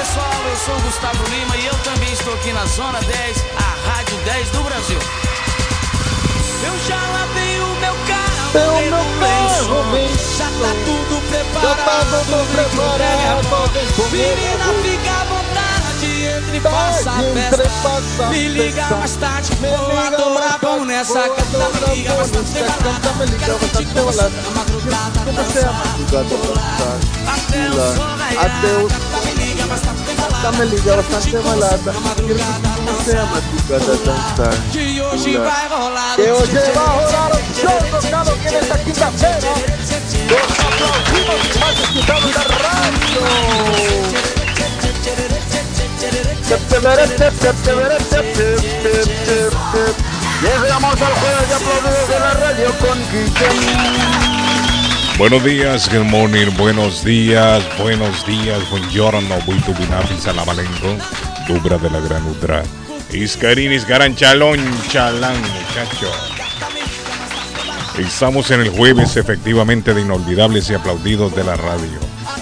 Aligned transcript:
Pessoal, 0.00 0.42
eu 0.48 0.56
sou 0.56 0.74
o 0.76 0.80
Gustavo 0.80 1.22
Lima 1.28 1.56
e 1.58 1.66
eu 1.66 1.74
também 1.84 2.10
estou 2.10 2.32
aqui 2.32 2.54
na 2.54 2.64
Zona 2.64 3.00
10, 3.02 3.44
a 3.54 3.90
Rádio 3.90 4.16
10 4.24 4.50
do 4.50 4.62
Brasil. 4.62 4.98
Eu 6.64 6.78
já 6.88 6.96
lavei 6.96 7.60
o 7.60 7.66
meu 7.66 7.94
carro, 8.08 8.50
Meu, 8.54 8.72
botei 8.72 8.90
meu 8.90 9.04
carro, 9.20 9.60
lençol, 9.60 9.84
bem 9.92 10.08
já 10.38 10.46
tá 10.46 10.72
tudo 10.86 11.20
Já 11.20 11.28
preparado, 11.28 12.10
tá 12.10 12.18
tudo 12.24 12.40
é 12.40 12.64
preparado, 12.64 13.48
comigo. 13.94 14.16
Menina, 14.16 14.68
fica 14.82 15.12
à 15.12 15.24
vontade, 15.24 16.24
entre 16.24 16.56
e 16.56 16.60
faça 16.60 17.10
a 17.10 17.22
festa. 17.34 18.26
Me 18.30 18.48
liga 18.48 18.86
mais 18.86 19.16
tarde, 19.16 19.50
vou 19.60 19.98
adorar 19.98 20.32
mais 20.32 20.60
bom 20.62 20.84
nessa 20.86 21.20
vou 21.20 21.34
canta, 21.34 21.58
me 21.58 21.94
liga 21.94 22.14
mais 22.14 22.30
tarde, 22.30 22.50
balada. 22.52 22.82
canta, 22.82 23.12
me 23.12 23.26
liga 23.26 23.52
mais 23.52 23.70
tarde, 23.70 23.86
você 23.86 24.00
balada. 24.00 24.30
na 24.30 24.50
madrugada, 24.50 25.20
você 25.44 25.58
é 25.58 25.62
dançar. 26.12 27.00
Até 27.26 27.68
o 27.68 27.72
sol 27.96 28.16
raiar, 28.16 29.09
tarde, 30.42 30.52
tem 30.52 30.52
balada. 30.52 30.52
Tá 30.52 30.52
me 30.52 30.64
liga 30.64 30.96
bastante 30.96 31.30
Quero 31.30 31.42
madrugada, 31.44 32.68
que 32.74 32.80
você 32.82 33.10
é 33.10 33.14
dançar. 33.14 33.26
madrugada 33.26 33.96
dançar. 34.04 34.54
Que 34.72 35.00
hoje 35.00 35.32
Pula. 35.32 35.44
vai 35.44 35.68
rolar 35.68 36.16
Que 36.16 36.22
hoje 36.30 36.52
vai 36.52 36.86
rolar 36.86 37.30
o 37.30 37.38
show 37.54 38.00
do 38.00 38.10
Carlos 38.10 38.38
Guillén 38.40 38.58
esta 38.58 38.78
quinta-feira. 38.78 39.50
Los 40.30 40.58
aplaudimos 40.60 41.40
más 41.60 41.80
escuchados 41.80 42.34
da 42.34 42.42
radio. 42.42 43.20
Llegamos 50.42 51.02
al 51.02 51.12
jueves 51.14 51.48
de 51.48 51.54
aplaudidos 51.54 52.08
de 52.08 52.18
la 52.18 52.32
radio 52.34 52.68
con 52.78 52.98
Guillén. 53.12 54.39
Buenos 55.20 55.44
días, 55.44 55.90
good 55.92 56.06
morning, 56.06 56.46
buenos 56.56 57.04
días, 57.04 57.62
buenos 57.78 58.26
días, 58.26 58.58
buongiorno, 58.70 59.36
buito 59.44 59.74
binafi, 59.74 60.16
salamalenco, 60.16 60.96
dubra 61.46 61.76
de 61.76 61.90
la 61.90 62.00
gran 62.00 62.24
udra. 62.24 62.62
Iscarín, 63.12 63.70
isgaran, 63.70 64.16
chalón, 64.16 64.58
chalán, 64.88 65.36
muchacho. 65.42 66.10
Estamos 67.98 68.50
en 68.50 68.62
el 68.62 68.70
jueves, 68.70 69.18
efectivamente, 69.18 69.92
de 69.92 70.00
inolvidables 70.00 70.70
y 70.70 70.74
aplaudidos 70.74 71.36
de 71.36 71.44
la 71.44 71.56
radio. 71.56 72.00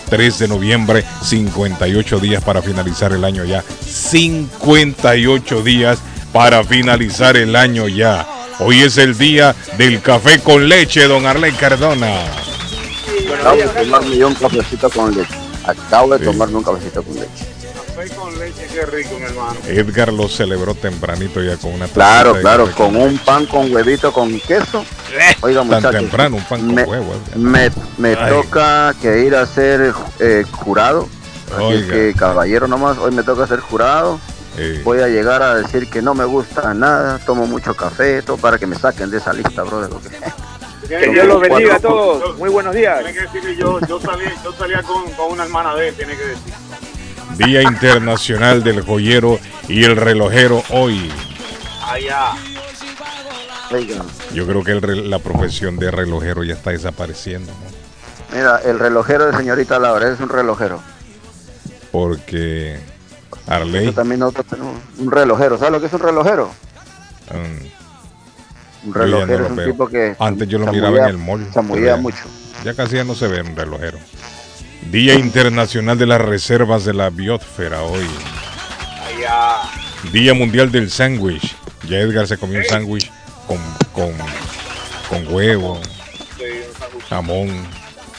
3 0.09 0.39
de 0.39 0.47
noviembre, 0.47 1.05
58 1.25 2.21
días 2.21 2.45
para 2.45 2.63
finalizar 2.63 3.13
el 3.13 3.25
año 3.25 3.45
ya. 3.45 3.65
58 3.85 5.63
días 5.63 5.99
para 6.33 6.63
finalizar 6.63 7.37
el 7.37 7.57
año 7.57 7.89
ya. 7.89 8.25
Hoy 8.61 8.83
es 8.83 8.99
el 8.99 9.19
día 9.19 9.57
del 9.77 10.01
café 10.01 10.39
con 10.39 10.69
leche, 10.69 11.09
don 11.09 11.27
Arley 11.27 11.51
Cardona. 11.55 12.48
Acabo 13.41 13.57
de 13.57 13.69
tomarme 13.69 14.17
yo 14.17 14.29
un 14.29 14.35
cafecito 14.35 14.91
con 14.91 15.15
leche. 15.15 15.35
Acabo 15.65 16.17
de 16.17 16.25
tomarme 16.25 16.57
un 16.57 16.65
cafecito 16.65 17.03
con 17.03 17.15
leche. 17.15 17.47
Café 17.75 18.15
con 18.15 18.39
leche, 18.39 18.67
qué 18.73 18.87
rico, 18.87 19.19
mi 19.19 19.25
hermano. 19.25 19.57
Edgar 19.67 20.13
lo 20.13 20.29
celebró 20.29 20.75
tempranito 20.75 21.43
ya 21.43 21.57
con 21.57 21.73
una 21.73 21.87
Claro, 21.89 22.35
claro, 22.41 22.71
con 22.73 22.97
un 22.97 23.19
pan 23.19 23.47
con 23.47 23.73
huevito 23.73 24.13
con 24.13 24.39
queso. 24.41 24.85
Oiga, 25.41 25.61
Tan 25.61 25.67
muchachos, 25.67 25.93
temprano, 25.93 26.37
un 26.37 26.45
pan 26.45 26.61
con 26.61 26.75
me, 26.75 26.83
huevo. 26.85 27.15
Me, 27.37 27.71
me 27.97 28.17
toca 28.17 28.95
que 29.01 29.25
ir 29.25 29.35
a 29.35 29.47
ser 29.47 29.93
eh, 30.21 30.45
jurado. 30.53 31.09
Así 31.55 31.65
es 31.65 31.83
Oiga. 31.83 31.95
que, 31.95 32.15
caballero, 32.15 32.69
nomás, 32.69 32.99
hoy 32.99 33.13
me 33.13 33.23
toca 33.23 33.47
ser 33.47 33.61
jurado. 33.61 34.21
Voy 34.83 35.01
a 35.01 35.07
llegar 35.07 35.41
a 35.43 35.55
decir 35.55 35.89
que 35.89 36.03
no 36.03 36.15
me 36.15 36.25
gusta 36.25 36.75
nada, 36.75 37.21
tomo 37.21 37.47
mucho 37.47 37.75
café, 37.75 38.23
todo 38.23 38.37
para 38.39 38.59
que 38.59 38.67
me 38.67 38.77
saquen 38.77 39.09
de 39.09 39.19
esa 39.19 39.33
lista, 39.33 39.63
brother. 39.63 39.91
Que 40.89 41.09
Dios 41.11 41.27
los 41.27 41.41
bendiga 41.41 41.77
a 41.77 41.81
todos. 41.81 42.39
Muy 42.39 42.49
buenos 42.51 42.75
días. 42.75 42.99
Tiene 42.99 43.13
que 43.13 43.21
decir 43.21 43.43
que 43.43 43.57
yo, 43.57 43.79
yo 43.87 44.01
salía, 44.01 44.33
yo 44.43 44.53
salía 44.53 44.83
con, 44.83 45.11
con 45.13 45.33
una 45.33 45.45
hermana 45.45 45.75
de 45.75 45.89
él, 45.89 45.95
tiene 45.95 46.17
que 46.17 46.25
decir. 46.25 46.55
Día 47.37 47.63
Internacional 47.63 48.65
del 48.65 48.81
Joyero 48.81 49.39
y 49.69 49.85
el 49.85 49.97
Relojero 49.97 50.63
hoy. 50.71 51.13
Allá. 51.85 52.33
Yo 54.33 54.47
creo 54.47 54.65
que 54.65 54.73
el 54.73 55.11
la 55.11 55.19
profesión 55.19 55.77
de 55.77 55.91
relojero 55.91 56.43
ya 56.43 56.55
está 56.55 56.71
desapareciendo, 56.71 57.53
¿no? 57.53 58.37
mira, 58.37 58.61
el 58.65 58.79
relojero 58.79 59.27
de 59.27 59.37
señorita 59.37 59.79
Laura 59.79 60.11
es 60.11 60.21
un 60.21 60.29
relojero. 60.31 60.81
Porque 61.93 62.79
Arley, 63.47 63.87
Yo 63.87 63.93
también 63.93 64.21
nosotros 64.21 64.47
tenemos 64.47 64.77
un 64.99 65.11
relojero. 65.11 65.59
¿Sabes 65.59 65.73
lo 65.73 65.81
que 65.81 65.87
es 65.87 65.93
un 65.93 66.01
relojero? 66.01 66.51
mm, 67.31 67.67
Un 68.85 68.95
relojero 68.95 69.49
no 69.49 69.61
es 69.61 69.67
un 69.67 69.73
tipo 69.73 69.89
que 69.89 70.15
Antes 70.19 70.49
yo 70.49 70.59
lo 70.59 70.73
miraba 70.73 70.99
en 70.99 71.05
el 71.07 71.19
mall. 71.19 71.47
ya- 71.83 71.97
mucho. 71.97 72.19
Ya 72.65 72.75
casi 72.75 72.97
ya 72.97 73.05
no 73.05 73.15
se 73.15 73.29
ve 73.29 73.41
un 73.43 73.55
relojero. 73.57 73.99
Día 74.91 75.15
Internacional 75.15 75.99
de 75.99 76.07
las 76.07 76.21
Reservas 76.21 76.85
de 76.85 76.95
la 76.95 77.11
Biosfera 77.11 77.83
hoy. 77.83 78.07
Día 80.13 80.35
Mundial 80.35 80.71
del 80.71 80.91
Sándwich. 80.91 81.55
Ya 81.89 81.99
Edgar 81.99 82.27
se 82.27 82.37
comió 82.39 82.59
un 82.59 82.65
sándwich 82.65 83.11
con, 83.47 83.59
con, 83.93 84.13
con 85.09 85.33
huevo, 85.35 85.81
Sí, 86.37 86.43
un 86.45 86.79
sándwich. 86.79 87.05
jamón. 87.09 87.67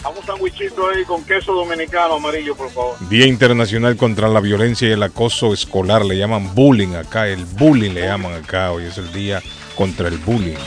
Vamos 0.01 0.19
un 0.21 0.25
sándwichito 0.25 0.89
ahí 0.89 1.03
con 1.03 1.23
queso 1.25 1.53
dominicano 1.53 2.15
amarillo, 2.15 2.55
por 2.55 2.69
favor. 2.71 2.95
Día 3.09 3.25
Internacional 3.27 3.95
contra 3.97 4.27
la 4.29 4.39
Violencia 4.39 4.87
y 4.87 4.91
el 4.93 5.03
Acoso 5.03 5.53
Escolar. 5.53 6.05
Le 6.05 6.17
llaman 6.17 6.55
bullying 6.55 6.95
acá. 6.95 7.27
El 7.27 7.43
bullying 7.45 7.91
le 7.91 8.01
llaman 8.05 8.33
acá. 8.33 8.71
Hoy 8.71 8.85
es 8.85 8.97
el 8.97 9.11
día 9.11 9.41
contra 9.79 10.09
el 10.09 10.17
bullying. 10.17 10.57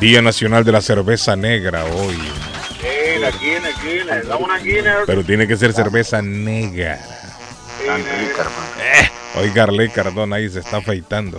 Día 0.00 0.22
Nacional 0.22 0.64
de 0.64 0.72
la 0.72 0.80
Cerveza 0.80 1.36
Negra 1.36 1.84
hoy. 1.84 2.18
Eh, 2.82 3.18
la 3.20 3.30
Guinness, 3.30 3.82
Guinness. 3.82 4.26
Dame 4.26 4.42
una 4.42 4.58
Guinness. 4.58 5.04
Pero 5.06 5.22
tiene 5.22 5.46
que 5.46 5.54
ser 5.54 5.74
cerveza 5.74 6.22
negra. 6.22 6.98
Oiga, 9.34 9.64
Arley 9.64 9.90
Cardona 9.90 10.36
ahí 10.36 10.48
se 10.48 10.60
está 10.60 10.78
afeitando. 10.78 11.38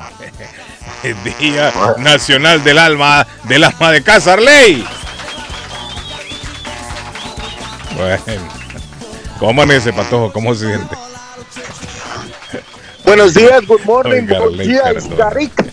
Día 1.39 1.73
Nacional 1.97 2.63
del 2.63 2.77
Alma, 2.77 3.25
del 3.45 3.63
Alma 3.63 3.91
de 3.91 4.03
Casa, 4.03 4.33
Arley. 4.33 4.85
Bueno. 7.97 8.21
¿Cómo 9.39 9.49
amanece, 9.63 9.91
Patojo? 9.91 10.31
¿Cómo 10.31 10.53
se 10.53 10.67
siente? 10.67 10.95
Buenos 13.03 13.33
días, 13.33 13.65
good 13.65 13.81
morning, 13.85 14.27
buenos 14.27 14.59
días, 14.59 15.07
Cardona. 15.17 15.68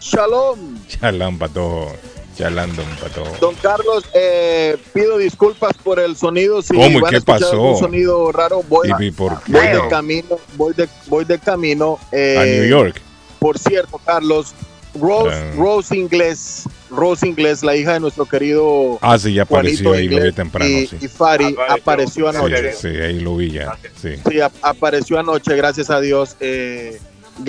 Shalom. 0.00 0.78
Chalán, 0.88 1.38
Patojo. 1.38 1.92
Chalán, 2.36 2.74
don 2.74 2.86
Patojo. 3.00 3.36
Don 3.40 3.54
Carlos, 3.56 4.04
eh, 4.14 4.76
pido 4.94 5.18
disculpas 5.18 5.74
por 5.84 6.00
el 6.00 6.16
sonido. 6.16 6.62
Si 6.62 6.74
¿Cómo 6.74 6.98
y 6.98 7.00
van 7.00 7.10
qué 7.10 7.16
a 7.16 7.18
escuchar 7.18 7.40
pasó? 7.40 7.52
algún 7.52 7.78
sonido 7.78 8.32
raro, 8.32 8.62
voy, 8.68 8.90
¿Y 8.98 9.10
por 9.10 9.42
qué? 9.42 9.52
voy 9.52 9.66
de 9.66 9.88
camino, 9.90 10.38
voy 10.56 10.74
de, 10.74 10.88
voy 11.06 11.24
de 11.26 11.38
camino. 11.38 11.98
eh, 12.12 12.36
A 12.38 12.44
New 12.44 12.64
York. 12.68 13.00
Por 13.38 13.58
cierto, 13.58 14.00
Carlos, 14.04 14.54
Rose, 14.98 15.34
Ah. 15.36 15.52
Rose 15.56 15.96
Inglés, 15.96 16.64
Rose 16.90 17.26
Inglés, 17.28 17.62
la 17.62 17.76
hija 17.76 17.92
de 17.92 18.00
nuestro 18.00 18.24
querido 18.26 18.98
Ah, 19.02 19.18
sí, 19.18 19.34
ya 19.34 19.42
apareció 19.42 19.90
Juanito 19.90 19.92
ahí, 19.92 20.04
lo 20.06 20.10
vi 20.10 20.16
Inglés 20.16 20.34
temprano, 20.34 20.68
y, 20.70 20.86
sí. 20.86 20.96
y 21.00 21.08
Fari, 21.08 21.44
Apareció. 21.54 21.74
apareció 21.74 22.30
Sí, 22.32 22.36
anoche. 22.38 22.72
sí, 22.72 22.88
ahí 22.88 23.20
lo 23.20 23.36
vi 23.36 23.50
ya. 23.52 23.76
Sí. 24.00 24.14
Sí, 24.28 24.40
ap- 24.40 24.52
apareció 24.62 25.18
anoche, 25.18 25.54
gracias 25.56 25.90
a 25.90 26.00
Dios. 26.00 26.36
Eh, 26.40 26.98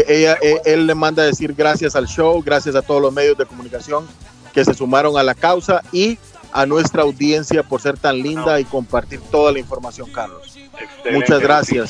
ella, 0.07 0.38
eh, 0.41 0.61
él 0.65 0.88
le 0.88 0.95
manda 0.95 1.23
a 1.23 1.25
decir 1.25 1.53
gracias 1.53 1.95
al 1.95 2.07
show, 2.07 2.41
gracias 2.43 2.75
a 2.75 2.81
todos 2.81 3.01
los 3.01 3.13
medios 3.13 3.38
de 3.38 3.45
comunicación 3.45 4.05
que 4.53 4.65
se 4.65 4.73
sumaron 4.73 5.17
a 5.17 5.23
la 5.23 5.33
causa 5.33 5.81
y 5.91 6.17
a 6.53 6.65
nuestra 6.65 7.03
audiencia 7.03 7.63
por 7.63 7.81
ser 7.81 7.97
tan 7.97 8.21
linda 8.21 8.59
y 8.59 8.65
compartir 8.65 9.21
toda 9.31 9.51
la 9.51 9.59
información, 9.59 10.11
Carlos. 10.11 10.57
Excelente. 10.57 11.11
Muchas 11.11 11.39
gracias. 11.39 11.89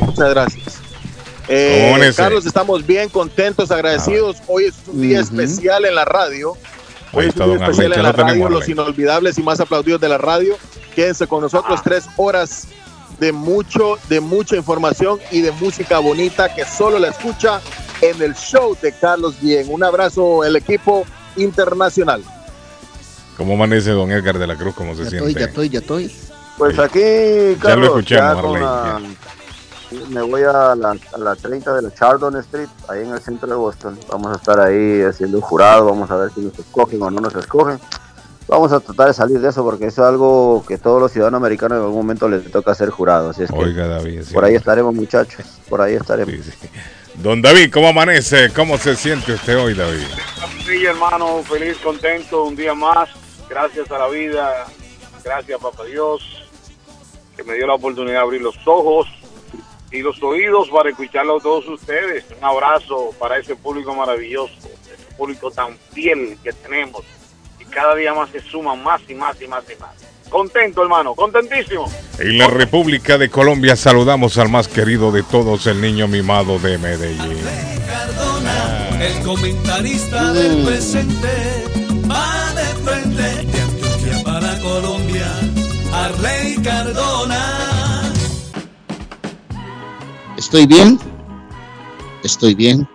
Muchas 0.00 0.30
gracias. 0.30 0.78
Eh, 1.48 1.80
¿Cómo 1.82 1.96
amanece? 1.96 2.16
Carlos, 2.16 2.46
estamos 2.46 2.86
bien 2.86 3.08
contentos, 3.08 3.70
agradecidos. 3.70 4.38
Hoy 4.46 4.64
es 4.64 4.74
un 4.86 5.02
día 5.02 5.20
especial 5.20 5.84
en 5.84 5.94
la 5.94 6.04
radio. 6.04 6.54
Ahí 7.12 7.18
Hoy 7.18 7.26
es 7.26 7.36
un 7.36 7.46
día 7.46 7.66
especial 7.66 7.92
en 7.92 8.02
la 8.02 8.08
lo 8.08 8.14
tenemos, 8.14 8.44
radio, 8.44 8.48
los 8.48 8.68
inolvidables 8.68 9.38
y 9.38 9.42
más 9.42 9.60
aplaudidos 9.60 10.00
de 10.00 10.08
la 10.08 10.18
radio. 10.18 10.56
Quédense 10.94 11.26
con 11.26 11.42
nosotros 11.42 11.82
tres 11.82 12.06
horas 12.16 12.68
de 13.18 13.32
mucho, 13.32 13.96
de 14.08 14.20
mucha 14.20 14.56
información 14.56 15.18
y 15.30 15.40
de 15.40 15.52
música 15.52 15.98
bonita 15.98 16.54
que 16.54 16.64
solo 16.64 16.98
la 16.98 17.08
escucha 17.08 17.60
en 18.00 18.20
el 18.22 18.34
show 18.34 18.76
de 18.80 18.92
Carlos 18.92 19.40
Bien. 19.40 19.66
Un 19.70 19.82
abrazo, 19.84 20.44
el 20.44 20.56
equipo 20.56 21.04
internacional. 21.36 22.22
¿Cómo 23.36 23.54
amanece 23.54 23.90
don 23.90 24.10
Edgar 24.12 24.38
de 24.38 24.46
la 24.46 24.56
Cruz? 24.56 24.74
¿Cómo 24.74 24.94
se 24.94 25.04
Ya 25.04 25.10
siente? 25.10 25.28
estoy, 25.30 25.40
ya 25.40 25.46
estoy, 25.46 25.68
ya 25.70 25.78
estoy. 26.10 26.28
Pues 26.58 26.78
aquí, 26.78 27.00
Ya 27.00 27.50
lo 27.54 27.58
Carlos, 27.60 27.88
escuchamos, 27.88 28.42
ya 28.42 28.48
Arley, 28.48 28.62
la- 28.62 29.00
Me 30.10 30.22
voy 30.22 30.42
a 30.42 30.74
la, 30.74 30.96
a 31.12 31.18
la 31.18 31.36
30 31.36 31.74
de 31.74 31.82
la 31.82 31.94
Chardon 31.94 32.36
Street, 32.38 32.68
ahí 32.88 33.02
en 33.02 33.12
el 33.12 33.20
centro 33.20 33.48
de 33.48 33.54
Boston. 33.54 33.98
Vamos 34.10 34.32
a 34.32 34.36
estar 34.36 34.58
ahí 34.60 35.02
haciendo 35.02 35.36
un 35.38 35.42
jurado, 35.42 35.84
vamos 35.86 36.10
a 36.10 36.16
ver 36.16 36.30
si 36.34 36.40
nos 36.40 36.58
escogen 36.58 37.00
o 37.02 37.10
no 37.10 37.20
nos 37.20 37.34
escogen. 37.36 37.78
Vamos 38.46 38.72
a 38.72 38.80
tratar 38.80 39.08
de 39.08 39.14
salir 39.14 39.40
de 39.40 39.48
eso 39.48 39.64
porque 39.64 39.86
eso 39.86 40.02
es 40.02 40.08
algo 40.08 40.64
que 40.68 40.76
todos 40.76 41.00
los 41.00 41.10
ciudadanos 41.12 41.38
americanos 41.38 41.78
en 41.78 41.84
algún 41.84 41.98
momento 41.98 42.28
les 42.28 42.50
toca 42.50 42.72
hacer 42.72 42.90
jurado. 42.90 43.30
Así 43.30 43.42
es 43.44 43.50
que 43.50 43.56
Oiga, 43.56 43.86
David. 43.88 44.22
sí. 44.22 44.34
por 44.34 44.44
ahí 44.44 44.54
estaremos, 44.54 44.94
muchachos. 44.94 45.44
Por 45.68 45.80
ahí 45.80 45.94
estaremos. 45.94 46.34
Sí, 46.34 46.42
sí. 46.42 46.68
Don 47.14 47.40
David, 47.40 47.70
¿cómo 47.72 47.88
amanece? 47.88 48.50
¿Cómo 48.54 48.76
se 48.76 48.96
siente 48.96 49.32
usted 49.32 49.56
hoy, 49.58 49.74
David? 49.74 50.04
Sí, 50.66 50.84
hermano, 50.84 51.42
feliz, 51.44 51.76
contento, 51.78 52.44
un 52.44 52.56
día 52.56 52.74
más. 52.74 53.08
Gracias 53.48 53.90
a 53.90 53.98
la 53.98 54.08
vida, 54.08 54.66
gracias, 55.22 55.60
papá 55.60 55.84
Dios, 55.84 56.22
que 57.36 57.44
me 57.44 57.54
dio 57.54 57.66
la 57.66 57.74
oportunidad 57.74 58.14
de 58.14 58.20
abrir 58.20 58.42
los 58.42 58.56
ojos 58.66 59.06
y 59.92 60.00
los 60.02 60.20
oídos 60.22 60.68
para 60.70 60.90
escucharlo 60.90 61.36
a 61.36 61.40
todos 61.40 61.68
ustedes. 61.68 62.24
Un 62.36 62.44
abrazo 62.44 63.10
para 63.18 63.38
ese 63.38 63.54
público 63.54 63.94
maravilloso, 63.94 64.52
ese 64.58 65.14
público 65.16 65.50
tan 65.50 65.76
fiel 65.92 66.36
que 66.42 66.52
tenemos. 66.52 67.02
Cada 67.74 67.96
día 67.96 68.14
más 68.14 68.30
se 68.30 68.40
suman 68.40 68.82
más 68.82 69.00
y 69.08 69.14
más 69.14 69.40
y 69.42 69.48
más 69.48 69.64
y 69.68 69.80
más. 69.80 69.90
Contento, 70.30 70.82
hermano, 70.82 71.14
contentísimo. 71.14 71.90
En 72.18 72.38
la 72.38 72.46
República 72.46 73.18
de 73.18 73.28
Colombia 73.28 73.74
saludamos 73.74 74.38
al 74.38 74.48
más 74.48 74.68
querido 74.68 75.10
de 75.10 75.22
todos, 75.24 75.66
el 75.66 75.80
niño 75.80 76.06
mimado 76.06 76.58
de 76.60 76.78
Medellín. 76.78 77.36
Cardona, 77.86 78.88
el 79.00 79.22
comentarista 79.24 80.32
del 80.32 80.64
presente, 80.64 81.28
va 82.10 82.52
de 82.54 82.64
frente 82.84 83.22
de 83.44 83.60
Antioquia 83.60 84.24
para 84.24 84.58
Colombia, 84.60 85.26
Arley 85.92 86.56
Cardona. 86.62 88.12
¿Estoy 90.36 90.66
bien? 90.66 90.98
¿Estoy 92.22 92.54
bien? 92.54 92.88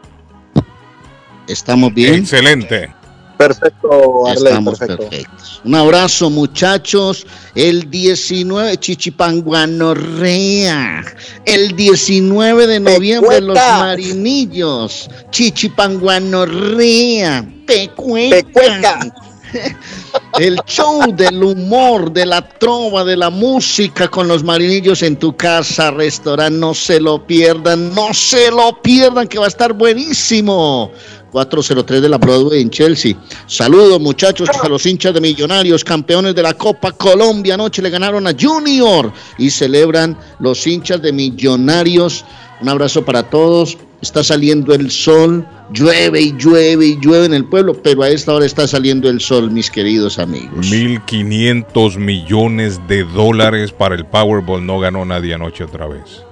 ¿Estamos 1.48 1.94
bien? 1.94 2.16
Excelente. 2.16 2.99
Perfecto, 3.40 4.28
Arley, 4.28 4.48
Estamos 4.48 4.78
perfecto. 4.78 5.10
perfectos. 5.10 5.62
Un 5.64 5.76
abrazo, 5.76 6.30
muchachos. 6.30 7.26
El 7.56 7.90
19, 7.90 8.76
Chichipanguanorrea. 8.76 11.06
El 11.46 11.74
19 11.74 12.68
de 12.68 12.82
noviembre, 12.82 13.40
los 13.40 13.56
marinillos. 13.56 15.10
Chichipanguanorrea. 15.32 17.50
Pecueca. 17.66 18.36
Pecueca. 18.36 19.14
El 20.40 20.58
show 20.66 21.14
del 21.16 21.44
humor, 21.44 22.12
de 22.12 22.26
la 22.26 22.48
trova, 22.48 23.04
de 23.04 23.18
la 23.18 23.30
música 23.30 24.08
con 24.08 24.28
los 24.28 24.44
marinillos 24.44 25.02
en 25.02 25.18
tu 25.18 25.36
casa, 25.36 25.92
restaurante. 25.92 26.60
No 26.60 26.74
se 26.74 27.00
lo 27.00 27.26
pierdan, 27.26 27.94
no 27.96 28.14
se 28.14 28.52
lo 28.52 28.82
pierdan, 28.82 29.28
que 29.28 29.40
va 29.40 29.46
a 29.46 29.50
estar 29.50 29.74
buenísimo. 29.74 30.92
403 31.32 32.02
de 32.02 32.10
la 32.10 32.18
Broadway 32.18 32.62
en 32.62 32.70
Chelsea. 32.70 33.16
Saludos 33.48 34.00
muchachos 34.00 34.50
a 34.62 34.70
los 34.70 34.86
hinchas 34.86 35.14
de 35.14 35.22
Millonarios, 35.22 35.84
campeones 35.84 36.36
de 36.36 36.44
la 36.44 36.54
Copa 36.54 36.92
Colombia. 36.92 37.54
Anoche 37.54 37.82
le 37.82 37.90
ganaron 37.90 38.28
a 38.28 38.34
Junior 38.40 39.12
y 39.38 39.50
celebran 39.50 40.18
los 40.40 40.66
hinchas 40.66 41.02
de 41.02 41.12
Millonarios. 41.12 42.26
Un 42.62 42.70
abrazo 42.70 43.06
para 43.06 43.24
todos. 43.24 43.78
Está 44.02 44.24
saliendo 44.24 44.74
el 44.74 44.92
sol, 44.92 45.46
llueve 45.74 46.22
y 46.22 46.32
llueve 46.38 46.86
y 46.86 47.00
llueve 47.02 47.26
en 47.26 47.34
el 47.34 47.44
pueblo, 47.44 47.74
pero 47.84 48.04
a 48.04 48.10
esta 48.10 48.34
hora 48.34 48.46
está 48.46 48.66
saliendo 48.66 49.10
el 49.10 49.20
sol, 49.20 49.52
mis 49.52 49.70
queridos 49.70 50.20
amigos. 50.20 50.68
1.500 50.68 51.98
millones 51.98 52.80
de 52.88 53.04
dólares 53.04 53.74
para 53.74 53.96
el 53.96 54.06
Powerball. 54.06 54.66
No 54.66 54.80
ganó 54.80 55.04
nadie 55.04 55.34
anoche 55.34 55.66
otra 55.66 55.88
vez. 55.88 56.24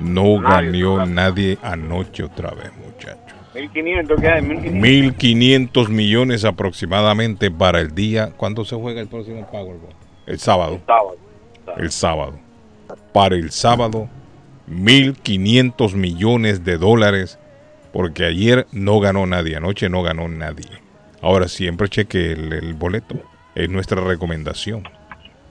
No 0.00 0.40
ganó 0.40 1.04
nadie 1.04 1.58
anoche 1.62 2.24
otra 2.24 2.52
vez. 2.52 2.70
1500, 3.54 4.20
¿qué 4.20 4.28
hay? 4.28 4.42
1500. 4.42 5.16
1.500 5.18 5.88
millones 5.88 6.44
aproximadamente 6.44 7.50
para 7.50 7.80
el 7.80 7.94
día. 7.94 8.30
¿Cuándo 8.36 8.64
se 8.64 8.76
juega 8.76 9.00
el 9.00 9.08
próximo 9.08 9.46
Powerball? 9.50 9.94
El 10.26 10.38
sábado. 10.38 10.80
Sábado. 10.86 11.16
El 11.76 11.90
sábado. 11.90 12.38
Para 13.12 13.34
el 13.34 13.50
sábado, 13.50 14.08
1.500 14.70 15.94
millones 15.94 16.64
de 16.64 16.78
dólares. 16.78 17.38
Porque 17.92 18.24
ayer 18.24 18.68
no 18.70 19.00
ganó 19.00 19.26
nadie, 19.26 19.56
anoche 19.56 19.88
no 19.88 20.02
ganó 20.02 20.28
nadie. 20.28 20.68
Ahora 21.20 21.48
siempre 21.48 21.88
cheque 21.88 22.32
el, 22.32 22.52
el 22.52 22.74
boleto. 22.74 23.16
Es 23.56 23.68
nuestra 23.68 24.00
recomendación. 24.00 24.84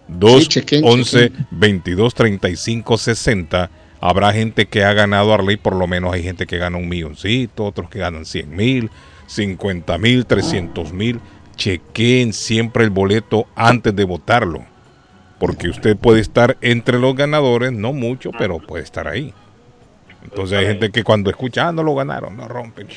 2, 0.07 0.49
chequen, 0.49 0.83
11, 0.83 1.29
chequen. 1.29 1.47
22, 1.51 2.13
35, 2.13 2.97
60. 2.97 3.69
Habrá 4.01 4.31
gente 4.31 4.67
que 4.67 4.83
ha 4.83 4.93
ganado 4.93 5.33
Arley, 5.33 5.57
por 5.57 5.75
lo 5.75 5.85
menos 5.87 6.13
hay 6.13 6.23
gente 6.23 6.47
que 6.47 6.57
gana 6.57 6.77
un 6.77 6.87
milloncito, 6.87 7.65
otros 7.65 7.89
que 7.89 7.99
ganan 7.99 8.25
100 8.25 8.55
mil, 8.55 8.89
50 9.27 9.97
mil, 9.97 10.25
300 10.25 10.93
mil. 10.93 11.19
Chequeen 11.55 12.31
siempre 12.31 12.85
el 12.85 12.89
boleto 12.89 13.47
antes 13.55 13.93
de 13.93 14.05
votarlo. 14.05 14.63
Porque 15.37 15.69
usted 15.69 15.97
puede 15.97 16.21
estar 16.21 16.57
entre 16.61 16.99
los 16.99 17.15
ganadores, 17.15 17.71
no 17.71 17.91
mucho, 17.93 18.31
pero 18.37 18.59
puede 18.59 18.83
estar 18.83 19.07
ahí. 19.07 19.33
Entonces 20.23 20.59
hay 20.59 20.65
gente 20.65 20.91
que 20.91 21.03
cuando 21.03 21.29
escucha, 21.29 21.67
ah, 21.67 21.71
no 21.71 21.83
lo 21.83 21.95
ganaron, 21.95 22.35
no 22.35 22.47
rompen, 22.47 22.87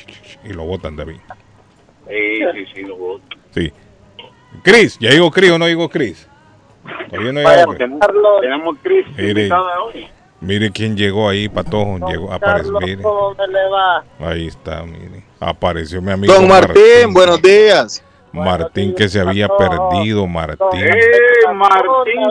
y 0.43 0.49
lo 0.53 0.65
votan 0.65 0.95
David. 0.95 1.17
Sí, 2.07 2.39
sí, 2.53 2.65
sí, 2.75 2.81
lo 2.83 2.97
voto. 2.97 3.37
Sí. 3.51 3.71
Cris, 4.61 4.97
¿ya 4.99 5.11
digo 5.11 5.31
Cris 5.31 5.51
o 5.51 5.57
no 5.57 5.65
digo 5.65 5.89
Cris? 5.89 6.27
Todavía 7.09 7.31
no 7.31 7.43
Vaya, 7.43 7.59
llegó 7.61 7.75
Cris. 7.75 7.89
tenemos, 8.41 8.75
Cris 8.83 9.05
hoy. 9.11 10.07
Mire 10.43 10.71
quién 10.71 10.97
llegó 10.97 11.29
ahí, 11.29 11.47
Patojo. 11.47 11.99
Llegó, 12.05 12.33
apareció, 12.33 12.77
mire. 12.81 13.01
Ahí 14.19 14.47
está, 14.47 14.83
mire. 14.83 15.23
Apareció 15.39 16.01
mi 16.01 16.11
amigo. 16.11 16.33
Don 16.33 16.49
Martín, 16.49 17.13
buenos 17.13 17.41
días. 17.41 18.03
Martín 18.33 18.93
que 18.93 19.07
se 19.07 19.21
había 19.21 19.47
perdido, 19.47 20.27
Martín. 20.27 20.57
¡Eh, 20.73 21.53
Martín! 21.53 22.23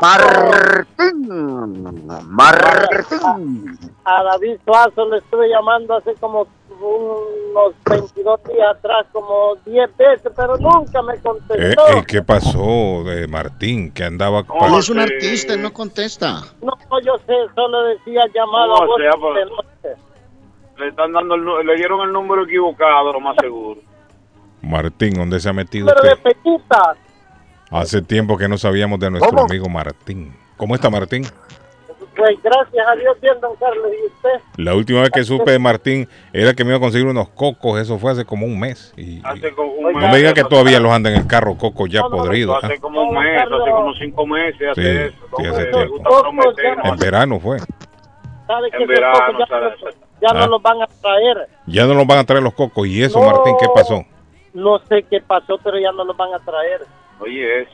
Martín, 0.00 2.06
Martín. 2.28 3.78
A 4.04 4.22
David 4.22 4.56
Suazo 4.64 5.10
le 5.10 5.18
estuve 5.18 5.50
llamando 5.50 5.96
hace 5.96 6.14
como 6.14 6.46
unos 6.80 7.74
22 7.84 8.40
días 8.44 8.76
atrás, 8.76 9.06
como 9.12 9.56
10 9.66 9.96
veces, 9.96 10.32
pero 10.36 10.56
nunca 10.58 11.02
me 11.02 11.14
Eh, 11.14 11.20
contestó. 11.22 11.88
eh, 11.88 12.04
¿Qué 12.06 12.22
pasó 12.22 13.04
de 13.04 13.26
Martín? 13.28 13.90
Que 13.92 14.04
andaba... 14.04 14.40
Él 14.40 14.74
es 14.78 14.88
un 14.88 14.98
eh, 14.98 15.02
artista, 15.02 15.54
él 15.54 15.62
no 15.62 15.72
contesta. 15.72 16.42
No, 16.62 16.72
yo 17.04 17.16
sé, 17.26 17.34
solo 17.54 17.82
decía 17.84 18.22
llamado 18.34 18.68
No, 18.68 18.82
a 18.82 18.86
voz 18.86 18.96
sea, 19.00 19.10
pues. 19.20 19.34
de 19.34 19.44
noche. 19.50 20.02
Le 20.78 20.88
están 20.88 21.12
dando 21.12 21.34
el, 21.34 21.66
le 21.66 21.74
dieron 21.76 22.00
el 22.02 22.12
número 22.12 22.44
equivocado, 22.44 23.12
lo 23.12 23.20
más 23.20 23.36
seguro. 23.40 23.80
Martín, 24.62 25.14
¿dónde 25.14 25.40
se 25.40 25.48
ha 25.48 25.52
metido 25.52 25.86
Pero 25.86 26.00
de 26.02 26.14
usted? 26.14 26.22
Pepita, 26.22 26.96
Hace 27.70 28.00
tiempo 28.02 28.38
que 28.38 28.48
no 28.48 28.56
sabíamos 28.56 28.98
de 28.98 29.10
nuestro 29.10 29.30
¿Cómo? 29.30 29.44
amigo 29.44 29.68
Martín. 29.68 30.34
¿Cómo 30.56 30.74
está 30.74 30.88
Martín? 30.88 31.24
Pues 32.18 32.42
gracias 32.42 32.86
a 32.86 32.94
Dios, 32.96 33.16
bien, 33.20 33.34
don 33.40 33.54
Carlos, 33.56 33.86
y 33.92 34.06
usted. 34.06 34.40
La 34.56 34.74
última 34.74 35.00
vez 35.02 35.10
que 35.10 35.22
supe 35.24 35.52
de 35.52 35.58
Martín 35.58 36.08
era 36.32 36.52
que 36.52 36.64
me 36.64 36.70
iba 36.70 36.76
a 36.78 36.80
conseguir 36.80 37.06
unos 37.06 37.28
cocos. 37.30 37.80
Eso 37.80 37.98
fue 37.98 38.10
hace 38.12 38.24
como 38.24 38.44
un 38.44 38.58
mes. 38.58 38.92
Y, 38.96 39.18
y- 39.18 39.22
Hace 39.24 39.52
como 39.52 39.72
un 39.72 39.92
no 39.92 39.98
mes, 40.00 40.10
me 40.10 40.18
diga 40.18 40.34
que 40.34 40.42
todavía 40.44 40.80
los 40.80 40.90
anda 40.92 41.10
en 41.10 41.16
el 41.20 41.26
carro, 41.26 41.56
cocos 41.56 41.88
ya 41.88 42.00
No, 42.00 42.08
no, 42.10 42.16
no, 42.16 42.22
podridos. 42.24 42.62
Hace 42.62 42.74
¿ah? 42.74 42.80
como 42.80 43.02
un 43.02 43.14
mes, 43.14 43.40
hace 43.40 43.70
como 43.70 43.94
cinco 43.94 44.26
meses, 44.26 44.68
hace 44.72 44.82
Sí, 44.82 45.14
eso. 45.14 45.26
sí, 45.38 45.46
hace 45.46 45.64
tiempo. 45.66 45.96
En 46.84 46.96
verano 46.96 47.40
fue. 47.40 47.58
¿Sabe 48.46 48.70
que 48.70 48.76
En 48.78 48.82
esos 48.82 48.88
verano, 48.88 49.18
cocos 49.26 49.38
ya, 49.38 49.46
sabe, 49.46 49.70
no- 49.70 49.90
ya 50.20 50.28
Ah. 50.30 50.34
no 50.40 50.46
los 50.48 50.62
van 50.62 50.82
a 50.82 50.86
traer? 50.86 51.48
Ya 51.66 51.86
no 51.86 51.94
nos 51.94 52.06
van 52.06 52.18
a 52.18 52.24
traer 52.24 52.42
los 52.42 52.54
cocos. 52.54 52.86
¿Y 52.88 53.02
eso, 53.02 53.20
No. 53.20 53.26
Martín, 53.30 53.54
qué 53.60 53.66
pasó? 53.74 54.04
No 54.54 54.78
sé 54.88 55.04
qué 55.08 55.20
pasó, 55.20 55.58
pero 55.62 55.78
ya 55.78 55.92
no 55.92 56.04
los 56.04 56.16
van 56.16 56.34
a 56.34 56.38
traer. 56.40 56.80
Oye, 57.20 57.62
es. 57.62 57.68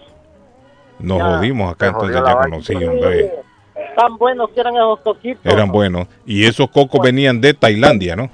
Nos 0.98 1.18
Ya. 1.18 1.24
jodimos 1.24 1.72
acá, 1.72 1.86
Se 1.86 1.92
entonces 1.92 2.78
ya 2.78 2.90
hombre. 2.90 3.32
Tan 3.96 4.16
buenos 4.18 4.50
que 4.50 4.60
eran 4.60 4.74
esos 4.76 5.00
coquitos. 5.00 5.44
Eran 5.52 5.70
buenos. 5.70 6.06
Y 6.26 6.44
esos 6.46 6.68
cocos 6.70 7.00
venían 7.02 7.40
de 7.40 7.54
Tailandia, 7.54 8.14
¿no? 8.16 8.30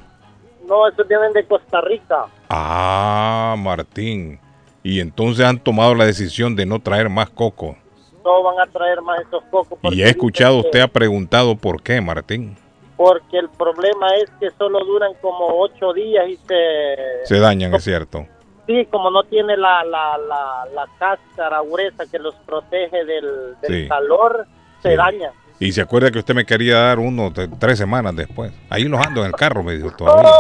No, 0.67 0.87
esos 0.89 1.07
vienen 1.09 1.33
de 1.33 1.45
Costa 1.47 1.81
Rica. 1.81 2.27
Ah, 2.49 3.55
Martín. 3.59 4.39
Y 4.83 5.01
entonces 5.01 5.45
han 5.45 5.59
tomado 5.59 5.95
la 5.95 6.05
decisión 6.05 6.57
de 6.57 6.67
no 6.67 6.81
traer 6.81 7.09
más 7.09 7.31
coco. 7.31 7.77
No 8.25 8.43
van 8.43 8.61
a 8.61 8.71
traer 8.71 9.01
más 9.03 9.21
esos 9.21 9.43
cocos. 9.51 9.79
Y 9.83 10.03
he 10.03 10.09
escuchado, 10.09 10.61
que- 10.61 10.67
usted 10.69 10.81
ha 10.81 10.89
preguntado 10.89 11.57
por 11.57 11.83
qué, 11.83 12.01
Martín. 12.01 12.57
Porque 12.97 13.39
el 13.39 13.49
problema 13.49 14.09
es 14.23 14.31
que 14.39 14.51
solo 14.59 14.85
duran 14.85 15.13
como 15.23 15.47
ocho 15.61 15.93
días 15.95 16.29
y 16.29 16.37
se... 16.37 17.25
Se 17.25 17.39
dañan, 17.41 17.75
es 17.75 17.83
cierto. 17.85 18.27
Sí, 18.67 18.87
como 18.91 19.11
no 19.11 19.23
tiene 19.25 19.57
la, 19.57 19.83
la, 19.85 20.19
la, 20.19 20.67
la 20.75 20.87
cáscara 20.99 21.63
gruesa 21.63 22.05
que 22.11 22.19
los 22.19 22.35
protege 22.47 23.05
del, 23.07 23.57
del 23.63 23.83
Sí. 23.85 23.89
calor, 23.89 24.47
se 24.83 24.91
Sí. 24.91 24.97
daña. 24.97 25.31
Y 25.63 25.73
se 25.73 25.83
acuerda 25.83 26.11
que 26.11 26.19
usted 26.19 26.35
me 26.35 26.47
quería 26.47 26.79
dar 26.79 26.99
uno 26.99 27.29
de- 27.31 27.49
tres 27.49 27.77
semanas 27.77 28.17
después. 28.17 28.51
Ahí 28.71 28.85
los 28.85 28.99
ando 29.07 29.21
en 29.21 29.27
el 29.27 29.33
carro, 29.35 29.63
me 29.63 29.75
dijo 29.77 29.91
todavía. 29.91 30.31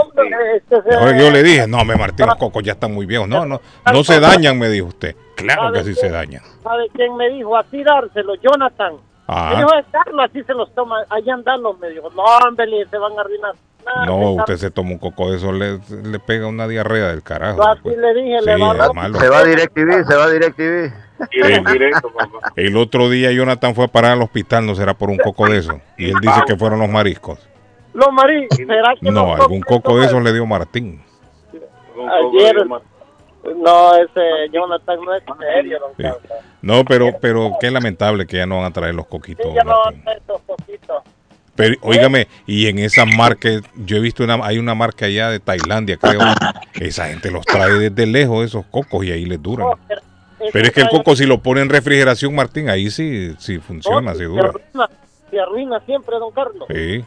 Este 0.56 0.76
yo 1.18 1.30
le 1.30 1.42
dije, 1.42 1.66
no, 1.66 1.84
me 1.84 1.94
Martín, 1.96 2.26
los 2.26 2.36
cocos 2.36 2.62
ya 2.62 2.72
están 2.72 2.92
muy 2.94 3.04
viejos. 3.04 3.28
No, 3.28 3.44
no, 3.44 3.60
no 3.92 4.04
se 4.04 4.18
dañan, 4.18 4.58
me 4.58 4.68
dijo 4.70 4.86
usted. 4.86 5.14
Claro 5.36 5.72
que 5.72 5.84
sí 5.84 5.94
se 5.94 6.08
dañan. 6.08 6.42
¿Sabe 6.62 6.88
quién 6.94 7.14
me 7.16 7.28
dijo? 7.30 7.54
Así 7.56 7.82
dárselo, 7.84 8.34
Jonathan. 8.36 8.94
Ajá. 9.26 9.50
Me 9.50 9.56
dijo, 9.58 9.74
"Eh, 9.74 9.84
Carlos, 9.92 10.26
así 10.28 10.42
se 10.42 10.54
los 10.54 10.74
toma. 10.74 10.96
Ahí 11.10 11.28
andando. 11.30 11.74
Me 11.74 11.90
dijo, 11.90 12.10
no, 12.10 12.22
hombre, 12.48 12.66
se 12.90 12.96
van 12.98 13.12
a 13.16 13.20
arruinar. 13.20 13.52
No, 14.06 14.18
me 14.18 14.26
usted 14.40 14.56
se 14.56 14.70
toma 14.70 14.90
un 14.90 14.98
coco 14.98 15.30
de 15.30 15.36
eso, 15.38 15.52
le, 15.52 15.78
le 16.02 16.18
pega 16.18 16.46
una 16.46 16.66
diarrea 16.68 17.08
del 17.08 17.22
carajo. 17.22 17.58
Yo 17.58 17.68
así 17.68 17.88
le 17.96 18.14
dije, 18.14 18.38
Sí, 18.40 18.46
le 18.46 18.56
va 18.56 18.70
a. 18.72 19.18
Se 19.18 19.28
va 19.28 19.38
a 19.38 19.44
DirecTV, 19.44 20.04
se 20.06 20.14
va 20.16 20.24
a 20.24 20.28
DirecTV. 20.30 20.92
El, 21.32 21.92
el 22.56 22.76
otro 22.76 23.10
día 23.10 23.30
Jonathan 23.32 23.74
fue 23.74 23.84
a 23.84 23.88
parar 23.88 24.12
al 24.12 24.22
hospital, 24.22 24.66
no 24.66 24.74
será 24.74 24.94
por 24.94 25.10
un 25.10 25.18
coco 25.18 25.46
de 25.48 25.58
eso. 25.58 25.80
Y 25.98 26.06
él 26.10 26.16
dice 26.20 26.40
que 26.46 26.56
fueron 26.56 26.80
los 26.80 26.88
mariscos. 26.88 27.38
Los 27.92 28.12
marí, 28.12 28.46
¿será 28.56 28.94
que 29.00 29.10
No, 29.10 29.34
los 29.36 29.40
algún 29.40 29.60
coco 29.60 29.98
de 29.98 30.06
esos 30.06 30.22
le 30.22 30.32
dio 30.32 30.46
Martín. 30.46 31.02
Ayer, 31.52 32.56
no, 32.66 33.94
ese 33.96 34.20
Jonathan 34.52 34.98
no 35.04 35.14
es 35.14 35.22
serio, 35.38 35.78
don 35.80 35.90
Sí. 35.96 36.02
Carlos. 36.02 36.44
No, 36.62 36.84
pero, 36.84 37.18
pero 37.20 37.52
qué 37.60 37.70
lamentable 37.70 38.26
que 38.26 38.36
ya 38.38 38.46
no 38.46 38.58
van 38.58 38.66
a 38.66 38.72
traer 38.72 38.94
los 38.94 39.06
coquitos. 39.06 39.46
Sí, 39.46 39.52
ya 39.54 39.64
no 39.64 39.78
van 39.84 40.02
a 40.08 40.12
estos 40.12 40.40
poquitos. 40.42 41.02
Pero, 41.56 41.76
óigame, 41.82 42.26
y 42.46 42.68
en 42.68 42.78
esas 42.78 43.06
marcas, 43.06 43.60
yo 43.76 43.96
he 43.96 44.00
visto 44.00 44.24
una, 44.24 44.34
hay 44.46 44.58
una 44.58 44.74
marca 44.74 45.06
allá 45.06 45.28
de 45.30 45.40
Tailandia, 45.40 45.96
creo. 45.96 46.20
Esa 46.74 47.08
gente 47.08 47.30
los 47.30 47.44
trae 47.44 47.72
desde 47.72 48.06
lejos 48.06 48.46
esos 48.46 48.64
cocos 48.66 49.04
y 49.04 49.10
ahí 49.10 49.26
les 49.26 49.42
duran. 49.42 49.66
Pero 49.88 50.00
es 50.40 50.72
que 50.72 50.80
el 50.80 50.88
coco 50.88 51.16
si 51.16 51.26
lo 51.26 51.38
pone 51.38 51.60
en 51.60 51.68
refrigeración, 51.68 52.34
Martín, 52.34 52.68
ahí 52.68 52.90
sí, 52.90 53.34
sí 53.38 53.58
funciona, 53.58 54.12
sí 54.12 54.18
se 54.18 54.24
dura. 54.24 54.48
arruina, 54.48 54.90
se 55.30 55.40
arruina 55.40 55.80
siempre, 55.80 56.18
don 56.18 56.32
Carlos. 56.32 56.66
Sí. 56.68 57.04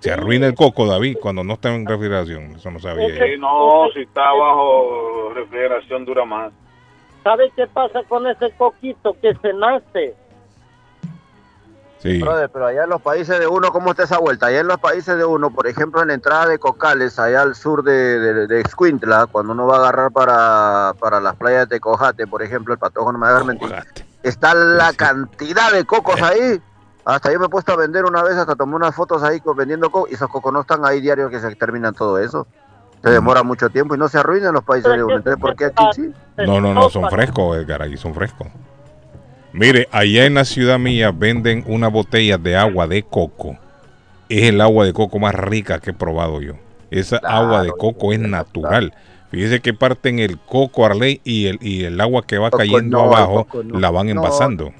Se 0.00 0.12
arruina 0.12 0.46
el 0.46 0.54
coco, 0.54 0.86
David, 0.86 1.18
cuando 1.20 1.42
no 1.42 1.54
está 1.54 1.74
en 1.74 1.84
refrigeración. 1.84 2.52
Eso 2.56 2.70
no 2.70 2.78
sabía. 2.78 3.08
Sí, 3.08 3.38
no, 3.38 3.88
si 3.92 4.02
está 4.02 4.32
bajo 4.32 5.32
refrigeración 5.34 6.04
dura 6.04 6.24
más. 6.24 6.52
¿Sabe 7.24 7.50
qué 7.56 7.66
pasa 7.66 8.02
con 8.04 8.26
ese 8.26 8.50
coquito 8.52 9.16
que 9.20 9.34
se 9.34 9.52
nace? 9.54 10.14
Sí. 11.98 12.20
Brother, 12.20 12.48
pero 12.48 12.66
allá 12.66 12.84
en 12.84 12.90
los 12.90 13.02
países 13.02 13.40
de 13.40 13.48
uno, 13.48 13.72
¿cómo 13.72 13.90
está 13.90 14.04
esa 14.04 14.18
vuelta? 14.18 14.46
Allá 14.46 14.60
en 14.60 14.68
los 14.68 14.78
países 14.78 15.16
de 15.16 15.24
uno, 15.24 15.50
por 15.50 15.66
ejemplo, 15.66 16.00
en 16.00 16.08
la 16.08 16.14
entrada 16.14 16.46
de 16.46 16.58
Cocales, 16.58 17.18
allá 17.18 17.42
al 17.42 17.56
sur 17.56 17.82
de, 17.82 18.20
de, 18.20 18.46
de 18.46 18.60
Escuintla, 18.60 19.26
cuando 19.26 19.52
uno 19.52 19.66
va 19.66 19.76
a 19.76 19.78
agarrar 19.80 20.12
para, 20.12 20.94
para 21.00 21.20
las 21.20 21.34
playas 21.34 21.68
de 21.68 21.80
Cojate, 21.80 22.28
por 22.28 22.42
ejemplo, 22.42 22.72
el 22.72 22.78
patojo 22.78 23.10
no 23.10 23.18
me 23.18 23.26
va 23.26 23.30
a 23.30 23.32
dejar 23.32 23.46
mentir, 23.48 23.74
está 24.22 24.54
la 24.54 24.92
cantidad 24.92 25.72
de 25.72 25.84
cocos 25.84 26.22
ahí. 26.22 26.62
Hasta 27.04 27.32
yo 27.32 27.40
me 27.40 27.46
he 27.46 27.48
puesto 27.48 27.72
a 27.72 27.76
vender 27.76 28.04
una 28.04 28.22
vez, 28.22 28.36
hasta 28.36 28.54
tomé 28.54 28.76
unas 28.76 28.94
fotos 28.94 29.22
ahí 29.22 29.42
vendiendo 29.56 29.90
cocos, 29.90 30.10
y 30.10 30.14
esos 30.14 30.28
cocos 30.28 30.52
no 30.52 30.60
están 30.60 30.84
ahí 30.84 31.00
diarios 31.00 31.30
que 31.30 31.40
se 31.40 31.52
terminan 31.56 31.94
todo 31.94 32.18
eso. 32.18 32.46
Se 33.02 33.10
demora 33.10 33.42
mucho 33.42 33.70
tiempo 33.70 33.94
y 33.94 33.98
no 33.98 34.08
se 34.08 34.18
arruinan 34.18 34.52
los 34.52 34.64
países 34.64 34.92
de 34.92 35.02
uno. 35.02 35.16
Entonces, 35.16 35.40
¿por 35.40 35.56
qué 35.56 35.66
aquí 35.66 35.84
sí? 35.94 36.12
No, 36.36 36.60
no, 36.60 36.74
no, 36.74 36.90
son 36.90 37.08
frescos, 37.08 37.56
Edgar, 37.56 37.82
ahí 37.82 37.96
son 37.96 38.14
frescos. 38.14 38.48
Mire, 39.58 39.88
allá 39.90 40.24
en 40.26 40.34
la 40.34 40.44
ciudad 40.44 40.78
mía 40.78 41.10
venden 41.10 41.64
una 41.66 41.88
botella 41.88 42.38
de 42.38 42.56
agua 42.56 42.86
de 42.86 43.02
coco. 43.02 43.58
Es 44.28 44.44
el 44.44 44.60
agua 44.60 44.84
de 44.84 44.92
coco 44.92 45.18
más 45.18 45.34
rica 45.34 45.80
que 45.80 45.90
he 45.90 45.94
probado 45.94 46.40
yo. 46.40 46.52
Esa 46.92 47.16
agua 47.16 47.64
de 47.64 47.72
coco 47.72 48.12
es 48.12 48.20
natural. 48.20 48.94
Fíjese 49.32 49.58
que 49.58 49.74
parten 49.74 50.20
el 50.20 50.38
coco 50.38 50.86
Arley 50.86 51.20
y 51.24 51.46
el, 51.46 51.58
y 51.60 51.82
el 51.82 52.00
agua 52.00 52.24
que 52.24 52.38
va 52.38 52.52
cayendo 52.52 52.98
no, 52.98 53.04
abajo 53.04 53.48
no. 53.64 53.80
la 53.80 53.90
van 53.90 54.06
No. 54.06 54.12
envasando. 54.12 54.72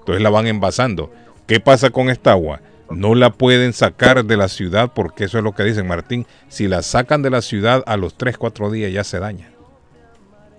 Entonces 0.00 0.22
la 0.22 0.28
van 0.28 0.46
envasando. 0.46 1.10
¿Qué 1.46 1.58
pasa 1.58 1.88
con 1.88 2.10
esta 2.10 2.32
agua? 2.32 2.60
No 2.90 3.14
la 3.14 3.30
pueden 3.30 3.72
sacar 3.72 4.24
de 4.26 4.36
la 4.36 4.48
ciudad 4.48 4.92
porque 4.94 5.24
eso 5.24 5.38
es 5.38 5.44
lo 5.44 5.52
que 5.52 5.64
dicen 5.64 5.86
Martín. 5.88 6.26
Si 6.48 6.68
la 6.68 6.82
sacan 6.82 7.22
de 7.22 7.30
la 7.30 7.40
ciudad 7.40 7.82
a 7.86 7.96
los 7.96 8.14
3, 8.18 8.36
4 8.36 8.70
días 8.70 8.92
ya 8.92 9.02
se 9.02 9.18
daña. 9.18 9.50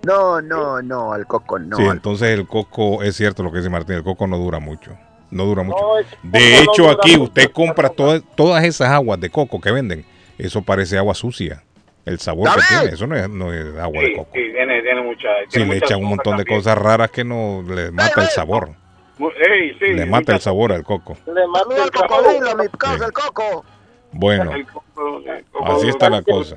No, 0.04 0.40
no, 0.42 0.82
no, 0.82 1.12
al 1.12 1.26
coco 1.26 1.58
no. 1.58 1.76
sí, 1.76 1.84
entonces 1.84 2.30
el 2.30 2.46
coco, 2.46 3.02
es 3.02 3.14
cierto 3.16 3.42
lo 3.42 3.52
que 3.52 3.58
dice 3.58 3.70
Martín, 3.70 3.96
el 3.96 4.02
coco 4.02 4.26
no 4.26 4.36
dura 4.36 4.58
mucho. 4.58 4.92
No 5.30 5.44
dura 5.44 5.62
mucho. 5.62 5.78
No, 5.80 5.94
De 6.30 6.40
no 6.64 6.72
hecho, 6.72 6.90
aquí 6.90 7.12
mucho, 7.12 7.22
usted 7.24 7.52
compra 7.52 7.88
toda- 7.88 8.20
todas 8.34 8.64
esas 8.64 8.88
aguas 8.88 9.20
de 9.20 9.30
coco 9.30 9.60
que 9.60 9.70
venden. 9.70 10.04
Eso 10.38 10.60
parece 10.62 10.98
agua 10.98 11.14
sucia. 11.14 11.62
El 12.04 12.18
sabor 12.18 12.50
que 12.54 12.60
tiene, 12.68 12.94
eso 12.94 13.06
no 13.06 13.16
es, 13.16 13.28
no 13.30 13.52
es 13.52 13.78
agua 13.78 14.00
de 14.02 14.08
Sí, 14.08 14.14
coco. 14.16 14.30
sí, 14.34 14.40
tiene, 14.52 14.82
tiene 14.82 15.02
mucha. 15.02 15.28
Si 15.44 15.50
tiene 15.50 15.66
le 15.68 15.74
muchas 15.76 15.90
echan 15.90 16.02
un 16.02 16.08
montón 16.10 16.36
de 16.36 16.44
cosas 16.44 16.76
raras 16.76 17.10
que 17.12 17.22
no 17.24 17.62
le 17.66 17.92
mata 17.92 18.22
el 18.22 18.28
sabor. 18.28 18.70
Ey, 19.20 19.76
sí, 19.78 19.86
Le 19.94 20.04
mata 20.06 20.34
el 20.34 20.40
sabor 20.40 20.72
al 20.72 20.82
coco. 20.82 21.16
Le 21.26 21.46
mata 21.46 21.76
el 21.76 21.82
al 21.82 21.90
cocodrilo, 21.92 22.56
mi 22.56 22.68
causa, 22.76 22.98
Sí. 22.98 23.04
el 23.04 23.12
coco. 23.12 23.64
Bueno, 24.10 24.52
el 24.52 24.66
coco, 24.66 25.20
el 25.24 25.44
coco 25.44 25.72
así 25.76 25.88
está 25.88 26.10
la 26.10 26.22
cosa. 26.22 26.56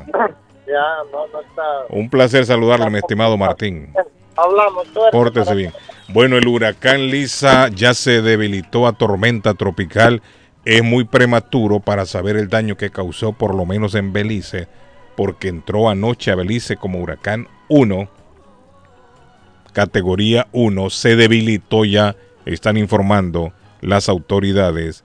Ya, 0.68 0.84
no, 1.12 1.28
no 1.28 1.42
está. 1.42 1.64
Un 1.90 2.10
placer 2.10 2.46
saludarle, 2.46 2.90
mi 2.90 2.98
estimado 2.98 3.38
Martín. 3.38 3.94
Hablamos. 4.36 4.88
Pórtese 5.12 5.56
bien. 5.56 5.74
Bueno, 6.10 6.38
el 6.38 6.48
huracán 6.48 7.08
Lisa 7.08 7.70
ya 7.70 7.94
se 7.94 8.22
debilitó 8.22 8.88
a 8.88 8.94
tormenta 8.94 9.54
tropical. 9.54 10.22
Es 10.66 10.84
muy 10.84 11.06
prematuro 11.06 11.80
para 11.80 12.06
saber 12.06 12.36
el 12.36 12.50
daño 12.50 12.76
que 12.76 12.90
causó, 12.90 13.34
por 13.34 13.54
lo 13.54 13.66
menos 13.66 13.96
en 13.96 14.14
Belice, 14.14 14.68
porque 15.16 15.48
entró 15.48 15.90
anoche 15.90 16.32
a 16.32 16.36
Belice 16.36 16.76
como 16.76 17.00
huracán 17.00 17.48
1, 17.70 18.10
categoría 19.74 20.48
1, 20.52 20.90
se 20.90 21.16
debilitó 21.16 21.86
ya, 21.86 22.16
están 22.46 22.78
informando 22.78 23.54
las 23.82 24.10
autoridades. 24.10 25.04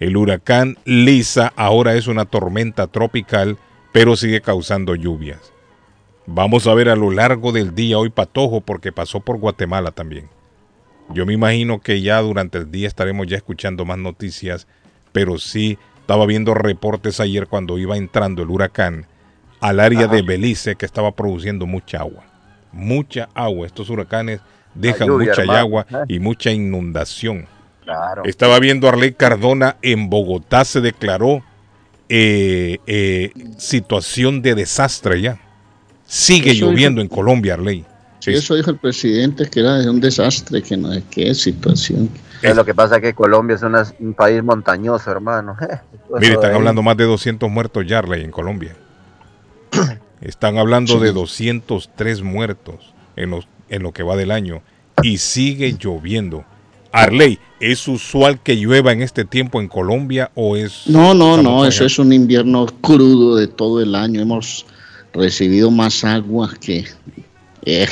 El 0.00 0.16
huracán 0.16 0.78
Lisa 0.84 1.52
ahora 1.56 1.94
es 1.94 2.06
una 2.06 2.24
tormenta 2.24 2.86
tropical, 2.86 3.58
pero 3.92 4.16
sigue 4.16 4.40
causando 4.40 4.94
lluvias. 4.94 5.52
Vamos 6.26 6.66
a 6.66 6.74
ver 6.74 6.88
a 6.88 6.96
lo 6.96 7.10
largo 7.10 7.52
del 7.52 7.74
día 7.74 7.98
hoy 7.98 8.10
Patojo 8.10 8.60
porque 8.60 8.92
pasó 8.92 9.20
por 9.20 9.38
Guatemala 9.38 9.90
también. 9.90 10.28
Yo 11.10 11.26
me 11.26 11.34
imagino 11.34 11.80
que 11.80 12.00
ya 12.00 12.20
durante 12.20 12.58
el 12.58 12.70
día 12.70 12.88
estaremos 12.88 13.26
ya 13.26 13.36
escuchando 13.36 13.84
más 13.84 13.98
noticias, 13.98 14.66
pero 15.12 15.38
sí 15.38 15.78
estaba 16.00 16.24
viendo 16.26 16.54
reportes 16.54 17.20
ayer 17.20 17.48
cuando 17.48 17.76
iba 17.78 17.96
entrando 17.96 18.42
el 18.42 18.50
huracán 18.50 19.06
al 19.60 19.78
área 19.80 20.06
de 20.06 20.22
Belice 20.22 20.76
que 20.76 20.86
estaba 20.86 21.12
produciendo 21.12 21.66
mucha 21.66 21.98
agua. 21.98 22.24
Mucha 22.72 23.28
agua. 23.34 23.66
Estos 23.66 23.90
huracanes 23.90 24.40
dejan 24.74 25.10
mucha 25.10 25.42
hermano. 25.42 25.58
agua 25.58 25.86
Eh. 25.90 25.96
y 26.08 26.18
mucha 26.18 26.50
inundación. 26.50 27.46
Claro. 27.84 28.22
Estaba 28.24 28.58
viendo 28.58 28.86
a 28.86 28.92
Arley 28.92 29.12
Cardona 29.12 29.76
en 29.82 30.08
Bogotá 30.08 30.64
se 30.64 30.80
declaró 30.80 31.42
eh, 32.08 32.78
eh, 32.86 33.32
situación 33.58 34.42
de 34.42 34.54
desastre 34.54 35.20
ya. 35.20 35.38
Sigue 36.06 36.52
Eso 36.52 36.66
lloviendo 36.66 37.00
en 37.00 37.08
Colombia, 37.08 37.54
Arley. 37.54 37.84
Sí, 38.20 38.32
eso 38.32 38.54
dijo 38.54 38.70
el 38.70 38.76
presidente, 38.78 39.48
que 39.48 39.60
era 39.60 39.78
un 39.90 40.00
desastre, 40.00 40.62
que 40.62 40.76
no 40.76 40.92
es 40.92 41.02
qué 41.10 41.34
situación. 41.34 42.08
Es 42.40 42.54
lo 42.54 42.64
que 42.64 42.74
pasa 42.74 42.96
es 42.96 43.02
que 43.02 43.14
Colombia 43.14 43.56
es 43.56 43.62
una- 43.62 43.86
un 43.98 44.14
país 44.14 44.42
montañoso, 44.44 45.10
hermano. 45.10 45.56
Mire, 46.20 46.34
están 46.34 46.54
hablando 46.54 46.82
más 46.82 46.96
de 46.96 47.04
200 47.04 47.50
muertos 47.50 47.84
ya, 47.86 47.98
Arley, 47.98 48.22
en 48.24 48.30
Colombia. 48.30 48.76
Están 50.20 50.56
hablando 50.56 51.00
de 51.00 51.12
203 51.12 52.22
muertos 52.22 52.94
en, 53.16 53.30
los, 53.30 53.48
en 53.68 53.82
lo 53.82 53.90
que 53.92 54.04
va 54.04 54.14
del 54.14 54.30
año 54.30 54.62
y 55.02 55.18
sigue 55.18 55.76
lloviendo. 55.80 56.44
Arley, 56.92 57.38
¿es 57.58 57.88
usual 57.88 58.40
que 58.40 58.56
llueva 58.56 58.92
en 58.92 59.02
este 59.02 59.24
tiempo 59.24 59.60
en 59.60 59.68
Colombia 59.68 60.30
o 60.34 60.56
es... 60.56 60.86
No, 60.86 61.14
no, 61.14 61.42
no, 61.42 61.64
eso 61.64 61.84
es 61.84 61.98
un 61.98 62.12
invierno 62.12 62.66
crudo 62.80 63.36
de 63.36 63.48
todo 63.48 63.80
el 63.80 63.94
año. 63.94 64.20
Hemos 64.20 64.66
recibido 65.12 65.70
más 65.70 66.04
aguas 66.04 66.54
que... 66.58 66.84
eh, 67.64 67.86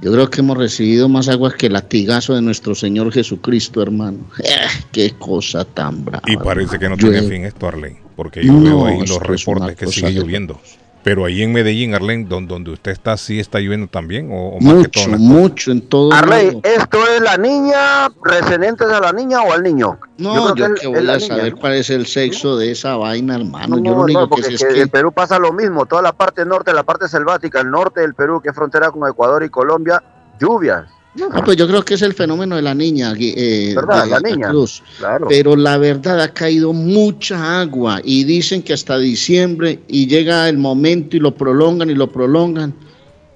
yo 0.00 0.12
creo 0.12 0.30
que 0.30 0.40
hemos 0.40 0.56
recibido 0.56 1.08
más 1.08 1.28
aguas 1.28 1.54
que 1.54 1.66
el 1.66 1.74
latigazo 1.74 2.34
de 2.34 2.40
nuestro 2.40 2.74
Señor 2.74 3.12
Jesucristo, 3.12 3.82
hermano. 3.82 4.18
Eh, 4.42 4.66
qué 4.90 5.12
cosa 5.18 5.64
tan 5.64 6.04
brava. 6.04 6.22
Y 6.26 6.36
parece 6.38 6.78
que 6.78 6.88
no 6.88 6.96
tiene 6.96 7.22
fin 7.22 7.44
esto, 7.44 7.68
Arley, 7.68 7.96
porque 8.16 8.44
yo 8.44 8.54
No, 8.54 8.60
veo 8.60 8.86
ahí 8.86 9.06
los 9.06 9.22
reportes 9.22 9.76
que 9.76 9.86
sigue 9.88 10.12
lloviendo. 10.12 10.58
Pero 11.02 11.24
ahí 11.24 11.42
en 11.42 11.52
Medellín, 11.52 11.94
Arley, 11.94 12.24
don- 12.24 12.46
donde 12.46 12.72
usted 12.72 12.92
está, 12.92 13.16
sí 13.16 13.40
está 13.40 13.58
lloviendo 13.58 13.86
también, 13.86 14.30
o, 14.30 14.56
o 14.56 14.60
más 14.60 14.86
que 14.86 14.88
todo 14.90 15.06
Mucho, 15.08 15.14
en 15.16 15.20
mucho 15.22 15.72
en 15.72 15.80
todo 15.88 16.10
lado. 16.10 16.60
¿esto 16.62 16.98
es 17.08 17.22
la 17.22 17.38
niña, 17.38 18.08
referentes 18.22 18.86
a 18.86 19.00
la 19.00 19.12
niña 19.12 19.40
o 19.40 19.52
al 19.52 19.62
niño? 19.62 19.98
No, 20.18 20.54
yo, 20.54 20.66
creo 20.66 20.74
que 20.74 20.86
voy 20.88 20.98
a 20.98 21.00
niña, 21.16 21.20
saber 21.20 21.52
¿no? 21.54 21.58
cuál 21.58 21.72
es 21.74 21.88
el 21.88 22.06
sexo 22.06 22.58
de 22.58 22.72
esa 22.72 22.96
vaina, 22.96 23.36
hermano. 23.36 23.76
No, 23.76 23.82
yo 23.82 23.94
lo 23.94 24.02
único 24.02 24.20
no, 24.20 24.26
que 24.26 24.30
porque 24.42 24.46
sé 24.48 24.54
es 24.54 24.64
que 24.64 24.74
que 24.74 24.80
en 24.82 24.88
Perú 24.90 25.10
pasa 25.12 25.38
lo 25.38 25.54
mismo, 25.54 25.86
toda 25.86 26.02
la 26.02 26.12
parte 26.12 26.44
norte, 26.44 26.72
la 26.74 26.82
parte 26.82 27.08
selvática, 27.08 27.60
el 27.60 27.70
norte 27.70 28.02
del 28.02 28.14
Perú, 28.14 28.40
que 28.42 28.50
es 28.50 28.54
frontera 28.54 28.90
con 28.90 29.08
Ecuador 29.08 29.42
y 29.42 29.48
Colombia, 29.48 30.02
lluvias. 30.38 30.84
Ah, 31.32 31.42
pues 31.44 31.56
yo 31.56 31.66
creo 31.66 31.82
que 31.82 31.94
es 31.94 32.02
el 32.02 32.14
fenómeno 32.14 32.56
de 32.56 32.62
la 32.62 32.74
niña, 32.74 33.14
eh, 33.18 33.72
¿Verdad? 33.74 34.04
de 34.04 34.10
La 34.10 34.20
niña. 34.20 34.48
Cruz. 34.48 34.82
Claro. 34.98 35.26
Pero 35.28 35.56
la 35.56 35.76
verdad 35.78 36.20
ha 36.20 36.32
caído 36.32 36.72
mucha 36.72 37.60
agua 37.60 38.00
y 38.02 38.24
dicen 38.24 38.62
que 38.62 38.72
hasta 38.72 38.98
diciembre 38.98 39.80
y 39.88 40.06
llega 40.06 40.48
el 40.48 40.58
momento 40.58 41.16
y 41.16 41.20
lo 41.20 41.34
prolongan 41.34 41.90
y 41.90 41.94
lo 41.94 42.10
prolongan. 42.10 42.74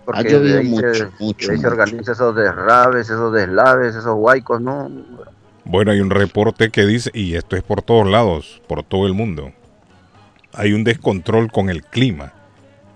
Porque 0.04 0.20
ha 0.20 0.22
llovido 0.22 0.62
mucho, 0.64 0.94
se, 0.94 1.08
mucho, 1.18 1.46
se 1.46 1.56
mucho. 1.56 1.68
organizan 1.68 2.14
esos 2.14 2.36
derrabes, 2.36 3.08
esos 3.08 3.32
deslaves, 3.32 3.94
esos 3.94 4.14
huaicos, 4.16 4.60
¿no? 4.60 4.90
Bueno, 5.64 5.92
hay 5.92 6.00
un 6.00 6.10
reporte 6.10 6.68
que 6.70 6.84
dice, 6.84 7.10
y 7.14 7.36
esto 7.36 7.56
es 7.56 7.62
por 7.62 7.80
todos 7.80 8.06
lados, 8.06 8.60
por 8.66 8.82
todo 8.82 9.06
el 9.06 9.14
mundo, 9.14 9.52
hay 10.52 10.74
un 10.74 10.84
descontrol 10.84 11.50
con 11.50 11.70
el 11.70 11.82
clima. 11.82 12.32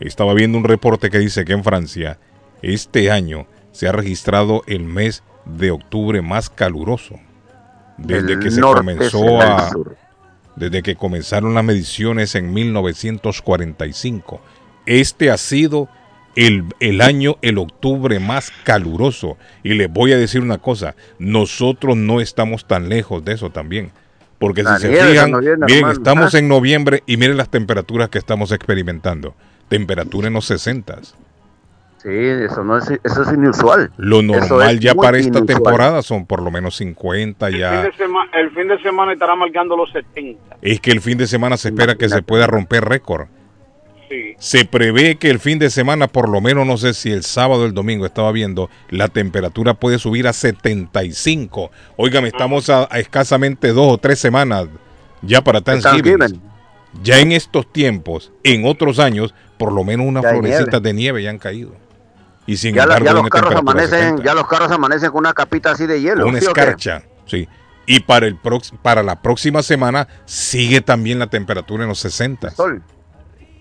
Estaba 0.01 0.35
viendo 0.35 0.59
un 0.59 0.65
reporte 0.65 1.09
que 1.09 1.19
dice 1.19 1.45
que 1.47 1.55
en 1.55 1.65
Francia 1.65 2.19
este 2.61 3.11
año 3.11 3.47
se 3.73 3.89
ha 3.89 3.93
registrado 3.93 4.63
el 4.67 4.85
mes 4.85 5.23
de 5.45 5.71
octubre 5.71 6.21
más 6.23 6.51
caluroso. 6.51 7.17
desde 7.97 8.35
El 8.35 8.39
que 8.41 8.51
se 8.51 8.61
comenzó 8.61 9.41
a 9.41 9.71
desde 10.57 10.83
que 10.83 10.97
comenzaron 10.97 11.55
las 11.55 11.63
mediciones 11.65 12.35
en 12.35 12.53
1945. 12.53 14.41
Este 14.87 15.31
ha 15.31 15.37
sido 15.37 15.89
el, 16.35 16.65
el 16.81 17.01
año, 17.01 17.37
el 17.43 17.59
octubre 17.59 18.19
más 18.19 18.51
caluroso. 18.65 19.37
Y 19.63 19.75
les 19.75 19.91
voy 19.93 20.13
a 20.13 20.17
decir 20.19 20.41
una 20.41 20.59
cosa, 20.59 20.95
nosotros 21.19 21.97
no 21.97 22.21
estamos 22.21 22.67
tan 22.67 22.89
lejos 22.89 23.25
de 23.25 23.35
eso 23.35 23.51
también. 23.51 23.91
Porque 24.39 24.63
La 24.63 24.77
si 24.79 24.83
se 24.83 24.93
fijan, 24.97 25.33
miren, 25.33 25.63
hermano. 25.69 25.93
estamos 25.93 26.35
Ah. 26.35 26.39
en 26.39 26.49
noviembre 26.49 27.03
y 27.07 27.17
miren 27.17 27.37
las 27.37 27.49
temperaturas 27.51 28.09
que 28.09 28.19
estamos 28.19 28.53
experimentando. 28.53 29.35
Temperatura 29.69 30.29
en 30.29 30.35
los 30.35 30.47
60. 30.47 30.99
Sí, 32.03 32.09
eso, 32.11 32.63
no 32.63 32.79
es, 32.79 32.89
eso 33.03 33.23
es 33.23 33.33
inusual. 33.33 33.91
Lo 33.97 34.23
normal 34.23 34.77
es 34.77 34.81
ya 34.81 34.95
para 34.95 35.19
esta 35.19 35.39
inusual. 35.39 35.47
temporada 35.47 36.03
son 36.03 36.27
por 36.27 36.41
lo 36.43 36.51
menos 36.51 36.77
50 36.77 37.47
El 37.49 37.53
fin, 37.55 37.61
ya. 37.61 37.83
de 37.83 37.93
sema- 37.95 38.29
el 38.35 38.51
fin 38.53 38.69
de 38.69 38.79
semana 38.81 39.13
estará 39.15 39.35
marcando 39.35 39.77
los 39.77 39.91
70. 39.91 40.57
Es 40.63 40.81
que 40.81 40.93
el 40.93 41.01
fin 41.01 41.19
de 41.19 41.27
semana 41.27 41.57
se 41.57 41.69
espera 41.71 41.97
que 41.97 42.09
se 42.09 42.23
pueda 42.23 42.47
romper 42.47 42.85
récord. 42.85 43.27
Sí. 44.09 44.35
Se 44.39 44.65
prevé 44.65 45.17
que 45.17 45.29
el 45.29 45.39
fin 45.39 45.59
de 45.59 45.69
semana, 45.71 46.07
por 46.09 46.29
lo 46.31 46.41
menos 46.41 46.67
no 46.67 46.79
sé 46.79 46.95
si 46.95 47.11
el 47.11 47.25
sábado 47.25 47.65
o 47.65 47.67
el 47.67 47.75
domingo 47.75 48.07
estaba 48.07 48.33
viendo, 48.33 48.71
la 48.89 49.09
temperatura 49.09 49.75
puede 49.75 49.99
subir 49.99 50.27
a 50.29 50.33
75. 50.33 51.71
Óigame, 51.97 52.29
estamos 52.29 52.71
a, 52.71 52.89
a 52.91 52.99
escasamente 53.01 53.69
dos 53.73 53.93
o 53.93 53.99
tres 53.99 54.19
semanas 54.19 54.69
ya 55.23 55.43
para 55.43 55.61
Thanksgiving. 55.61 56.41
Ya 57.03 57.19
en 57.19 57.33
estos 57.33 57.71
tiempos, 57.71 58.33
en 58.45 58.65
otros 58.65 58.99
años, 58.99 59.35
por 59.59 59.73
lo 59.73 59.85
menos 59.85 60.07
unas 60.07 60.25
florecitas 60.25 60.81
de 60.83 60.95
nieve 60.95 61.23
ya 61.23 61.31
han 61.31 61.39
caído. 61.39 61.73
Y 62.49 62.57
sin 62.57 62.75
Ya, 62.75 62.83
embargo, 62.85 63.05
ya 63.05 63.13
los 63.13 63.29
carros 63.29 63.55
amanecen, 63.55 64.01
70. 64.01 64.25
ya 64.25 64.35
los 64.35 64.49
carros 64.49 64.73
amanecen 64.73 65.11
con 65.11 65.19
una 65.21 65.33
capita 65.35 65.71
así 65.73 65.87
de 65.87 66.01
hielo. 66.01 66.27
una 66.27 66.39
escarcha, 66.39 67.05
sí. 67.27 67.47
Y 67.87 68.01
para 68.01 68.27
el 68.27 68.41
prox- 68.43 68.73
para 68.83 69.03
la 69.03 69.23
próxima 69.23 69.63
semana 69.63 70.09
sigue 70.25 70.81
también 70.81 71.19
la 71.21 71.27
temperatura 71.29 71.85
en 71.85 71.89
los 71.91 71.99
60. 72.01 72.51
Sol. 72.51 72.83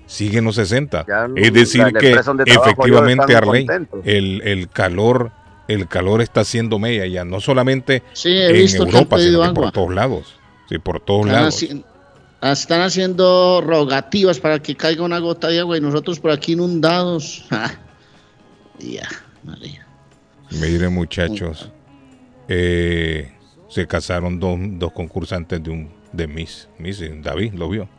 Sigue 0.06 0.39
en 0.39 0.46
los 0.46 0.56
60. 0.56 1.06
Ya 1.08 1.27
no- 1.27 1.36
es 1.36 1.51
decir 1.53 1.84
que 2.00 2.12
efectivamente 2.46 3.36
Arley, 3.36 3.67
el, 4.06 4.41
el 4.44 4.70
calor 4.70 5.32
el 5.67 5.86
calor 5.89 6.22
está 6.22 6.41
haciendo 6.41 6.79
mella 6.79 7.06
ya 7.08 7.25
no 7.25 7.41
solamente 7.41 8.01
Sí, 8.13 8.29
he 8.29 8.48
en 8.48 8.53
visto 8.53 8.84
Europa, 8.86 9.17
sino 9.20 9.41
que 9.44 9.50
por 9.53 9.72
todos 9.74 9.94
lados. 9.94 10.39
Sí, 10.70 10.77
por 10.79 11.01
todos 11.01 11.25
Están, 11.25 11.39
lados. 11.41 11.62
haci- 11.62 11.84
están 12.41 12.82
haciendo 12.84 13.62
rogativas 13.65 14.39
para 14.39 14.60
que 14.60 14.75
caiga 14.77 15.03
una 15.03 15.20
gota 15.20 15.50
de 15.50 15.60
agua 15.60 15.77
y 15.77 15.82
nosotros 15.82 16.22
por 16.22 16.32
aquí 16.32 16.53
inundados. 16.53 17.46
Ah, 18.77 18.84
Ya, 18.84 19.07
María. 19.43 19.86
Miren 20.51 20.93
muchachos, 20.93 21.72
eh, 22.48 23.31
se 23.69 23.86
casaron 23.88 24.39
dos, 24.39 24.57
dos 24.74 24.91
concursantes 24.93 25.62
de 25.62 25.69
un 25.69 25.89
de 26.13 26.27
Miss, 26.27 26.69
Miss 26.79 27.03
David 27.22 27.53
lo 27.53 27.69
vio. 27.69 27.89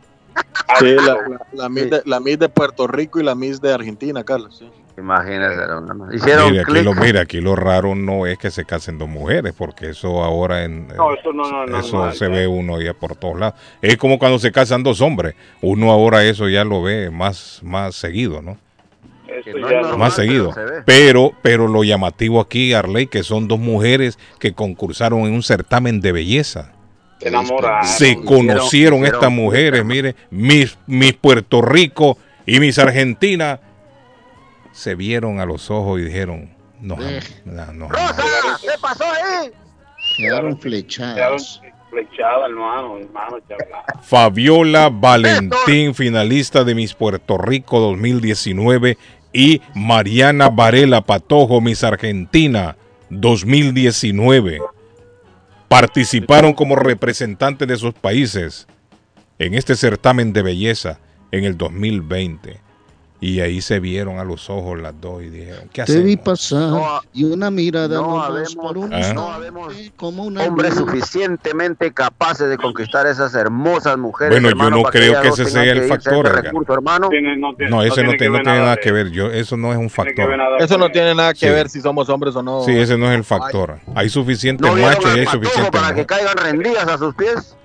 Sí, 0.79 0.95
la, 0.95 1.13
la, 1.27 1.47
la 1.53 1.69
Miss 1.69 1.89
de, 1.89 2.01
la 2.05 2.19
Miss 2.19 2.39
de 2.39 2.49
Puerto 2.49 2.87
Rico 2.87 3.19
y 3.19 3.23
la 3.23 3.35
Miss 3.35 3.61
de 3.61 3.73
Argentina, 3.73 4.23
Carlos. 4.23 4.57
sí. 4.57 4.69
Imagínense, 4.97 5.55
hermano. 5.61 6.13
Hicieron 6.13 6.51
Mire 6.51 6.61
aquí, 6.61 6.81
lo, 6.83 6.93
mira, 6.93 7.21
aquí 7.21 7.39
lo 7.39 7.55
raro 7.55 7.95
no 7.95 8.25
es 8.25 8.37
que 8.37 8.51
se 8.51 8.65
casen 8.65 8.97
dos 8.97 9.07
mujeres, 9.07 9.53
porque 9.57 9.91
eso 9.91 10.21
ahora 10.25 10.65
en 10.65 10.87
No, 10.89 11.13
eso 11.13 11.31
no, 11.31 11.49
no, 11.49 11.65
no. 11.67 11.79
eso 11.79 12.11
se 12.11 12.27
ve 12.27 12.47
uno 12.47 12.81
ya 12.81 12.93
por 12.93 13.15
todos 13.15 13.39
lados. 13.39 13.57
Es 13.81 13.95
como 13.95 14.19
cuando 14.19 14.39
se 14.39 14.51
casan 14.51 14.83
dos 14.83 14.99
hombres. 14.99 15.35
Uno 15.61 15.91
ahora 15.93 16.25
eso 16.25 16.49
ya 16.49 16.65
lo 16.65 16.83
ve 16.83 17.09
más, 17.11 17.61
más 17.63 17.95
seguido, 17.95 18.41
¿no? 18.41 18.57
Eso 19.45 19.57
no 19.57 19.69
ya 19.69 19.75
es 19.77 19.81
no- 19.81 19.87
normal. 19.89 19.97
Más 19.99 20.15
seguido. 20.15 20.53
Pero, 20.85 21.31
pero 21.41 21.67
lo 21.67 21.83
llamativo 21.83 22.39
aquí, 22.41 22.73
Arley, 22.73 23.07
que 23.07 23.23
son 23.23 23.47
dos 23.47 23.59
mujeres 23.59 24.17
que 24.39 24.53
concursaron 24.53 25.21
en 25.21 25.33
un 25.33 25.43
certamen 25.43 26.01
de 26.01 26.11
belleza. 26.11 26.71
se 27.19 27.27
enamoraron. 27.27 27.87
Se 27.87 28.15
conocieron 28.15 28.65
hicieron 28.65 29.05
estas 29.05 29.31
mujeres, 29.31 29.79
hermano. 29.79 29.93
mire, 29.95 30.15
mis, 30.31 30.77
mis 30.87 31.13
Puerto 31.13 31.61
Rico 31.61 32.17
y 32.45 32.59
mis 32.59 32.79
Argentina 32.79 33.59
se 34.71 34.95
vieron 34.95 35.39
a 35.39 35.45
los 35.45 35.69
ojos 35.69 35.99
y 35.99 36.03
dijeron, 36.03 36.49
no, 36.79 36.95
Eh. 37.01 37.19
no, 37.45 37.73
no, 37.73 37.89
¡Rosa! 37.89 38.15
¿Qué 38.61 38.69
pasó 38.81 39.03
ahí? 39.03 39.51
Quedaron 40.17 40.57
Quedaron 40.57 40.59
flechadas. 40.59 41.61
flechadas, 41.89 42.49
hermano, 42.49 42.97
hermano, 42.99 43.37
chaval. 43.49 43.83
Fabiola 44.01 44.89
Valentín, 44.89 45.93
finalista 45.93 46.63
de 46.63 46.75
Miss 46.75 46.93
Puerto 46.93 47.37
Rico 47.37 47.79
2019, 47.81 48.97
y 49.33 49.61
Mariana 49.75 50.49
Varela 50.49 51.01
Patojo, 51.01 51.61
Miss 51.61 51.83
Argentina 51.83 52.75
2019. 53.09 54.59
Participaron 55.67 56.53
como 56.53 56.75
representantes 56.75 57.67
de 57.67 57.77
sus 57.77 57.93
países 57.93 58.67
en 59.37 59.53
este 59.53 59.75
certamen 59.75 60.33
de 60.33 60.41
belleza 60.41 60.99
en 61.31 61.43
el 61.43 61.57
2020. 61.57 62.68
Y 63.21 63.41
ahí 63.41 63.59
se 63.61 63.81
vieron 63.81 64.17
a 64.17 64.23
los 64.23 64.49
ojos 64.49 64.79
las 64.79 64.93
dos 65.01 65.21
y 65.21 65.29
dijeron, 65.29 65.69
¿qué 65.73 65.83
Te 65.83 65.99
vi 65.99 66.13
hacemos? 66.13 66.23
pasar 66.23 66.59
No, 66.69 67.01
y 67.13 67.25
una 67.25 67.51
mirada 67.51 67.97
no 67.97 68.21
habemos- 68.23 68.55
por 68.55 68.77
un 68.77 68.93
Ah. 68.93 69.11
no 69.13 69.29
habemos 69.33 69.73
como 69.97 70.23
una 70.23 70.43
Hombres 70.45 70.77
luz. 70.77 70.89
suficientemente 70.89 71.91
capaces 71.93 72.47
de 72.49 72.57
conquistar 72.57 73.07
esas 73.07 73.35
hermosas 73.35 73.97
mujeres. 73.97 74.35
Bueno, 74.35 74.47
yo 74.47 74.51
hermano, 74.51 74.77
no 74.77 74.83
para 74.83 74.93
que 74.93 74.99
creo 74.99 75.21
que 75.21 75.27
ese 75.27 75.45
sea 75.45 75.63
el 75.63 75.83
factor, 75.89 76.25
este 76.27 76.41
recurso, 76.43 76.73
hermano. 76.73 77.09
Tiene- 77.09 77.35
no, 77.35 77.53
tiene- 77.55 77.71
No, 77.71 77.83
ese 77.83 78.03
no, 78.03 78.11
tiene 78.13 78.37
no 78.37 78.43
nada 78.43 78.77
que 78.77 78.91
ver. 78.93 79.09
Yo, 79.11 79.29
eso 79.31 79.57
no 79.57 79.71
es 79.73 79.77
un 79.77 79.89
factor. 79.89 80.29
Eso 80.59 80.77
no 80.77 80.89
tiene 80.89 81.13
nada 81.13 81.33
que 81.33 81.47
Sí. 81.47 81.49
ver 81.49 81.69
si 81.69 81.81
somos 81.81 82.07
hombres 82.07 82.33
o 82.37 82.41
no. 82.41 82.63
Sí, 82.63 82.71
ese 82.77 82.97
no 82.97 83.11
es 83.11 83.17
el 83.17 83.25
factor. 83.25 83.79
Hay 83.95 84.07
suficientes 84.07 84.65
No 84.65 84.77
machos 84.81 85.13
y 85.15 85.19
hay 85.19 85.25
suficientes 85.25 85.71
para 85.71 85.93
que 85.93 86.05
caigan 86.05 86.37
rendidas 86.37 86.87
a 86.87 86.97
sus 86.97 87.13
pies. 87.15 87.55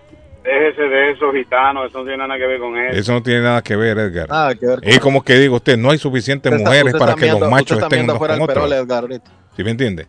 Déjese 0.44 0.82
de 0.82 1.12
esos 1.12 1.34
gitanos, 1.34 1.88
eso 1.88 1.98
no 2.00 2.04
tiene 2.04 2.18
nada 2.18 2.38
que 2.38 2.46
ver 2.46 2.60
con 2.60 2.76
eso. 2.78 2.98
Eso 2.98 3.12
no 3.12 3.22
tiene 3.22 3.40
nada 3.40 3.62
que 3.62 3.76
ver, 3.76 3.96
Edgar. 3.98 4.28
Nada 4.28 4.54
que 4.54 4.66
ver. 4.66 4.74
con 4.80 4.84
Es 4.88 4.90
eso. 4.96 5.00
como 5.00 5.24
que 5.24 5.34
digo 5.38 5.56
usted, 5.56 5.78
no 5.78 5.90
hay 5.90 5.98
suficientes 5.98 6.52
Usted 6.52 6.64
mujeres 6.64 6.94
para 6.98 7.14
que 7.14 7.26
los 7.32 7.48
machos 7.50 7.78
estén 7.82 8.04
unos 8.04 8.18
fuera 8.18 8.34
con 8.34 8.42
el 8.42 8.46
perol, 8.48 8.64
otros. 8.72 8.84
Edgar. 8.84 9.20
¿Sí 9.56 9.64
me 9.64 9.70
entiende? 9.70 10.06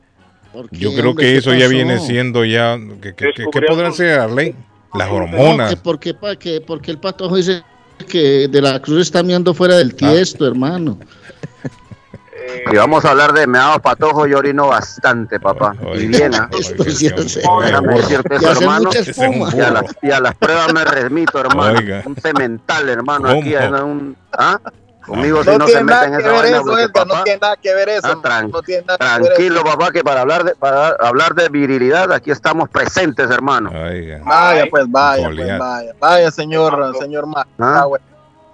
¿Por 0.52 0.70
qué, 0.70 0.78
Yo 0.78 0.94
creo 0.94 1.10
hombre? 1.12 1.26
que 1.26 1.32
¿Qué 1.34 1.38
eso 1.38 1.54
ya 1.54 1.68
viene 1.68 2.00
siendo 2.00 2.44
ya... 2.44 2.78
¿Qué, 3.02 3.14
qué- 3.16 3.32
qué- 3.34 3.62
podrán 3.68 3.94
ser, 3.94 4.20
Arley? 4.20 4.54
Las 4.94 5.08
No, 5.10 5.16
hormonas. 5.16 5.70
que 5.74 5.78
porque, 5.82 6.14
pa- 6.14 6.36
que 6.36 6.60
porque 6.62 6.92
el 6.92 6.98
patojo 7.00 7.36
dice 7.38 7.62
que 8.10 8.48
de 8.50 8.62
la 8.62 8.82
cruz 8.82 9.02
está 9.02 9.24
mirando 9.24 9.54
fuera 9.54 9.76
Ah. 9.76 9.78
del 9.78 9.96
tiesto, 9.96 10.46
hermano. 10.48 11.00
Eh, 12.56 12.64
Y 12.72 12.76
vamos 12.78 13.04
a 13.06 13.12
hablar 13.12 13.34
de 13.34 13.48
meados 13.48 13.80
patojos, 13.82 14.28
yo 14.30 14.38
orino 14.38 14.68
bastante, 14.68 15.40
papá. 15.40 15.74
Y 15.96 16.08
bien, 16.08 16.34
¿ah? 16.36 16.50
Déjame 16.52 17.94
decirte 17.96 18.36
Y 18.36 18.38
eso, 18.38 18.52
hermano. 18.52 18.90
Y 19.54 19.62
a, 19.62 19.72
las, 19.72 19.84
y 20.02 20.12
a 20.12 20.20
las 20.20 20.36
pruebas 20.36 20.74
me 20.74 20.84
remito, 20.86 21.40
hermano. 21.40 21.80
Oiga. 21.80 22.04
Un 22.06 22.16
cemental, 22.16 22.90
hermano. 22.90 23.30
Aquí 23.30 23.56
en 23.56 23.76
un. 23.76 24.18
¿Ah? 24.38 24.60
Conmigo 25.06 25.44
si 25.44 25.50
No, 25.52 25.58
no, 25.60 25.68
se 25.68 25.84
meten 25.84 26.14
en 26.16 26.20
esa 26.20 26.32
vaina, 26.32 26.58
eso, 26.58 26.66
porque, 26.66 26.82
Edgar. 26.82 27.06
No 27.06 27.14
papá, 27.14 27.24
tiene 27.26 27.40
nada 27.40 27.56
que 27.58 27.74
ver 27.76 27.90
eso. 27.90 28.08
Ah, 28.08 28.16
tran- 28.24 28.50
no 28.52 28.62
tiene 28.64 28.86
nada 28.88 28.98
que 28.98 29.06
ver 29.06 29.24
Tranquilo, 29.36 29.56
eso. 29.58 29.64
papá, 29.66 29.92
que 29.92 30.04
para 30.04 30.22
hablar 30.22 30.44
de 30.46 30.56
para 30.56 30.88
hablar 31.00 31.36
de 31.36 31.48
virilidad 31.50 32.12
aquí 32.12 32.32
estamos 32.32 32.70
presentes, 32.70 33.30
hermano. 33.30 33.70
Oiga. 33.70 34.20
Vaya, 34.26 34.66
pues 34.68 34.86
vaya, 34.88 35.30
pues 35.30 35.60
vaya. 35.60 35.92
Vaya, 36.00 36.32
señor, 36.32 36.96
señor 36.98 37.28
Ma- 37.28 37.46
¿Ah? 37.60 37.86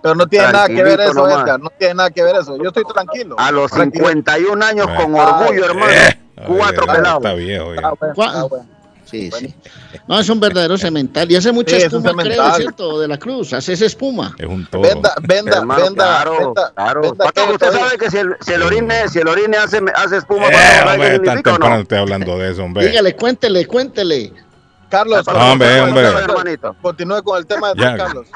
Pero 0.01 0.15
no 0.15 0.27
tiene 0.27 0.51
nada 0.51 0.67
que 0.67 0.83
ver 0.83 0.99
eso, 1.01 1.13
nomás. 1.13 1.43
Edgar. 1.43 1.59
No 1.59 1.69
tiene 1.77 1.93
nada 1.95 2.09
que 2.09 2.23
ver 2.23 2.35
eso. 2.35 2.57
Yo 2.57 2.69
estoy 2.69 2.83
tranquilo. 2.93 3.35
A 3.37 3.51
los 3.51 3.71
Tranquilo. 3.71 4.07
51 4.07 4.65
años 4.65 4.87
con 4.97 5.13
orgullo, 5.15 5.65
hermano. 5.65 5.91
Eh, 5.91 6.17
Cuatro 6.47 6.87
pelados. 6.87 7.17
Está 7.23 7.33
viejo 7.33 7.65
bueno. 7.65 8.65
Sí, 9.05 9.29
sí. 9.29 9.53
No, 10.07 10.19
es 10.21 10.29
un 10.29 10.39
verdadero 10.39 10.77
cemental. 10.77 11.29
Y 11.29 11.35
hace 11.35 11.51
mucha 11.51 11.71
Sí, 11.71 11.75
es 11.75 11.83
espuma, 11.85 12.11
creo, 12.13 12.23
cemental. 12.33 12.55
¿cierto? 12.55 12.99
De 13.01 13.07
la 13.09 13.17
cruz. 13.17 13.51
Hace 13.51 13.73
esa 13.73 13.85
espuma. 13.85 14.33
Es 14.39 14.47
un 14.47 14.65
todo. 14.65 14.81
Venda, 14.83 15.13
venda, 15.21 15.57
Hermano, 15.57 15.83
venda, 15.83 16.03
claro, 16.05 16.37
venda, 16.39 16.71
claro. 16.73 17.01
venda 17.01 17.25
usted 17.51 17.71
sabe 17.73 17.97
que 17.97 18.09
si 18.09 18.17
el, 18.19 18.35
si 18.39 18.53
el 18.53 18.63
orine, 18.63 19.09
si 19.09 19.19
el 19.19 19.27
orine 19.27 19.57
hace, 19.57 19.81
hace 19.95 20.17
espuma, 20.17 20.47
Eh, 20.47 20.53
¿sabe 20.53 20.91
hombre, 20.93 21.19
tan 21.19 21.43
temprano 21.43 21.75
no? 21.75 21.81
estoy 21.81 21.97
hablando 21.97 22.37
de 22.37 22.51
eso, 22.51 22.63
hombre. 22.63 22.87
Dígale, 22.87 23.15
cuéntele, 23.17 23.65
cuéntele. 23.67 24.33
Carlos, 24.89 25.23
Patojo, 25.25 25.45
Hombre, 25.51 25.67
usted 25.83 26.29
hombre. 26.29 26.59
continúe 26.81 27.21
con 27.23 27.37
el 27.37 27.45
tema 27.45 27.73
de 27.73 27.81
Ya. 27.81 27.97
Carlos. 27.97 28.27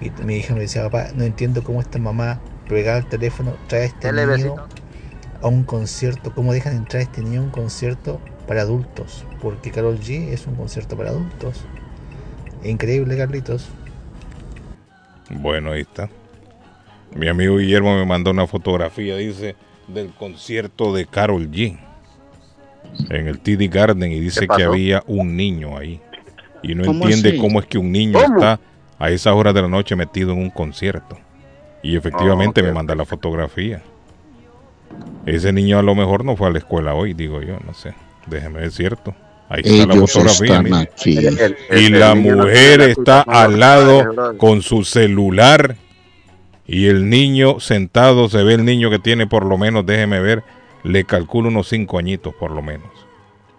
Y 0.00 0.10
mi 0.22 0.36
hija 0.36 0.54
me 0.54 0.60
decía, 0.60 0.82
papá, 0.84 1.08
no 1.14 1.24
entiendo 1.24 1.62
cómo 1.62 1.80
esta 1.80 1.98
mamá 1.98 2.40
pegaba 2.68 2.98
el 2.98 3.06
teléfono, 3.06 3.56
trae 3.68 3.82
a 3.82 3.84
este 3.86 4.12
niño 4.12 4.26
besito. 4.28 4.68
a 5.42 5.48
un 5.48 5.64
concierto. 5.64 6.34
¿Cómo 6.34 6.52
dejan 6.52 6.76
entrar 6.76 7.00
a 7.00 7.02
este 7.02 7.22
niño 7.22 7.40
a 7.40 7.44
un 7.44 7.50
concierto 7.50 8.20
para 8.46 8.62
adultos? 8.62 9.24
Porque 9.42 9.70
Carol 9.70 9.98
G 10.00 10.28
es 10.28 10.46
un 10.46 10.54
concierto 10.54 10.96
para 10.96 11.10
adultos. 11.10 11.64
Increíble, 12.64 13.16
Carlitos. 13.16 13.68
Bueno, 15.30 15.72
ahí 15.72 15.82
está. 15.82 16.08
Mi 17.14 17.28
amigo 17.28 17.56
Guillermo 17.56 17.96
me 17.96 18.06
mandó 18.06 18.30
una 18.30 18.46
fotografía, 18.46 19.16
dice, 19.16 19.56
del 19.88 20.10
concierto 20.14 20.94
de 20.94 21.06
Carol 21.06 21.50
G. 21.50 21.78
En 23.08 23.28
el 23.28 23.38
TD 23.40 23.68
Garden 23.72 24.12
y 24.12 24.20
dice 24.20 24.40
¿Qué 24.48 24.56
que 24.56 24.64
había 24.64 25.02
un 25.06 25.36
niño 25.36 25.76
ahí. 25.78 26.00
Y 26.62 26.74
no 26.74 26.84
¿Cómo 26.84 27.04
entiende 27.04 27.30
así? 27.30 27.38
cómo 27.38 27.60
es 27.60 27.66
que 27.66 27.78
un 27.78 27.90
niño 27.92 28.18
¿Cómo? 28.20 28.34
está 28.36 28.60
a 28.98 29.10
esas 29.10 29.34
horas 29.34 29.54
de 29.54 29.62
la 29.62 29.68
noche 29.68 29.96
metido 29.96 30.32
en 30.32 30.38
un 30.38 30.50
concierto. 30.50 31.18
Y 31.82 31.96
efectivamente 31.96 32.60
Ah, 32.60 32.64
me 32.64 32.72
manda 32.72 32.94
la 32.94 33.06
fotografía. 33.06 33.80
Ese 35.26 35.52
niño 35.52 35.78
a 35.78 35.82
lo 35.82 35.94
mejor 35.94 36.24
no 36.24 36.36
fue 36.36 36.48
a 36.48 36.50
la 36.50 36.58
escuela 36.58 36.94
hoy, 36.94 37.14
digo 37.14 37.40
yo, 37.42 37.58
no 37.66 37.72
sé. 37.74 37.94
Déjeme 38.26 38.60
ver 38.60 38.70
cierto. 38.70 39.14
Ahí 39.48 39.62
está 39.64 39.86
la 39.86 39.94
fotografía. 40.06 40.46
están 40.46 40.64
mire. 40.64 40.76
aquí. 40.76 41.16
El- 41.18 41.38
el- 41.70 41.78
Y 41.82 41.88
la 41.90 42.14
mujer 42.14 42.80
está 42.82 43.22
al 43.22 43.58
lado 43.58 44.36
con 44.36 44.62
su 44.62 44.84
celular 44.84 45.76
y 46.66 46.86
el 46.86 47.08
niño 47.08 47.58
sentado, 47.60 48.28
se 48.28 48.42
ve 48.44 48.54
el 48.54 48.64
niño 48.64 48.90
que 48.90 48.98
tiene 48.98 49.26
por 49.26 49.44
lo 49.44 49.58
menos, 49.58 49.84
déjeme 49.86 50.20
ver, 50.20 50.42
le 50.82 51.04
calculo 51.04 51.48
unos 51.48 51.68
cinco 51.68 51.98
añitos 51.98 52.34
por 52.34 52.50
lo 52.50 52.62
menos. 52.62 52.88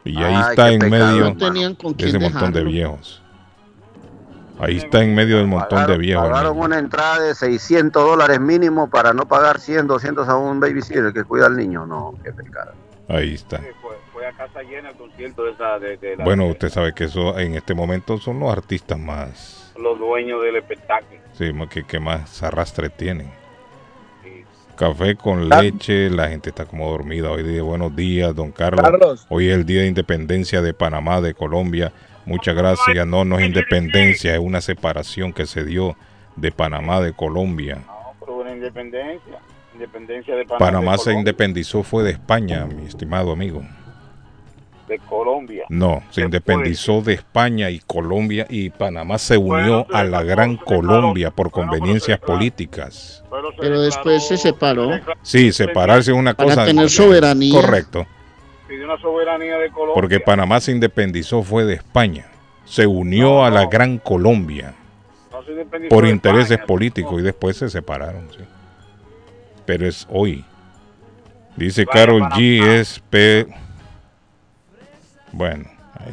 Y 0.03 0.17
ahí 0.17 0.34
Ay, 0.36 0.43
está 0.51 0.69
en 0.71 0.79
pecado, 0.79 1.05
medio 1.12 1.34
No 1.36 1.93
de 1.93 2.07
ese 2.07 2.19
montón 2.19 2.53
de 2.53 2.63
viejos. 2.63 3.21
Ahí 4.60 4.77
está 4.77 5.01
en 5.03 5.15
medio 5.15 5.38
del 5.38 5.47
montón 5.47 5.88
de 5.88 5.97
viejos. 5.97 6.27
Pagaron 6.29 6.57
una 6.60 6.77
entrada 6.77 7.19
de 7.19 7.34
600 7.34 8.03
dólares 8.03 8.39
mínimo 8.39 8.89
para 8.89 9.12
no 9.13 9.27
pagar 9.27 9.60
100, 9.60 9.88
200 9.88 10.27
a 10.29 10.36
un 10.38 10.60
babysitter 10.60 11.12
que 11.13 11.23
cuida 11.23 11.47
al 11.47 11.57
niño. 11.57 11.86
No, 11.88 12.13
qué 12.23 12.31
pecado. 12.31 12.73
Ahí 13.07 13.34
está. 13.34 13.57
Sí, 13.57 13.63
Fue, 13.81 13.95
fue 14.13 14.27
a 14.27 14.31
casa 14.34 14.62
llena 14.62 14.89
el 14.89 14.95
concierto 14.95 15.43
de 15.45 15.51
esa 15.51 15.79
de, 15.79 15.97
de 15.97 16.15
la- 16.15 16.23
Bueno, 16.23 16.45
de 16.45 16.51
usted 16.51 16.69
sabe 16.69 16.93
que 16.93 17.05
eso 17.05 17.38
en 17.39 17.55
este 17.55 17.73
momento 17.73 18.17
son 18.19 18.39
los 18.39 18.51
artistas 18.51 18.99
más, 18.99 19.73
los 19.79 19.97
dueños 19.97 20.41
del 20.43 20.55
espectáculo. 20.57 21.19
sí, 21.34 21.51
más 21.53 21.67
que, 21.67 21.84
que 21.84 21.99
más 21.99 22.41
arrastre 22.43 22.89
tienen. 22.89 23.31
Café 24.81 25.15
con 25.15 25.47
leche, 25.47 26.09
la 26.09 26.29
gente 26.29 26.49
está 26.49 26.65
como 26.65 26.89
dormida. 26.89 27.29
Hoy 27.29 27.43
día, 27.43 27.61
buenos 27.61 27.95
días, 27.95 28.33
don 28.33 28.51
Carlos. 28.51 28.81
Carlos. 28.83 29.27
Hoy 29.29 29.47
es 29.47 29.53
el 29.53 29.63
día 29.63 29.81
de 29.81 29.87
independencia 29.87 30.59
de 30.63 30.73
Panamá, 30.73 31.21
de 31.21 31.35
Colombia. 31.35 31.93
Muchas 32.25 32.55
gracias. 32.55 33.05
No, 33.05 33.23
no 33.23 33.37
es 33.37 33.45
independencia, 33.45 34.33
es 34.33 34.39
una 34.39 34.59
separación 34.59 35.33
que 35.33 35.45
se 35.45 35.65
dio 35.65 35.95
de 36.35 36.51
Panamá, 36.51 36.99
de 36.99 37.13
Colombia. 37.13 37.83
No, 37.85 38.15
pero 38.19 38.37
una 38.37 38.53
independencia. 38.53 39.37
Independencia 39.75 40.35
de 40.35 40.45
Panamá. 40.45 40.65
Panamá 40.65 40.91
de 40.93 40.97
se 40.97 41.13
independizó 41.13 41.83
fue 41.83 42.01
de 42.01 42.09
España, 42.09 42.65
mi 42.65 42.87
estimado 42.87 43.31
amigo. 43.31 43.61
De 44.91 44.99
Colombia. 44.99 45.63
No, 45.69 45.99
se 46.10 46.19
Después. 46.21 46.25
independizó 46.25 47.01
de 47.01 47.13
España 47.13 47.69
y 47.69 47.80
Colombia 47.80 48.45
y 48.49 48.69
Panamá 48.71 49.17
se 49.19 49.38
unió 49.38 49.86
Bueno, 49.86 49.88
a 49.93 50.04
la 50.04 50.21
gran. 50.21 50.58
Colombia 50.58 51.32
por 51.32 51.49
pero 51.49 51.51
conveniencias 51.51 52.19
políticas. 52.19 53.23
Pero, 53.32 53.51
se 53.51 53.58
Pero 53.62 53.82
después 53.82 54.27
se 54.27 54.36
separó. 54.36 54.89
Sí, 55.21 55.54
separarse 55.54 56.12
es 56.12 56.17
una 56.17 56.34
Para 56.34 56.49
cosa. 56.49 56.65
tener 56.65 56.89
soberanía. 56.89 57.54
Correcto. 57.62 58.06
Pidió 58.67 58.84
una 58.84 58.97
soberanía 58.99 59.58
de 59.60 59.69
Colombia. 59.69 59.93
Porque 59.95 60.19
Panamá 60.19 60.60
se 60.60 60.73
independizó 60.73 61.41
fue 61.41 61.63
de 61.63 61.75
España. 61.75 62.25
Se 62.65 62.86
unió 62.86 63.45
a 63.45 63.49
la 63.49 63.65
gran 63.67 63.97
Colombia 63.97 64.73
No 65.32 65.41
se 65.43 65.51
independizó 65.51 65.89
por 65.95 66.06
intereses 66.06 66.51
España. 66.51 66.67
políticos 66.67 67.21
y 67.21 67.23
después 67.23 67.56
se 67.56 67.69
separaron. 67.69 68.27
sí. 68.32 68.43
Pero 69.65 69.88
es 69.88 70.06
hoy. 70.10 70.43
Dice 71.56 71.86
Carol. 71.86 72.23
G 72.23 72.62
es 72.62 73.01
P. 73.10 73.47
Bueno, 75.31 75.65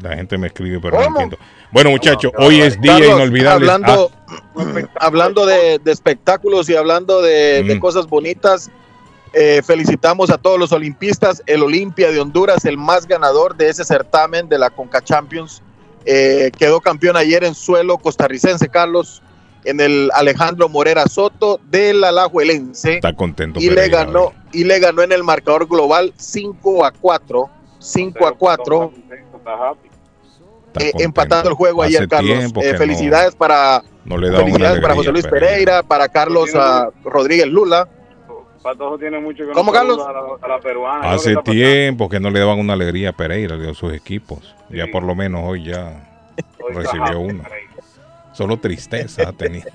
la 0.03 0.15
gente 0.17 0.39
me 0.39 0.49
escribe, 0.49 0.79
pero 0.81 0.99
no 0.99 1.05
entiendo. 1.07 1.39
Bueno, 1.71 1.91
muchachos, 1.91 2.33
No, 2.39 2.47
hoy 2.47 2.61
es 2.61 2.81
día 2.81 2.99
inolvidable. 2.99 3.71
Hablando, 3.71 4.11
Ah, 4.29 4.65
hablando 5.01 5.47
de, 5.47 5.79
de 5.79 5.93
espectáculos 5.93 6.69
y 6.69 6.77
hablando 6.77 7.23
de, 7.23 7.63
de 7.63 7.75
Mm. 7.77 7.81
cosas 7.81 8.07
bonitas, 8.07 8.71
eh, 9.35 9.61
felicitamos 9.65 10.31
a 10.31 10.39
todos 10.39 10.59
los 10.59 10.73
olimpistas. 10.73 11.43
El 11.47 11.63
Olimpia 11.63 12.11
de 12.11 12.21
Honduras, 12.21 12.65
el 12.65 12.77
más 12.79 13.07
ganador 13.07 13.57
de 13.57 13.69
ese 13.69 13.85
certamen 13.85 14.49
de 14.49 14.59
la 14.59 14.71
Conca 14.71 15.03
Champions, 15.03 15.63
eh, 16.07 16.51
quedó 16.59 16.81
campeón 16.81 17.17
ayer 17.17 17.45
en 17.45 17.55
suelo 17.55 17.99
costarricense, 17.99 18.69
Carlos, 18.69 19.23
en 19.65 19.81
el 19.81 20.11
Alejandro 20.15 20.69
Morera 20.69 21.05
Soto 21.07 21.61
del 21.71 22.03
Alajuelense. 22.05 22.95
está 22.95 23.13
contento. 23.13 23.61
y 23.61 23.69
le 23.69 23.89
ganó 23.89 24.33
y 24.53 24.65
le 24.65 24.79
ganó 24.79 25.03
en 25.03 25.13
el 25.13 25.23
marcador 25.25 25.67
global 25.69 26.15
5 26.17 26.85
a 26.87 26.93
4 26.93 27.51
5 27.79 28.27
a 28.27 28.33
4 28.33 28.93
Está 30.73 30.85
eh, 30.85 30.93
empatando 30.99 31.49
el 31.51 31.55
juego 31.55 31.83
Hace 31.83 31.97
ayer 31.97 32.09
Carlos 32.09 32.39
Eh, 32.39 32.73
no- 32.73 32.79
felicidades 32.79 33.35
para 33.35 33.83
No, 34.05 34.17
le 34.19 34.29
da 34.31 34.37
una 34.39 34.45
felicidades 34.45 34.81
para 34.81 34.95
José 34.95 35.13
Luis 35.13 35.27
Pereira 35.27 35.83
para 35.83 36.09
Carlos 36.09 36.51
Rodríguez 37.05 37.47
Lula 37.47 37.89
Patojo 38.63 38.99
tiene 38.99 39.21
mucho 39.21 39.39
que 39.45 39.47
no 39.47 39.53
¿Cómo, 39.55 39.73
Carlos? 39.73 39.99
A 40.07 40.13
la, 40.13 40.21
a 40.43 40.49
la 40.49 40.61
peruana. 40.61 41.01
¿Qué 41.01 41.07
es 41.07 41.13
lo 41.27 41.41
Hace 41.41 41.45
que 41.45 41.51
tiempo 41.53 42.09
que 42.09 42.21
no 42.21 42.29
le 42.31 42.41
daban 42.41 42.59
una 42.59 42.73
alegría 42.73 43.11
a 43.11 43.13
Pereira 43.13 43.55
a 43.55 43.75
sus 43.75 43.93
equipos. 43.95 44.55
Ya 44.69 44.87
por 44.89 45.05
lo 45.05 45.15
menos 45.15 45.43
hoy 45.45 45.65
ya 45.65 46.09
Hoy 46.63 46.75
recibió 46.75 47.21
uno. 47.21 47.45
Solo 48.33 48.59
tristeza 48.59 49.29
ha 49.29 49.33
tenido. 49.33 49.71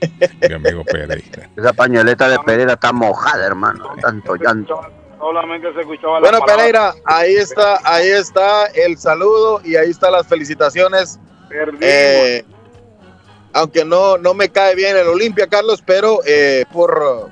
Mi 0.48 0.54
amigo 0.54 0.84
Pereira. 0.84 1.50
Esa 1.56 1.72
pañoleta 1.72 2.28
de 2.28 2.38
Pereira 2.40 2.72
está 2.72 2.92
mojada, 2.92 3.46
hermano. 3.46 3.90
Tanto 4.00 4.36
llanto. 4.36 4.80
Solamente 5.18 5.72
se 5.74 5.80
escuchaba 5.80 6.14
la 6.14 6.20
bueno 6.20 6.38
palabra 6.40 6.56
Pereira 6.56 6.94
ahí 7.04 7.34
está 7.34 7.78
ahí 7.84 8.08
está 8.08 8.66
el 8.66 8.96
saludo 8.98 9.60
y 9.64 9.76
ahí 9.76 9.90
están 9.90 10.12
las 10.12 10.26
felicitaciones. 10.26 11.18
Eh, 11.80 12.44
aunque 13.52 13.84
no 13.84 14.16
no 14.18 14.34
me 14.34 14.48
cae 14.50 14.74
bien 14.74 14.96
el 14.96 15.08
Olimpia 15.08 15.46
Carlos 15.48 15.82
pero 15.84 16.20
eh, 16.26 16.64
por 16.72 17.30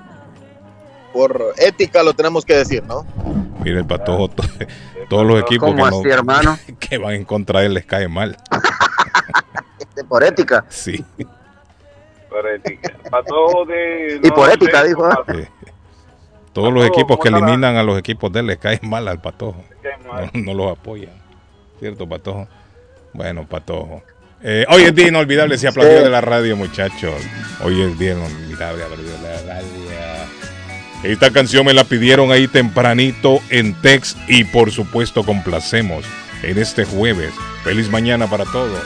por 1.12 1.52
ética 1.58 2.02
lo 2.02 2.12
tenemos 2.14 2.44
que 2.44 2.54
decir 2.56 2.82
no 2.84 3.06
Mira 3.62 3.78
el 3.80 3.86
patojo, 3.86 4.28
to- 4.28 4.42
todos 5.10 5.26
los 5.26 5.40
equipos 5.40 5.70
que, 5.70 5.74
¿Cómo 5.80 5.90
no- 5.90 5.98
así, 6.00 6.08
hermano? 6.08 6.58
que 6.80 6.98
van 6.98 7.14
en 7.14 7.24
contra 7.24 7.60
de 7.60 7.66
él 7.66 7.74
les 7.74 7.84
cae 7.86 8.06
mal. 8.08 8.36
Por 10.08 10.22
ética. 10.22 10.64
Sí. 10.68 11.04
Por 12.28 12.46
ética. 12.48 12.92
Patojo 13.10 13.64
de. 13.64 14.20
Y 14.22 14.30
por 14.30 14.50
ética, 14.50 14.84
dijo, 14.84 15.08
¿eh? 15.10 15.14
Eh, 15.28 15.48
Todos 16.56 16.72
los 16.72 16.86
equipos 16.86 17.18
que 17.22 17.28
eliminan 17.28 17.76
a 17.76 17.82
los 17.82 17.98
equipos 17.98 18.32
de 18.32 18.40
él 18.40 18.46
les 18.46 18.56
cae 18.56 18.80
mal 18.80 19.06
al 19.08 19.20
patojo. 19.20 19.62
Mal. 20.08 20.30
No, 20.32 20.40
no 20.42 20.54
los 20.54 20.72
apoyan. 20.72 21.12
¿Cierto, 21.78 22.08
patojo? 22.08 22.48
Bueno, 23.12 23.46
patojo. 23.46 24.02
Eh, 24.42 24.64
hoy 24.70 24.84
es 24.84 24.94
día 24.94 25.08
inolvidable, 25.08 25.58
se 25.58 25.68
aplaudió 25.68 26.02
de 26.02 26.08
la 26.08 26.22
radio, 26.22 26.56
muchachos. 26.56 27.12
Hoy 27.62 27.82
es 27.82 27.98
día 27.98 28.12
inolvidable, 28.12 28.84
aplaudió 28.84 29.12
de 29.12 29.22
la 29.22 29.42
radio. 29.42 29.68
Esta 31.02 31.30
canción 31.30 31.66
me 31.66 31.74
la 31.74 31.84
pidieron 31.84 32.32
ahí 32.32 32.48
tempranito 32.48 33.40
en 33.50 33.74
text 33.82 34.16
y 34.26 34.44
por 34.44 34.70
supuesto 34.70 35.24
complacemos 35.24 36.06
en 36.42 36.56
este 36.56 36.86
jueves. 36.86 37.34
Feliz 37.64 37.90
mañana 37.90 38.30
para 38.30 38.46
todos. 38.46 38.82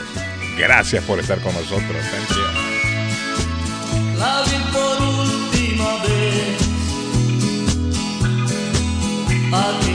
Gracias 0.57 1.05
por 1.05 1.19
estar 1.19 1.39
con 1.39 1.53
nosotros. 1.53 1.95
Thank 4.19 4.80
you. 9.51 9.90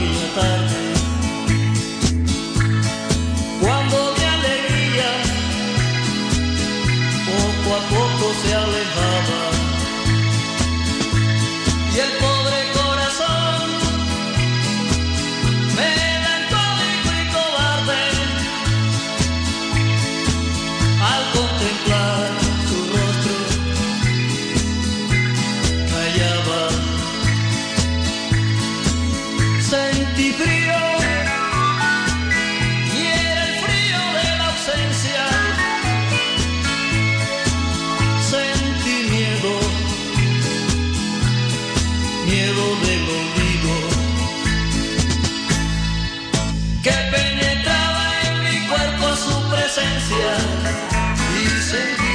e 50.09 51.61
sem 51.61 52.06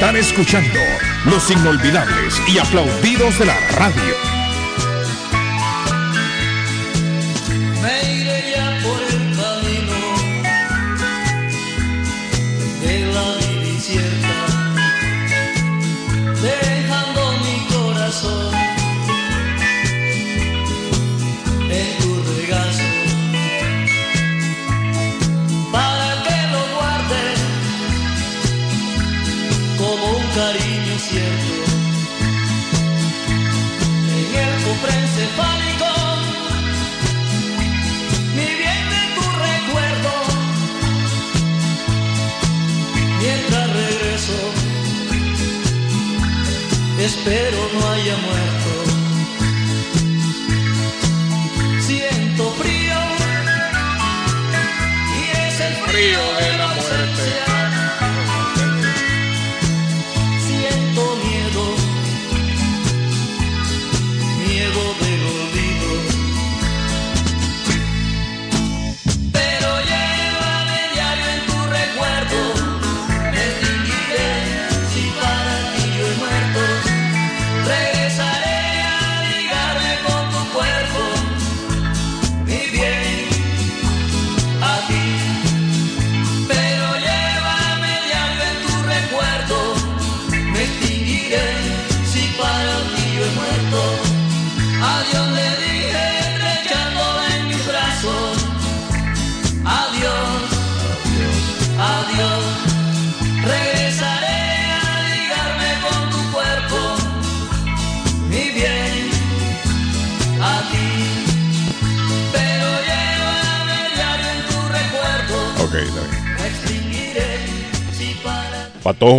Están 0.00 0.16
escuchando 0.16 0.80
los 1.26 1.50
inolvidables 1.50 2.40
y 2.48 2.58
aplaudidos 2.58 3.38
de 3.38 3.44
la 3.44 3.60
radio. 3.76 4.29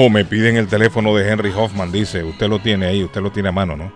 Me 0.10 0.26
piden 0.26 0.58
el 0.58 0.68
teléfono 0.68 1.16
de 1.16 1.30
Henry 1.30 1.52
Hoffman. 1.56 1.92
Dice, 1.92 2.24
usted 2.24 2.48
lo 2.48 2.60
tiene 2.60 2.88
ahí, 2.88 3.04
usted 3.04 3.22
lo 3.22 3.32
tiene 3.32 3.50
a 3.50 3.52
mano, 3.52 3.76
¿no? 3.76 3.92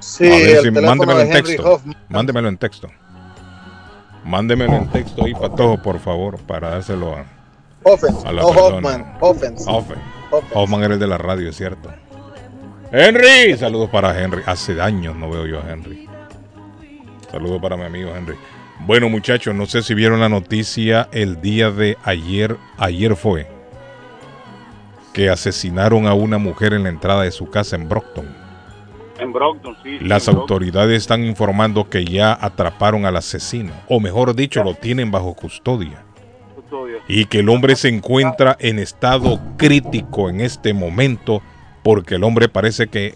Sí, 0.00 0.28
ver 0.28 0.62
teléfono 0.62 0.88
mándemelo 0.88 1.18
de 1.18 1.24
en 1.24 1.32
texto. 1.32 1.82
Mándemelo 2.08 2.48
en 2.48 2.56
texto. 2.56 2.88
Mándemelo 4.24 4.76
en 4.76 4.90
texto 4.90 5.24
ahí, 5.24 5.34
Patojo, 5.34 5.82
por 5.82 5.98
favor, 5.98 6.38
para 6.38 6.70
dárselo 6.70 7.14
a, 7.14 7.24
Offense, 7.82 8.26
a 8.26 8.32
la 8.32 8.42
no. 8.42 8.48
Hoffman, 8.48 9.16
Offense. 9.20 9.64
Hoffman. 9.66 9.98
Offense. 10.30 10.54
Hoffman 10.54 10.82
era 10.82 10.94
el 10.94 11.00
de 11.00 11.06
la 11.06 11.18
radio, 11.18 11.48
es 11.48 11.56
cierto. 11.56 11.90
Henry, 12.92 13.56
saludos 13.56 13.88
para 13.90 14.20
Henry. 14.20 14.42
Hace 14.46 14.80
años 14.80 15.16
no 15.16 15.30
veo 15.30 15.46
yo 15.46 15.60
a 15.60 15.70
Henry. 15.70 16.08
Saludos 17.30 17.60
para 17.62 17.76
mi 17.76 17.84
amigo 17.84 18.12
Henry. 18.14 18.36
Bueno, 18.80 19.08
muchachos, 19.08 19.54
no 19.54 19.66
sé 19.66 19.82
si 19.82 19.94
vieron 19.94 20.20
la 20.20 20.28
noticia 20.28 21.08
el 21.12 21.40
día 21.40 21.70
de 21.70 21.96
ayer. 22.04 22.56
Ayer 22.78 23.14
fue 23.14 23.59
que 25.12 25.28
asesinaron 25.28 26.06
a 26.06 26.14
una 26.14 26.38
mujer 26.38 26.72
en 26.72 26.84
la 26.84 26.88
entrada 26.88 27.22
de 27.22 27.30
su 27.30 27.50
casa 27.50 27.76
en 27.76 27.88
Brockton. 27.88 28.26
En 29.18 29.32
Brockton, 29.32 29.76
sí. 29.82 29.98
Las 30.00 30.26
Brockton. 30.26 30.40
autoridades 30.42 30.96
están 30.96 31.24
informando 31.24 31.90
que 31.90 32.04
ya 32.04 32.36
atraparon 32.40 33.04
al 33.04 33.16
asesino, 33.16 33.72
o 33.88 34.00
mejor 34.00 34.34
dicho, 34.34 34.62
lo 34.64 34.74
tienen 34.74 35.10
bajo 35.10 35.34
custodia. 35.34 36.04
Custodia. 36.54 36.98
Y 37.08 37.26
que 37.26 37.40
el 37.40 37.48
hombre 37.48 37.76
se 37.76 37.88
encuentra 37.88 38.56
en 38.60 38.78
estado 38.78 39.40
crítico 39.56 40.30
en 40.30 40.40
este 40.40 40.72
momento 40.72 41.42
porque 41.82 42.16
el 42.16 42.24
hombre 42.24 42.48
parece 42.48 42.88
que 42.88 43.14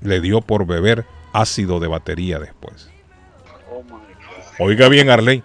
le 0.00 0.20
dio 0.20 0.40
por 0.40 0.66
beber 0.66 1.04
ácido 1.32 1.80
de 1.80 1.88
batería 1.88 2.38
después. 2.38 2.90
Oiga 4.58 4.88
bien, 4.88 5.10
Arley, 5.10 5.42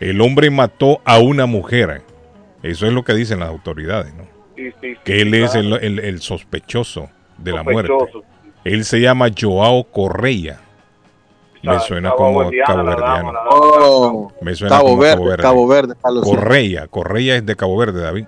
el 0.00 0.20
hombre 0.20 0.50
mató 0.50 1.00
a 1.04 1.18
una 1.18 1.46
mujer. 1.46 2.02
Eso 2.62 2.86
es 2.86 2.92
lo 2.92 3.04
que 3.04 3.14
dicen 3.14 3.40
las 3.40 3.48
autoridades, 3.48 4.12
¿no? 4.14 4.35
Sí, 4.56 4.70
sí, 4.70 4.74
sí, 4.80 4.96
Que 5.04 5.20
él 5.22 5.34
es 5.34 5.54
el, 5.54 5.72
el- 5.74 5.98
el 6.00 6.20
sospechoso 6.20 7.08
de 7.38 7.52
la 7.52 7.62
muerte. 7.62 7.92
Él 8.64 8.84
se 8.84 9.00
llama 9.00 9.28
Joao 9.38 9.84
Correia. 9.84 10.60
Me 11.62 11.78
suena 11.80 12.10
como 12.12 12.38
caboverdiana, 12.40 12.82
la 12.82 12.96
caboverdiano. 12.96 13.16
dama, 13.16 13.32
la 13.32 13.38
dama. 13.40 13.48
Oh, 13.50 14.32
Me 14.40 14.54
suena 14.54 14.76
Cabo 14.76 14.88
como 14.90 15.00
Verde, 15.02 15.36
Cabo 15.42 15.66
Verde. 15.66 15.94
Cabo 16.00 16.20
Verde. 16.20 16.36
Correia, 16.36 16.86
Correia 16.88 17.36
es 17.36 17.46
de 17.46 17.56
Cabo 17.56 17.76
Verde, 17.76 18.02
David. 18.02 18.26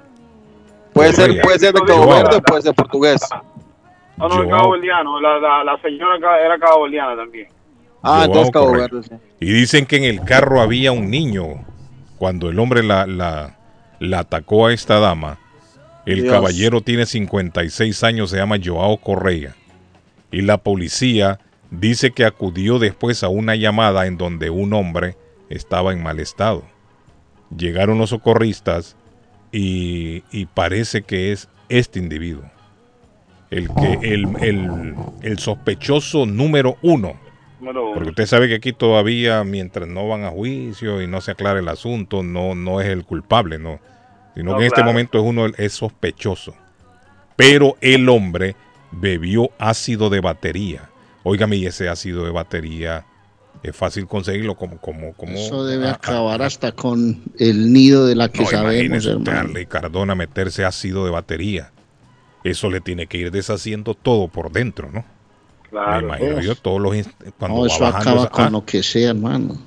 Puede 0.93 1.13
ser, 1.13 1.41
puede 1.43 1.59
ser 1.61 1.73
de 1.75 1.81
Cabo 1.83 2.05
Joao. 2.05 2.23
Verde 2.23 2.37
o 2.37 2.43
puede 2.43 2.63
ser 2.63 2.75
portugués. 2.75 3.21
No, 4.17 4.29
no, 4.29 4.35
Joao. 4.35 4.49
Cabo. 4.51 4.77
La, 5.21 5.39
la, 5.39 5.65
la 5.65 5.81
señora 5.83 6.17
era 6.45 6.59
Cabo 6.59 6.83
Verdiana 6.85 7.15
también. 7.17 7.47
Ah, 8.03 8.11
Joao 8.11 8.25
entonces 8.25 8.51
Cabo 8.53 8.67
Correa. 8.67 8.89
Verde, 8.91 9.03
sí. 9.09 9.15
Y 9.41 9.53
dicen 9.53 9.87
que 9.87 9.97
en 9.97 10.05
el 10.05 10.23
carro 10.25 10.61
había 10.61 10.91
un 10.93 11.09
niño. 11.11 11.65
Cuando 12.17 12.49
el 12.49 12.59
hombre 12.59 12.83
la, 12.83 13.07
la, 13.07 13.57
la 14.01 14.19
atacó 14.21 14.67
a 14.67 14.73
esta 14.73 14.99
dama, 14.99 15.39
el 16.13 16.23
Dios. 16.23 16.33
caballero 16.35 16.81
tiene 16.81 17.07
56 17.07 18.03
años, 18.05 18.31
se 18.31 18.37
llama 18.37 18.57
Joao 18.63 18.97
Correa. 18.99 19.55
Y 20.31 20.43
la 20.43 20.59
policía 20.59 21.41
Dice 21.71 22.13
que 22.13 22.25
acudió 22.25 22.79
después 22.79 23.23
a 23.23 23.29
una 23.29 23.55
llamada 23.55 24.07
en 24.07 24.17
donde 24.17 24.49
un 24.49 24.73
hombre 24.73 25.17
estaba 25.51 25.93
en 25.93 26.03
mal 26.03 26.19
estado. 26.19 26.65
Llegaron 27.55 27.99
los 27.99 28.09
socorristas 28.11 28.97
y, 29.53 30.23
y 30.33 30.47
parece 30.47 31.03
que 31.03 31.31
es 31.33 31.49
este 31.69 31.99
individuo. 31.99 32.45
El, 33.51 33.69
que, 33.69 33.99
el, 34.15 34.29
el- 34.41 34.95
el 35.23 35.39
sospechoso 35.39 36.25
número 36.25 36.79
uno. 36.83 37.21
Porque 37.93 38.11
usted 38.11 38.27
sabe 38.27 38.49
que 38.49 38.55
aquí 38.55 38.73
todavía, 38.73 39.45
mientras 39.45 39.89
no 39.89 40.09
van 40.09 40.25
a 40.25 40.31
juicio 40.31 41.03
y 41.03 41.07
no 41.07 41.21
se 41.21 41.33
aclara 41.33 41.59
el 41.59 41.69
asunto, 41.69 42.23
no, 42.23 42.55
no 42.55 42.81
es 42.81 42.89
el 42.89 43.05
culpable, 43.05 43.59
no. 43.59 43.79
Sino 44.35 44.53
No, 44.53 44.59
que 44.59 44.65
en 44.65 44.67
este 44.69 44.83
momento 44.85 45.19
es 45.19 45.25
uno 45.25 45.47
es 45.47 45.73
sospechoso. 45.73 46.55
Pero 47.37 47.77
el 47.81 48.09
hombre 48.09 48.57
bebió 48.91 49.51
ácido 49.59 50.11
de 50.11 50.21
batería. 50.21 50.91
Óigame, 51.23 51.57
y 51.57 51.67
ese 51.67 51.89
ácido 51.89 52.25
de 52.25 52.31
batería 52.31 53.05
es 53.63 53.75
fácil 53.75 54.07
conseguirlo 54.07 54.55
como, 54.57 54.79
como, 54.79 55.13
como. 55.15 55.33
Eso 55.33 55.65
debe 55.65 55.89
acabar 55.89 56.43
hasta 56.43 56.73
con 56.73 57.23
el 57.39 57.73
nido 57.73 58.07
de 58.07 58.15
la 58.15 58.29
que 58.29 58.43
no, 58.43 58.49
sabemos, 58.49 59.07
hermano. 59.07 59.51
Cardona 59.69 60.15
meterse 60.15 60.65
ácido 60.65 61.05
de 61.05 61.11
batería. 61.11 61.73
Eso 62.45 62.71
le 62.71 62.81
tiene 62.81 63.07
que 63.07 63.19
ir 63.19 63.31
deshaciendo 63.31 63.95
todo 63.95 64.29
por 64.29 64.53
dentro, 64.53 64.91
¿no? 64.91 65.05
Claro. 65.71 65.99
Me 66.01 66.05
imagino 66.05 66.41
yo 66.41 66.55
todos 66.55 66.81
los 66.81 66.95
cuando 67.39 67.57
No, 67.59 67.61
va 67.63 67.67
eso 67.67 67.81
bajando 67.81 68.11
acaba 68.11 68.21
esa- 68.23 68.31
con 68.31 68.45
ah, 68.45 68.51
lo 68.51 68.65
que 68.65 68.83
sea, 68.83 69.11
hermano. 69.11 69.59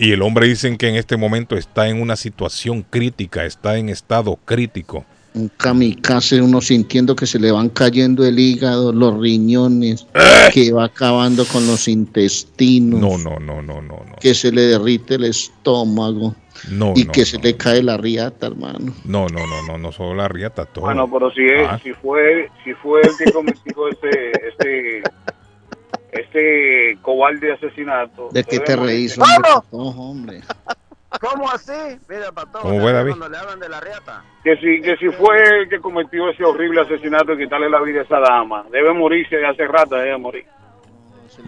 Y 0.00 0.12
el 0.12 0.22
hombre 0.22 0.48
dicen 0.48 0.76
que 0.76 0.88
en 0.88 0.96
este 0.96 1.16
momento 1.16 1.56
está 1.56 1.88
en 1.88 2.00
una 2.00 2.16
situación 2.16 2.84
crítica, 2.88 3.44
está 3.44 3.76
en 3.78 3.88
estado 3.90 4.36
crítico. 4.44 5.04
Un 5.32 5.48
kamikaze, 5.56 6.42
uno 6.42 6.60
sintiendo 6.60 7.14
que 7.14 7.24
se 7.24 7.38
le 7.38 7.52
van 7.52 7.68
cayendo 7.68 8.26
el 8.26 8.36
hígado, 8.40 8.92
los 8.92 9.16
riñones, 9.20 10.04
que 10.52 10.72
va 10.72 10.86
acabando 10.86 11.44
con 11.44 11.64
los 11.68 11.86
intestinos, 11.86 12.98
No, 13.00 13.16
no, 13.16 13.38
no, 13.38 13.62
no, 13.62 13.80
no, 13.80 14.02
no. 14.04 14.16
que 14.20 14.34
se 14.34 14.50
le 14.50 14.62
derrite 14.62 15.14
el 15.14 15.24
estómago 15.24 16.34
No, 16.70 16.94
y 16.96 17.04
no, 17.04 17.12
que 17.12 17.24
se 17.24 17.38
le 17.38 17.56
cae 17.56 17.80
la 17.80 17.96
riata, 17.96 18.48
hermano. 18.48 18.92
No, 19.04 19.28
no, 19.28 19.46
no, 19.46 19.62
no, 19.68 19.78
no 19.78 19.92
solo 19.92 20.14
la 20.16 20.26
riata, 20.26 20.64
todo. 20.64 20.86
Bueno, 20.86 21.08
pero 21.08 21.30
si, 21.30 21.42
es, 21.44 21.68
Ah. 21.68 21.78
si 21.80 21.92
fue 21.92 22.50
si 22.64 22.74
fue 22.74 23.00
el 23.02 23.10
que 23.16 23.30
cometió 23.32 23.88
este 23.88 24.48
este 24.48 25.02
este 26.12 26.98
cobarde 27.02 27.52
asesinato. 27.52 28.28
¿De 28.32 28.44
qué 28.44 28.60
te 28.60 28.76
reís, 28.76 29.18
hombre? 29.18 29.36
Patojo, 29.42 30.00
hombre? 30.00 30.40
¿Cómo 31.20 31.50
así? 31.50 31.72
Mira, 32.08 32.30
patrón. 32.32 32.62
¿Cómo 32.62 32.80
fue, 32.80 32.92
David? 32.92 33.10
Cuando 33.10 33.28
le 33.28 33.36
hablan 33.36 33.60
de 33.60 33.68
la 33.68 33.80
riata. 33.80 34.22
Que 34.44 34.56
si 34.56 34.80
que 34.80 34.96
si 34.96 35.08
fue 35.08 35.42
el 35.42 35.68
que 35.68 35.80
cometió 35.80 36.30
ese 36.30 36.44
horrible 36.44 36.82
asesinato 36.82 37.32
y 37.32 37.38
quitarle 37.38 37.68
la 37.68 37.80
vida 37.82 38.00
a 38.00 38.04
esa 38.04 38.20
dama, 38.20 38.64
debe 38.70 38.92
morirse 38.94 39.36
de 39.36 39.46
hace 39.46 39.66
rato, 39.66 39.96
debe 39.96 40.16
morir. 40.18 40.44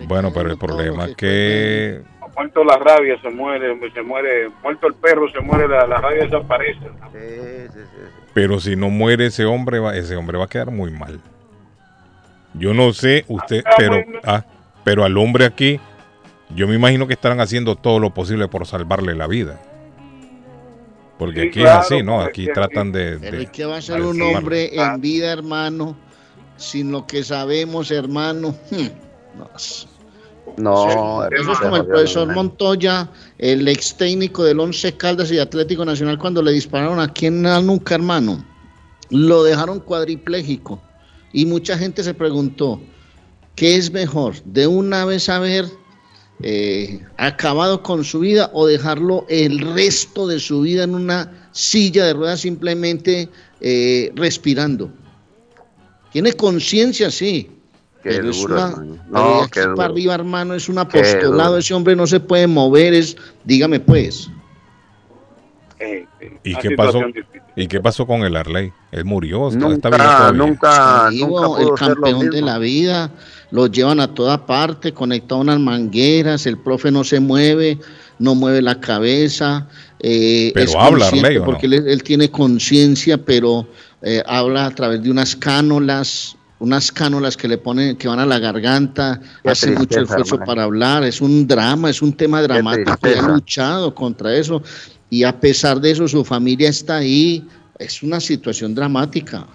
Bueno, 0.06 0.32
pero 0.32 0.50
el 0.50 0.58
problema 0.58 1.06
es 1.06 1.16
que 1.16 2.02
Muerto 2.34 2.64
la 2.64 2.78
rabia 2.78 3.20
se 3.20 3.28
muere, 3.28 3.78
se 3.92 4.02
muere, 4.02 4.48
muerto 4.62 4.86
el 4.86 4.94
perro 4.94 5.30
se 5.30 5.40
muere, 5.40 5.68
la, 5.68 5.86
la 5.86 5.98
rabia 5.98 6.24
desaparece. 6.24 6.80
Sí, 7.12 7.68
sí, 7.72 7.80
sí. 7.80 8.22
Pero 8.32 8.58
si 8.58 8.74
no 8.74 8.88
muere 8.88 9.26
ese 9.26 9.44
hombre, 9.44 9.78
va, 9.78 9.94
ese 9.94 10.16
hombre 10.16 10.38
va 10.38 10.44
a 10.44 10.48
quedar 10.48 10.70
muy 10.70 10.90
mal. 10.90 11.20
Yo 12.54 12.74
no 12.74 12.92
sé 12.92 13.24
usted, 13.28 13.62
pero 13.76 14.02
ah, 14.24 14.44
pero 14.84 15.04
al 15.04 15.16
hombre 15.16 15.44
aquí, 15.46 15.80
yo 16.54 16.66
me 16.68 16.74
imagino 16.74 17.06
que 17.06 17.14
estarán 17.14 17.40
haciendo 17.40 17.76
todo 17.76 17.98
lo 17.98 18.12
posible 18.12 18.48
por 18.48 18.66
salvarle 18.66 19.14
la 19.14 19.26
vida. 19.26 19.60
Porque 21.18 21.42
Sí, 21.42 21.48
aquí 21.48 21.60
claro, 21.60 21.80
es 21.80 21.86
así, 21.86 22.02
¿no? 22.02 22.20
Aquí 22.20 22.46
tratan 22.52 22.90
de... 22.90 23.18
Pero 23.20 23.36
de- 23.36 23.42
¿y 23.44 23.46
qué 23.46 23.64
va 23.64 23.76
a 23.76 23.82
ser 23.82 24.02
un 24.02 24.20
hombre 24.20 24.70
en 24.74 25.00
vida, 25.00 25.32
hermano, 25.32 25.96
sin 26.56 26.90
lo 26.90 27.06
que 27.06 27.22
sabemos, 27.22 27.90
hermano? 27.90 28.56
Hmm, 28.70 28.88
no. 29.38 29.50
No, 30.56 31.24
Eso 31.28 31.52
es 31.52 31.58
como 31.60 31.76
el 31.76 31.86
profesor 31.86 32.32
Montoya, 32.34 33.08
el 33.38 33.66
ex 33.68 33.96
técnico 33.96 34.44
del 34.44 34.60
Once 34.60 34.94
Caldas 34.96 35.30
y 35.30 35.38
Atlético 35.38 35.84
Nacional, 35.84 36.18
cuando 36.18 36.42
le 36.42 36.52
dispararon 36.52 37.00
aquí 37.00 37.26
en 37.26 37.42
la 37.42 37.60
nuca, 37.60 37.94
hermano. 37.94 38.44
Lo 39.08 39.44
dejaron 39.44 39.80
cuadripléjico. 39.80 40.82
Y 41.32 41.46
mucha 41.46 41.78
gente 41.78 42.02
se 42.02 42.14
preguntó, 42.14 42.80
¿qué 43.54 43.76
es 43.76 43.90
mejor? 43.92 44.34
¿De 44.44 44.66
una 44.66 45.04
vez 45.04 45.28
haber 45.28 45.66
eh, 46.42 47.00
acabado 47.16 47.82
con 47.82 48.04
su 48.04 48.20
vida 48.20 48.50
o 48.52 48.66
dejarlo 48.66 49.24
el 49.28 49.60
resto 49.74 50.26
de 50.26 50.40
su 50.40 50.60
vida 50.62 50.84
en 50.84 50.94
una 50.94 51.48
silla 51.52 52.04
de 52.06 52.14
ruedas 52.14 52.40
simplemente 52.40 53.28
eh, 53.60 54.12
respirando? 54.14 54.90
Tiene 56.12 56.32
conciencia, 56.34 57.10
sí. 57.10 57.50
Qué 58.02 58.10
pero 58.10 58.30
es 58.30 58.44
una- 58.44 58.70
No, 59.08 59.46
duro. 59.54 59.74
para 59.76 59.88
arriba, 59.92 60.14
hermano, 60.14 60.54
es 60.54 60.68
un 60.68 60.78
apostolado. 60.78 61.56
Ese 61.58 61.72
hombre 61.72 61.94
no 61.96 62.06
se 62.06 62.20
puede 62.20 62.46
mover. 62.46 62.92
Es, 62.94 63.16
dígame, 63.44 63.78
pues. 63.80 64.28
Eh, 65.82 66.06
eh, 66.20 66.38
¿Y 66.44 66.54
qué 66.56 66.70
pasó? 66.72 66.98
difícil. 67.06 67.42
¿Y 67.56 67.66
qué 67.66 67.80
pasó 67.80 68.06
con 68.06 68.22
el 68.22 68.36
Arley? 68.36 68.72
Él 68.92 69.04
murió, 69.04 69.48
está, 69.48 69.58
Nunca, 69.58 69.90
nunca, 70.32 70.32
nunca 70.32 71.08
el 71.10 71.20
pudo 71.26 71.74
campeón 71.74 72.30
de 72.30 72.40
la 72.40 72.58
vida, 72.58 73.10
lo 73.50 73.66
llevan 73.66 74.00
a 74.00 74.14
toda 74.14 74.46
parte, 74.46 74.92
conectado 74.92 75.40
a 75.40 75.44
unas 75.44 75.60
mangueras, 75.60 76.46
el 76.46 76.56
profe 76.58 76.90
no 76.90 77.04
se 77.04 77.20
mueve, 77.20 77.78
no 78.18 78.34
mueve 78.34 78.62
la 78.62 78.80
cabeza. 78.80 79.66
eh, 80.00 80.52
Pero 80.54 80.70
es 80.70 80.74
habla, 80.76 81.08
Arley, 81.08 81.36
¿o 81.36 81.40
no? 81.40 81.44
Porque 81.46 81.66
él, 81.66 81.74
él 81.74 82.02
tiene 82.02 82.30
conciencia, 82.30 83.18
pero 83.18 83.66
eh, 84.02 84.22
habla 84.26 84.66
a 84.66 84.70
través 84.70 85.02
de 85.02 85.10
unas 85.10 85.36
cánulas, 85.36 86.36
unas 86.58 86.90
cánulas 86.92 87.36
que 87.36 87.48
le 87.48 87.58
ponen, 87.58 87.96
que 87.96 88.06
van 88.08 88.20
a 88.20 88.24
la 88.26 88.38
garganta, 88.38 89.20
Qué 89.42 89.50
hace 89.50 89.72
mucho 89.72 90.00
esfuerzo 90.00 90.36
hermano. 90.36 90.46
para 90.46 90.62
hablar, 90.62 91.02
es 91.04 91.20
un 91.20 91.46
drama, 91.46 91.90
es 91.90 92.00
un 92.02 92.12
tema 92.12 92.40
dramático, 92.40 92.96
y 93.02 93.18
ha 93.18 93.22
luchado 93.22 93.94
contra 93.94 94.34
eso, 94.36 94.62
y 95.12 95.24
a 95.24 95.40
pesar 95.40 95.78
de 95.78 95.90
eso 95.90 96.08
su 96.08 96.24
familia 96.24 96.70
está 96.70 96.96
ahí, 96.96 97.46
es 97.78 98.02
una 98.02 98.18
situación 98.18 98.74
dramática. 98.74 99.46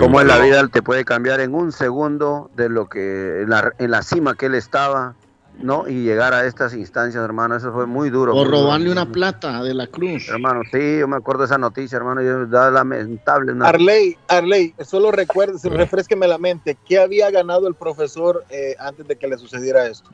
Cómo 0.00 0.20
en 0.20 0.26
la 0.26 0.40
vida 0.40 0.66
te 0.66 0.82
puede 0.82 1.04
cambiar 1.04 1.38
en 1.38 1.54
un 1.54 1.70
segundo 1.70 2.50
de 2.56 2.68
lo 2.68 2.88
que 2.88 3.42
en 3.42 3.50
la, 3.50 3.72
en 3.78 3.92
la 3.92 4.02
cima 4.02 4.34
que 4.34 4.46
él 4.46 4.56
estaba, 4.56 5.14
¿no? 5.60 5.86
Y 5.86 6.02
llegar 6.02 6.34
a 6.34 6.44
estas 6.44 6.74
instancias, 6.74 7.22
hermano, 7.22 7.54
eso 7.54 7.72
fue 7.72 7.86
muy 7.86 8.10
duro. 8.10 8.34
O 8.34 8.44
robarle 8.44 8.90
una 8.90 9.12
plata 9.12 9.62
de 9.62 9.74
la 9.74 9.86
cruz. 9.86 10.28
Hermano, 10.28 10.62
sí, 10.72 10.98
yo 10.98 11.06
me 11.06 11.18
acuerdo 11.18 11.42
de 11.42 11.46
esa 11.46 11.58
noticia, 11.58 11.94
hermano, 11.94 12.20
yo 12.20 12.44
da 12.46 12.68
lamentable. 12.72 13.52
Una... 13.52 13.68
Arley, 13.68 14.16
Arley, 14.26 14.74
solo 14.80 15.12
recuerde, 15.12 15.56
refresqueme 15.70 16.26
la 16.26 16.38
mente, 16.38 16.76
¿qué 16.88 16.98
había 16.98 17.30
ganado 17.30 17.68
el 17.68 17.76
profesor 17.76 18.44
eh, 18.50 18.74
antes 18.80 19.06
de 19.06 19.14
que 19.14 19.28
le 19.28 19.38
sucediera 19.38 19.86
esto? 19.86 20.10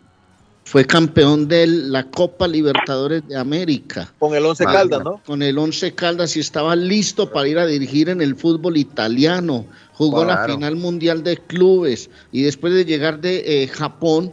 Fue 0.69 0.85
campeón 0.85 1.49
de 1.49 1.67
la 1.67 2.05
Copa 2.11 2.47
Libertadores 2.47 3.27
de 3.27 3.39
América. 3.39 4.13
Con 4.19 4.35
el 4.35 4.45
Once 4.45 4.63
Imagínate. 4.65 4.91
Caldas, 4.91 5.05
¿no? 5.05 5.23
Con 5.25 5.43
el 5.43 5.57
Once 5.57 5.95
Caldas 5.95 6.37
y 6.37 6.41
estaba 6.41 6.77
listo 6.77 7.31
para 7.33 7.49
ir 7.49 7.59
a 7.59 7.65
dirigir 7.65 8.11
en 8.11 8.21
el 8.21 8.37
fútbol 8.37 8.77
italiano. 8.77 9.65
Jugó 9.95 10.27
la 10.27 10.45
final 10.45 10.77
mundial 10.77 11.23
de 11.23 11.39
clubes 11.39 12.11
y 12.33 12.43
después 12.43 12.75
de 12.75 12.85
llegar 12.85 13.19
de 13.19 13.63
eh, 13.63 13.67
Japón 13.69 14.31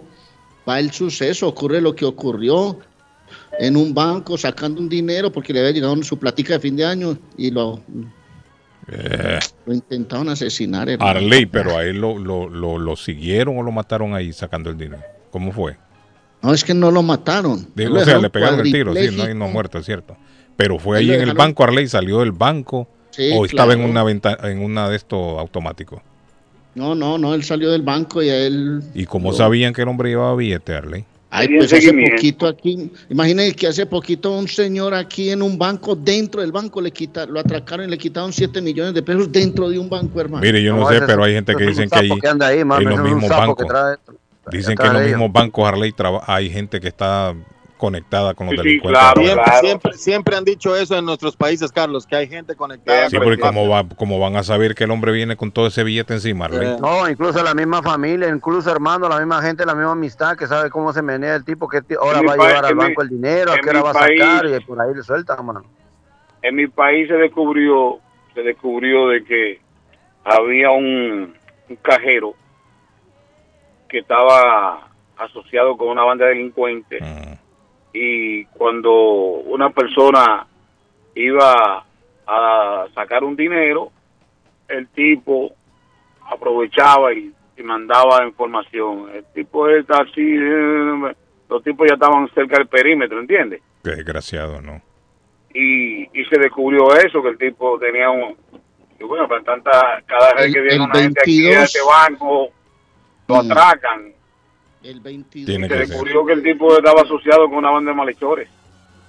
va 0.68 0.82
el 0.82 0.92
suceso, 0.92 1.48
ocurre 1.48 1.80
lo 1.80 1.96
que 1.96 2.04
ocurrió 2.04 2.80
en 3.58 3.78
un 3.78 3.94
banco 3.94 4.38
sacando 4.38 4.82
un 4.82 4.90
dinero 4.90 5.32
porque 5.32 5.54
le 5.54 5.62
había 5.62 5.72
llegado 5.72 6.04
su 6.04 6.20
platica 6.20 6.56
de 6.56 6.60
fin 6.60 6.76
de 6.76 6.84
año 6.84 7.18
y 7.38 7.50
lo, 7.50 7.82
Eh, 8.90 9.40
lo 9.66 9.74
intentaron 9.74 10.28
asesinar. 10.28 10.90
hermano. 10.90 11.12
Arley, 11.12 11.46
pero 11.46 11.78
a 11.78 11.86
él 11.86 12.02
lo, 12.02 12.20
lo, 12.20 12.50
lo, 12.50 12.78
lo 12.78 12.96
siguieron 12.98 13.58
o 13.58 13.64
lo 13.64 13.72
mataron 13.72 14.14
ahí 14.14 14.34
sacando 14.34 14.70
el 14.70 14.78
dinero. 14.78 15.02
¿Cómo 15.32 15.54
fue? 15.54 15.78
No, 16.42 16.54
es 16.54 16.64
que 16.64 16.74
no 16.74 16.92
lo 16.92 17.02
mataron. 17.02 17.68
Digo, 17.76 17.96
o 17.96 18.06
sea, 18.06 18.20
le 18.20 18.30
pegaron 18.30 18.60
el 18.60 18.72
tiro, 18.72 18.94
sí, 18.94 19.16
no, 19.16 19.30
y 19.30 19.34
no 19.34 19.48
muerto, 19.48 19.80
es 19.80 19.86
cierto. 19.86 20.16
Pero 20.56 20.80
fue 20.80 21.00
ahí 21.00 21.12
en 21.12 21.22
el 21.22 21.34
banco, 21.34 21.64
Arley 21.64 21.88
salió 21.88 22.20
del 22.20 22.32
banco 22.32 22.88
Sí, 23.12 23.32
o 23.34 23.46
estaba 23.46 23.74
en 23.74 23.82
una 23.82 24.04
venta, 24.04 24.38
en 24.44 24.62
una 24.62 24.90
de 24.90 24.98
estos 24.98 25.40
automáticos. 25.40 26.02
No, 26.76 26.94
no, 26.94 27.18
no, 27.18 27.34
él 27.34 27.44
salió 27.44 27.72
del 27.72 27.82
banco 27.82 28.22
y 28.22 28.30
a 28.30 28.38
él... 28.38 28.82
¿Y 28.94 29.06
cómo 29.06 29.32
sabían 29.32 29.74
que 29.74 29.82
el 29.82 29.88
hombre 29.88 30.10
llevaba 30.10 30.36
billete, 30.36 30.74
Arley? 30.76 31.06
Ay, 31.30 31.50
pues 31.50 31.74
hace 31.74 31.92
poquito 31.92 32.48
aquí, 32.48 32.92
imagínense 33.10 33.56
que 33.56 33.68
hace 33.68 33.86
poquito 33.86 34.38
un 34.38 34.48
señor 34.48 34.94
aquí 34.94 35.30
en 35.32 35.42
un 35.42 35.58
banco, 35.58 35.96
dentro 35.96 36.42
del 36.42 36.52
banco, 36.52 36.80
le 36.80 36.92
quita, 36.92 37.26
lo 37.26 37.40
atracaron 37.40 37.88
y 37.88 37.90
le 37.90 37.98
quitaron 37.98 38.32
7 38.32 38.62
millones 38.62 38.94
de 38.94 39.02
pesos 39.02 39.30
dentro 39.32 39.70
de 39.70 39.78
un 39.80 39.90
banco, 39.90 40.20
hermano. 40.22 40.42
Mire, 40.42 40.64
yo 40.64 40.74
no, 40.74 40.82
No, 40.82 40.90
sé, 40.90 41.02
pero 41.06 41.24
hay 41.24 41.34
gente 41.34 41.54
que 41.56 41.66
dicen 41.66 41.90
que 41.90 42.00
ahí, 42.00 42.20
que 42.20 42.28
anda 42.28 42.48
ahí, 42.48 42.64
mano, 42.64 42.90
en 42.90 42.98
los 42.98 43.00
mismos 43.02 43.30
bancos, 43.30 43.66
trae- 43.68 43.98
dicen 44.52 44.76
que 44.76 44.88
en 44.88 44.94
los 44.94 45.02
mismos 45.04 45.32
bancos, 45.32 45.68
Arley, 45.68 45.92
traba- 45.92 46.24
hay 46.28 46.50
gente 46.50 46.80
que 46.80 46.88
está 46.88 47.34
conectada 47.78 48.34
con 48.34 48.48
los 48.48 48.54
Sí, 48.54 48.58
sí, 48.62 48.64
delincuentes. 48.68 49.02
claro. 49.02 49.22
Siempre, 49.22 49.44
claro. 49.44 49.60
siempre, 49.60 49.94
siempre 49.94 50.36
han 50.38 50.46
dicho 50.46 50.76
eso 50.78 50.98
en 50.98 51.06
nuestros 51.06 51.36
países, 51.36 51.72
Carlos, 51.74 52.08
que 52.08 52.16
hay 52.16 52.28
gente 52.28 52.56
conectada. 52.56 53.10
Sí, 53.10 53.18
con 53.18 53.26
porque 53.26 53.42
como, 53.42 53.68
va, 53.68 53.84
como 53.98 54.18
van 54.18 54.38
a 54.38 54.44
saber 54.44 54.76
que 54.76 54.86
el 54.86 54.92
hombre 54.92 55.12
viene 55.12 55.36
con 55.36 55.52
todo 55.52 55.68
ese 55.68 55.84
billete 55.84 56.14
encima. 56.14 56.48
Eh, 56.54 56.78
No, 56.80 57.08
incluso 57.10 57.44
la 57.44 57.54
misma 57.54 57.84
familia, 57.84 58.30
incluso 58.30 58.72
hermano, 58.72 59.10
la 59.10 59.18
misma 59.18 59.42
gente, 59.42 59.66
la 59.66 59.76
misma 59.76 59.92
amistad 59.92 60.38
que 60.38 60.48
sabe 60.48 60.70
cómo 60.70 60.94
se 60.94 61.02
menea 61.02 61.36
el 61.36 61.44
tipo, 61.44 61.68
que 61.68 61.82
ahora 62.00 62.22
va 62.22 62.34
a 62.34 62.38
país- 62.38 62.48
llevar 62.50 62.66
al 62.66 62.76
mi- 62.76 62.84
banco 62.86 63.02
el 63.02 63.10
dinero, 63.10 63.52
a 63.52 63.58
qué 63.58 63.70
hora 63.70 63.82
va 63.84 63.92
a 63.92 63.94
sacar 63.94 64.46
y 64.46 64.60
por 64.66 64.80
ahí 64.80 64.96
le 64.96 65.04
suelta, 65.04 65.36
mano. 65.44 65.64
En 66.42 66.56
mi 66.56 66.68
país 66.68 67.10
se 67.10 67.16
descubrió, 67.16 68.00
se 68.34 68.42
descubrió 68.42 69.10
de 69.10 69.24
que 69.26 69.60
había 70.24 70.72
un, 70.72 71.36
un 71.70 71.76
cajero 71.82 72.36
que 73.96 74.00
estaba 74.00 74.90
asociado 75.16 75.78
con 75.78 75.88
una 75.88 76.04
banda 76.04 76.26
delincuente 76.26 77.00
y 77.94 78.44
cuando 78.48 78.92
una 78.92 79.70
persona 79.70 80.46
iba 81.16 81.86
a 82.28 82.86
sacar 82.94 83.24
un 83.24 83.38
dinero, 83.38 83.94
el 84.68 84.90
tipo 84.90 85.54
aprovechaba 86.30 87.14
y, 87.14 87.32
y 87.56 87.64
mandaba 87.64 88.26
información. 88.26 89.10
El 89.16 89.24
tipo 89.34 89.70
está 89.70 90.02
así, 90.02 90.36
eh, 90.42 91.16
los 91.50 91.64
tipos 91.64 91.88
ya 91.88 91.94
estaban 91.94 92.28
cerca 92.34 92.58
del 92.58 92.68
perímetro, 92.68 93.22
¿entiendes? 93.22 93.62
Qué 93.82 93.92
desgraciado, 93.92 94.62
¿no? 94.62 94.82
Y, 95.54 96.04
y 96.04 96.26
se 96.26 96.38
descubrió 96.38 96.94
eso, 96.98 97.24
que 97.24 97.30
el 97.30 97.38
tipo 97.38 97.80
tenía 97.80 98.10
un... 98.10 98.36
Y 99.00 99.06
bueno, 99.06 99.26
pero 99.30 99.42
tanta, 99.44 100.04
cada 100.06 100.34
vez 100.34 100.54
que 100.54 100.60
viene 100.60 100.84
una 100.84 100.96
gente 100.96 101.22
aquí 101.22 101.46
a 101.46 101.60
22, 101.60 101.64
este 101.64 101.80
banco, 101.88 102.52
lo 103.28 103.44
Mm. 103.44 103.52
atracan. 103.52 104.14
El 104.84 105.00
22 105.00 105.46
Tiene 105.48 105.68
Se 105.68 105.74
que 105.74 105.80
ser. 105.80 105.88
descubrió 105.88 106.26
que 106.26 106.34
el 106.34 106.44
tipo 106.44 106.78
estaba 106.78 107.02
asociado 107.02 107.48
con 107.50 107.58
una 107.58 107.72
banda 107.72 107.92
de 107.92 107.98
malhechores. 107.98 108.50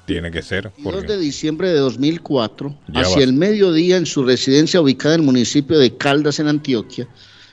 Tiene 0.06 0.30
que 0.30 0.40
ser. 0.40 0.70
22 0.76 1.06
de 1.06 1.18
diciembre 1.18 1.68
de 1.68 1.78
2004, 1.80 2.74
Ya 2.88 3.00
hacia 3.00 3.16
va. 3.18 3.22
el 3.24 3.32
mediodía 3.32 3.96
en 3.96 4.06
su 4.06 4.24
residencia 4.24 4.80
ubicada 4.80 5.14
en 5.16 5.20
el 5.22 5.26
municipio 5.26 5.78
de 5.78 5.96
Caldas, 5.96 6.38
en 6.38 6.46
Antioquia, 6.48 7.08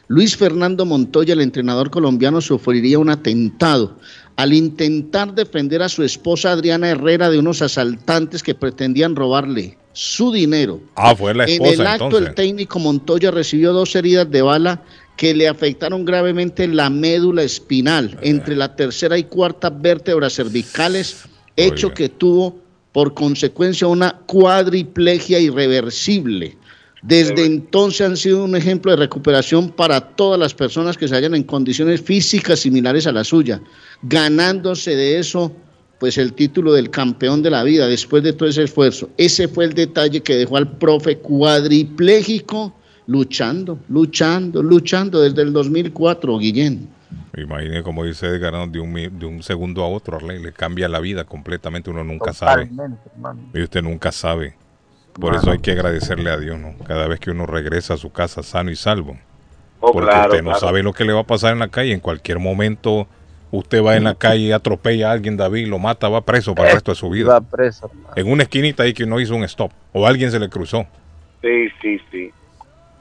Luis 0.07 0.37
Fernando 0.37 0.85
Montoya, 0.85 1.33
el 1.33 1.41
entrenador 1.41 1.89
colombiano, 1.89 2.39
sufriría 2.41 2.99
un 2.99 3.09
atentado 3.09 3.97
al 4.35 4.53
intentar 4.53 5.33
defender 5.33 5.81
a 5.81 5.89
su 5.89 6.03
esposa 6.03 6.51
Adriana 6.51 6.89
Herrera 6.89 7.29
de 7.29 7.39
unos 7.39 7.61
asaltantes 7.61 8.43
que 8.43 8.53
pretendían 8.55 9.15
robarle 9.15 9.77
su 9.93 10.31
dinero. 10.31 10.81
Ah, 10.95 11.15
fue 11.15 11.33
la 11.33 11.43
en 11.45 11.49
el 11.49 11.55
esposa 11.71 11.91
acto, 11.93 12.05
entonces. 12.05 12.29
el 12.29 12.35
técnico 12.35 12.79
Montoya 12.79 13.31
recibió 13.31 13.73
dos 13.73 13.95
heridas 13.95 14.29
de 14.29 14.41
bala 14.41 14.81
que 15.17 15.33
le 15.33 15.47
afectaron 15.47 16.05
gravemente 16.05 16.67
la 16.67 16.89
médula 16.89 17.43
espinal 17.43 18.17
entre 18.21 18.55
la 18.55 18.75
tercera 18.75 19.17
y 19.17 19.23
cuarta 19.25 19.69
vértebras 19.69 20.33
cervicales, 20.33 21.23
hecho 21.55 21.93
que 21.93 22.09
tuvo 22.09 22.59
por 22.91 23.13
consecuencia 23.13 23.87
una 23.87 24.19
cuadriplegia 24.25 25.39
irreversible. 25.39 26.57
Desde 27.01 27.45
entonces 27.45 28.01
han 28.07 28.15
sido 28.15 28.45
un 28.45 28.55
ejemplo 28.55 28.91
de 28.91 28.97
recuperación 28.97 29.69
para 29.69 29.99
todas 29.99 30.39
las 30.39 30.53
personas 30.53 30.97
que 30.97 31.07
se 31.07 31.15
hallan 31.15 31.35
en 31.35 31.43
condiciones 31.43 32.01
físicas 32.01 32.59
similares 32.59 33.05
a 33.07 33.11
la 33.11 33.25
suya, 33.25 33.61
ganándose 34.03 34.95
de 34.95 35.19
eso 35.19 35.51
pues 35.99 36.17
el 36.17 36.33
título 36.33 36.73
del 36.73 36.89
campeón 36.89 37.41
de 37.43 37.49
la 37.49 37.63
vida 37.63 37.87
después 37.87 38.23
de 38.23 38.33
todo 38.33 38.49
ese 38.49 38.63
esfuerzo. 38.63 39.09
Ese 39.17 39.47
fue 39.47 39.65
el 39.65 39.73
detalle 39.73 40.21
que 40.21 40.35
dejó 40.35 40.57
al 40.57 40.77
profe 40.77 41.17
cuadripléjico 41.17 42.73
luchando, 43.07 43.79
luchando, 43.89 44.63
luchando 44.63 45.21
desde 45.21 45.41
el 45.41 45.53
2004, 45.53 46.37
Guillén. 46.37 46.87
Imagine 47.35 47.81
como 47.83 48.03
dice 48.03 48.27
Edgar, 48.27 48.53
¿no? 48.53 48.67
de 48.67 48.79
un, 48.79 48.93
de 48.93 49.25
un 49.25 49.41
segundo 49.41 49.83
a 49.83 49.87
otro, 49.87 50.17
Arley, 50.17 50.41
le 50.41 50.53
cambia 50.53 50.87
la 50.87 50.99
vida 50.99 51.23
completamente, 51.23 51.89
uno 51.89 52.03
nunca 52.03 52.33
sabe. 52.33 52.63
Hermano. 52.63 53.39
Y 53.53 53.61
usted 53.61 53.81
nunca 53.81 54.11
sabe. 54.11 54.55
Por 55.13 55.35
eso 55.35 55.51
hay 55.51 55.59
que 55.59 55.71
agradecerle 55.71 56.31
a 56.31 56.37
Dios, 56.37 56.59
¿no? 56.59 56.75
Cada 56.85 57.07
vez 57.07 57.19
que 57.19 57.31
uno 57.31 57.45
regresa 57.45 57.95
a 57.95 57.97
su 57.97 58.11
casa 58.11 58.41
sano 58.41 58.71
y 58.71 58.75
salvo. 58.75 59.17
Oh, 59.79 59.91
Porque 59.91 60.09
claro, 60.09 60.29
usted 60.29 60.43
no 60.43 60.51
claro. 60.51 60.59
sabe 60.59 60.81
lo 60.81 60.93
que 60.93 61.05
le 61.05 61.13
va 61.13 61.21
a 61.21 61.25
pasar 61.25 61.53
en 61.53 61.59
la 61.59 61.67
calle. 61.67 61.91
En 61.91 61.99
cualquier 61.99 62.39
momento 62.39 63.07
usted 63.51 63.83
va 63.83 63.95
en 63.95 64.05
la 64.05 64.15
calle 64.15 64.45
y 64.45 64.51
atropella 64.51 65.09
a 65.09 65.11
alguien, 65.11 65.37
David, 65.37 65.67
lo 65.67 65.77
mata, 65.77 66.09
va 66.09 66.21
preso 66.21 66.55
para 66.55 66.69
el 66.69 66.75
resto 66.75 66.91
de 66.91 66.95
su 66.95 67.09
vida. 67.09 67.33
Va 67.33 67.41
preso. 67.41 67.91
En 68.15 68.31
una 68.31 68.43
esquinita 68.43 68.83
ahí 68.83 68.93
que 68.93 69.05
no 69.05 69.19
hizo 69.19 69.35
un 69.35 69.43
stop. 69.43 69.71
O 69.91 70.07
alguien 70.07 70.31
se 70.31 70.39
le 70.39 70.49
cruzó. 70.49 70.87
Sí, 71.41 71.67
sí, 71.81 71.99
sí. 72.11 72.31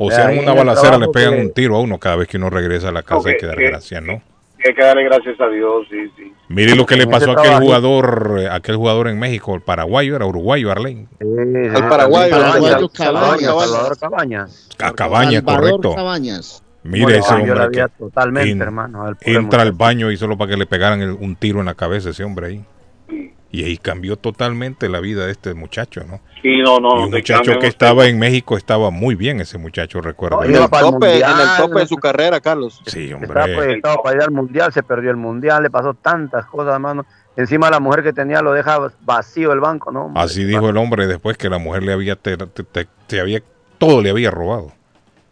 O 0.07 0.11
sea, 0.11 0.33
en 0.33 0.41
una 0.41 0.53
balacera 0.55 0.99
le 0.99 1.09
pegan 1.09 1.35
que- 1.35 1.41
un 1.43 1.53
tiro 1.53 1.77
a 1.77 1.81
uno 1.81 1.99
cada 1.99 2.17
vez 2.17 2.29
que 2.29 2.37
uno 2.37 2.51
regresa 2.51 2.89
a 2.89 2.93
la 2.93 3.03
casa. 3.03 3.29
hay 3.29 3.35
Ok, 3.35 3.41
que 3.41 3.47
dar 3.47 3.57
que- 3.57 3.69
gracias, 3.69 4.03
¿no? 4.03 4.23
Hay 4.65 4.75
que 4.75 4.83
darle 4.85 5.03
gracias 5.05 5.41
a 5.41 5.49
Dios, 5.49 5.87
sí, 5.91 5.97
sí. 6.17 6.33
Mire 6.49 6.77
lo 6.77 6.87
que 6.87 6.95
le 6.95 7.09
pasó 7.09 7.31
a 7.31 7.33
aquel 7.33 7.43
trabajo- 7.43 7.65
jugador, 7.65 8.37
eh, 8.39 8.49
aquel 8.49 8.77
jugador 8.77 9.09
en 9.09 9.19
México, 9.19 9.55
el 9.57 9.61
paraguayo, 9.61 10.15
era 10.15 10.25
uruguayo, 10.25 10.71
Arley. 10.71 11.09
El 11.19 11.73
paraguayo, 11.89 12.31
Paraguayo 12.31 12.89
Salvador, 12.93 13.99
Cabañas. 13.99 14.69
A 14.79 14.93
Cabañas, 14.93 15.43
correcto. 15.43 15.95
Cabañas. 15.95 16.63
Mire 16.85 17.05
Bueno, 17.05 17.19
ese 17.19 17.35
hombre 17.35 17.71
que 17.73 17.87
totalmente, 17.99 18.51
en- 18.51 18.63
hermano, 18.63 19.17
entra 19.21 19.63
al 19.63 19.73
baño 19.73 20.11
y 20.11 20.17
solo 20.17 20.37
para 20.37 20.51
que 20.53 20.57
le 20.57 20.67
pegaran 20.67 21.01
el- 21.01 21.13
un 21.13 21.37
tiro 21.37 21.61
en 21.61 21.67
la 21.67 21.75
cabeza 21.75 22.11
ese 22.11 22.23
hombre 22.25 22.47
ahí. 22.49 22.65
Y 23.53 23.65
ahí 23.65 23.77
cambió 23.77 24.17
totalmente 24.17 24.89
la 24.89 24.99
vida 25.01 25.27
de 25.27 25.33
este 25.33 25.53
muchacho, 25.53 26.03
¿no? 26.09 26.21
Sí, 26.41 26.57
no, 26.65 26.81
no. 26.81 27.01
y 27.01 27.05
un 27.05 27.11
muchacho 27.11 27.59
que 27.59 27.67
estaba 27.67 28.07
en 28.07 28.19
México 28.19 28.57
estaba 28.57 28.91
muy 28.91 29.15
bien 29.15 29.41
ese 29.41 29.59
muchacho, 29.59 30.01
recuerdo. 30.01 30.43
En 30.43 30.55
el, 30.57 30.69
tope, 30.71 31.19
en 31.19 31.23
el 31.23 31.57
tope 31.59 31.81
de 31.81 31.87
su 31.87 31.97
carrera, 31.97 32.41
Carlos. 32.41 32.81
Sí, 32.87 33.11
Estaba 33.13 33.45
hombre. 33.45 33.55
proyectado 33.57 34.03
para 34.03 34.17
ir 34.17 34.23
al 34.23 34.31
mundial, 34.31 34.73
se 34.73 34.83
perdió 34.83 35.11
el 35.11 35.19
mundial, 35.19 35.63
le 35.63 35.71
pasó 35.71 35.93
tantas 35.95 36.47
cosas, 36.47 36.73
hermano. 36.73 37.05
Encima 37.37 37.71
la 37.71 37.79
mujer 37.79 38.03
que 38.03 38.13
tenía 38.13 38.41
lo 38.41 38.53
deja 38.53 38.91
vacío 39.03 39.53
el 39.53 39.61
banco, 39.61 39.93
¿no? 39.93 40.07
hombre? 40.07 40.23
Así 40.23 40.45
dijo 40.45 40.69
el 40.71 40.77
hombre 40.79 41.07
después 41.07 41.37
que 41.37 41.49
la 41.51 41.59
mujer 41.59 41.83
le 41.83 41.93
había, 41.93 42.17
te- 42.17 42.37
te- 42.39 42.65
te- 42.65 42.89
te 43.07 43.21
había 43.21 43.43
todo 43.79 44.01
le 44.01 44.11
había 44.11 44.31
robado. 44.31 44.73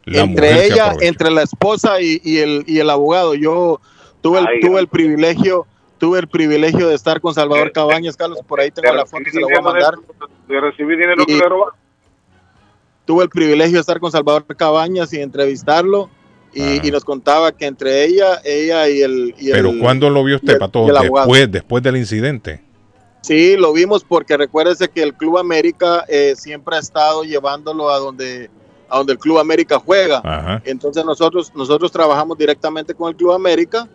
La 0.05 0.23
entre 0.23 0.67
ella, 0.67 0.93
entre 1.01 1.31
la 1.31 1.43
esposa 1.43 2.01
y, 2.01 2.21
y 2.25 2.39
el, 2.39 2.65
y 2.67 2.81
el 2.81 2.91
abogado. 2.91 3.35
Yo 3.35 3.81
tuve 4.23 4.41
el, 4.41 4.47
Ay, 4.47 4.61
tuve 4.61 4.81
el 4.81 4.89
privilegio, 4.89 5.67
tuve 6.01 6.19
el 6.19 6.27
privilegio 6.29 6.89
de 6.89 6.95
estar 6.95 7.21
con 7.21 7.35
Salvador 7.35 7.71
Cabañas, 7.73 8.17
Carlos, 8.17 8.41
por 8.49 8.59
ahí 8.59 8.71
tengo 8.73 8.93
la 8.93 9.05
foto, 9.07 9.23
se 9.31 9.39
la 9.39 9.47
voy 9.47 9.55
a 9.57 9.61
mandar. 9.61 9.95
De 10.49 10.61
recibir 10.61 10.99
dinero 10.99 11.25
que 11.27 11.35
le 11.37 11.49
robaron. 11.49 11.75
Tuve 13.05 13.25
el 13.25 13.29
privilegio 13.29 13.75
de 13.75 13.81
estar 13.81 14.01
con 14.01 14.11
Salvador 14.11 14.45
Cabañas 14.57 15.13
y 15.13 15.21
entrevistarlo. 15.21 16.11
Y, 16.53 16.85
y 16.85 16.91
nos 16.91 17.05
contaba 17.05 17.53
que 17.53 17.67
entre 17.67 18.05
ella, 18.05 18.41
ella 18.45 18.89
y 18.89 19.03
el. 19.03 19.35
y 19.39 19.53
Pero 19.53 19.71
el- 19.71 19.79
¿cuándo 19.79 20.11
lo 20.11 20.25
vio 20.25 20.35
usted, 20.37 20.59
Pato? 20.59 20.87
Después, 20.87 21.53
después 21.53 21.83
del 21.83 21.97
incidente. 21.97 22.61
Sí, 23.21 23.57
lo 23.57 23.73
vimos 23.73 24.03
porque 24.03 24.37
recuérdese 24.37 24.89
que 24.89 25.03
el 25.03 25.15
Club 25.15 25.39
América 25.39 26.05
eh, 26.09 26.35
siempre 26.37 26.75
ha 26.75 26.81
estado 26.81 27.23
llevándolo 27.23 27.91
a 27.91 27.99
donde, 27.99 28.51
a 28.89 28.97
donde 28.99 29.13
el 29.13 29.19
Club 29.21 29.39
América 29.39 29.79
juega. 29.79 30.23
Ajá. 30.25 30.63
Entonces 30.65 31.05
nosotros, 31.05 31.53
nosotros 31.55 31.93
trabajamos 31.93 32.37
directamente 32.39 32.95
con 32.95 33.11
el 33.11 33.17
Club 33.17 33.33
América 33.33 33.87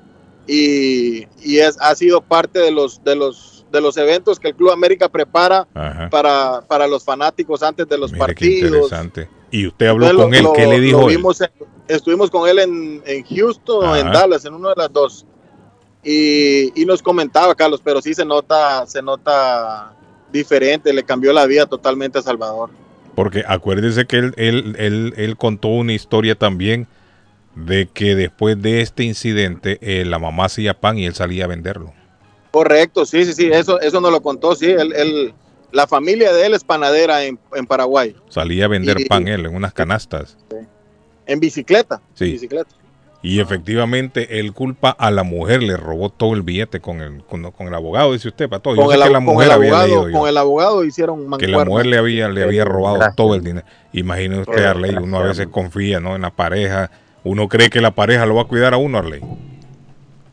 y, 0.47 1.27
y 1.43 1.57
es, 1.57 1.77
ha 1.79 1.95
sido 1.95 2.21
parte 2.21 2.59
de 2.59 2.71
los, 2.71 3.03
de, 3.03 3.15
los, 3.15 3.65
de 3.71 3.81
los 3.81 3.97
eventos 3.97 4.39
que 4.39 4.49
el 4.49 4.55
Club 4.55 4.71
América 4.71 5.09
prepara 5.09 5.67
Ajá. 5.73 6.09
para, 6.09 6.61
para 6.61 6.87
los 6.87 7.03
fanáticos 7.03 7.63
antes 7.63 7.87
de 7.87 7.97
los 7.97 8.11
Mire 8.11 8.25
qué 8.27 8.33
partidos. 8.33 8.63
interesante. 8.91 9.29
Y 9.51 9.67
usted 9.67 9.87
habló 9.87 10.09
Entonces, 10.09 10.23
con 10.23 10.31
lo- 10.31 10.37
él, 10.37 10.43
lo- 10.43 10.53
¿qué 10.53 10.67
le 10.67 10.77
lo 10.77 10.83
dijo 10.83 11.09
él? 11.09 11.15
en- 11.41 11.95
estuvimos 11.95 12.29
con 12.29 12.47
él 12.49 12.59
en, 12.59 13.01
en 13.05 13.23
Houston 13.23 13.85
o 13.85 13.95
en 13.95 14.07
Ajá. 14.07 14.19
Dallas, 14.19 14.45
en 14.45 14.53
una 14.53 14.69
de 14.69 14.75
las 14.77 14.91
dos. 14.93 15.25
Y, 16.03 16.79
y 16.79 16.85
nos 16.85 17.01
comentaba, 17.01 17.55
Carlos, 17.55 17.81
pero 17.83 18.01
sí 18.01 18.13
se 18.13 18.25
nota, 18.25 18.85
se 18.85 19.01
nota 19.01 19.93
diferente, 20.31 20.93
le 20.93 21.03
cambió 21.03 21.33
la 21.33 21.45
vida 21.47 21.65
totalmente 21.65 22.19
a 22.19 22.21
Salvador. 22.21 22.69
Porque 23.15 23.43
acuérdese 23.47 24.05
que 24.05 24.17
él, 24.17 24.33
él, 24.37 24.75
él, 24.77 25.13
él 25.17 25.37
contó 25.37 25.69
una 25.69 25.93
historia 25.93 26.35
también 26.35 26.87
de 27.55 27.87
que 27.87 28.15
después 28.15 28.61
de 28.61 28.81
este 28.81 29.03
incidente 29.03 29.77
eh, 29.81 30.05
la 30.05 30.19
mamá 30.19 30.45
hacía 30.45 30.73
pan 30.79 30.97
y 30.97 31.05
él 31.05 31.13
salía 31.15 31.45
a 31.45 31.47
venderlo. 31.47 31.93
Correcto, 32.51 33.05
sí, 33.05 33.25
sí, 33.25 33.33
sí, 33.33 33.49
eso, 33.51 33.79
eso 33.81 33.99
nos 34.01 34.11
lo 34.11 34.21
contó, 34.21 34.55
sí, 34.55 34.67
él, 34.71 34.93
él- 34.95 35.33
la 35.71 35.87
familia 35.87 36.31
de 36.31 36.45
él 36.45 36.53
es 36.53 36.63
panadera 36.63 37.25
en, 37.25 37.37
en 37.53 37.65
Paraguay, 37.65 38.15
Salía 38.29 38.65
a 38.65 38.67
vender 38.69 38.97
Y- 39.01 39.05
pan 39.05 39.27
él 39.27 39.45
en 39.45 39.53
unas 39.55 39.73
canastas. 39.73 40.37
en 41.25 41.39
bicicleta, 41.39 42.01
Sí. 42.13 42.31
bicicleta. 42.31 42.69
Y 43.21 43.39
efectivamente 43.39 44.39
él 44.39 44.53
culpa 44.53 44.91
a 44.91 45.09
la 45.09 45.23
mujer, 45.23 45.63
le 45.63 45.75
robó 45.77 46.11
todo 46.11 46.35
el 46.35 46.43
billete 46.43 46.79
con 46.79 47.01
el, 47.01 47.23
con, 47.25 47.51
con 47.51 47.67
el 47.67 47.73
abogado, 47.73 48.13
dice 48.13 48.27
usted, 48.27 48.47
Pato. 48.47 48.75
Yo 48.75 48.83
Con 48.83 48.89
sé 48.91 48.97
el, 48.97 49.03
que 49.03 49.09
la 49.09 49.19
ab- 49.19 49.25
con 49.25 49.33
mujer 49.33 49.47
el 49.47 49.53
había 49.53 49.69
abogado, 49.71 49.87
leído 49.87 50.09
yo, 50.09 50.19
con 50.19 50.29
el 50.29 50.37
abogado 50.37 50.85
hicieron 50.85 51.37
que 51.39 51.47
la 51.47 51.65
mujer 51.65 51.87
le 51.87 51.97
había, 51.97 52.29
le 52.29 52.43
había 52.43 52.63
robado 52.65 52.97
Gracias. 52.97 53.15
todo 53.15 53.33
el 53.33 53.43
dinero. 53.43 53.65
Imagine 53.93 54.39
usted, 54.41 54.63
Arley, 54.63 54.95
uno 54.95 55.17
a 55.17 55.23
veces 55.23 55.47
confía 55.47 55.99
¿no? 55.99 56.15
en 56.15 56.21
la 56.21 56.29
pareja. 56.29 56.91
Uno 57.25 57.49
cree 57.49 57.71
que 57.71 57.81
la 57.81 57.95
pareja 57.95 58.25
lo 58.27 58.35
va 58.35 58.43
a 58.43 58.45
cuidar 58.45 58.75
a 58.75 58.77
uno, 58.77 58.99
Arley. 58.99 59.19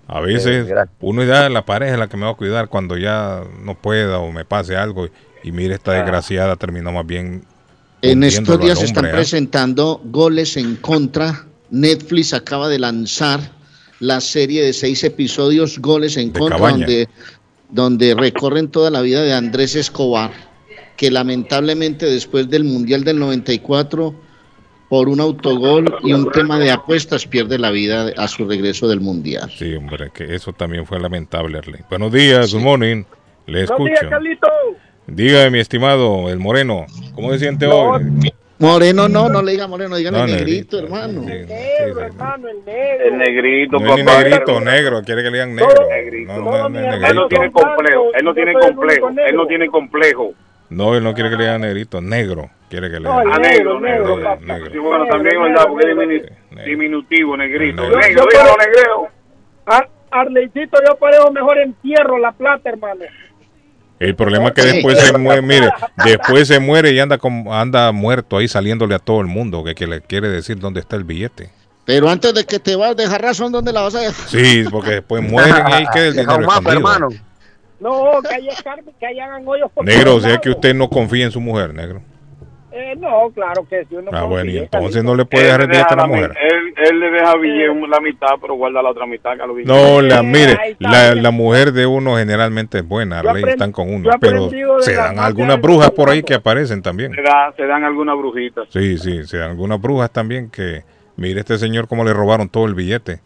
A 0.07 0.21
veces 0.21 0.67
desgracia. 0.67 0.95
uno 1.01 1.25
ya 1.25 1.49
la 1.49 1.65
pareja 1.65 1.95
es 1.95 1.99
la 1.99 2.07
que 2.07 2.19
me 2.19 2.27
va 2.27 2.33
a 2.33 2.35
cuidar 2.35 2.69
cuando 2.69 2.99
ya 2.99 3.43
no 3.63 3.75
pueda 3.75 4.19
o 4.19 4.31
me 4.31 4.45
pase 4.45 4.77
algo. 4.77 5.09
Y 5.43 5.53
mire, 5.53 5.75
esta 5.75 5.93
desgraciada 5.93 6.57
terminó 6.57 6.93
más 6.93 7.07
bien. 7.07 7.45
En 8.03 8.23
estos 8.23 8.61
días 8.61 8.79
se 8.79 8.85
están 8.85 9.07
¿ah? 9.07 9.11
presentando 9.11 10.03
goles 10.05 10.59
en 10.59 10.77
contra. 10.77 11.47
Netflix 11.71 12.35
acaba 12.35 12.69
de 12.69 12.79
lanzar 12.79 13.41
la 14.01 14.21
serie 14.21 14.63
de 14.63 14.75
seis 14.75 15.03
episodios, 15.03 15.79
goles 15.79 16.19
en 16.19 16.31
De 16.31 16.41
contra, 16.41 16.59
Cabaña. 16.59 16.87
donde, 16.87 17.09
donde 17.71 18.15
recorren 18.15 18.69
toda 18.69 18.91
la 18.91 19.01
vida 19.01 19.23
de 19.23 19.33
Andrés 19.33 19.77
Escobar, 19.77 20.31
que 20.99 21.11
lamentablemente 21.11 22.05
después 22.05 22.51
del 22.51 22.65
Mundial 22.65 23.03
del 23.03 23.19
94, 23.19 24.15
por 24.93 25.09
un 25.09 25.21
autogol 25.21 25.87
y 26.03 26.13
un 26.13 26.31
tema 26.33 26.59
de 26.59 26.71
apuestas, 26.71 27.27
pierde 27.27 27.59
la 27.59 27.71
vida 27.71 28.13
a 28.15 28.29
su 28.29 28.47
regreso 28.47 28.87
del 28.87 29.01
Mundial. 29.01 29.51
Sí, 29.51 29.75
hombre, 29.75 30.11
que 30.13 30.35
eso 30.35 30.53
también 30.53 30.85
fue 30.85 31.01
lamentable, 31.01 31.57
Arley. 31.57 31.81
Buenos 31.89 32.13
días, 32.13 32.53
good 32.53 32.61
morning. 32.61 33.05
Le 33.47 33.65
Buenos 33.65 33.87
días, 33.87 33.93
escucho. 34.03 34.11
Carlito. 34.11 34.49
Dígame, 35.07 35.49
mi 35.49 35.61
estimado, 35.61 36.29
el 36.29 36.39
moreno, 36.39 36.85
¿cómo 37.15 37.33
se 37.33 37.39
siente 37.39 37.67
No, 37.67 37.75
hoy? 37.75 38.03
Moreno 38.59 39.09
no, 39.09 39.31
no 39.31 39.41
le 39.41 39.53
diga 39.53 39.67
moreno, 39.67 39.97
dígale 39.97 40.19
No, 40.19 40.27
negrito, 40.27 40.77
negrito, 40.77 40.79
hermano. 40.81 41.23
Negro, 41.23 42.01
hermano, 42.03 42.49
el 42.51 42.57
negro. 42.67 43.07
El 43.07 43.17
negrito, 43.17 43.81
No 43.81 43.97
es 43.97 44.05
negrito, 44.05 44.61
negro, 44.61 45.03
quiere 45.05 45.23
que 45.23 45.31
le 45.31 45.37
digan 45.39 45.55
negro. 45.55 45.87
No, 46.27 46.39
no, 46.39 46.69
no, 46.69 46.69
no 46.69 46.79
es 46.81 46.85
Él 46.85 47.01
no 47.01 47.01
negrito. 47.01 47.29
tiene 47.29 47.51
complejo, 47.51 48.03
él 48.13 48.25
no 48.27 48.35
tiene 48.35 48.53
complejo, 48.53 49.09
él 49.09 49.37
no 49.37 49.47
tiene 49.47 49.67
complejo. 49.69 50.35
No, 50.69 50.95
él 50.95 51.03
no 51.03 51.15
quiere 51.15 51.31
que 51.31 51.37
le 51.37 51.45
digan 51.45 51.63
negrito, 51.63 52.03
negro. 52.03 52.51
Quiere 52.73 52.91
que 52.91 53.01
le 53.01 53.05
No, 53.07 53.23
negro, 53.23 53.39
negro, 53.39 53.79
negro. 53.81 54.17
negro, 54.17 54.37
negro. 54.41 54.71
Sí, 54.73 54.79
bueno, 54.79 55.05
también, 55.05 55.43
¿verdad? 55.43 55.67
Porque 55.69 55.91
es 55.91 55.95
diminu- 55.95 56.65
diminutivo, 56.65 57.37
negrito. 57.37 57.83
Negro. 57.83 57.99
Negro, 57.99 58.27
negreo. 58.59 59.09
Ar- 59.67 59.91
Arleycito, 60.11 60.79
yo 60.89 60.97
parezco 60.97 61.31
mejor 61.33 61.59
entierro 61.59 62.17
la 62.19 62.33
plata, 62.33 62.71
hermano. 62.71 63.03
El 63.99 64.17
problema 64.17 64.47
es 64.49 64.53
que 64.55 64.63
después 64.63 64.99
se 64.99 65.19
muere, 65.19 65.43
mire, 65.43 65.69
después 66.03 66.49
se 66.49 66.61
muere 66.61 66.93
y 66.93 66.99
anda 66.99 67.19
como, 67.19 67.55
anda 67.55 67.93
muerto 67.93 68.39
ahí 68.39 68.49
saliéndole 68.49 68.95
a 68.95 68.99
todo 68.99 69.21
el 69.21 69.27
mundo, 69.27 69.63
que, 69.65 69.75
que 69.75 69.87
le 69.87 70.01
quiere 70.01 70.31
decir 70.31 70.59
dónde 70.59 70.81
está 70.81 70.97
el 70.97 71.05
billete. 71.05 71.51
Pero 71.85 72.09
antes 72.09 72.33
de 72.33 72.47
que 72.47 72.59
te 72.59 72.75
vas 72.75 72.97
dejar 72.97 73.21
razón, 73.21 73.53
¿dónde 73.53 73.71
la 73.71 73.83
vas 73.83 73.95
a 73.97 74.01
dejar? 74.01 74.29
Sí, 74.29 74.65
porque 74.71 74.93
después 74.93 75.23
mueren 75.23 75.55
y 75.69 75.73
ahí 75.75 75.85
queda 75.93 76.07
el 76.07 76.13
dinero 76.17 76.37
un 76.37 76.41
mapa, 76.47 76.71
escondido. 76.71 76.79
hermano. 76.95 77.09
No, 77.81 78.23
que 78.23 78.35
ahí 78.35 78.49
escarben, 78.49 78.95
que 78.99 79.07
ahí 79.07 79.21
hagan 79.21 79.47
hoyos 79.47 79.71
por 79.73 79.85
Negro, 79.85 80.15
o 80.15 80.21
sea 80.21 80.39
que 80.39 80.49
usted 80.49 80.75
no 80.75 80.89
confía 80.89 81.27
en 81.27 81.31
su 81.33 81.41
mujer, 81.41 81.75
negro. 81.75 82.01
Eh, 82.75 82.95
no, 82.97 83.31
claro 83.35 83.67
que 83.69 83.85
sí. 83.85 83.97
Uno 83.97 84.11
Ah, 84.13 84.25
bueno, 84.25 84.51
y 84.51 84.59
entonces 84.59 85.05
no 85.05 85.15
le 85.15 85.25
puede 85.27 85.45
dejar 85.45 85.61
el 85.63 85.67
billete 85.69 85.93
a 85.93 85.97
la 85.97 86.07
mujer. 86.07 86.35
Él, 86.41 86.75
él 86.91 87.01
le 87.01 87.11
deja 87.11 87.37
billete 87.37 87.87
la 87.89 88.01
mitad, 88.01 88.29
pero 88.41 88.55
guarda 88.55 88.83
la 88.83 88.91
otra 88.91 89.05
mitad 89.07 89.33
que 89.33 89.47
lo 89.47 89.55
billetes. 89.55 89.77
No, 89.77 90.01
la, 90.01 90.23
mire, 90.23 90.77
la, 90.79 91.15
la 91.15 91.31
mujer 91.31 91.73
de 91.73 91.85
uno 91.87 92.17
generalmente 92.17 92.79
es 92.79 92.89
buena, 92.89 93.23
Yo 93.23 93.29
Arley, 93.31 93.43
aprend- 93.45 93.49
están 93.51 93.73
con 93.73 93.93
uno, 93.93 94.11
pero 94.21 94.49
se 94.81 94.95
la 94.97 95.03
dan 95.05 95.19
algunas 95.19 95.61
brujas 95.61 95.91
por 95.91 96.09
ahí 96.09 96.23
que 96.23 96.35
aparecen 96.35 96.81
también. 96.83 97.13
Se, 97.15 97.21
da- 97.23 97.53
se 97.57 97.67
dan 97.67 97.85
algunas 97.85 98.17
brujitas. 98.17 98.67
Sí, 98.71 98.97
sí, 98.99 99.25
se 99.27 99.37
dan 99.39 99.51
algunas 99.51 99.81
brujas 99.81 100.11
también 100.11 100.51
que, 100.51 100.83
mire 101.17 101.41
este 101.41 101.59
señor 101.59 101.89
cómo 101.89 102.05
le 102.05 102.15
robaron 102.15 102.49
todo 102.49 102.65
el 102.67 102.75
billete. 102.75 103.21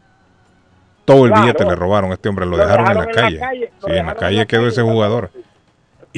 Todo 1.04 1.24
el 1.26 1.30
Claro. 1.30 1.42
billete 1.46 1.64
le 1.66 1.76
robaron 1.76 2.10
a 2.10 2.14
este 2.14 2.28
hombre, 2.28 2.46
lo, 2.46 2.56
Lo 2.56 2.64
dejaron, 2.64 2.88
en 2.88 2.94
la 2.96 3.00
en 3.04 3.06
la 3.06 3.12
calle. 3.14 3.70
lo 3.80 3.88
Sí, 3.88 3.96
en 3.96 4.06
la 4.06 4.14
calle 4.16 4.36
la 4.38 4.46
quedó 4.46 4.66
ese 4.66 4.82
jugador. 4.82 5.30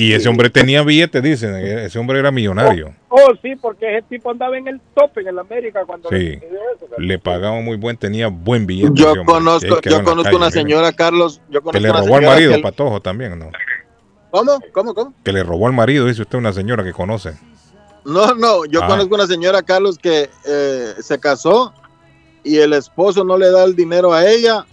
Y 0.01 0.13
ese 0.13 0.29
hombre 0.29 0.49
tenía 0.49 0.83
billete, 0.85 1.21
dicen, 1.21 1.55
ese 1.57 1.99
hombre 1.99 2.21
era 2.21 2.31
millonario. 2.31 2.95
Oh, 3.09 3.33
sí, 3.43 3.57
porque 3.57 3.97
ese 3.99 4.07
tipo 4.09 4.31
andaba 4.31 4.57
en 4.57 4.69
el 4.69 4.81
tope 4.95 5.23
en 5.23 5.29
el 5.29 5.39
América 5.41 5.83
cuando 5.87 6.09
Sí. 6.11 6.17
le. 6.17 6.41
Le 6.99 7.19
pagaban 7.19 7.65
muy 7.65 7.77
buen, 7.77 7.97
tenía 7.97 8.29
buen 8.29 8.65
billete. 8.65 8.93
Yo 8.95 9.25
conozco, 9.25 9.81
yo 9.83 10.05
conozco 10.05 10.23
calle, 10.23 10.37
una 10.37 10.47
mire. 10.47 10.61
señora, 10.61 10.93
Carlos. 10.93 11.41
Yo 11.51 11.61
Que 11.61 11.65
conozco 11.65 11.81
le 11.81 11.91
una 11.91 12.01
robó 12.01 12.17
al 12.17 12.25
marido, 12.27 12.55
que- 12.55 12.63
Patojo, 12.63 13.01
también, 13.03 13.37
¿no? 13.39 13.51
¿Cómo? 14.31 14.61
¿Cómo? 14.73 14.95
¿Cómo? 14.95 15.15
Que 15.25 15.33
le 15.33 15.43
robó 15.43 15.67
al 15.67 15.73
marido, 15.73 16.07
dice 16.07 16.23
usted, 16.23 16.39
una 16.39 16.53
señora 16.53 16.85
que 16.85 16.93
conoce. 16.93 17.33
No, 18.05 18.35
no, 18.35 18.65
yo 18.67 18.85
Ah. 18.85 18.87
conozco 18.87 19.15
una 19.17 19.27
señora, 19.27 19.63
Carlos, 19.63 19.99
que 19.99 20.31
eh, 20.47 20.93
se 21.01 21.19
casó 21.19 21.75
y 22.45 22.59
el 22.59 22.73
esposo 22.73 23.25
no 23.25 23.37
le 23.37 23.51
da 23.51 23.65
el 23.65 23.75
dinero 23.75 24.13
a 24.13 24.25
ella, 24.31 24.65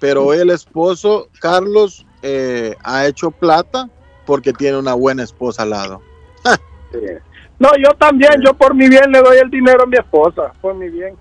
pero 0.00 0.34
el 0.34 0.50
esposo, 0.50 1.28
Carlos, 1.40 2.04
eh, 2.22 2.74
ha 2.82 3.06
hecho 3.06 3.30
plata 3.30 3.88
porque 4.24 4.52
tiene 4.52 4.78
una 4.78 4.94
buena 4.94 5.22
esposa 5.22 5.62
al 5.62 5.70
lado. 5.70 6.02
No, 7.58 7.68
yo 7.76 7.90
también, 7.98 8.32
yo 8.44 8.54
por 8.54 8.74
mi 8.74 8.88
bien 8.88 9.10
le 9.12 9.20
doy 9.20 9.38
el 9.38 9.48
dinero 9.50 9.84
a 9.84 9.86
mi 9.86 9.96
esposa, 9.96 10.52
por 10.60 10.74
mi 10.74 10.88
bien. 10.88 11.16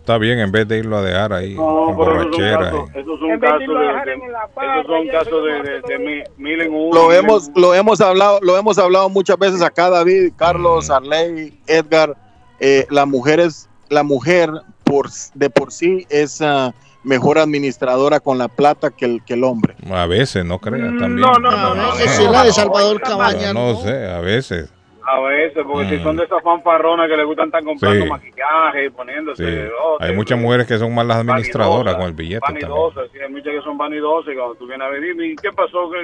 Está 0.00 0.16
bien, 0.16 0.38
en 0.38 0.50
vez 0.50 0.66
de 0.66 0.78
irlo 0.78 0.96
a 0.96 1.02
dejar 1.02 1.34
ahí, 1.34 1.54
No, 1.54 1.62
pero 1.62 1.86
son 1.86 1.96
borrachera. 1.96 2.58
casos, 2.70 2.90
y- 2.94 2.98
esos 2.98 3.18
son 3.20 3.30
En 3.30 3.40
vez 3.40 3.52
de 3.52 3.58
de, 3.58 3.66
de- 3.66 4.14
esos 4.14 4.86
son 4.86 5.08
casos 5.08 5.42
eso, 5.84 6.00
mil, 6.38 6.60
en 6.62 6.72
uno. 6.74 6.94
Lo 6.94 7.12
hemos, 7.12 7.50
lo 7.54 7.74
hemos 7.74 8.00
hablado, 8.00 8.38
lo 8.40 8.56
hemos 8.56 8.78
hablado 8.78 9.10
muchas 9.10 9.38
veces 9.38 9.60
acá, 9.60 9.90
David, 9.90 10.32
Carlos, 10.36 10.88
Arley, 10.90 11.60
Edgar. 11.66 12.16
eh, 12.58 12.86
la 12.90 13.04
mujer 13.04 13.38
es, 13.38 13.68
la 13.90 14.02
mujer 14.02 14.50
por 14.82 15.08
de 15.34 15.50
por 15.50 15.70
sí 15.70 16.06
es 16.08 16.40
ah, 16.40 16.72
mejor 17.08 17.38
administradora 17.38 18.20
con 18.20 18.38
la 18.38 18.48
plata 18.48 18.90
que 18.90 19.04
el, 19.06 19.24
que 19.24 19.34
el 19.34 19.44
hombre. 19.44 19.74
A 19.90 20.06
veces, 20.06 20.44
no 20.44 20.58
crean 20.58 20.96
Mm, 20.96 21.00
también. 21.00 21.20
no, 21.20 21.32
no, 21.38 21.50
A 21.50 21.74
no, 21.74 21.92
veces 21.96 22.20
es 22.20 22.30
la 22.30 22.44
de 22.44 22.52
Salvador 22.52 23.00
Cabaña. 23.00 23.52
No, 23.52 23.72
¿no? 23.72 23.76
sé, 23.80 24.06
a 24.10 24.20
veces. 24.20 24.72
A 25.10 25.18
veces, 25.20 25.64
porque 25.66 25.86
Mm. 25.86 25.88
si 25.90 26.02
son 26.02 26.16
de 26.16 26.24
esas 26.24 26.42
fanfarronas 26.42 27.08
que 27.08 27.16
le 27.16 27.24
gustan 27.24 27.46
estar 27.46 27.64
comprando 27.64 28.04
Sí. 28.04 28.10
maquillaje 28.10 28.84
y 28.84 28.90
poniéndose. 28.90 29.42
Sí. 29.42 29.68
oh, 29.82 29.96
Hay 30.00 30.10
que- 30.10 30.16
muchas 30.16 30.38
mujeres 30.38 30.66
que 30.66 30.76
son 30.78 30.94
malas 30.94 31.16
administradoras 31.16 31.94
con 31.94 32.04
el 32.04 32.12
billete 32.12 32.40
también. 32.40 32.68
Vanidosas, 32.68 33.08
sí, 33.12 33.18
hay 33.18 33.30
muchas 33.32 33.54
que 33.54 33.62
son 33.62 33.78
vanidosas 33.78 34.34
y 34.34 34.36
cuando 34.36 34.54
tú 34.56 34.66
vienes 34.66 34.86
a 34.86 34.90
ver, 34.90 35.00
dime, 35.00 35.26
¿y 35.28 35.36
qué 35.36 35.50
pasó? 35.50 35.90
Que, 35.90 36.02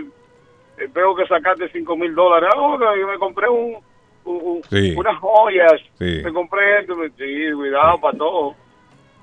eh, 0.84 0.88
veo 0.94 1.14
que 1.14 1.26
sacaste 1.26 1.68
5 1.70 1.96
mil 1.96 2.14
dólares. 2.14 2.48
Ah, 2.56 2.94
yo 2.98 3.06
me 3.06 3.18
compré 3.18 3.46
un, 3.48 3.76
un- 4.24 4.40
un- 4.42 4.62
Sí. 4.70 4.94
unas 4.96 5.18
joyas. 5.18 5.74
Sí. 5.98 6.22
Me 6.24 6.32
compré 6.32 6.80
esto. 6.80 6.96
me- 6.96 7.10
Sí, 7.10 7.52
cuidado 7.54 8.00
para 8.00 8.16
todo. 8.16 8.54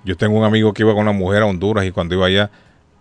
Yo 0.03 0.17
tengo 0.17 0.37
un 0.37 0.43
amigo 0.45 0.73
que 0.73 0.83
iba 0.83 0.93
con 0.93 1.01
una 1.03 1.11
mujer 1.11 1.43
a 1.43 1.45
Honduras 1.45 1.85
y 1.85 1.91
cuando 1.91 2.15
iba 2.15 2.25
allá 2.25 2.49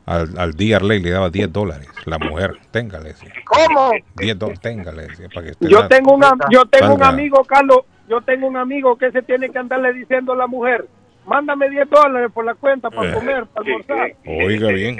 al, 0.06 0.38
al 0.38 0.52
día 0.54 0.76
Arley 0.76 1.00
le 1.00 1.10
daba 1.10 1.30
10 1.30 1.52
dólares. 1.52 1.88
La 2.06 2.18
mujer, 2.18 2.58
téngale. 2.70 3.10
decía. 3.10 3.32
¿Cómo? 3.46 3.92
10 4.16 4.38
dólares, 4.38 4.60
téngale. 4.60 5.02
decía, 5.08 5.28
para 5.32 5.46
que 5.46 5.52
Yo 5.60 5.80
la- 5.80 5.88
tengo, 5.88 6.14
un, 6.14 6.24
am- 6.24 6.38
yo 6.50 6.64
tengo 6.66 6.94
un 6.94 7.02
amigo, 7.02 7.44
Carlos, 7.44 7.80
yo 8.08 8.20
tengo 8.22 8.46
un 8.48 8.56
amigo 8.56 8.96
que 8.98 9.10
se 9.12 9.22
tiene 9.22 9.50
que 9.50 9.58
andarle 9.58 9.92
diciendo 9.92 10.32
a 10.32 10.36
la 10.36 10.46
mujer, 10.46 10.86
mándame 11.26 11.70
10 11.70 11.88
dólares 11.88 12.30
por 12.34 12.44
la 12.44 12.54
cuenta 12.54 12.90
para 12.90 13.10
Eh. 13.10 13.14
comer, 13.14 13.46
para 13.46 13.66
almorzar. 13.66 14.12
Oiga 14.26 14.68
bien. 14.68 14.98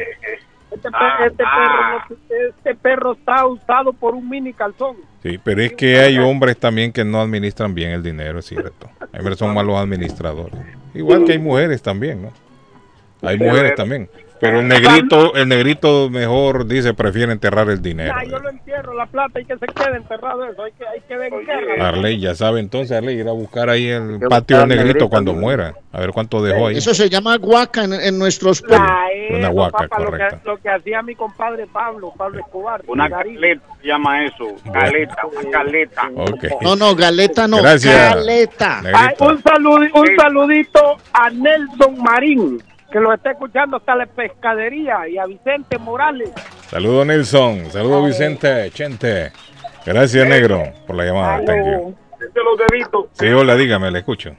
Este, 0.71 0.89
pe- 0.89 0.97
Ah, 0.97 1.19
este 1.27 1.43
ah. 1.45 2.07
perro, 2.09 2.17
no- 2.31 2.47
este 2.49 2.75
perro 2.77 3.13
está 3.15 3.45
usado 3.47 3.93
por 3.93 4.15
un 4.15 4.29
mini 4.29 4.53
calzón. 4.53 4.97
Sí, 5.23 5.39
pero 5.43 5.61
es 5.63 5.73
que 5.73 5.99
hay 5.99 6.19
hombres 6.19 6.57
también 6.57 6.93
que 6.93 7.05
no 7.05 7.21
administran 7.21 7.75
bien 7.75 7.91
el 7.91 8.03
dinero, 8.05 8.39
es 8.39 8.47
cierto. 8.47 8.89
Hay 9.13 9.19
hombres 9.19 9.37
que 9.37 9.45
son 9.45 9.53
malos 9.55 9.77
administradores. 9.77 10.55
Igual 10.95 11.25
que 11.25 11.33
hay 11.33 11.39
mujeres 11.39 11.83
también, 11.83 12.23
¿no? 12.23 12.33
Hay 13.23 13.39
mujeres 13.39 13.75
también. 13.75 14.09
Pero 14.41 14.61
el 14.61 14.69
negrito, 14.69 15.35
el 15.35 15.49
negrito 15.49 16.09
mejor 16.11 16.67
dice 16.67 16.95
prefiere 16.95 17.33
enterrar 17.33 17.69
el 17.69 17.83
dinero. 17.83 18.15
Ya, 18.23 18.29
yo 18.31 18.39
lo 18.39 18.49
entierro, 18.51 18.95
la 18.95 19.07
plata, 19.07 19.41
y 19.41 19.45
que 19.45 19.57
se 19.59 19.67
quede 19.67 19.97
enterrado 19.97 20.45
eso, 20.45 20.63
hay 20.65 20.73
que, 20.73 20.87
hay 20.87 21.01
que 21.07 21.17
venderla. 21.17 21.89
Arley, 21.89 22.19
ya 22.21 22.35
sabe 22.35 22.61
entonces, 22.61 22.97
Arley, 22.97 23.19
ir 23.21 23.29
a 23.29 23.33
buscar 23.33 23.69
ahí 23.69 23.89
el 23.89 24.19
patio 24.29 24.59
del 24.61 24.69
negrito 24.69 24.85
negrito 24.87 25.09
cuando 25.11 25.33
también. 25.33 25.47
muera. 25.47 25.75
A 25.93 26.01
ver 26.01 26.11
cuánto 26.13 26.43
dejó 26.43 26.69
ahí. 26.69 26.77
Eso 26.77 26.95
se 26.95 27.11
llama 27.11 27.37
guaca 27.37 27.85
en, 27.85 27.93
en 27.93 28.19
nuestros 28.19 28.63
pueblos. 28.63 28.89
Ya, 28.89 29.37
una 29.37 29.49
eso, 29.49 29.57
huaca, 29.57 29.79
papá, 29.79 29.99
lo 29.99 30.05
que, 30.07 30.11
correcto. 30.19 30.39
lo 30.51 30.57
que 30.59 30.69
hacía 30.71 31.03
mi 31.03 31.15
compadre 31.17 31.67
Pablo, 31.67 32.13
Pablo 32.17 32.41
Escobar. 32.41 32.83
Una 32.87 33.11
caleta 33.11 33.63
se 33.83 33.89
llama 33.89 34.25
eso. 34.25 34.47
Caleta, 34.73 35.17
una 35.27 35.51
caleta. 35.51 36.03
Ok. 36.15 36.45
No, 36.63 36.77
no, 36.77 36.95
galeta 36.95 37.49
no. 37.49 37.59
Gracias. 37.61 38.15
Caleta. 38.15 38.83
Ay, 38.95 39.15
un, 39.19 39.43
saludi- 39.43 39.91
un 39.93 40.17
saludito 40.17 40.97
a 41.13 41.29
Nelson 41.31 42.03
Marín, 42.03 42.63
que 42.91 43.01
lo 43.01 43.13
está 43.13 43.33
escuchando 43.33 43.77
hasta 43.77 43.95
la 43.95 44.07
pescadería, 44.07 45.09
y 45.09 45.19
a 45.19 45.27
Vicente 45.27 45.79
Morales. 45.79 46.31
Saludo 46.69 47.05
Nelson, 47.05 47.71
saludo 47.71 48.05
Vicente, 48.05 48.71
Chente. 48.73 49.33
Gracias, 49.87 50.27
negro, 50.29 50.63
por 50.87 50.97
la 50.97 51.05
llamada. 51.05 51.45
Thank 51.45 51.65
you. 51.67 51.97
Sí, 53.13 53.29
hola, 53.29 53.55
dígame, 53.57 53.91
le 53.91 54.01
escucho. 54.01 54.35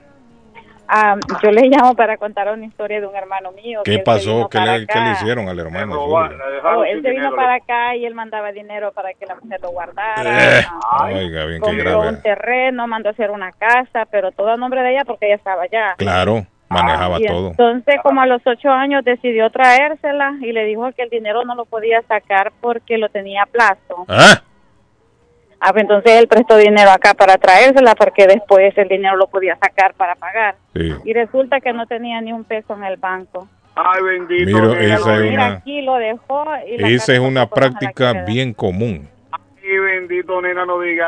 Ah, 0.94 1.16
yo 1.42 1.52
le 1.52 1.70
llamo 1.70 1.96
para 1.96 2.18
contar 2.18 2.52
una 2.52 2.66
historia 2.66 3.00
de 3.00 3.08
un 3.08 3.16
hermano 3.16 3.54
mío. 3.54 3.82
que 3.84 3.92
¿Qué 3.96 4.00
pasó? 4.00 4.50
¿Qué 4.50 4.60
le, 4.60 4.86
qué 4.88 5.00
le 5.00 5.06
acá. 5.06 5.12
hicieron 5.14 5.48
al 5.48 5.58
hermano 5.58 5.96
Oh, 5.98 6.84
él 6.84 7.02
se 7.02 7.12
vino 7.12 7.34
para 7.34 7.56
acá 7.56 7.96
y 7.96 8.06
él 8.06 8.14
mandaba 8.14 8.52
dinero 8.52 8.92
para 8.92 9.14
que 9.14 9.26
la 9.26 9.36
mujer 9.36 9.62
lo 9.62 9.70
guardara. 9.70 10.60
Eh, 10.60 10.66
oiga, 11.14 11.46
bien, 11.46 11.62
qué 11.62 11.76
grave. 11.76 12.10
un 12.10 12.22
terreno, 12.22 12.88
mandó 12.88 13.08
a 13.08 13.14
hacer 13.14 13.32
una 13.32 13.54
casa, 13.54 14.06
pero 14.12 14.34
todo 14.34 14.50
a 14.50 14.58
nombre 14.58 14.82
de 14.84 14.92
ella 14.92 15.06
porque 15.06 15.28
ella 15.28 15.36
estaba 15.36 15.64
allá. 15.64 15.96
Claro, 15.98 16.46
manejaba 16.72 17.20
Y 17.20 17.26
todo. 17.26 17.50
entonces, 17.50 17.96
como 18.04 18.22
a 18.22 18.26
los 18.26 18.42
ocho 18.46 18.70
años, 18.70 19.04
decidió 19.04 19.50
traérsela 19.50 20.36
y 20.42 20.52
le 20.52 20.66
dijo 20.66 20.92
que 20.94 21.04
el 21.04 21.10
dinero 21.10 21.44
no 21.46 21.56
lo 21.56 21.66
podía 21.66 22.02
sacar 22.08 22.52
porque 22.62 22.98
lo 22.98 23.10
tenía 23.10 23.44
a 23.44 23.46
plazo. 23.46 24.06
¿Ah? 24.08 24.42
Ah, 25.64 25.72
pues 25.74 25.84
entonces 25.84 26.14
él 26.14 26.28
prestó 26.28 26.58
dinero 26.58 26.90
acá 26.90 27.14
para 27.14 27.38
traérsela 27.38 27.94
porque 27.94 28.26
después 28.26 28.76
el 28.78 28.88
dinero 28.88 29.16
lo 29.16 29.28
podía 29.28 29.56
sacar 29.58 29.94
para 29.94 30.16
pagar. 30.16 30.56
Sí. 30.76 30.92
Y 31.06 31.14
resulta 31.14 31.60
que 31.62 31.72
no 31.72 31.86
tenía 31.86 32.20
ni 32.20 32.34
un 32.34 32.44
peso 32.44 32.74
en 32.74 32.84
el 32.84 32.98
banco. 32.98 33.48
Ay, 33.76 34.02
bendito. 34.04 34.74
Esa 34.76 35.16
es 35.16 35.22
Mira, 35.22 35.34
una, 35.34 35.48
aquí 35.58 35.82
lo 35.84 35.96
dejó. 35.96 36.46
Y 36.68 36.78
la 36.80 36.88
esa 36.90 37.14
es 37.14 37.20
una 37.20 37.46
práctica 37.48 38.24
bien 38.26 38.54
común. 38.54 39.08
Bendito, 39.78 40.42
nena, 40.42 40.66
no 40.66 40.80
diga 40.80 41.06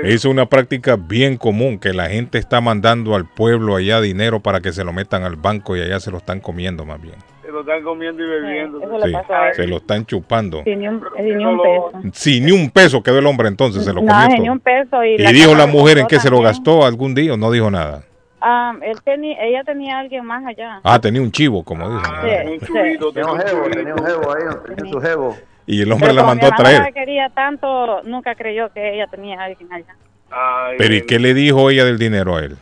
eso. 0.00 0.06
Es 0.06 0.24
una 0.24 0.46
práctica 0.46 0.96
bien 0.96 1.36
común 1.36 1.78
que 1.78 1.92
la 1.92 2.06
gente 2.08 2.38
está 2.38 2.60
mandando 2.60 3.14
al 3.14 3.24
pueblo 3.26 3.76
allá 3.76 4.00
dinero 4.00 4.40
para 4.40 4.60
que 4.60 4.72
se 4.72 4.84
lo 4.84 4.92
metan 4.92 5.22
al 5.24 5.36
banco 5.36 5.76
y 5.76 5.80
allá 5.82 6.00
se 6.00 6.10
lo 6.10 6.18
están 6.18 6.40
comiendo 6.40 6.84
más 6.84 7.00
bien. 7.00 7.14
Se 7.42 7.50
lo 7.50 7.60
están 7.60 7.82
comiendo 7.82 8.24
y 8.24 8.28
bebiendo. 8.28 8.80
Eso 8.80 9.06
Sí, 9.06 9.12
se 9.54 9.66
lo 9.66 9.76
están 9.76 10.06
chupando. 10.06 10.62
Sin 10.64 10.78
ni 10.80 10.88
un, 10.88 11.02
sin 11.16 11.36
ni 11.38 11.44
un 11.44 11.58
peso. 11.60 11.92
Sin 12.12 12.44
ni 12.46 12.52
un 12.52 12.70
peso 12.70 13.02
quedó 13.02 13.18
el 13.18 13.26
hombre 13.26 13.48
entonces, 13.48 13.84
se 13.84 13.92
lo 13.92 14.00
No, 14.00 14.08
comió 14.12 14.26
sin 14.26 14.34
ni 14.34 14.44
todo. 14.44 14.52
un 14.52 14.60
peso. 14.60 15.04
Y, 15.04 15.08
Y 15.14 15.18
la 15.18 15.30
dijo 15.32 15.54
la 15.54 15.66
mujer 15.66 15.98
en 15.98 16.06
qué 16.06 16.18
se 16.20 16.30
lo 16.30 16.40
gastó 16.40 16.84
algún 16.86 17.14
día 17.14 17.34
o 17.34 17.36
no 17.36 17.50
dijo 17.50 17.70
nada. 17.70 18.02
Ah, 18.46 18.74
él 18.82 19.00
tenía, 19.02 19.42
ella 19.42 19.64
tenía 19.64 19.96
a 19.96 20.00
alguien 20.00 20.24
más 20.26 20.44
allá. 20.44 20.80
Ah, 20.82 21.00
tenía 21.00 21.22
un 21.22 21.32
chivo, 21.32 21.62
como 21.64 21.88
dicen. 21.88 22.12
Sí, 22.22 22.50
Un 22.52 22.60
sí. 22.60 22.98
Tenía 23.14 23.32
un 23.32 23.40
jevo, 23.40 23.70
tenía 23.70 23.94
un 23.94 24.04
jevo 24.06 24.34
ahí, 24.34 24.42
tenía 24.76 24.92
su 24.92 25.00
jevo. 25.00 25.36
Y 25.66 25.80
el 25.82 25.90
hombre 25.92 26.08
Pero 26.08 26.20
la 26.20 26.26
mandó 26.26 26.46
a 26.46 26.50
mi 26.50 26.56
traer. 26.56 26.80
la 26.82 26.92
quería 26.92 27.28
tanto, 27.30 28.02
nunca 28.02 28.34
creyó 28.34 28.70
que 28.72 28.94
ella 28.94 29.06
tenía 29.06 29.40
a 29.40 29.44
alguien 29.44 29.72
allá. 29.72 29.96
Ay, 30.30 30.76
Pero 30.78 30.94
¿y 30.94 31.02
qué 31.06 31.18
le 31.18 31.32
dijo 31.34 31.70
ella 31.70 31.84
del 31.84 31.98
dinero 31.98 32.36
a 32.36 32.40
él? 32.40 32.56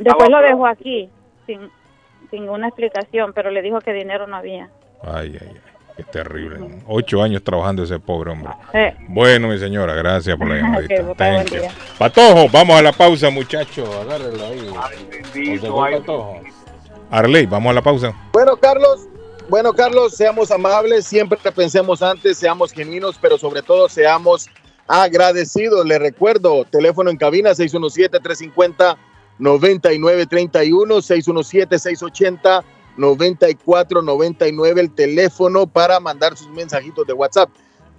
Después 0.00 0.28
lo 0.28 0.40
dejó 0.40 0.66
aquí, 0.66 1.08
sin, 1.46 1.70
sin 2.30 2.40
ninguna 2.42 2.68
explicación, 2.68 3.32
pero 3.32 3.50
le 3.50 3.62
dijo 3.62 3.80
que 3.80 3.92
dinero 3.92 4.26
no 4.26 4.36
había. 4.36 4.68
Ay, 5.02 5.38
ay, 5.40 5.48
ay. 5.52 5.60
Qué 5.96 6.02
terrible. 6.04 6.58
Ocho 6.86 7.22
años 7.22 7.42
trabajando 7.42 7.82
ese 7.84 7.98
pobre 7.98 8.30
hombre. 8.32 8.50
Bueno, 9.08 9.48
mi 9.48 9.56
señora, 9.58 9.94
gracias 9.94 10.36
por 10.36 10.46
la 10.46 10.56
llamadita. 10.60 10.94
Ok, 10.94 11.04
buen 11.04 11.16
Thank 11.16 11.50
you. 11.52 11.60
día. 11.60 11.70
Patojo, 11.98 12.48
vamos 12.52 12.78
a 12.78 12.82
la 12.82 12.92
pausa, 12.92 13.30
muchachos. 13.30 13.88
Agárrelo 14.02 14.44
ahí. 14.44 14.60
bendito, 15.32 15.72
José 15.72 15.94
ay, 15.94 16.00
Patojo. 16.00 16.40
Arley, 17.10 17.46
vamos 17.46 17.70
a 17.70 17.74
la 17.74 17.80
pausa. 17.82 18.12
Bueno, 18.34 18.56
Carlos, 18.56 19.08
bueno, 19.48 19.72
Carlos, 19.72 20.14
seamos 20.14 20.50
amables, 20.50 21.06
siempre 21.06 21.38
pensemos 21.52 22.02
antes, 22.02 22.36
seamos 22.38 22.72
genuinos, 22.72 23.16
pero 23.20 23.38
sobre 23.38 23.62
todo 23.62 23.88
seamos 23.88 24.48
agradecidos. 24.88 25.86
Le 25.86 25.98
recuerdo, 25.98 26.64
teléfono 26.64 27.10
en 27.10 27.16
cabina 27.16 27.50
617-350-9931, 27.50 28.96
617-680-9499, 32.96 34.78
el 34.78 34.90
teléfono 34.92 35.66
para 35.66 36.00
mandar 36.00 36.36
sus 36.36 36.48
mensajitos 36.50 37.06
de 37.06 37.12
WhatsApp. 37.12 37.48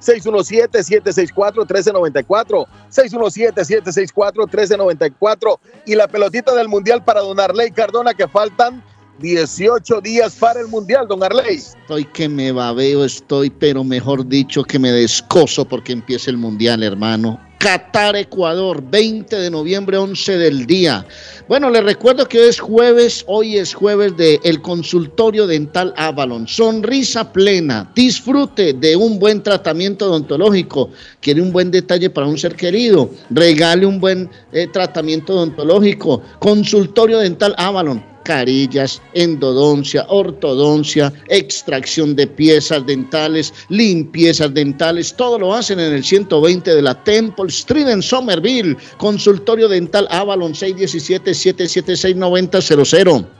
617-764-1394. 0.00 2.66
617-764-1394. 2.90 5.58
Y 5.86 5.94
la 5.94 6.08
pelotita 6.08 6.54
del 6.54 6.68
Mundial 6.68 7.04
para 7.04 7.20
Don 7.20 7.38
Arley 7.38 7.70
Cardona, 7.70 8.14
que 8.14 8.26
faltan 8.28 8.82
18 9.18 10.00
días 10.00 10.36
para 10.36 10.60
el 10.60 10.68
Mundial, 10.68 11.06
Don 11.08 11.22
Arley. 11.22 11.56
Estoy 11.56 12.04
que 12.04 12.28
me 12.28 12.52
babeo, 12.52 13.04
estoy, 13.04 13.50
pero 13.50 13.82
mejor 13.84 14.26
dicho 14.26 14.62
que 14.64 14.78
me 14.78 14.92
descoso 14.92 15.66
porque 15.66 15.92
empieza 15.92 16.30
el 16.30 16.36
Mundial, 16.36 16.82
hermano. 16.82 17.40
Qatar, 17.58 18.14
Ecuador, 18.14 18.80
20 18.88 19.34
de 19.34 19.50
noviembre, 19.50 19.96
11 19.96 20.38
del 20.38 20.64
día. 20.64 21.04
Bueno, 21.48 21.70
les 21.70 21.82
recuerdo 21.82 22.28
que 22.28 22.38
hoy 22.38 22.48
es 22.48 22.60
jueves, 22.60 23.24
hoy 23.26 23.56
es 23.56 23.74
jueves 23.74 24.16
de 24.16 24.38
el 24.44 24.62
consultorio 24.62 25.48
dental 25.48 25.92
Avalon. 25.96 26.46
Sonrisa 26.46 27.32
plena, 27.32 27.90
disfrute 27.96 28.74
de 28.74 28.94
un 28.94 29.18
buen 29.18 29.42
tratamiento 29.42 30.08
odontológico. 30.08 30.90
Quiere 31.20 31.42
un 31.42 31.52
buen 31.52 31.72
detalle 31.72 32.10
para 32.10 32.28
un 32.28 32.38
ser 32.38 32.54
querido, 32.54 33.10
regale 33.30 33.84
un 33.84 33.98
buen 33.98 34.30
eh, 34.52 34.68
tratamiento 34.68 35.34
odontológico. 35.34 36.22
Consultorio 36.38 37.18
dental 37.18 37.56
Avalon 37.58 38.17
carillas, 38.28 39.00
endodoncia, 39.14 40.04
ortodoncia, 40.10 41.10
extracción 41.28 42.14
de 42.14 42.26
piezas 42.26 42.84
dentales, 42.84 43.54
limpiezas 43.70 44.52
dentales, 44.52 45.16
todo 45.16 45.38
lo 45.38 45.54
hacen 45.54 45.80
en 45.80 45.94
el 45.94 46.04
120 46.04 46.74
de 46.74 46.82
la 46.82 47.02
Temple 47.04 47.46
Street 47.46 47.88
en 47.88 48.02
Somerville. 48.02 48.76
Consultorio 48.98 49.66
dental 49.66 50.06
Avalon 50.10 50.52
617-776-9000. 50.52 53.37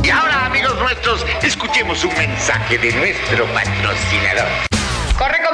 Y 0.04 0.10
ahora, 0.12 0.46
amigos 0.46 0.76
nuestros, 0.80 1.26
escuchemos 1.42 2.04
un 2.04 2.16
mensaje 2.16 2.78
de 2.78 2.94
nuestro 2.94 3.48
patrocinador. 3.54 4.75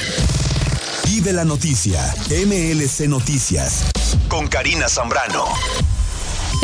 Vive 1.05 1.33
la 1.33 1.43
noticia. 1.45 2.01
MLC 2.29 3.07
Noticias. 3.07 3.85
Con 4.27 4.47
Karina 4.47 4.89
Zambrano. 4.89 5.45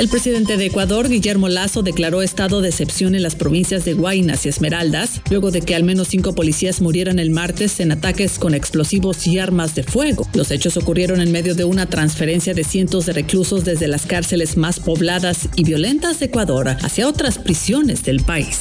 El 0.01 0.09
presidente 0.09 0.57
de 0.57 0.65
Ecuador, 0.65 1.09
Guillermo 1.09 1.47
Lazo, 1.47 1.83
declaró 1.83 2.23
estado 2.23 2.61
de 2.61 2.69
excepción 2.69 3.13
en 3.13 3.21
las 3.21 3.35
provincias 3.35 3.85
de 3.85 3.93
Guaynas 3.93 4.47
y 4.47 4.49
Esmeraldas, 4.49 5.21
luego 5.29 5.51
de 5.51 5.61
que 5.61 5.75
al 5.75 5.83
menos 5.83 6.07
cinco 6.07 6.33
policías 6.33 6.81
murieran 6.81 7.19
el 7.19 7.29
martes 7.29 7.79
en 7.79 7.91
ataques 7.91 8.39
con 8.39 8.55
explosivos 8.55 9.27
y 9.27 9.37
armas 9.37 9.75
de 9.75 9.83
fuego. 9.83 10.27
Los 10.33 10.49
hechos 10.49 10.75
ocurrieron 10.75 11.21
en 11.21 11.31
medio 11.31 11.53
de 11.53 11.65
una 11.65 11.85
transferencia 11.85 12.55
de 12.55 12.63
cientos 12.63 13.05
de 13.05 13.13
reclusos 13.13 13.63
desde 13.63 13.87
las 13.87 14.07
cárceles 14.07 14.57
más 14.57 14.79
pobladas 14.79 15.49
y 15.55 15.65
violentas 15.65 16.19
de 16.19 16.25
Ecuador 16.25 16.69
hacia 16.81 17.07
otras 17.07 17.37
prisiones 17.37 18.01
del 18.01 18.23
país. 18.23 18.57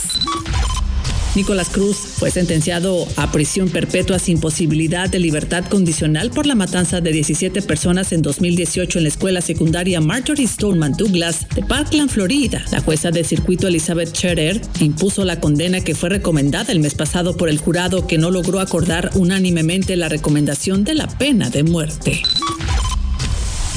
Nicolás 1.37 1.71
Cruz 1.71 1.97
fue 1.97 2.31
sentenciado 2.31 3.07
a 3.17 3.31
prisión 3.31 3.69
perpetua 3.69 4.19
sin 4.19 4.41
posibilidad 4.41 5.09
de 5.09 5.21
libertad 5.21 5.65
condicional 5.65 6.31
por 6.31 6.45
la 6.45 6.57
matanza 6.57 7.01
de 7.01 7.13
17 7.13 7.63
personas 7.63 8.13
en 8.13 8.21
2018 8.21 8.99
en 8.99 9.05
la 9.05 9.09
escuela 9.09 9.41
secundaria 9.41 10.01
Marjorie 10.01 10.49
Stoneman 10.49 10.95
Douglas 10.97 11.47
de 11.55 11.63
Parkland, 11.63 12.11
Florida. 12.11 12.65
La 12.73 12.81
jueza 12.81 13.13
de 13.13 13.23
circuito 13.23 13.69
Elizabeth 13.69 14.15
Scherer 14.15 14.61
impuso 14.81 15.25
la 15.25 15.39
condena 15.39 15.83
que 15.83 15.95
fue 15.95 16.09
recomendada 16.09 16.73
el 16.73 16.81
mes 16.81 16.95
pasado 16.95 17.37
por 17.37 17.49
el 17.49 17.59
jurado 17.59 18.09
que 18.09 18.19
no 18.19 18.33
logró 18.33 18.59
acordar 18.59 19.11
unánimemente 19.15 19.95
la 19.97 20.09
recomendación 20.09 20.83
de 20.83 20.95
la 20.95 21.07
pena 21.07 21.49
de 21.49 21.63
muerte. 21.63 22.23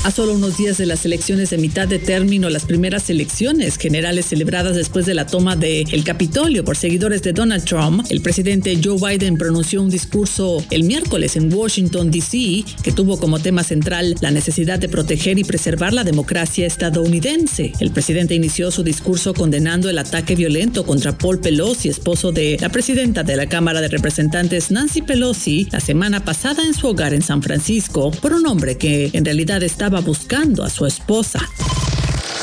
A 0.04 0.12
solo 0.12 0.34
unos 0.34 0.58
días 0.58 0.78
de 0.78 0.86
las 0.86 1.06
elecciones 1.06 1.50
de 1.52 1.58
mitad 1.58 1.88
de 1.88 1.98
término, 1.98 2.50
las 2.50 2.66
primeras 2.66 3.10
elecciones 3.10 3.78
generales 3.78 4.26
celebradas 4.26 4.76
después 4.76 5.06
de 5.06 5.14
la 5.14 5.28
toma 5.28 5.56
del 5.56 5.86
el 5.94 6.04
Capitolio 6.04 6.66
por 6.66 6.76
seguidores 6.76 7.22
de 7.22 7.32
Donald 7.32 7.64
Trump, 7.64 8.06
el 8.10 8.22
presidente 8.22 8.78
Joe 8.84 8.98
Biden 9.00 9.38
pronunció 9.38 9.82
un 9.82 9.90
discurso 9.90 10.62
el 10.72 10.84
miércoles 10.84 11.38
en 11.38 11.54
Washington, 11.54 12.12
D.C., 12.12 12.66
que 12.84 12.92
tuvo 12.92 13.18
como 13.18 13.40
tema 13.40 13.64
central 13.64 14.16
la 14.20 14.30
necesidad 14.30 14.78
de 14.78 14.90
proteger 14.90 15.40
y 15.40 15.46
preservar 15.46 15.94
la 15.94 16.04
democracia 16.04 16.68
estadounidense. 16.68 17.72
El 17.80 17.92
presidente 17.92 18.36
inició 18.36 18.72
su 18.72 18.84
discurso 18.84 19.34
condenando 19.34 19.90
el 19.90 19.98
ataque 19.98 20.36
violento 20.36 20.86
contra 20.86 21.18
Paul 21.18 21.40
Pelosi, 21.40 21.88
esposo 21.88 22.34
de 22.34 22.58
la 22.60 22.68
presidenta 22.68 23.24
de 23.24 23.38
la 23.38 23.48
Cámara 23.48 23.80
de 23.80 23.88
Representantes 23.88 24.70
Nancy 24.70 25.02
Pelosi, 25.02 25.70
la 25.72 25.80
semana 25.80 26.26
pasada 26.26 26.62
en 26.66 26.74
su 26.74 26.88
hogar 26.88 27.14
en 27.14 27.22
San 27.22 27.42
Francisco, 27.42 28.12
por 28.12 28.34
un 28.34 28.46
hombre 28.48 28.78
que 28.78 29.10
en 29.14 29.24
realidad 29.24 29.64
estaba 29.64 29.93
buscando 30.02 30.64
a 30.64 30.70
su 30.70 30.86
esposa. 30.86 31.40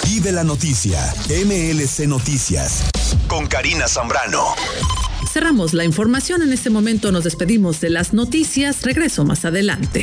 Vive 0.04 0.32
la 0.32 0.44
noticia. 0.44 1.00
MLC 1.28 2.06
Noticias. 2.06 2.90
Con 3.28 3.46
Karina 3.46 3.86
Zambrano. 3.86 4.54
Cerramos 5.32 5.74
la 5.74 5.84
información. 5.84 6.42
En 6.42 6.52
este 6.52 6.70
momento 6.70 7.12
nos 7.12 7.24
despedimos 7.24 7.80
de 7.80 7.90
las 7.90 8.12
noticias. 8.12 8.82
Regreso 8.82 9.24
más 9.24 9.44
adelante. 9.44 10.02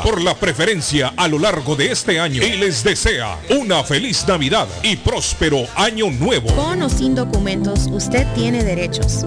por 0.03 0.21
la 0.21 0.35
preferencia 0.35 1.13
a 1.17 1.27
lo 1.27 1.37
largo 1.37 1.75
de 1.75 1.91
este 1.91 2.19
año 2.19 2.41
y 2.41 2.55
les 2.57 2.83
desea 2.83 3.37
una 3.49 3.83
feliz 3.83 4.25
Navidad 4.25 4.67
y 4.83 4.95
próspero 4.95 5.65
año 5.75 6.09
nuevo. 6.11 6.47
Con 6.55 6.81
o 6.81 6.89
sin 6.89 7.13
documentos, 7.13 7.87
usted 7.91 8.25
tiene 8.35 8.63
derechos. 8.63 9.25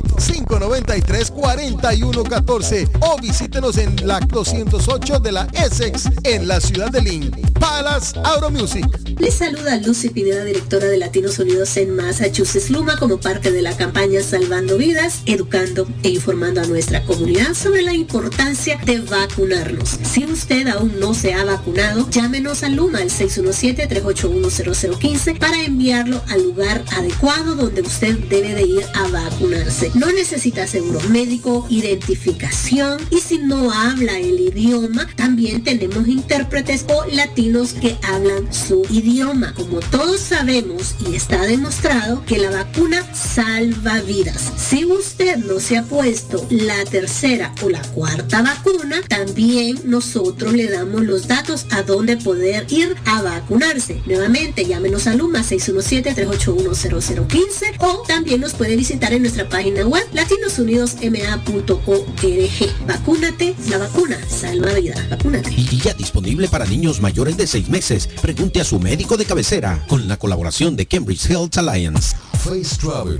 593-4114 0.03 2.89
o 3.01 3.19
visítenos 3.21 3.77
en 3.77 4.07
la 4.07 4.19
208 4.19 5.19
de 5.19 5.31
la 5.31 5.47
Essex 5.53 6.09
en 6.23 6.47
la 6.47 6.59
ciudad 6.61 6.91
de 6.91 7.01
Lynn. 7.01 7.29
Palace 7.59 8.19
Auto 8.23 8.49
Music. 8.49 8.87
Les 9.19 9.35
saluda 9.35 9.77
Lucy 9.77 10.09
Pineda, 10.09 10.43
directora 10.43 10.87
de 10.87 10.97
Latinos 10.97 11.37
Unidos 11.37 11.77
en 11.77 11.95
Massachusetts 11.95 12.71
Luma, 12.71 12.97
como 12.97 13.19
parte 13.19 13.51
de 13.51 13.61
la 13.61 13.77
campaña 13.77 14.23
Salvando 14.23 14.79
Vidas, 14.79 15.19
educando 15.27 15.87
e 16.01 16.09
informando 16.09 16.61
a 16.61 16.65
nuestra 16.65 17.03
comunidad 17.03 17.53
sobre 17.53 17.83
la 17.83 17.93
importancia 17.93 18.79
de 18.83 19.01
vacunarnos. 19.01 19.99
Si 20.01 20.25
usted 20.25 20.67
aún 20.67 20.99
no 20.99 21.13
se 21.13 21.35
ha 21.35 21.45
vacunado, 21.45 22.09
llámenos 22.09 22.63
a 22.63 22.69
Luma 22.69 22.97
al 22.97 23.11
617-381-0015 23.11 25.37
para 25.37 25.63
enviarlo 25.63 26.19
al 26.29 26.41
lugar 26.43 26.83
adecuado 26.97 27.53
donde 27.55 27.81
usted 27.81 28.17
debe 28.29 28.55
de 28.55 28.63
ir 28.63 28.83
a 28.95 29.07
vacunarse. 29.09 29.90
No 29.93 30.09
necesita 30.09 30.67
seguro 30.67 31.01
médico, 31.09 31.67
identificación 31.69 32.97
y 33.09 33.17
si 33.17 33.39
no 33.39 33.73
habla 33.73 34.17
el 34.17 34.39
idioma, 34.39 35.05
también 35.17 35.65
tenemos 35.65 36.07
intérpretes 36.07 36.85
o 36.87 37.03
latinos 37.13 37.73
que 37.73 37.97
hablan 38.01 38.53
su 38.53 38.87
idioma. 38.89 39.53
Como 39.53 39.81
todos 39.81 40.21
sabemos 40.21 40.95
y 41.05 41.15
está 41.15 41.41
demostrado 41.41 42.23
que 42.25 42.37
la 42.37 42.51
vacuna 42.51 43.03
salva 43.13 43.99
vidas. 43.99 44.53
Si 44.55 44.85
usted 44.85 45.35
no 45.37 45.59
se 45.59 45.77
ha 45.77 45.83
puesto 45.83 46.47
la 46.49 46.85
tercera 46.85 47.53
o 47.61 47.69
la 47.69 47.81
cuarta 47.81 48.41
vacuna, 48.41 49.01
también 49.09 49.77
nosotros 49.83 50.53
le 50.53 50.69
damos 50.69 51.03
los 51.03 51.27
datos 51.27 51.65
a 51.71 51.83
dónde 51.83 52.15
poder 52.15 52.65
ir 52.69 52.95
a 53.05 53.21
vacunarse. 53.21 54.01
Nuevamente, 54.05 54.65
llámenos 54.65 55.07
a 55.07 55.15
Luma 55.15 55.41
617-381-0015 55.41 57.75
o 57.79 58.03
también 58.07 58.39
nos 58.39 58.53
puede 58.53 58.77
visitar 58.77 59.11
en 59.11 59.23
nuestra 59.23 59.49
página 59.49 59.80
web 59.83 60.07
latinosunidosma.org. 60.13 62.87
Vacúnate, 62.87 63.55
la 63.69 63.77
vacuna 63.77 64.17
salva 64.29 64.73
vida. 64.73 64.95
Vacúnate. 65.09 65.51
Y 65.51 65.79
ya 65.79 65.93
disponible 65.93 66.47
para 66.47 66.65
niños 66.65 67.01
mayores 67.01 67.37
de 67.37 67.47
6 67.47 67.69
meses. 67.69 68.07
Pregunte 68.21 68.61
a 68.61 68.63
su 68.63 68.79
médico 68.79 69.17
de 69.17 69.25
cabecera 69.25 69.83
con 69.87 70.07
la 70.07 70.17
colaboración 70.17 70.75
de 70.75 70.85
Cambridge 70.85 71.29
Health 71.29 71.57
Alliance. 71.57 72.15
Face 72.43 72.77
Travel. 72.79 73.19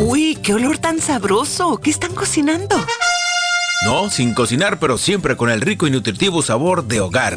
Uy, 0.00 0.36
qué 0.42 0.54
olor 0.54 0.78
tan 0.78 1.00
sabroso. 1.00 1.76
¿Qué 1.76 1.90
están 1.90 2.16
cocinando? 2.16 2.84
No, 3.84 4.10
sin 4.10 4.34
cocinar, 4.34 4.80
pero 4.80 4.98
siempre 4.98 5.36
con 5.36 5.50
el 5.50 5.60
rico 5.60 5.86
y 5.86 5.92
nutritivo 5.92 6.42
sabor 6.42 6.82
de 6.84 7.00
hogar. 7.00 7.36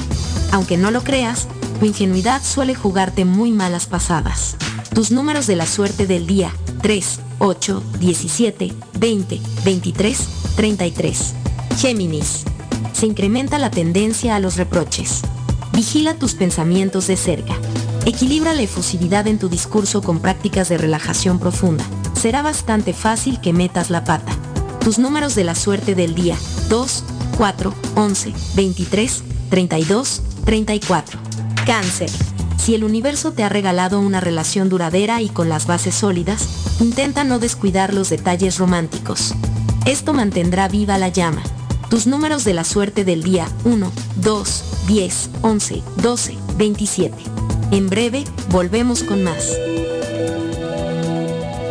Aunque 0.52 0.78
no 0.78 0.91
lo 0.91 1.04
creas, 1.04 1.47
tu 1.80 1.86
ingenuidad 1.86 2.43
suele 2.43 2.76
jugarte 2.76 3.26
muy 3.26 3.52
malas 3.52 3.88
pasadas. 3.88 4.56
Tus 4.93 5.12
números 5.12 5.47
de 5.47 5.56
la 5.56 5.66
suerte 5.66 6.06
del 6.06 6.28
día 6.28 6.52
3, 6.82 7.20
8, 7.39 7.84
17, 7.99 8.74
20, 8.99 9.41
23, 9.64 10.30
33. 10.56 11.41
Géminis. 11.78 12.44
Se 12.94 13.06
incrementa 13.06 13.58
la 13.58 13.72
tendencia 13.72 14.36
a 14.36 14.40
los 14.40 14.58
reproches. 14.58 15.22
Vigila 15.74 16.16
tus 16.16 16.36
pensamientos 16.36 17.08
de 17.08 17.18
cerca. 17.18 17.56
Equilibra 18.06 18.54
la 18.54 18.62
efusividad 18.62 19.28
en 19.28 19.40
tu 19.40 19.50
discurso 19.50 20.02
con 20.02 20.20
prácticas 20.20 20.70
de 20.70 20.78
relajación 20.78 21.40
profunda. 21.40 21.84
Será 22.20 22.42
bastante 22.42 22.94
fácil 22.94 23.40
que 23.42 23.54
metas 23.54 23.90
la 23.90 24.04
pata. 24.04 24.32
Tus 24.84 25.00
números 25.00 25.36
de 25.36 25.44
la 25.44 25.56
suerte 25.56 25.96
del 25.96 26.14
día 26.14 26.38
2, 26.70 27.04
4, 27.38 27.74
11, 27.96 28.34
23, 28.56 29.24
32, 29.50 30.22
34. 30.46 31.20
Cáncer. 31.66 32.10
Si 32.58 32.76
el 32.76 32.84
universo 32.84 33.32
te 33.32 33.44
ha 33.44 33.50
regalado 33.50 34.00
una 34.00 34.20
relación 34.20 34.70
duradera 34.70 35.22
y 35.22 35.30
con 35.30 35.50
las 35.50 35.66
bases 35.66 35.96
sólidas, 35.96 36.48
intenta 36.80 37.24
no 37.24 37.40
descuidar 37.40 37.94
los 37.94 38.10
detalles 38.10 38.58
románticos. 38.58 39.34
Esto 39.86 40.14
mantendrá 40.14 40.68
viva 40.68 41.00
la 41.00 41.10
llama. 41.10 41.42
Tus 41.92 42.08
números 42.08 42.46
de 42.46 42.54
la 42.54 42.64
suerte 42.64 43.04
del 43.04 43.22
día 43.22 43.50
1, 43.66 43.92
2, 44.24 44.64
10, 44.88 45.30
11, 45.42 45.84
12, 45.98 46.38
27. 46.56 47.14
En 47.72 47.89
breve, 47.89 48.24
volvemos 48.50 49.04
con 49.04 49.26
más. 49.26 49.52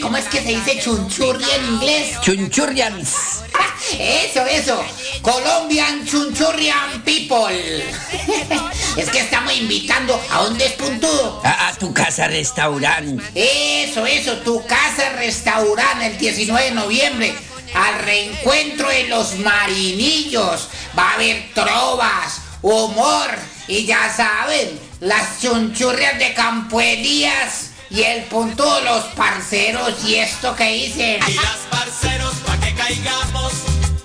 ¿Cómo 0.00 0.16
es 0.16 0.26
que 0.26 0.40
se 0.40 0.50
dice 0.50 0.78
chunchurri 0.80 1.44
en 1.50 1.64
inglés? 1.64 2.20
Chunchurrians. 2.20 3.42
Eso, 3.98 4.46
eso. 4.46 4.84
Colombian 5.20 6.06
Chunchurrian 6.06 7.02
People. 7.02 7.84
es 8.96 9.10
que 9.10 9.18
estamos 9.18 9.52
invitando 9.52 10.18
a 10.30 10.42
dónde 10.44 10.66
es 10.66 10.72
puntudo. 10.74 11.42
A, 11.44 11.68
a 11.68 11.74
tu 11.74 11.92
casa 11.92 12.28
restaurante. 12.28 13.22
Eso, 13.34 14.06
eso, 14.06 14.36
tu 14.38 14.64
casa 14.64 15.10
restaurante 15.16 16.06
el 16.06 16.18
19 16.18 16.66
de 16.66 16.70
noviembre. 16.70 17.34
Al 17.74 17.98
reencuentro 17.98 18.88
de 18.88 19.08
los 19.08 19.34
marinillos. 19.40 20.68
Va 20.96 21.10
a 21.10 21.14
haber 21.14 21.52
trovas, 21.52 22.40
humor 22.62 23.28
y 23.66 23.86
ya 23.86 24.12
saben, 24.14 24.78
las 25.00 25.40
chunchurrias 25.40 26.18
de 26.18 26.32
Campo 26.32 26.80
Elías 26.80 27.73
y 27.90 28.02
el 28.02 28.24
punto 28.24 28.74
de 28.76 28.82
los 28.82 29.04
parceros 29.14 30.04
y 30.04 30.16
esto 30.16 30.54
que 30.56 30.64
dicen. 30.64 31.20
Y 31.28 31.34
las 31.34 31.58
parceros 31.70 32.34
pa' 32.46 32.58
que 32.58 32.74
caigamos 32.74 33.52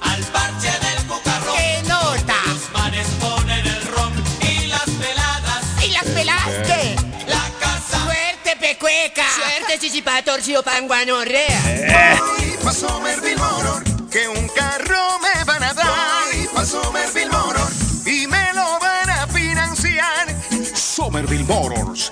al 0.02 0.22
parche 0.26 0.72
del 0.72 1.08
cucarrón. 1.08 1.56
¡Qué 1.58 1.82
nota! 1.88 2.36
Los 2.48 2.72
manes 2.72 3.08
ponen 3.20 3.66
el 3.66 3.88
ron 3.88 4.14
y 4.42 4.68
las 4.68 4.90
peladas. 4.90 5.64
¿Y 5.84 5.92
las 5.92 6.04
peladas 6.04 6.68
qué? 6.68 6.96
La 7.28 7.50
casa. 7.60 8.04
¡Suerte, 8.04 8.56
pecueca! 8.60 9.26
Suerte, 9.36 9.80
chichipa, 9.80 10.22
torcido, 10.24 10.64
panguanorrea. 10.64 12.18
Voy 12.20 12.58
pa' 12.64 12.74
Somerville 12.74 13.38
Motor, 13.38 14.10
que 14.10 14.28
un 14.28 14.48
carro 14.50 15.20
me 15.20 15.44
van 15.46 15.64
a 15.64 15.74
dar. 15.74 15.88
Voy 16.32 16.48
pa' 16.54 16.66
Somerville 16.66 17.32
Motor 17.32 17.70
y 18.06 18.28
me 18.28 18.54
lo 18.54 18.80
van 18.80 19.10
a 19.10 19.28
financiar. 19.28 20.36
Somerville 20.76 21.46
Motors. 21.46 22.12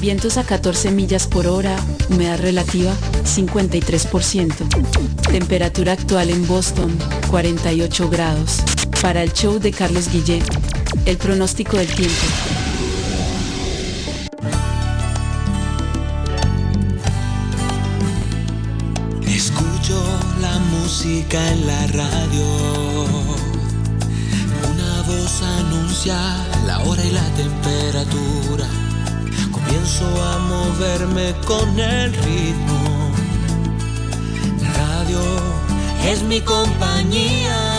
Vientos 0.00 0.38
a 0.38 0.44
14 0.44 0.92
millas 0.92 1.26
por 1.26 1.46
hora, 1.46 1.76
humedad 2.08 2.38
relativa 2.38 2.94
53%. 3.24 5.30
Temperatura 5.30 5.92
actual 5.92 6.30
en 6.30 6.46
Boston 6.46 6.96
48 7.30 8.08
grados. 8.08 8.62
Para 9.02 9.22
el 9.22 9.32
show 9.32 9.58
de 9.58 9.70
Carlos 9.70 10.10
Guillén, 10.10 10.42
El 11.04 11.16
pronóstico 11.16 11.76
del 11.76 11.88
tiempo. 11.88 12.26
Escucho 19.26 20.02
la 20.40 20.58
música 20.58 21.52
en 21.52 21.66
la 21.66 21.86
radio. 21.88 23.04
Una 24.70 25.02
voz 25.02 25.42
anuncia 25.42 26.16
la 26.66 26.80
hora 26.80 27.04
y 27.04 27.10
la 27.10 27.24
temperatura. 27.36 28.66
Comienzo 29.50 30.06
a 30.22 30.38
moverme 30.38 31.34
con 31.46 31.78
el 31.78 32.12
ritmo. 32.12 33.12
La 34.62 34.72
radio 34.72 35.20
es 36.04 36.22
mi 36.22 36.40
compañía. 36.40 37.77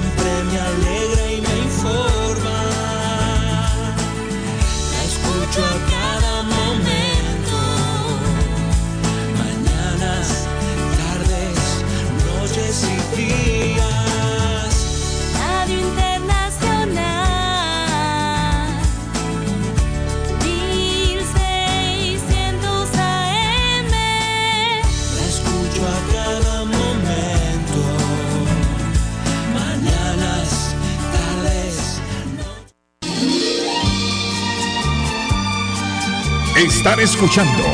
Siempre 0.00 0.44
me 0.44 0.58
alegra 0.58 1.32
y 1.32 1.40
me 1.40 1.58
informa. 1.58 2.58
La 4.92 5.02
escucho 5.04 5.60
a 5.64 5.97
Están 36.68 37.00
escuchando 37.00 37.64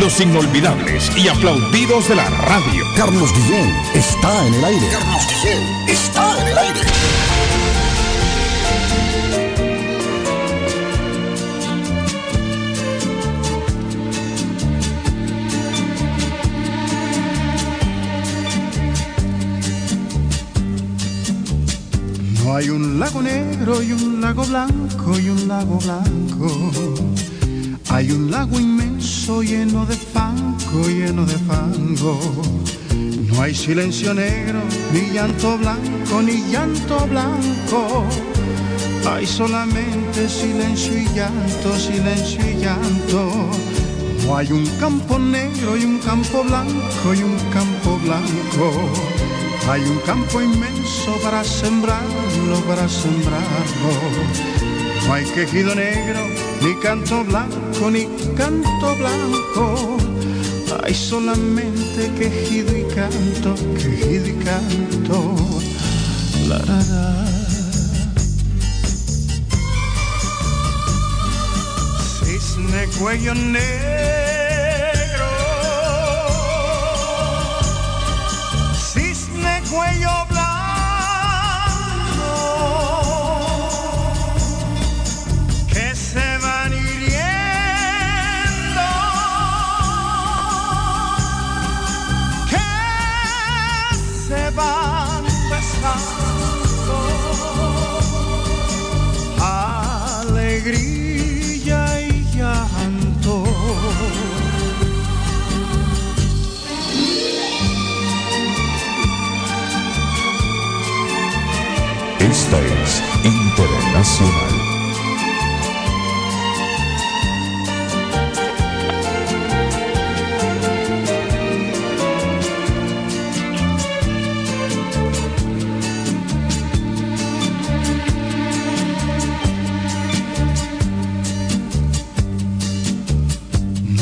los 0.00 0.20
inolvidables 0.20 1.10
y 1.16 1.26
aplaudidos 1.26 2.08
de 2.08 2.14
la 2.14 2.30
radio. 2.30 2.84
Carlos 2.96 3.32
Guillén 3.34 3.68
está 3.94 4.46
en 4.46 4.54
el 4.54 4.64
aire. 4.64 4.88
Carlos 4.92 5.22
Guillén 5.28 5.88
está 5.88 6.40
en 6.40 6.48
el 6.48 6.58
aire. 6.58 6.80
No 22.44 22.54
hay 22.54 22.70
un 22.70 23.00
lago 23.00 23.20
negro 23.20 23.82
y 23.82 23.92
un 23.92 24.20
lago 24.20 24.44
blanco 24.44 25.18
y 25.18 25.28
un 25.28 25.48
lago 25.48 25.78
blanco. 25.80 27.33
Hay 27.94 28.10
un 28.10 28.28
lago 28.28 28.58
inmenso 28.58 29.40
lleno 29.40 29.86
de 29.86 29.94
fango, 29.94 30.88
lleno 30.88 31.24
de 31.24 31.38
fango. 31.46 32.18
No 33.30 33.40
hay 33.40 33.54
silencio 33.54 34.12
negro, 34.12 34.58
ni 34.92 35.12
llanto 35.12 35.56
blanco, 35.56 36.20
ni 36.20 36.42
llanto 36.50 37.06
blanco. 37.06 38.04
Hay 39.08 39.24
solamente 39.24 40.28
silencio 40.28 40.98
y 40.98 41.04
llanto, 41.14 41.78
silencio 41.78 42.40
y 42.50 42.64
llanto. 42.64 43.30
No 44.26 44.38
hay 44.38 44.50
un 44.50 44.66
campo 44.80 45.16
negro 45.16 45.76
y 45.76 45.84
un 45.84 46.00
campo 46.00 46.42
blanco 46.42 47.14
y 47.14 47.22
un 47.22 47.38
campo 47.52 48.00
blanco. 48.02 48.72
Hay 49.70 49.82
un 49.82 49.98
campo 50.00 50.42
inmenso 50.42 51.12
para 51.22 51.44
sembrarlo, 51.44 52.56
para 52.66 52.88
sembrarlo. 52.88 53.92
No 55.06 55.12
hay 55.12 55.24
quejido 55.26 55.76
negro, 55.76 56.26
ni 56.62 56.74
canto 56.80 57.24
blanco, 57.24 57.90
ni 57.90 58.06
canto 58.36 58.96
blanco. 58.96 59.96
Hay 60.82 60.94
solamente 60.94 62.10
quejido 62.18 62.76
y 62.76 62.84
canto, 62.94 63.54
quejido 63.76 64.26
y 64.26 64.34
canto. 64.44 65.36
La, 66.48 66.58
la, 66.58 66.82
la. 66.90 67.26
Cisne 72.24 72.86
cuello 72.98 73.34
negro. 73.34 73.64
Cisne 78.92 79.62
cuello 79.70 80.23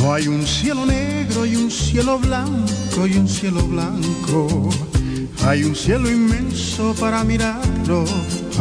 No 0.03 0.15
hay 0.15 0.27
un 0.27 0.45
cielo 0.45 0.85
negro 0.85 1.47
y 1.47 1.55
un 1.55 1.71
cielo 1.71 2.19
blanco 2.19 3.07
y 3.07 3.17
un 3.17 3.29
cielo 3.29 3.63
blanco. 3.63 4.69
Hay 5.47 5.63
un 5.65 5.77
cielo 5.77 6.11
inmenso 6.11 6.95
para 6.99 7.23
mirarlo, 7.25 8.05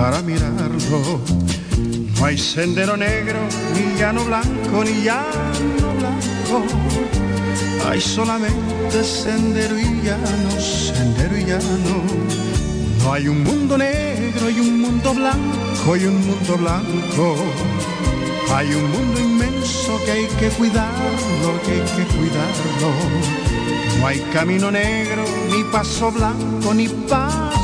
para 0.01 0.19
mirarlo. 0.23 1.21
No 2.17 2.25
hay 2.25 2.35
sendero 2.35 2.97
negro, 2.97 3.39
ni 3.75 3.99
llano 3.99 4.25
blanco, 4.25 4.83
ni 4.83 5.03
llano 5.03 5.93
blanco. 5.99 6.63
Hay 7.87 8.01
solamente 8.01 9.03
sendero 9.03 9.79
y 9.79 10.01
llano, 10.01 10.51
sendero 10.59 11.37
y 11.37 11.43
llano. 11.45 11.95
No 13.03 13.13
hay 13.13 13.27
un 13.27 13.43
mundo 13.43 13.77
negro 13.77 14.49
y 14.49 14.59
un 14.59 14.82
mundo 14.82 15.13
blanco 15.13 15.95
y 15.95 16.05
un 16.05 16.19
mundo 16.25 16.57
blanco. 16.57 17.36
Hay 18.55 18.73
un 18.73 18.89
mundo 18.91 19.19
inmenso 19.19 19.99
que 20.03 20.11
hay 20.11 20.25
que 20.39 20.49
cuidarlo, 20.49 21.61
que 21.63 21.73
hay 21.73 21.86
que 21.95 22.03
cuidarlo. 22.15 22.89
No 23.99 24.07
hay 24.07 24.19
camino 24.33 24.71
negro, 24.71 25.25
ni 25.51 25.63
paso 25.65 26.11
blanco, 26.11 26.73
ni 26.73 26.87
paso. 26.87 27.61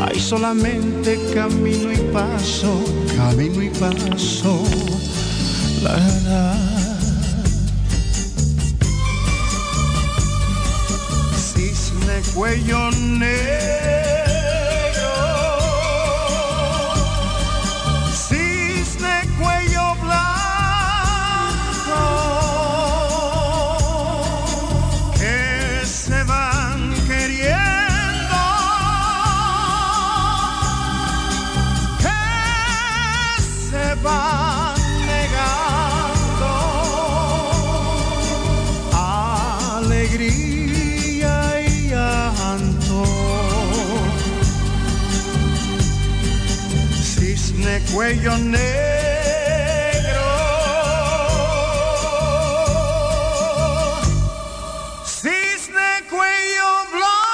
Hay 0.00 0.20
solamente 0.20 1.18
camino 1.34 1.92
y 1.92 1.96
paso, 2.12 2.84
camino 3.16 3.62
y 3.62 3.70
paso. 3.70 4.62
La, 5.82 5.96
la. 6.24 6.54
Cisne 11.36 12.22
cuello. 12.34 12.90
cuello 47.92 48.36
negro. 48.38 48.58
Cisne 55.04 56.04
cuello 56.10 56.70
blanco. 56.92 57.28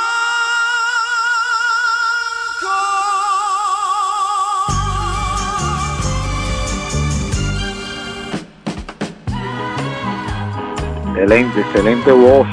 Excelente, 11.11 11.61
excelente 11.61 12.13
voz. 12.13 12.47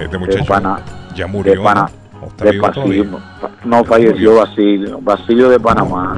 Este 0.00 0.18
muchacho 0.18 0.44
ya 1.14 1.26
murió. 1.26 1.54
De, 1.54 1.60
pana, 1.60 1.90
¿no? 2.20 2.28
de, 2.44 2.60
pasismo, 2.60 3.20
no 3.66 3.84
falleció 3.84 4.36
Basilio. 4.36 4.98
Basilio 5.00 5.48
de 5.50 5.58
Panamá. 5.60 6.16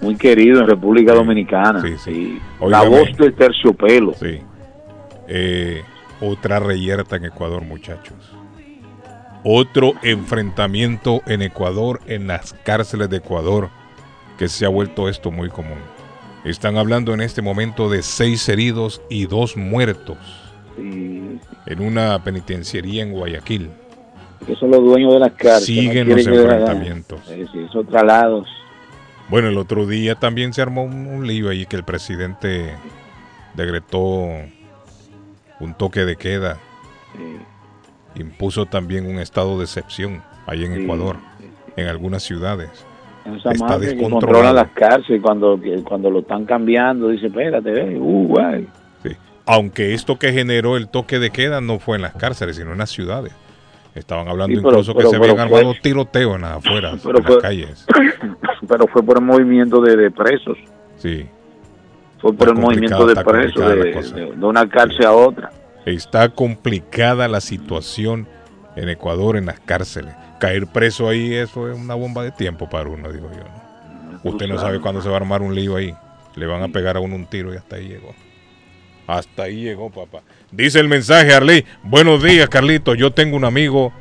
Muy 0.00 0.16
querido 0.16 0.60
en 0.60 0.66
República 0.66 1.14
Dominicana. 1.14 1.82
Sí. 2.02 2.38
La 2.60 2.82
Óigame. 2.82 2.88
voz 2.98 3.16
del 3.18 3.34
terciopelo. 3.34 4.14
Sí. 4.14 4.40
Eh, 5.28 5.82
otra 6.20 6.58
reyerta 6.58 7.16
en 7.16 7.26
Ecuador, 7.26 7.62
muchachos. 7.62 8.16
Otro 9.44 9.92
enfrentamiento 10.02 11.20
en 11.26 11.42
Ecuador, 11.42 12.00
en 12.06 12.26
las 12.28 12.52
cárceles 12.64 13.10
de 13.10 13.18
Ecuador, 13.18 13.70
que 14.38 14.48
se 14.48 14.64
ha 14.64 14.68
vuelto 14.68 15.08
esto 15.08 15.30
muy 15.30 15.48
común. 15.50 15.78
Están 16.44 16.76
hablando 16.76 17.12
en 17.14 17.20
este 17.20 17.42
momento 17.42 17.88
de 17.88 18.02
seis 18.02 18.48
heridos 18.48 19.00
y 19.08 19.26
dos 19.26 19.56
muertos 19.56 20.16
Sí. 20.76 21.38
en 21.66 21.80
una 21.80 22.22
penitenciaría 22.24 23.02
en 23.02 23.12
Guayaquil. 23.12 23.70
Que 24.46 24.56
son 24.56 24.70
los 24.70 24.80
dueños 24.80 25.14
de 25.14 25.20
las 25.20 25.32
cárceles. 25.32 25.64
Siguen 25.64 26.08
no 26.08 26.16
los 26.16 26.26
enfrentamientos. 26.26 27.20
Sí, 27.26 27.44
sí, 27.52 27.58
esos 27.68 27.86
traslados. 27.86 28.48
Bueno, 29.28 29.48
el 29.48 29.56
otro 29.56 29.86
día 29.86 30.16
también 30.16 30.52
se 30.52 30.62
armó 30.62 30.84
un, 30.84 31.06
un 31.06 31.26
lío 31.26 31.48
ahí 31.48 31.66
que 31.66 31.76
el 31.76 31.84
presidente 31.84 32.74
decretó 33.54 34.28
un 35.60 35.74
toque 35.74 36.00
de 36.04 36.16
queda. 36.16 36.58
Impuso 38.14 38.66
también 38.66 39.06
un 39.06 39.18
estado 39.18 39.58
de 39.58 39.64
excepción 39.64 40.22
ahí 40.46 40.64
en 40.64 40.74
Sí, 40.74 40.82
Ecuador, 40.82 41.16
en 41.76 41.86
algunas 41.86 42.22
ciudades. 42.22 42.68
Esa 43.24 43.52
Está 43.52 43.66
madre 43.66 43.96
que 43.96 44.02
controlan 44.02 44.56
las 44.56 44.70
cárceles 44.70 45.22
cuando, 45.22 45.58
cuando 45.84 46.10
lo 46.10 46.20
están 46.20 46.44
cambiando, 46.44 47.08
dice, 47.08 47.26
espérate, 47.28 47.70
ve, 47.70 47.96
uh, 47.98 48.26
guay. 48.26 48.68
Aunque 49.44 49.92
esto 49.92 50.18
que 50.18 50.32
generó 50.32 50.76
el 50.76 50.88
toque 50.88 51.18
de 51.18 51.30
queda 51.30 51.60
no 51.60 51.80
fue 51.80 51.96
en 51.96 52.02
las 52.02 52.14
cárceles, 52.14 52.56
sino 52.56 52.72
en 52.72 52.78
las 52.78 52.90
ciudades. 52.90 53.32
Estaban 53.94 54.26
hablando 54.28 54.56
Sí, 54.56 54.62
pero- 54.62 54.70
incluso 54.78 54.94
pero- 54.94 55.10
que 55.10 55.16
se 55.16 55.22
habían 55.22 55.40
armado 55.40 55.74
tiroteos 55.82 56.36
en 56.36 56.40
las 56.42 56.52
afueras, 56.52 57.04
en 57.04 57.12
las 57.12 57.26
fue- 57.26 57.40
calles. 57.40 57.86
Pero 58.68 58.86
fue 58.86 59.02
por 59.02 59.18
el 59.18 59.24
movimiento 59.24 59.80
de, 59.80 59.96
de 59.96 60.10
presos. 60.10 60.56
Sí. 60.96 61.26
Fue 62.20 62.32
por 62.32 62.48
Está 62.48 62.58
el 62.60 62.64
movimiento 62.64 63.06
de 63.06 63.16
presos, 63.24 64.14
de, 64.14 64.32
una 64.40 64.68
cárcel 64.68 65.04
a 65.04 65.12
otra. 65.12 65.50
Está 65.84 66.28
complicada 66.28 67.26
la 67.26 67.40
situación 67.40 68.28
en 68.76 68.88
Ecuador 68.88 69.36
en 69.36 69.46
las 69.46 69.58
cárceles. 69.60 70.14
Caer 70.38 70.68
preso 70.68 71.08
ahí, 71.08 71.34
eso 71.34 71.70
es 71.70 71.76
una 71.78 71.94
bomba 71.94 72.22
de 72.22 72.30
tiempo 72.30 72.68
para 72.70 72.88
uno, 72.88 73.12
digo 73.12 73.28
yo. 73.32 73.42
¿no? 74.12 74.20
Usted 74.30 74.46
no 74.46 74.58
sabe 74.58 74.80
cuándo 74.80 75.02
se 75.02 75.08
va 75.08 75.14
a 75.14 75.18
armar 75.18 75.42
un 75.42 75.54
lío 75.54 75.74
ahí. 75.76 75.92
Le 76.36 76.46
van 76.46 76.62
a 76.62 76.68
pegar 76.68 76.96
a 76.96 77.00
uno 77.00 77.16
un 77.16 77.26
tiro 77.26 77.52
y 77.52 77.56
hasta 77.56 77.76
ahí 77.76 77.88
llegó. 77.88 78.14
Hasta 79.12 79.42
ahí 79.42 79.64
llegó, 79.64 79.90
papá. 79.90 80.22
Dice 80.50 80.80
el 80.80 80.88
mensaje, 80.88 81.34
Arley. 81.34 81.66
Buenos 81.82 82.22
días, 82.22 82.48
Carlito. 82.48 82.94
Yo 82.94 83.10
tengo 83.10 83.36
un 83.36 83.44
amigo 83.44 83.92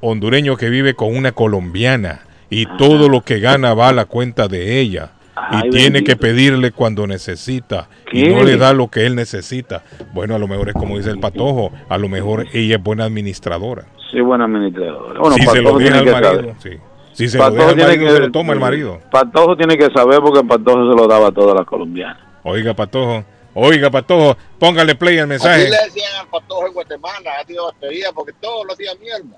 hondureño 0.00 0.56
que 0.56 0.70
vive 0.70 0.94
con 0.94 1.16
una 1.16 1.32
colombiana 1.32 2.20
y 2.48 2.66
todo 2.78 3.08
lo 3.08 3.22
que 3.22 3.40
gana 3.40 3.74
va 3.74 3.88
a 3.88 3.92
la 3.92 4.04
cuenta 4.04 4.46
de 4.46 4.78
ella. 4.78 5.10
Ay, 5.34 5.62
y 5.66 5.70
tiene 5.70 5.84
bendito. 5.94 6.06
que 6.06 6.16
pedirle 6.16 6.70
cuando 6.70 7.08
necesita 7.08 7.88
y 8.12 8.22
no 8.28 8.44
le 8.44 8.56
da 8.56 8.72
lo 8.72 8.86
que 8.86 9.04
él 9.04 9.16
necesita. 9.16 9.82
Bueno, 10.12 10.36
a 10.36 10.38
lo 10.38 10.46
mejor 10.46 10.68
es 10.68 10.74
como 10.74 10.96
dice 10.96 11.10
el 11.10 11.18
patojo, 11.18 11.72
a 11.88 11.98
lo 11.98 12.08
mejor 12.08 12.46
ella 12.52 12.76
es 12.76 12.82
buena 12.82 13.06
administradora. 13.06 13.86
Sí, 14.12 14.20
buen 14.20 14.42
administrador. 14.42 15.18
Bueno, 15.18 15.34
si 15.34 15.42
se 15.42 15.60
lo 15.60 15.76
deja 15.76 15.98
al 15.98 16.04
marido, 16.04 16.54
sí. 16.62 16.70
Si 17.14 17.28
se 17.28 17.36
lo 17.36 17.50
deja 17.50 17.70
al 17.70 17.76
marido, 17.76 18.06
que- 18.06 18.12
se 18.12 18.20
lo 18.20 18.30
toma 18.30 18.52
el 18.52 18.60
marido. 18.60 19.00
Patojo 19.10 19.56
tiene 19.56 19.76
que 19.76 19.88
saber 19.92 20.20
porque 20.20 20.46
Patojo 20.46 20.88
se 20.88 20.96
lo 20.96 21.08
daba 21.08 21.28
a 21.28 21.32
todas 21.32 21.56
las 21.56 21.66
colombianas. 21.66 22.18
Oiga, 22.44 22.74
patojo, 22.74 23.24
oiga, 23.54 23.90
patojo, 23.90 24.36
póngale 24.58 24.94
play 24.94 25.18
al 25.18 25.26
mensaje. 25.26 25.62
Así 25.62 25.70
le 25.70 25.84
decían 25.84 26.16
al 26.20 26.28
patojo 26.28 26.66
en 26.66 26.72
Guatemala, 26.74 27.30
ha 27.40 27.44
tenido 27.44 27.66
batería 27.66 28.12
porque 28.12 28.32
todos 28.40 28.66
los 28.66 28.76
días 28.78 28.98
mierda. 29.00 29.36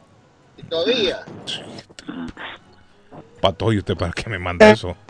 Y 0.57 0.63
todavía. 0.65 1.21
Patojo, 3.41 3.73
¿y 3.73 3.79
usted 3.79 3.97
para 3.97 4.13
qué 4.13 4.31
me 4.31 4.39
manda 4.39 4.71
eso? 4.71 4.97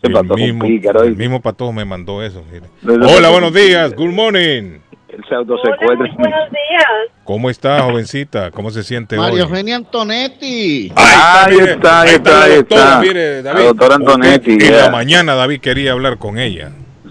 El 0.00 0.12
mismo, 0.24 0.64
el 0.64 1.16
mismo 1.16 1.42
patojo 1.42 1.72
me 1.72 1.84
mandó 1.84 2.22
eso. 2.22 2.44
mire. 2.52 2.66
Hola, 2.84 3.30
buenos 3.30 3.52
días, 3.52 3.94
good 3.94 4.12
morning. 4.12 4.78
Él 5.08 5.24
se 5.28 5.34
autosecuestra. 5.34 5.96
Buenos 5.96 6.50
días. 6.50 6.84
¿Cómo 7.24 7.48
está, 7.50 7.82
jovencita? 7.82 8.50
¿Cómo 8.50 8.70
se 8.70 8.82
siente 8.82 9.16
Mario 9.16 9.34
hoy? 9.34 9.40
Eugenia 9.40 9.76
Antonetti. 9.76 10.92
Ahí 10.94 11.54
mire, 11.56 11.72
está, 11.72 12.02
ahí 12.02 12.08
está, 12.10 12.30
la 12.30 12.44
ahí 12.44 12.56
doctora, 12.56 12.82
está. 12.82 13.00
mire, 13.00 13.42
La 13.42 13.52
David. 13.52 13.64
doctora 13.66 13.94
Antonetti, 13.96 14.52
Usted, 14.52 14.66
En 14.66 14.76
la 14.76 14.90
mañana 14.90 15.34
David 15.34 15.60
quería 15.60 15.92
hablar 15.92 16.18
con 16.18 16.38
ella. 16.38 16.70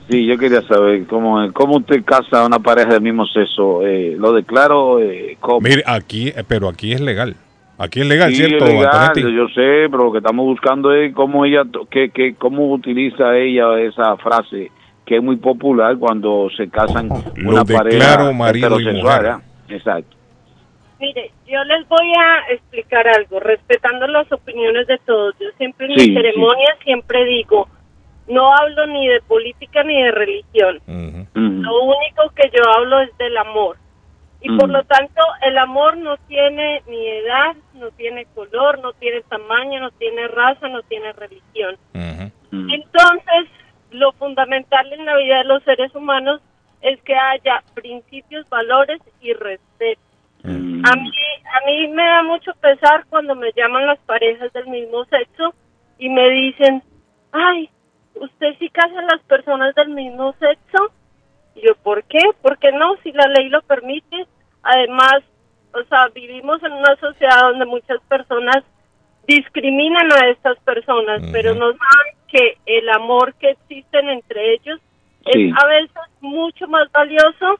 Sí, 0.09 0.25
yo 0.25 0.37
quería 0.37 0.61
saber 0.61 1.05
cómo, 1.07 1.51
cómo 1.53 1.77
usted 1.77 2.03
casa 2.05 2.41
a 2.43 2.45
una 2.45 2.59
pareja 2.59 2.89
del 2.89 3.01
mismo 3.01 3.25
sexo. 3.25 3.85
Eh, 3.85 4.15
lo 4.17 4.31
declaro 4.31 4.99
eh, 5.01 5.37
como. 5.39 5.61
Mire, 5.61 5.83
aquí, 5.85 6.29
eh, 6.29 6.43
pero 6.47 6.69
aquí 6.69 6.93
es 6.93 7.01
legal. 7.01 7.35
Aquí 7.79 7.99
es 8.01 8.07
legal, 8.07 8.31
Sí, 8.31 8.37
¿cierto, 8.37 8.65
es 8.65 8.73
legal, 8.73 9.13
yo 9.15 9.47
sé, 9.49 9.87
pero 9.91 10.05
lo 10.05 10.11
que 10.11 10.17
estamos 10.17 10.45
buscando 10.45 10.91
es 10.93 11.13
cómo 11.13 11.45
ella, 11.45 11.61
que, 11.91 12.09
que, 12.09 12.33
cómo 12.33 12.71
utiliza 12.71 13.37
ella 13.37 13.79
esa 13.79 14.17
frase 14.17 14.71
que 15.07 15.15
es 15.15 15.23
muy 15.23 15.37
popular 15.37 15.97
cuando 15.97 16.49
se 16.55 16.69
casan 16.69 17.07
Lo 17.37 17.51
una 17.51 17.63
pareja 17.63 18.31
marido 18.33 18.77
y 18.77 18.91
mujer. 18.91 19.25
¿eh? 19.25 19.75
Exacto. 19.75 20.17
Mire, 20.99 21.31
yo 21.47 21.63
les 21.63 21.87
voy 21.87 22.11
a 22.19 22.51
explicar 22.51 23.07
algo, 23.07 23.39
respetando 23.39 24.05
las 24.07 24.29
opiniones 24.31 24.85
de 24.87 24.97
todos. 25.05 25.33
Yo 25.39 25.47
siempre 25.57 25.87
en 25.87 25.97
Sí, 25.97 26.09
mi 26.09 26.15
ceremonia 26.15 26.75
siempre 26.83 27.23
digo, 27.23 27.69
no 28.27 28.53
hablo 28.53 28.85
ni 28.87 29.07
de 29.07 29.21
política 29.21 29.81
ni 29.83 30.03
de 30.03 30.11
religión. 30.11 30.81
Lo 30.85 31.83
único 31.83 32.29
que 32.35 32.49
yo 32.53 32.61
hablo 32.77 32.99
es 32.99 33.17
del 33.17 33.37
amor. 33.37 33.77
Y 34.41 34.55
por 34.57 34.69
lo 34.69 34.83
tanto, 34.83 35.21
el 35.41 35.57
amor 35.57 35.97
no 35.97 36.17
tiene 36.27 36.81
ni 36.87 37.07
edad, 37.07 37.55
no 37.75 37.91
tiene 37.91 38.25
color, 38.35 38.79
no 38.79 38.91
tiene 38.93 39.21
tamaño, 39.21 39.79
no 39.79 39.91
tiene 39.91 40.27
raza, 40.27 40.67
no 40.67 40.81
tiene 40.83 41.13
religión. 41.13 41.77
Entonces, 42.51 43.47
lo 43.91 44.11
fundamental 44.13 44.91
en 44.91 45.05
la 45.05 45.15
vida 45.17 45.37
de 45.39 45.43
los 45.45 45.63
seres 45.63 45.93
humanos 45.95 46.41
es 46.81 47.01
que 47.01 47.15
haya 47.15 47.63
principios, 47.73 48.47
valores 48.49 49.01
y 49.21 49.33
respeto. 49.33 50.01
A 50.43 50.49
mí, 50.95 51.11
a 51.43 51.65
mí 51.65 51.87
me 51.87 52.03
da 52.03 52.23
mucho 52.23 52.53
pesar 52.61 53.05
cuando 53.09 53.35
me 53.35 53.51
llaman 53.53 53.87
las 53.87 53.99
parejas 53.99 54.53
del 54.53 54.67
mismo 54.67 55.03
sexo 55.05 55.53
y 55.97 56.09
me 56.09 56.29
dicen, 56.29 56.83
ay, 57.31 57.69
¿usted 58.15 58.55
sí 58.59 58.69
casa 58.69 58.99
a 58.99 59.15
las 59.15 59.21
personas 59.23 59.75
del 59.75 59.89
mismo 59.89 60.33
sexo? 60.39 60.91
Y 61.55 61.67
yo, 61.67 61.75
¿por 61.75 62.03
qué? 62.03 62.21
Porque 62.41 62.71
no, 62.71 62.95
si 63.03 63.11
la 63.11 63.27
ley 63.27 63.49
lo 63.49 63.61
permite. 63.63 64.27
Además, 64.61 65.23
o 65.73 65.83
sea, 65.89 66.07
vivimos 66.13 66.61
en 66.63 66.73
una 66.73 66.95
sociedad 66.97 67.41
donde 67.41 67.65
muchas 67.65 67.99
personas 68.07 68.63
discriminan 69.27 70.11
a 70.13 70.29
estas 70.29 70.57
personas, 70.59 71.21
pero 71.31 71.53
no 71.53 71.67
saben 71.67 72.15
que 72.27 72.57
el 72.65 72.89
amor 72.89 73.33
que 73.35 73.51
existen 73.51 74.09
entre 74.09 74.53
ellos 74.53 74.79
Sí. 75.31 75.49
es 75.49 75.53
a 75.61 75.67
veces 75.67 75.91
mucho 76.21 76.67
más 76.67 76.89
valioso 76.93 77.59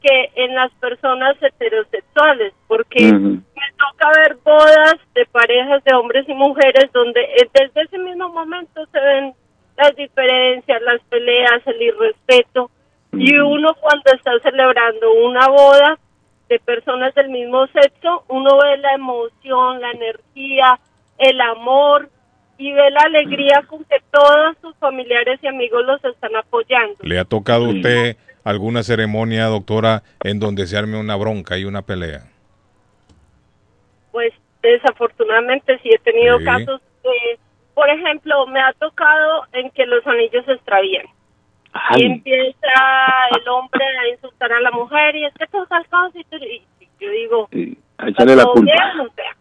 que 0.00 0.30
en 0.36 0.54
las 0.54 0.70
personas 0.74 1.34
heterosexuales, 1.42 2.52
porque 2.68 3.12
me 3.12 3.42
toca 3.76 4.12
ver 4.16 4.36
bodas 4.44 4.94
de 5.14 5.26
parejas 5.26 5.82
de 5.82 5.94
hombres 5.96 6.28
y 6.28 6.34
mujeres 6.34 6.90
donde 6.92 7.20
eh, 7.20 7.48
desde 7.52 7.82
ese 7.82 7.98
mismo 7.98 8.28
momento 8.28 8.86
se 8.92 9.00
ven 9.00 9.34
las 9.76 9.96
diferencias, 9.96 10.80
las 10.82 11.00
peleas, 11.08 11.66
el 11.66 11.82
irrespeto, 11.82 12.70
y 13.12 13.36
uno 13.38 13.74
cuando 13.80 14.12
está 14.12 14.38
celebrando 14.40 15.12
una 15.14 15.48
boda 15.48 15.98
de 16.48 16.60
personas 16.60 17.12
del 17.16 17.30
mismo 17.30 17.66
sexo, 17.68 18.24
uno 18.28 18.58
ve 18.58 18.76
la 18.78 18.92
emoción, 18.94 19.80
la 19.80 19.90
energía, 19.90 20.78
el 21.18 21.40
amor 21.40 22.08
y 22.58 22.72
ve 22.72 22.90
la 22.90 23.00
alegría 23.02 23.62
con 23.68 23.84
que 23.84 23.96
todos 24.10 24.56
sus 24.60 24.74
familiares 24.78 25.38
y 25.42 25.46
amigos 25.46 25.84
los 25.84 26.04
están 26.04 26.34
apoyando. 26.36 26.96
¿Le 27.02 27.18
ha 27.18 27.24
tocado 27.24 27.66
a 27.66 27.68
usted 27.68 28.16
alguna 28.44 28.82
ceremonia, 28.82 29.46
doctora, 29.46 30.02
en 30.24 30.40
donde 30.40 30.66
se 30.66 30.76
arme 30.76 30.98
una 30.98 31.16
bronca 31.16 31.56
y 31.58 31.64
una 31.64 31.82
pelea? 31.82 32.22
Pues 34.10 34.32
desafortunadamente 34.62 35.78
sí 35.82 35.90
he 35.92 35.98
tenido 35.98 36.38
Sí. 36.38 36.44
casos 36.44 36.80
de, 37.04 37.38
por 37.74 37.88
ejemplo, 37.90 38.46
me 38.48 38.60
ha 38.60 38.72
tocado 38.74 39.44
en 39.52 39.70
que 39.70 39.86
los 39.86 40.04
anillos 40.06 40.44
se 40.46 40.52
extravían. 40.52 41.06
Y 41.96 42.06
empieza 42.06 42.56
el 43.38 43.46
hombre 43.48 43.84
a 43.84 44.08
insultar 44.08 44.52
a 44.52 44.60
la 44.60 44.70
mujer 44.72 45.14
y 45.14 45.26
es 45.26 45.34
que 45.34 45.46
tú 45.46 45.62
estás 45.62 45.84
y, 46.14 46.64
y 46.80 46.88
yo 46.98 47.10
digo, 47.10 47.48
A 47.98 48.08
echarle 48.08 48.34
la 48.34 48.42
"¿Todo 48.44 48.54
culpa. 48.54 48.72
bien?", 48.72 49.00
o 49.06 49.12
sea, 49.14 49.24
Sí. 49.34 49.37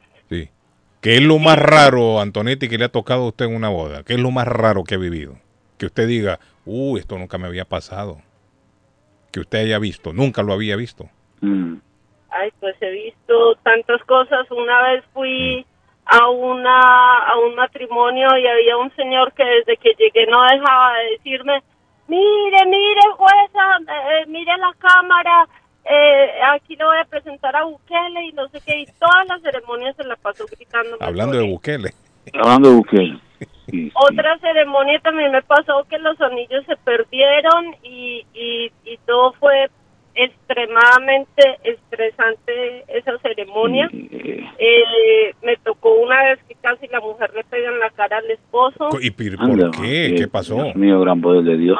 ¿Qué 1.02 1.16
es 1.16 1.22
lo 1.22 1.38
más 1.38 1.58
raro, 1.58 2.20
Antonetti, 2.20 2.68
que 2.68 2.78
le 2.78 2.86
ha 2.86 2.90
tocado 2.90 3.24
a 3.24 3.28
usted 3.28 3.46
en 3.46 3.56
una 3.56 3.70
boda? 3.70 4.04
¿Qué 4.04 4.14
es 4.14 4.20
lo 4.20 4.32
más 4.32 4.48
raro 4.48 4.84
que 4.84 4.96
ha 4.96 4.98
vivido? 4.98 5.36
Que 5.78 5.86
usted 5.86 6.08
diga, 6.08 6.40
uh, 6.66 6.98
esto 6.98 7.18
nunca 7.18 7.38
me 7.38 7.48
había 7.48 7.66
pasado. 7.66 8.18
Que 9.32 9.40
usted 9.40 9.60
haya 9.60 9.80
visto, 9.80 10.12
nunca 10.12 10.42
lo 10.42 10.54
había 10.54 10.76
visto. 10.76 11.10
Ay, 12.30 12.52
pues 12.60 12.76
he 12.82 12.90
visto 12.90 13.56
tantas 13.64 14.04
cosas. 14.04 14.50
Una 14.50 14.82
vez 14.90 15.04
fui 15.14 15.66
a 16.06 16.30
una 16.30 17.20
a 17.20 17.38
un 17.40 17.56
matrimonio 17.56 18.28
y 18.38 18.48
había 18.48 18.78
un 18.78 18.94
señor 18.96 19.34
que 19.34 19.44
desde 19.44 19.78
que 19.78 19.94
llegué 19.98 20.26
no 20.28 20.42
dejaba 20.44 20.94
de 20.98 21.12
decirme, 21.12 21.64
mire, 22.08 22.66
mire, 22.66 23.02
jueza, 23.16 23.78
eh, 23.88 24.26
mire 24.28 24.58
la 24.58 24.74
cámara, 24.80 25.48
eh, 25.90 26.30
aquí 26.54 26.76
le 26.76 26.86
voy 26.86 26.98
a 26.98 27.06
presentar 27.06 27.56
a 27.56 27.64
Bukele 27.64 28.26
y 28.26 28.32
no 28.34 28.48
sé 28.50 28.60
qué, 28.66 28.80
y 28.80 28.86
todas 29.00 29.28
las 29.28 29.42
ceremonias 29.42 29.96
se 29.96 30.04
la 30.04 30.16
pasó 30.16 30.46
gritando. 30.46 30.98
Hablando 31.00 31.38
de 31.38 31.48
Bukele. 31.48 31.92
Hablando 32.34 32.70
de 32.70 32.76
Bukele. 32.76 33.20
Otra 33.96 34.38
ceremonia 34.40 35.00
también 35.00 35.32
me 35.32 35.42
pasó 35.42 35.86
que 35.90 36.00
los 36.00 36.20
anillos 36.22 36.66
se 36.66 36.78
perdieron 36.78 37.76
y, 37.84 38.26
y, 38.34 38.72
y 38.86 38.98
todo 39.06 39.34
fue 39.34 39.70
extremadamente 40.16 41.60
estresante 41.64 42.86
esa 42.88 43.18
ceremonia. 43.20 43.90
Eh, 43.92 45.34
me 45.44 45.58
tocó 45.58 45.94
una 45.96 46.24
vez 46.24 46.40
que 46.48 46.56
casi 46.56 46.88
la 46.88 47.00
mujer 47.02 47.32
le 47.36 47.44
pega 47.44 47.70
en 47.70 47.80
la 47.80 47.90
cara 47.92 48.18
al 48.18 48.32
esposo. 48.32 48.90
¿Y 49.00 49.12
por 49.12 49.42
Anda, 49.42 49.70
qué? 49.80 50.16
¿Qué 50.18 50.28
pasó? 50.28 50.56
Dios 50.56 50.76
mío, 50.76 51.00
gran 51.02 51.22
poder 51.22 51.44
de 51.44 51.58
Dios. 51.58 51.80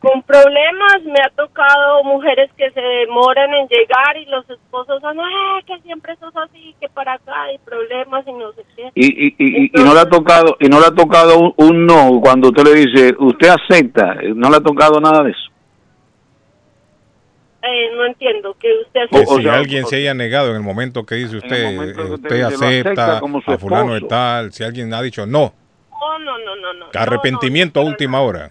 Con 0.00 0.22
problemas 0.22 1.02
me 1.04 1.20
ha 1.24 1.30
tocado 1.36 2.02
mujeres 2.04 2.50
que 2.56 2.68
se 2.72 2.80
demoran 2.80 3.52
en 3.54 3.68
llegar 3.68 4.16
y 4.16 4.24
los 4.26 4.48
esposos 4.50 5.00
son, 5.00 5.18
"Ah, 5.20 5.60
que 5.66 5.78
siempre 5.82 6.16
sos 6.16 6.34
así, 6.36 6.74
que 6.80 6.88
para 6.88 7.12
acá 7.14 7.42
hay 7.44 7.58
problemas 7.58 8.26
y 8.26 8.32
no 8.32 8.52
sé 8.52 8.62
qué. 8.74 8.90
Y, 8.94 9.26
y, 9.28 9.34
y, 9.38 9.70
y 9.72 9.84
no 9.84 9.94
le 9.94 10.00
ha 10.00 10.08
tocado 10.08 10.56
y 10.58 10.66
no 10.68 10.80
le 10.80 10.86
ha 10.86 10.90
tocado 10.94 11.38
un, 11.38 11.54
un 11.58 11.86
no 11.86 12.20
cuando 12.20 12.48
usted 12.48 12.64
le 12.64 12.74
dice 12.74 13.14
usted 13.18 13.48
acepta 13.48 14.14
no 14.34 14.50
le 14.50 14.56
ha 14.56 14.60
tocado 14.60 15.00
nada 15.00 15.22
de 15.22 15.30
eso 15.30 15.50
Eh, 17.62 17.96
no 17.96 18.04
entiendo 18.06 18.56
que 18.60 18.68
usted 18.82 19.00
Que 19.10 19.18
hace- 19.22 19.42
si 19.42 19.48
alguien 19.48 19.86
se 19.86 19.96
haya 19.96 20.14
negado 20.14 20.50
en 20.50 20.56
el 20.56 20.62
momento 20.62 21.04
que 21.04 21.16
dice 21.16 21.36
usted, 21.36 21.74
momento 21.74 21.96
que 22.02 22.08
eh, 22.08 22.12
usted 22.14 22.24
usted 22.30 22.42
acepta 22.42 22.66
acepta 23.04 23.20
como 23.20 23.38
a 23.44 23.58
fulano 23.58 23.94
de 23.94 24.00
tal, 24.02 24.52
si 24.52 24.62
alguien 24.64 24.92
ha 24.94 25.02
dicho 25.02 25.26
no, 25.26 25.52
No, 25.90 26.18
no, 26.18 26.38
no, 26.38 26.56
no, 26.56 26.72
no. 26.74 26.86
arrepentimiento 26.94 27.80
a 27.80 27.84
última 27.84 28.20
hora. 28.20 28.50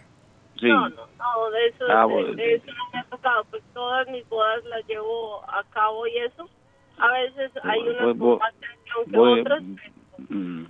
Sí 0.59 0.67
No, 0.67 0.89
no, 0.89 0.95
no, 1.17 1.49
de 1.51 1.67
eso, 1.67 1.85
Ah, 1.89 2.05
de- 2.07 2.13
bueno. 2.13 2.33
de 2.33 2.55
eso 2.55 2.65
no 2.67 2.83
me 2.93 2.99
ha 2.99 3.03
tocado. 3.05 3.43
Pues 3.49 3.63
todas 3.73 4.07
mis 4.09 4.27
bodas 4.29 4.63
las 4.65 4.85
llevo 4.87 5.43
a 5.49 5.63
cabo 5.71 6.05
y 6.07 6.17
eso. 6.17 6.49
A 6.97 7.11
veces 7.11 7.51
hay 7.63 7.79
unas 7.81 8.01
voy- 8.03 8.17
con 8.17 8.19
voy- 8.19 8.39
más 8.39 8.53
tensión 8.55 9.05
que 9.11 9.17
voy, 9.17 9.39
otras. 9.41 9.63
mm, 10.29 10.63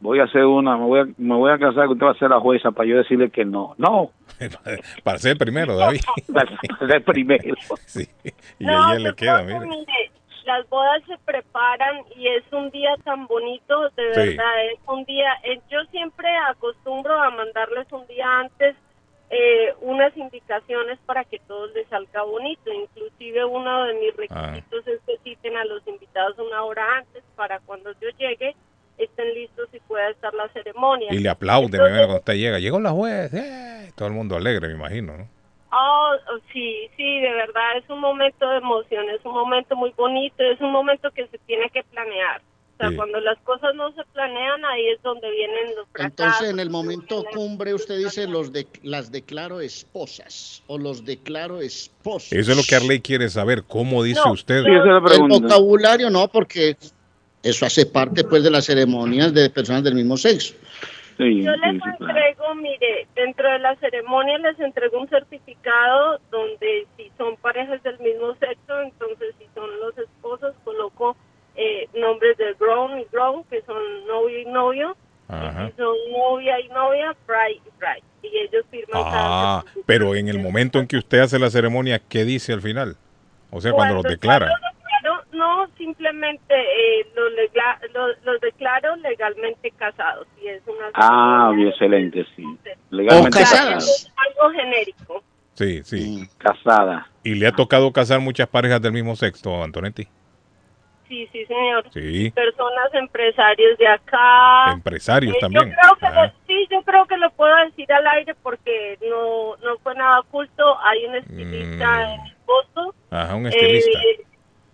voy 0.00 0.18
a 0.18 0.24
hacer 0.24 0.44
una 0.44 0.76
me 0.76 0.84
voy 0.86 1.00
a, 1.00 1.04
me 1.18 1.34
voy 1.36 1.52
a 1.52 1.58
casar 1.58 1.86
que 1.86 1.92
usted 1.92 2.06
va 2.06 2.10
a 2.10 2.14
ser 2.18 2.30
la 2.30 2.40
jueza 2.40 2.72
para 2.72 2.88
yo 2.88 2.96
decirle 2.96 3.30
que 3.30 3.44
no 3.44 3.74
no 3.78 4.10
Para 5.04 5.18
ser 5.18 5.32
el 5.32 5.38
primero, 5.38 5.76
David. 5.76 6.00
para 6.32 6.88
ser 6.88 7.04
primero 7.04 7.54
Sí. 7.86 8.08
Y 8.58 8.64
No, 8.64 8.72
a 8.72 8.90
ella 8.90 8.98
le 8.98 9.02
pues, 9.10 9.14
queda, 9.14 9.42
mire. 9.44 9.60
mire, 9.60 10.10
las 10.46 10.68
bodas 10.68 11.00
se 11.06 11.16
preparan 11.18 12.02
y 12.16 12.26
es 12.26 12.42
un 12.52 12.68
día 12.70 12.96
tan 13.04 13.28
bonito, 13.28 13.88
de 13.90 14.12
Sí. 14.14 14.20
verdad, 14.30 14.64
es 14.72 14.80
un 14.88 15.04
día, 15.04 15.32
eh, 15.44 15.60
yo 15.70 15.78
siempre 15.92 16.28
acostumbro 16.50 17.14
a 17.22 17.30
mandarles 17.30 17.86
un 17.92 18.04
día 18.08 18.26
antes 18.40 18.74
eh, 19.34 19.74
unas 19.80 20.14
indicaciones 20.14 20.98
para 21.06 21.24
que 21.24 21.38
todo 21.48 21.66
les 21.68 21.88
salga 21.88 22.22
bonito, 22.22 22.70
inclusive 22.70 23.44
uno 23.46 23.84
de 23.84 23.94
mis 23.94 24.14
requisitos 24.14 24.86
es 24.86 25.00
que 25.06 25.16
citen 25.24 25.56
a 25.56 25.64
los 25.64 25.86
invitados 25.88 26.38
una 26.38 26.62
hora 26.62 26.98
antes 26.98 27.24
para 27.34 27.58
cuando 27.60 27.92
yo 27.92 28.10
llegue 28.18 28.54
estén 28.98 29.32
listos 29.32 29.70
y 29.72 29.80
pueda 29.80 30.10
estar 30.10 30.34
la 30.34 30.48
ceremonia. 30.50 31.08
Y 31.10 31.18
le 31.18 31.30
aplauden 31.30 31.74
Entonces, 31.74 31.96
cuando 31.96 32.16
usted 32.16 32.34
llega. 32.34 32.58
Llegó 32.58 32.78
la 32.78 32.90
juez. 32.90 33.32
¡eh! 33.32 33.90
Todo 33.96 34.08
el 34.08 34.14
mundo 34.14 34.36
alegre, 34.36 34.68
me 34.68 34.74
imagino. 34.74 35.16
¿no? 35.16 35.28
Oh, 35.72 36.10
oh, 36.30 36.38
sí, 36.52 36.90
sí, 36.98 37.20
de 37.20 37.32
verdad 37.32 37.78
es 37.78 37.88
un 37.88 38.00
momento 38.00 38.46
de 38.50 38.58
emoción, 38.58 39.08
es 39.08 39.24
un 39.24 39.32
momento 39.32 39.74
muy 39.74 39.90
bonito, 39.96 40.42
es 40.42 40.60
un 40.60 40.70
momento 40.70 41.10
que 41.10 41.26
se 41.28 41.38
tiene 41.38 41.70
que 41.70 41.82
planear. 41.84 42.42
O 42.74 42.76
sea, 42.78 42.90
Sí. 42.90 42.96
cuando 42.96 43.20
las 43.20 43.38
cosas 43.40 43.74
no 43.74 43.92
se 43.92 44.02
planean, 44.12 44.64
ahí 44.64 44.88
es 44.88 45.02
donde 45.02 45.30
vienen 45.30 45.74
los 45.76 45.86
fracasos. 45.92 46.10
Entonces, 46.10 46.50
en 46.50 46.58
el 46.58 46.70
momento 46.70 47.24
cumbre, 47.32 47.74
usted 47.74 47.98
dice 47.98 48.26
los 48.26 48.52
de, 48.52 48.66
las 48.82 49.12
declaro 49.12 49.60
esposas 49.60 50.62
o 50.66 50.78
los 50.78 51.04
declaro 51.04 51.60
esposos. 51.60 52.32
Eso 52.32 52.52
es 52.52 52.56
lo 52.56 52.62
que 52.68 52.74
Arley 52.74 53.00
quiere 53.00 53.28
saber. 53.28 53.62
¿Cómo 53.64 54.02
dice 54.02 54.20
No, 54.24 54.32
usted? 54.32 54.64
El 54.64 55.28
vocabulario 55.28 56.10
no, 56.10 56.28
porque 56.28 56.76
eso 57.42 57.66
hace 57.66 57.86
parte 57.86 58.24
pues 58.24 58.42
de 58.42 58.50
las 58.50 58.64
ceremonias 58.64 59.32
de 59.34 59.50
personas 59.50 59.84
del 59.84 59.94
mismo 59.94 60.16
sexo. 60.16 60.54
Yo 61.18 61.52
les 61.56 61.80
entrego, 62.00 62.54
mire, 62.56 63.06
dentro 63.14 63.48
de 63.50 63.58
la 63.58 63.76
ceremonia 63.76 64.38
les 64.38 64.58
entrego 64.58 64.98
un 64.98 65.08
certificado 65.08 66.18
donde 66.30 66.86
si 66.96 67.12
son 67.16 67.36
parejas 67.36 67.82
del 67.82 67.98
mismo 68.00 68.34
sexo, 68.36 68.80
entonces 68.82 69.34
si 69.38 69.46
son 69.54 69.68
los 69.80 69.96
esposos, 69.98 70.54
coloco 70.64 71.16
eh, 71.56 71.88
nombres 71.94 72.36
de 72.38 72.54
grown 72.58 72.98
y 73.00 73.06
grown, 73.12 73.44
que 73.44 73.62
son 73.62 73.76
novio 74.06 74.38
y 74.40 74.44
novio, 74.46 74.96
Ajá. 75.28 75.68
y 75.68 75.72
son 75.76 75.94
novia 76.12 76.60
y 76.60 76.68
novia, 76.68 77.14
bride 77.26 77.60
y 77.66 77.70
bride. 77.78 78.02
Y 78.22 78.38
ellos 78.38 78.64
firman 78.70 79.02
cada 79.02 79.58
Ah, 79.58 79.64
pero 79.86 80.14
en 80.14 80.28
el 80.28 80.38
momento 80.38 80.78
en 80.78 80.86
que 80.86 80.96
usted 80.96 81.20
hace 81.20 81.38
la 81.38 81.50
ceremonia, 81.50 81.98
¿qué 82.08 82.24
dice 82.24 82.52
al 82.52 82.62
final? 82.62 82.96
O 83.50 83.60
sea, 83.60 83.72
cuando 83.72 83.96
los 83.96 84.04
declara. 84.04 84.46
los 84.46 84.58
declaro, 84.60 85.24
no, 85.32 85.66
simplemente 85.76 86.54
eh, 86.54 87.06
los, 87.16 87.32
legla- 87.32 87.80
los, 87.92 88.16
los 88.24 88.40
declaro 88.40 88.96
legalmente 88.96 89.70
casados. 89.72 90.26
Y 90.42 90.48
es 90.48 90.62
una 90.66 90.90
ah 90.94 91.52
bien 91.54 91.68
excelente 91.68 92.24
sí 92.36 92.44
legalmente 92.90 93.40
casadas. 93.40 93.84
Es 93.84 94.12
algo 94.16 94.50
genérico. 94.56 95.22
Sí, 95.54 95.82
sí. 95.84 96.28
casada 96.38 97.06
¿Y 97.24 97.34
le 97.34 97.46
ha 97.46 97.52
tocado 97.52 97.92
casar 97.92 98.20
muchas 98.20 98.48
parejas 98.48 98.80
del 98.80 98.92
mismo 98.92 99.16
sexo, 99.16 99.62
Antonetti? 99.62 100.08
Sí, 101.12 101.28
sí, 101.30 101.44
señor. 101.44 101.84
Sí. 101.92 102.30
Personas, 102.30 102.94
empresarios 102.94 103.76
de 103.76 103.86
acá. 103.86 104.72
Empresarios 104.72 105.34
Eh, 105.34 105.38
también. 105.42 105.68
Yo 105.68 105.74
creo 105.76 105.96
que 105.96 106.06
Ah. 106.06 106.24
lo- 106.24 106.32
sí, 106.46 106.66
yo 106.70 106.82
creo 106.84 107.04
que 107.04 107.16
lo 107.18 107.30
puedo 107.32 107.54
decir 107.66 107.92
al 107.92 108.06
aire 108.06 108.34
porque 108.42 108.96
no, 109.10 109.56
no 109.58 109.76
fue 109.82 109.94
nada 109.94 110.20
oculto. 110.20 110.78
Hay 110.80 111.04
un 111.04 111.16
estilista 111.16 112.14
en 112.14 112.20
Boston. 112.46 112.92
Ajá, 113.10 113.34
un 113.34 113.46
estilista. 113.46 113.90
Eh, 113.90 114.24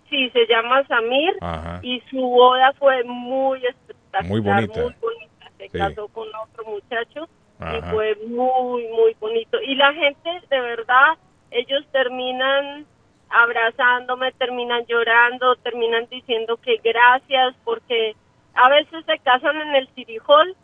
sí, 0.09 0.29
se 0.29 0.47
llama 0.47 0.87
Samir 0.87 1.35
Ajá. 1.41 1.81
y 1.83 1.99
su 2.09 2.21
boda 2.21 2.71
fue 2.79 3.03
muy 3.03 3.59
espectacular, 3.65 4.29
Muy 4.31 4.39
bonita. 4.39 4.81
muy 4.81 4.93
bonita. 5.01 5.51
Se 5.57 5.67
Sí. 5.67 5.77
casó 5.77 6.07
con 6.07 6.27
otro 6.35 6.63
muchacho 6.67 7.27
y 7.59 7.63
Ajá. 7.63 7.91
fue 7.91 8.15
muy, 8.27 8.87
muy 8.87 9.13
bonito. 9.19 9.61
Y 9.61 9.75
la 9.75 9.91
gente, 9.91 10.29
de 10.49 10.61
verdad, 10.61 11.17
ellos 11.51 11.85
terminan 11.91 12.85
abrazándome, 13.29 14.31
terminan 14.33 14.85
llorando, 14.87 15.55
terminan 15.57 16.07
diciendo 16.09 16.57
que 16.57 16.77
gracias 16.83 17.55
porque 17.63 18.15
a 18.55 18.69
veces 18.69 19.05
se 19.05 19.19
casan 19.19 19.55
en 19.61 19.75
el 19.75 19.87
City 19.95 20.17
Hall 20.27 20.55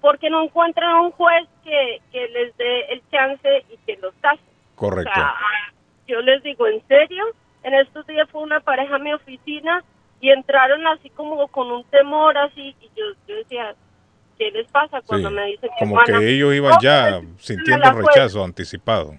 porque 0.00 0.30
no 0.30 0.42
encuentran 0.42 0.96
un 0.96 1.10
juez 1.12 1.46
que, 1.62 2.00
que 2.10 2.28
les 2.28 2.56
dé 2.56 2.86
el 2.92 3.02
chance 3.10 3.64
y 3.70 3.76
que 3.86 3.98
los 4.00 4.14
case. 4.20 4.40
Correcto. 4.74 5.10
O 5.10 5.14
sea, 5.14 5.34
yo 6.06 6.20
les 6.22 6.42
digo, 6.42 6.66
¿en 6.66 6.82
serio? 6.88 7.24
En 7.62 7.74
estos 7.74 8.06
días 8.06 8.28
fue 8.30 8.42
una 8.42 8.60
pareja 8.60 8.96
a 8.96 8.98
mi 8.98 9.12
oficina 9.12 9.84
y 10.20 10.30
entraron 10.30 10.86
así 10.86 11.10
como 11.10 11.46
con 11.48 11.70
un 11.70 11.84
temor 11.84 12.36
así 12.38 12.74
y 12.80 12.90
yo, 12.96 13.04
yo 13.28 13.36
decía, 13.36 13.74
¿qué 14.38 14.50
les 14.50 14.66
pasa 14.70 15.02
cuando 15.02 15.28
Sí. 15.28 15.34
me 15.34 15.44
dicen 15.46 15.70
mi 15.74 15.78
Como 15.78 16.00
hermana, 16.00 16.18
que 16.20 16.28
ellos 16.34 16.54
iban 16.54 16.72
"No, 16.72 16.80
ya 16.80 17.20
pues, 17.22 17.44
sintiendo 17.44 17.84
la 17.84 17.92
juez". 17.92 18.06
rechazo 18.06 18.42
anticipado. 18.42 19.12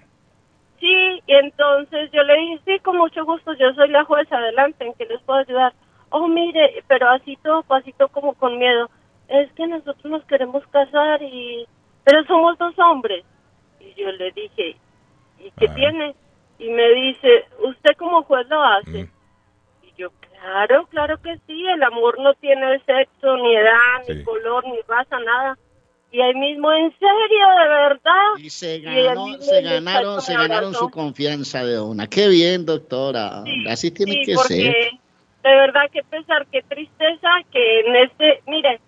Sí, 0.81 1.21
y 1.27 1.33
entonces 1.35 2.09
yo 2.11 2.23
le 2.23 2.37
dije, 2.39 2.59
sí, 2.65 2.79
con 2.79 2.97
mucho 2.97 3.23
gusto, 3.23 3.53
yo 3.53 3.71
soy 3.75 3.89
la 3.89 4.03
jueza, 4.03 4.35
adelante, 4.35 4.83
¿en 4.83 4.95
qué 4.95 5.05
les 5.05 5.21
puedo 5.21 5.39
ayudar? 5.39 5.73
Oh, 6.09 6.27
mire, 6.27 6.83
pero 6.87 7.07
así 7.07 7.37
todo 7.43 7.61
pasito 7.61 8.07
como 8.07 8.33
con 8.33 8.57
miedo. 8.57 8.89
Es 9.27 9.53
que 9.53 9.67
nosotros 9.67 10.03
nos 10.05 10.25
queremos 10.25 10.65
casar 10.67 11.21
y... 11.21 11.67
Pero 12.03 12.23
somos 12.25 12.57
dos 12.57 12.77
hombres. 12.79 13.23
Y 13.79 13.93
yo 13.93 14.11
le 14.11 14.31
dije, 14.31 14.75
¿y 15.37 15.51
qué 15.51 15.67
tiene? 15.69 16.15
Y 16.57 16.69
me 16.69 16.89
dice, 16.89 17.45
¿usted 17.63 17.95
como 17.97 18.23
juez 18.23 18.47
lo 18.49 18.63
hace? 18.63 19.07
Y 19.83 19.93
yo, 19.95 20.09
claro, 20.31 20.87
claro 20.87 21.21
que 21.21 21.37
sí, 21.45 21.63
el 21.67 21.83
amor 21.83 22.19
no 22.19 22.33
tiene 22.33 22.79
sexo, 22.79 23.37
ni 23.37 23.55
edad, 23.55 24.03
ni 24.09 24.23
color, 24.23 24.65
ni 24.65 24.81
raza, 24.87 25.19
nada. 25.19 25.57
Y 26.13 26.19
ahí 26.19 26.33
mismo, 26.35 26.71
¿en 26.73 26.91
serio, 26.99 27.47
de 27.61 27.67
verdad? 27.69 28.35
Y 28.37 28.49
se, 28.49 28.79
ganó, 28.79 29.33
se 29.39 29.61
ganaron, 29.61 30.73
se 30.73 30.79
su 30.79 30.89
confianza 30.89 31.63
de 31.63 31.79
una. 31.79 32.07
Qué 32.07 32.27
bien, 32.27 32.65
doctora. 32.65 33.43
Así 33.69 33.91
tiene 33.91 34.13
Sí, 34.13 34.23
que 34.25 34.35
porque 34.35 34.55
ser. 34.55 34.91
de 35.43 35.55
verdad 35.55 35.83
que 35.91 36.03
pesar, 36.03 36.45
qué 36.51 36.61
tristeza 36.63 37.29
que 37.51 37.79
en 37.79 37.95
este, 37.95 38.41
mire, 38.45 38.81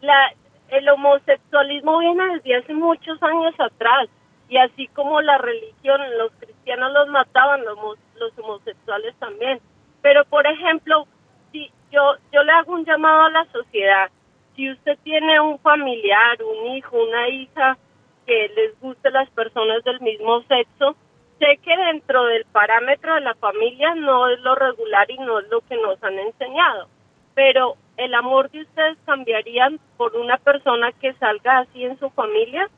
la, 0.00 0.32
el 0.70 0.88
homosexualismo 0.88 1.98
viene 1.98 2.36
desde 2.36 2.56
hace 2.56 2.72
muchos 2.72 3.22
años 3.22 3.54
atrás 3.58 4.08
y 4.48 4.56
así 4.56 4.86
como 4.88 5.20
la 5.20 5.36
religión, 5.38 6.00
los 6.18 6.32
cristianos 6.40 6.90
los 6.92 7.08
mataban, 7.08 7.64
los, 7.66 7.76
los 8.16 8.38
homosexuales 8.38 9.14
también. 9.18 9.60
Pero 10.00 10.24
por 10.24 10.46
ejemplo, 10.46 11.06
si 11.52 11.70
yo 11.90 12.14
yo 12.32 12.42
le 12.42 12.52
hago 12.52 12.72
un 12.72 12.84
llamado 12.86 13.24
a 13.24 13.30
la 13.30 13.44
sociedad, 13.52 14.10
si 14.56 14.70
usted 14.70 14.98
tiene 15.02 15.40
un 15.40 15.58
familiar, 15.60 16.42
un 16.42 16.76
hijo, 16.76 16.96
una 16.96 17.28
hija 17.28 17.78
que 18.26 18.48
les 18.54 18.78
guste 18.80 19.10
las 19.10 19.28
personas 19.30 19.82
del 19.84 20.00
mismo 20.00 20.42
sexo, 20.42 20.96
sé 21.38 21.58
que 21.62 21.76
dentro 21.76 22.24
del 22.26 22.44
parámetro 22.46 23.14
de 23.14 23.22
la 23.22 23.34
familia 23.34 23.94
no 23.94 24.28
es 24.28 24.38
lo 24.40 24.54
regular 24.54 25.10
y 25.10 25.18
no 25.18 25.40
es 25.40 25.48
lo 25.48 25.60
que 25.62 25.76
nos 25.76 26.02
han 26.02 26.18
enseñado, 26.18 26.88
pero 27.34 27.76
el 27.96 28.14
amor 28.14 28.50
de 28.50 28.62
ustedes 28.62 28.98
cambiarían 29.04 29.80
por 29.96 30.16
una 30.16 30.36
persona 30.38 30.92
que 30.92 31.12
salga 31.14 31.58
así 31.58 31.84
en 31.84 31.98
su 31.98 32.10
familia. 32.10 32.68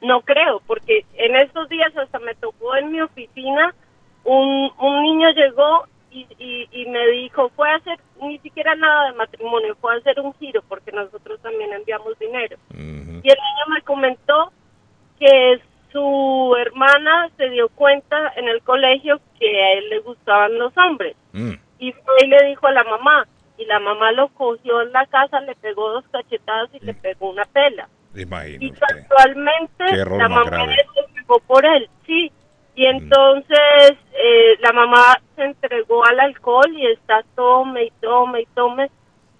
no 0.00 0.20
creo, 0.20 0.60
porque 0.66 1.06
en 1.14 1.34
estos 1.36 1.66
días 1.70 1.96
hasta 1.96 2.18
me 2.18 2.34
tocó 2.34 2.76
en 2.76 2.92
mi 2.92 3.00
oficina, 3.00 3.74
un, 4.24 4.70
un 4.78 5.02
niño 5.02 5.30
llegó 5.30 5.86
y, 6.14 6.26
y, 6.38 6.68
y 6.70 6.86
me 6.86 7.06
dijo, 7.08 7.50
fue 7.50 7.68
a 7.70 7.76
hacer 7.76 7.98
ni 8.22 8.38
siquiera 8.38 8.74
nada 8.76 9.10
de 9.10 9.16
matrimonio, 9.16 9.76
fue 9.80 9.94
a 9.94 9.98
hacer 9.98 10.20
un 10.20 10.32
giro, 10.34 10.62
porque 10.68 10.92
nosotros 10.92 11.40
también 11.42 11.72
enviamos 11.72 12.18
dinero. 12.18 12.56
Y 12.70 13.28
el 13.28 13.38
niño 13.38 13.74
me 13.74 13.82
comentó 13.82 14.52
que 15.18 15.60
su 15.90 16.56
hermana 16.58 17.30
se 17.36 17.50
dio 17.50 17.68
cuenta 17.68 18.32
en 18.36 18.48
el 18.48 18.62
colegio 18.62 19.20
que 19.38 19.62
a 19.62 19.72
él 19.74 19.88
le 19.90 19.98
gustaban 20.00 20.58
los 20.58 20.72
hombres. 20.78 21.16
Y 21.78 21.92
fue 21.92 22.14
y 22.22 22.26
le 22.28 22.44
dijo 22.48 22.66
a 22.68 22.72
la 22.72 22.84
mamá, 22.84 23.26
y 23.58 23.64
la 23.66 23.78
mamá 23.78 24.12
lo 24.12 24.28
cogió 24.28 24.82
en 24.82 24.92
la 24.92 25.06
casa, 25.06 25.40
le 25.40 25.54
pegó 25.56 25.90
dos 25.90 26.04
cachetadas 26.10 26.70
y 26.74 26.84
le 26.84 26.94
pegó 26.94 27.30
una 27.30 27.44
pela. 27.44 27.88
Imagínate. 28.14 28.64
Y 28.64 29.94
error 29.98 30.18
la 30.18 30.28
mamá 30.28 30.50
pegó 31.14 31.38
por 31.46 31.64
él, 31.64 31.88
sí. 32.06 32.32
Y 32.76 32.86
entonces 32.86 33.92
eh, 34.12 34.56
la 34.60 34.72
mamá 34.72 35.20
se 35.36 35.44
entregó 35.44 36.04
al 36.04 36.18
alcohol 36.18 36.70
y 36.72 36.86
está 36.86 37.24
tome 37.36 37.84
y 37.84 37.90
tome 38.00 38.42
y 38.42 38.46
tome. 38.46 38.90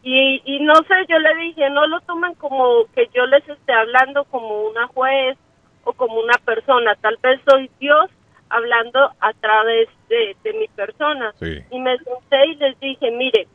Y, 0.02 0.42
y 0.44 0.60
no 0.60 0.74
sé, 0.74 0.94
yo 1.08 1.18
le 1.18 1.34
dije, 1.36 1.68
no 1.70 1.86
lo 1.86 2.00
tomen 2.02 2.34
como 2.34 2.84
que 2.94 3.08
yo 3.14 3.26
les 3.26 3.48
esté 3.48 3.72
hablando 3.72 4.24
como 4.24 4.62
una 4.62 4.86
juez 4.88 5.36
o 5.84 5.92
como 5.94 6.20
una 6.20 6.38
persona. 6.44 6.94
Tal 7.00 7.18
vez 7.22 7.40
soy 7.48 7.70
Dios 7.80 8.10
hablando 8.50 9.10
a 9.20 9.32
través 9.32 9.88
de, 10.08 10.36
de 10.44 10.52
mi 10.52 10.68
persona. 10.68 11.32
Sí. 11.40 11.58
Y 11.70 11.80
me 11.80 11.96
senté 11.98 12.46
y 12.46 12.54
les 12.56 12.78
dije, 12.78 13.10
mire, 13.10 13.48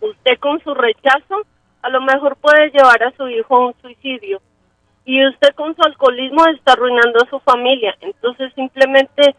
usted 0.00 0.38
con 0.38 0.60
su 0.62 0.74
rechazo 0.74 1.46
a 1.82 1.88
lo 1.88 2.00
mejor 2.02 2.36
puede 2.36 2.70
llevar 2.70 3.02
a 3.02 3.12
su 3.16 3.26
hijo 3.28 3.56
a 3.56 3.66
un 3.68 3.74
suicidio 3.80 4.42
y 5.04 5.26
usted 5.26 5.54
con 5.54 5.74
su 5.74 5.82
alcoholismo 5.82 6.46
está 6.46 6.72
arruinando 6.72 7.22
a 7.22 7.30
su 7.30 7.40
familia. 7.40 7.96
Entonces 8.00 8.52
simplemente 8.54 9.34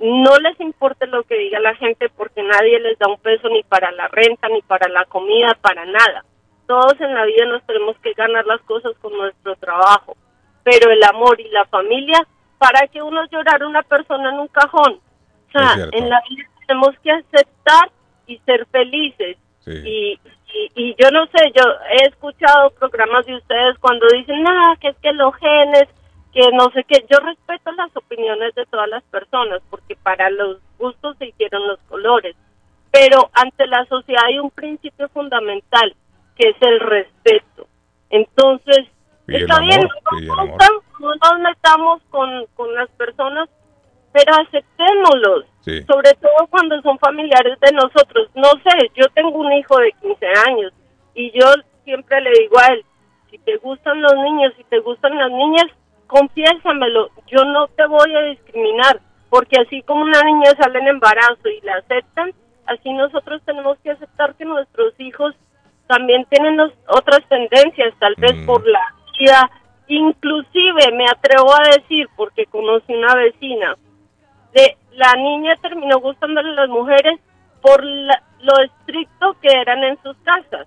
no 0.00 0.36
les 0.38 0.60
importa 0.60 1.06
lo 1.06 1.24
que 1.24 1.36
diga 1.36 1.58
la 1.58 1.74
gente 1.74 2.08
porque 2.10 2.42
nadie 2.42 2.78
les 2.80 2.98
da 2.98 3.08
un 3.08 3.18
peso 3.18 3.48
ni 3.48 3.62
para 3.64 3.90
la 3.92 4.08
renta, 4.08 4.48
ni 4.48 4.62
para 4.62 4.88
la 4.88 5.04
comida, 5.06 5.56
para 5.60 5.84
nada. 5.84 6.24
Todos 6.66 7.00
en 7.00 7.14
la 7.14 7.24
vida 7.24 7.46
nos 7.46 7.62
tenemos 7.64 7.96
que 7.98 8.12
ganar 8.12 8.46
las 8.46 8.60
cosas 8.62 8.92
con 9.00 9.16
nuestro 9.16 9.56
trabajo, 9.56 10.16
pero 10.62 10.90
el 10.90 11.02
amor 11.02 11.40
y 11.40 11.48
la 11.48 11.64
familia, 11.66 12.26
¿para 12.58 12.86
que 12.86 13.02
uno 13.02 13.24
llorar 13.30 13.62
a 13.62 13.66
una 13.66 13.82
persona 13.82 14.30
en 14.30 14.38
un 14.38 14.48
cajón? 14.48 15.00
O 15.48 15.50
sea, 15.50 15.88
en 15.92 16.10
la 16.10 16.22
vida 16.28 16.44
tenemos 16.66 16.94
que 17.02 17.10
aceptar 17.10 17.90
y 18.26 18.38
ser 18.44 18.66
felices. 18.66 19.38
Y, 19.66 20.18
y, 20.54 20.70
y 20.74 20.96
yo 21.02 21.10
no 21.10 21.26
sé, 21.26 21.52
yo 21.54 21.62
he 21.90 22.08
escuchado 22.08 22.70
programas 22.70 23.26
de 23.26 23.36
ustedes 23.36 23.78
cuando 23.78 24.06
dicen, 24.12 24.42
nada, 24.42 24.76
que 24.80 24.88
es 24.88 24.96
que 24.98 25.12
los 25.12 25.34
genes, 25.36 25.88
que 26.32 26.40
no 26.52 26.70
sé 26.72 26.84
qué. 26.84 27.04
Yo 27.10 27.18
respeto 27.20 27.72
las 27.72 27.94
opiniones 27.96 28.54
de 28.54 28.64
todas 28.66 28.88
las 28.88 29.02
personas, 29.04 29.60
porque 29.70 29.96
para 29.96 30.30
los 30.30 30.58
gustos 30.78 31.16
se 31.18 31.26
hicieron 31.26 31.66
los 31.68 31.78
colores. 31.88 32.34
Pero 32.90 33.30
ante 33.34 33.66
la 33.66 33.84
sociedad 33.86 34.22
hay 34.26 34.38
un 34.38 34.50
principio 34.50 35.08
fundamental, 35.10 35.94
que 36.36 36.48
es 36.50 36.56
el 36.60 36.80
respeto. 36.80 37.66
Entonces, 38.10 38.86
está 39.42 39.56
amor, 39.56 39.66
bien, 39.68 39.80
no, 40.26 40.34
nos- 40.36 41.00
no 41.00 41.14
nos 41.14 41.40
metamos 41.40 42.02
con, 42.10 42.46
con 42.56 42.74
las 42.74 42.88
personas, 42.90 43.48
pero 44.12 44.32
aceptémoslos 44.40 45.44
Sí. 45.68 45.82
sobre 45.84 46.14
todo 46.14 46.46
cuando 46.48 46.80
son 46.82 46.98
familiares 46.98 47.58
de 47.60 47.72
nosotros. 47.72 48.28
No 48.34 48.48
sé, 48.64 48.90
yo 48.94 49.06
tengo 49.14 49.30
un 49.38 49.52
hijo 49.52 49.76
de 49.78 49.92
15 50.00 50.26
años 50.48 50.72
y 51.14 51.30
yo 51.38 51.46
siempre 51.84 52.20
le 52.20 52.30
digo 52.40 52.58
a 52.58 52.72
él, 52.72 52.84
si 53.30 53.38
te 53.38 53.56
gustan 53.58 54.00
los 54.00 54.14
niños, 54.14 54.52
si 54.56 54.64
te 54.64 54.78
gustan 54.80 55.16
las 55.18 55.30
niñas, 55.30 55.66
confiésamelo, 56.06 57.10
yo 57.26 57.44
no 57.44 57.68
te 57.68 57.86
voy 57.86 58.14
a 58.14 58.20
discriminar, 58.22 59.00
porque 59.28 59.60
así 59.60 59.82
como 59.82 60.02
una 60.02 60.22
niña 60.22 60.50
sale 60.60 60.78
en 60.78 60.88
embarazo 60.88 61.48
y 61.48 61.60
la 61.60 61.74
aceptan, 61.76 62.32
así 62.66 62.90
nosotros 62.92 63.42
tenemos 63.44 63.78
que 63.80 63.90
aceptar 63.90 64.34
que 64.36 64.44
nuestros 64.46 64.98
hijos 64.98 65.34
también 65.86 66.24
tienen 66.30 66.56
los- 66.56 66.72
otras 66.88 67.20
tendencias, 67.28 67.92
tal 67.98 68.14
vez 68.16 68.32
por 68.46 68.66
la 68.66 68.80
vida, 69.18 69.50
inclusive 69.88 70.92
me 70.92 71.04
atrevo 71.10 71.52
a 71.54 71.76
decir, 71.76 72.06
porque 72.16 72.46
conocí 72.46 72.94
una 72.94 73.14
vecina, 73.14 73.76
de 74.54 74.76
la 74.98 75.14
niña 75.14 75.54
terminó 75.62 75.98
gustándole 76.00 76.50
a 76.50 76.60
las 76.62 76.68
mujeres 76.68 77.18
por 77.62 77.82
la- 77.84 78.22
lo 78.40 78.52
estricto 78.64 79.34
que 79.40 79.48
eran 79.60 79.82
en 79.84 79.96
sus 80.02 80.16
casas, 80.18 80.66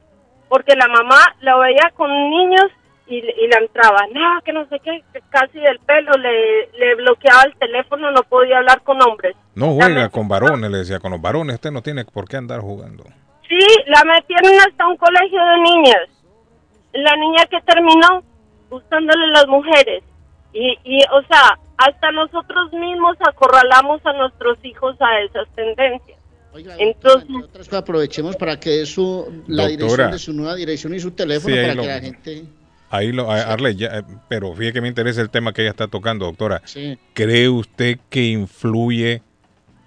porque 0.49 0.75
la 0.75 0.87
mamá 0.87 1.19
la 1.41 1.55
veía 1.57 1.91
con 1.95 2.09
niños 2.29 2.65
y, 3.07 3.17
y 3.17 3.47
la 3.47 3.59
entraba, 3.59 3.99
no, 4.13 4.41
que 4.43 4.53
no 4.53 4.65
sé 4.67 4.79
qué, 4.79 5.03
casi 5.29 5.59
del 5.59 5.79
pelo, 5.79 6.13
le, 6.13 6.67
le 6.79 6.95
bloqueaba 6.95 7.43
el 7.43 7.55
teléfono, 7.55 8.09
no 8.11 8.23
podía 8.23 8.57
hablar 8.59 8.81
con 8.83 9.01
hombres. 9.01 9.35
No 9.55 9.73
juega 9.73 10.07
con 10.09 10.27
varones, 10.29 10.71
le 10.71 10.77
decía, 10.79 10.99
con 10.99 11.11
los 11.11 11.21
varones 11.21 11.55
usted 11.55 11.71
no 11.71 11.81
tiene 11.81 12.05
por 12.05 12.27
qué 12.27 12.37
andar 12.37 12.61
jugando. 12.61 13.03
Sí, 13.49 13.59
la 13.87 14.01
metieron 14.05 14.57
hasta 14.65 14.87
un 14.87 14.95
colegio 14.95 15.43
de 15.43 15.57
niñas. 15.59 16.07
La 16.93 17.15
niña 17.17 17.45
que 17.49 17.59
terminó 17.61 18.23
gustándole 18.69 19.27
las 19.27 19.45
mujeres. 19.47 20.03
Y, 20.53 20.77
y, 20.85 21.01
o 21.11 21.21
sea, 21.23 21.57
hasta 21.87 22.11
nosotros 22.11 22.71
mismos 22.73 23.17
acorralamos 23.27 24.01
a 24.05 24.13
nuestros 24.13 24.57
hijos 24.63 24.95
a 24.99 25.19
esas 25.21 25.47
tendencias. 25.55 26.17
Entonces, 26.79 27.29
Otras 27.43 27.67
cosas, 27.67 27.81
aprovechemos 27.81 28.35
para 28.35 28.59
que 28.59 28.85
su, 28.85 29.43
la 29.47 29.63
Doctora. 29.69 29.69
dirección 29.77 30.11
de 30.11 30.19
su 30.19 30.33
nueva 30.33 30.55
dirección 30.55 30.93
y 30.93 30.99
su 30.99 31.11
teléfono 31.11 31.55
Sí, 31.55 31.61
para 31.61 31.75
lo- 31.75 31.81
que 31.83 31.87
la 31.87 31.99
gente... 32.01 32.43
Ahí 32.89 33.13
lo, 33.13 33.31
a- 33.31 33.53
Arley, 33.53 33.75
ya, 33.77 33.87
eh, 33.99 34.03
pero 34.27 34.51
fíjate 34.53 34.73
que 34.73 34.81
me 34.81 34.89
interesa 34.89 35.21
el 35.21 35.29
tema 35.29 35.53
que 35.53 35.61
ella 35.61 35.71
está 35.71 35.87
tocando, 35.87 36.25
doctora. 36.25 36.61
Sí. 36.65 36.99
¿Cree 37.13 37.47
usted 37.47 37.99
que 38.09 38.25
influye 38.25 39.21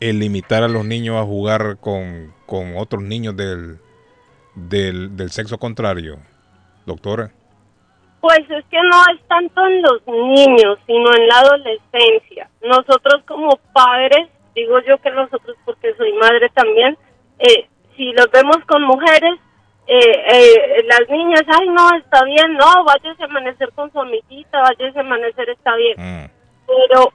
el 0.00 0.20
limitar 0.20 0.62
a 0.62 0.68
los 0.68 0.86
niños 0.86 1.16
a 1.16 1.24
jugar 1.24 1.76
con, 1.80 2.32
con 2.46 2.78
otros 2.78 3.02
niños 3.02 3.36
del, 3.36 3.76
del, 4.54 5.14
del 5.18 5.30
sexo 5.30 5.58
contrario, 5.58 6.16
doctora? 6.86 7.30
Pues 8.24 8.40
es 8.48 8.64
que 8.70 8.78
no 8.80 9.02
es 9.12 9.20
tanto 9.28 9.66
en 9.66 9.82
los 9.82 10.00
niños, 10.06 10.78
sino 10.86 11.14
en 11.14 11.28
la 11.28 11.40
adolescencia. 11.40 12.48
Nosotros 12.62 13.22
como 13.26 13.50
padres, 13.74 14.30
digo 14.54 14.80
yo 14.80 14.96
que 14.96 15.10
nosotros 15.10 15.54
porque 15.66 15.94
soy 15.96 16.10
madre 16.14 16.48
también, 16.54 16.96
eh, 17.38 17.68
si 17.94 18.12
los 18.12 18.30
vemos 18.30 18.56
con 18.66 18.82
mujeres, 18.84 19.38
eh, 19.86 20.24
eh, 20.32 20.84
las 20.86 21.06
niñas, 21.10 21.42
ay 21.48 21.68
no, 21.68 21.94
está 21.98 22.24
bien, 22.24 22.54
no, 22.54 22.84
váyase 22.84 23.24
a 23.24 23.26
amanecer 23.26 23.70
con 23.74 23.92
su 23.92 24.00
amiguita, 24.00 24.58
váyase 24.58 24.98
a 24.98 25.02
amanecer, 25.02 25.50
está 25.50 25.76
bien. 25.76 26.30
Pero 26.66 27.12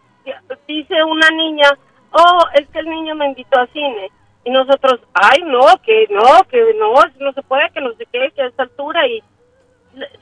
dice 0.67 1.03
una 1.05 1.29
niña, 1.31 1.71
oh, 2.11 2.45
es 2.53 2.67
que 2.69 2.81
el 2.81 2.85
niño 2.87 3.15
me 3.15 3.25
invitó 3.25 3.59
a 3.59 3.65
cine. 3.73 4.11
Y 4.45 4.51
nosotros, 4.51 4.99
ay 5.15 5.41
no, 5.41 5.65
que 5.83 6.05
no, 6.11 6.43
que 6.51 6.71
no, 6.75 6.93
no 7.19 7.33
se 7.33 7.41
puede, 7.41 7.67
que 7.71 7.81
no 7.81 7.93
sé 7.93 8.05
qué, 8.11 8.29
que 8.35 8.43
a 8.43 8.45
esta 8.45 8.61
altura. 8.61 9.07
Y 9.07 9.23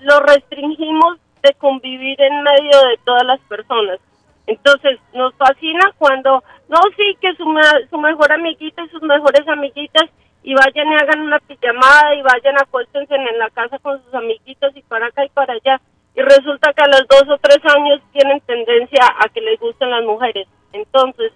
lo 0.02 0.20
restringimos 0.22 1.20
de 1.42 1.54
convivir 1.56 2.20
en 2.22 2.44
medio 2.44 2.80
de 2.90 2.98
todas 3.06 3.24
las 3.26 3.40
personas. 3.42 4.00
Entonces, 4.48 5.00
nos 5.14 5.34
fascina 5.36 5.94
cuando, 5.98 6.44
no, 6.70 6.80
sí, 6.96 7.18
que 7.20 7.34
su, 7.36 7.46
su 7.90 7.98
mejor 7.98 8.32
amiguita 8.32 8.84
y 8.84 8.90
sus 8.90 9.02
mejores 9.02 9.48
amiguitas, 9.48 10.10
y 10.44 10.54
vayan 10.54 10.92
y 10.92 10.96
hagan 10.96 11.22
una 11.22 11.40
pijamada, 11.40 12.16
y 12.16 12.22
vayan 12.22 12.56
acuéstense 12.58 13.14
en 13.14 13.38
la 13.38 13.50
casa 13.50 13.78
con 13.80 14.02
sus 14.04 14.14
amiguitos, 14.14 14.76
y 14.76 14.82
para 14.84 15.08
acá 15.08 15.26
y 15.26 15.30
para 15.30 15.54
allá. 15.54 15.82
Y 16.16 16.22
resulta 16.22 16.74
que 16.74 16.84
a 16.84 16.88
los 16.88 17.06
dos 17.10 17.30
o 17.30 17.38
tres 17.40 17.60
años 17.76 18.02
tienen 18.14 18.40
tendencia 18.42 19.02
a 19.20 19.30
que 19.30 19.42
les 19.42 19.60
gusten 19.60 19.92
las 19.92 20.04
mujeres. 20.04 20.48
Entonces, 20.72 21.34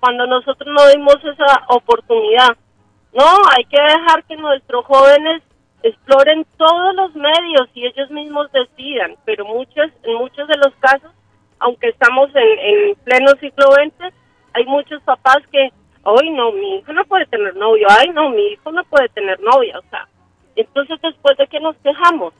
cuando 0.00 0.26
nosotros 0.26 0.68
no 0.72 0.86
dimos 0.88 1.16
esa 1.24 1.64
oportunidad, 1.68 2.56
no, 3.12 3.24
hay 3.56 3.64
que 3.64 3.80
dejar 3.80 4.24
que 4.24 4.36
nuestros 4.36 4.84
jóvenes 4.84 5.42
exploren 5.82 6.44
todos 6.56 6.94
los 6.94 7.14
medios 7.14 7.68
y 7.74 7.86
ellos 7.86 8.10
mismos 8.10 8.50
decidan, 8.52 9.16
pero 9.24 9.44
muchos, 9.44 9.90
en 10.02 10.14
muchos 10.14 10.48
de 10.48 10.56
los 10.56 10.74
casos, 10.80 11.12
aunque 11.60 11.88
estamos 11.88 12.30
en, 12.34 12.58
en 12.58 12.96
pleno 12.96 13.30
siglo 13.40 13.72
XX, 13.72 14.12
hay 14.54 14.64
muchos 14.64 15.02
papás 15.02 15.38
que, 15.52 15.70
hoy 16.02 16.30
no, 16.30 16.52
mi 16.52 16.78
hijo 16.78 16.92
no 16.92 17.04
puede 17.04 17.26
tener 17.26 17.54
novio, 17.56 17.86
ay 17.90 18.08
no, 18.10 18.30
mi 18.30 18.46
hijo 18.48 18.72
no 18.72 18.82
puede 18.84 19.08
tener 19.10 19.40
novia, 19.40 19.78
o 19.78 19.82
sea, 19.90 20.08
entonces 20.56 21.00
después 21.02 21.36
de 21.36 21.46
que 21.46 21.60
nos 21.60 21.76
quejamos, 21.76 22.34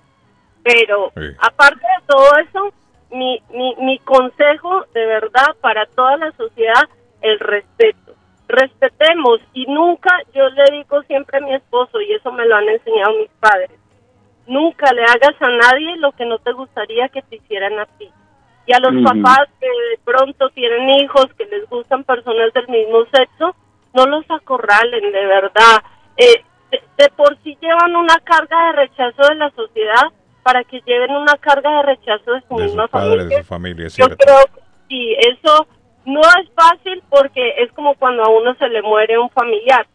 pero 0.62 1.12
aparte 1.40 1.80
de 1.80 2.06
todo 2.06 2.36
eso, 2.38 2.72
mi, 3.10 3.40
mi, 3.50 3.74
mi 3.76 3.98
consejo 4.00 4.84
de 4.92 5.06
verdad 5.06 5.56
para 5.60 5.86
toda 5.86 6.16
la 6.16 6.32
sociedad, 6.32 6.88
el 7.22 7.38
respeto. 7.38 8.14
Respetemos 8.48 9.40
y 9.52 9.66
nunca, 9.66 10.10
yo 10.34 10.48
le 10.48 10.64
digo 10.72 11.02
siempre 11.02 11.38
a 11.38 11.40
mi 11.42 11.54
esposo, 11.54 12.00
y 12.00 12.12
eso 12.12 12.32
me 12.32 12.46
lo 12.46 12.56
han 12.56 12.68
enseñado 12.68 13.14
mis 13.18 13.30
padres, 13.40 13.70
nunca 14.46 14.92
le 14.92 15.02
hagas 15.02 15.34
a 15.40 15.48
nadie 15.48 15.96
lo 15.98 16.12
que 16.12 16.24
no 16.24 16.38
te 16.38 16.52
gustaría 16.52 17.08
que 17.10 17.22
te 17.22 17.36
hicieran 17.36 17.78
a 17.78 17.86
ti. 17.98 18.10
Y 18.66 18.72
a 18.74 18.80
los 18.80 19.02
papás 19.02 19.48
que 19.60 19.66
de 19.66 19.98
pronto 20.04 20.50
tienen 20.50 20.90
hijos 21.00 21.26
que 21.38 21.46
les 21.46 21.68
gustan 21.70 22.04
personas 22.04 22.52
del 22.52 22.68
mismo 22.68 23.04
sexo, 23.12 23.54
no 23.94 24.06
los 24.06 24.24
acorralen, 24.30 25.12
de 25.12 25.26
verdad. 25.26 25.82
Eh, 26.18 26.42
de, 26.70 26.82
de 26.98 27.08
por 27.16 27.36
sí 27.42 27.56
llevan 27.60 27.96
una 27.96 28.16
carga 28.24 28.66
de 28.66 28.72
rechazo 28.72 29.22
de 29.28 29.34
la 29.36 29.50
sociedad 29.50 30.04
para 30.42 30.64
que 30.64 30.80
lleven 30.86 31.10
una 31.12 31.34
carga 31.36 31.78
de 31.78 31.82
rechazo 31.82 32.32
de 32.32 32.42
su 32.48 32.56
De 32.56 32.64
misma 32.64 32.82
sus 32.84 32.90
padres, 32.90 33.28
de 33.28 33.42
familia. 33.42 33.42
su 33.42 33.44
familia, 33.44 33.86
es 33.86 33.96
Yo 33.96 34.06
creo 34.08 34.44
que 34.54 34.60
sí, 34.88 35.16
eso 35.18 35.66
no 36.08 36.20
es 36.20 36.50
fácil 36.54 37.02
porque 37.10 37.56
es 37.58 37.70
como 37.72 37.94
cuando 37.94 38.24
a 38.24 38.30
uno 38.30 38.54
se 38.54 38.68
le 38.68 38.80
muere 38.80 39.18
un 39.18 39.28
familiar, 39.28 39.86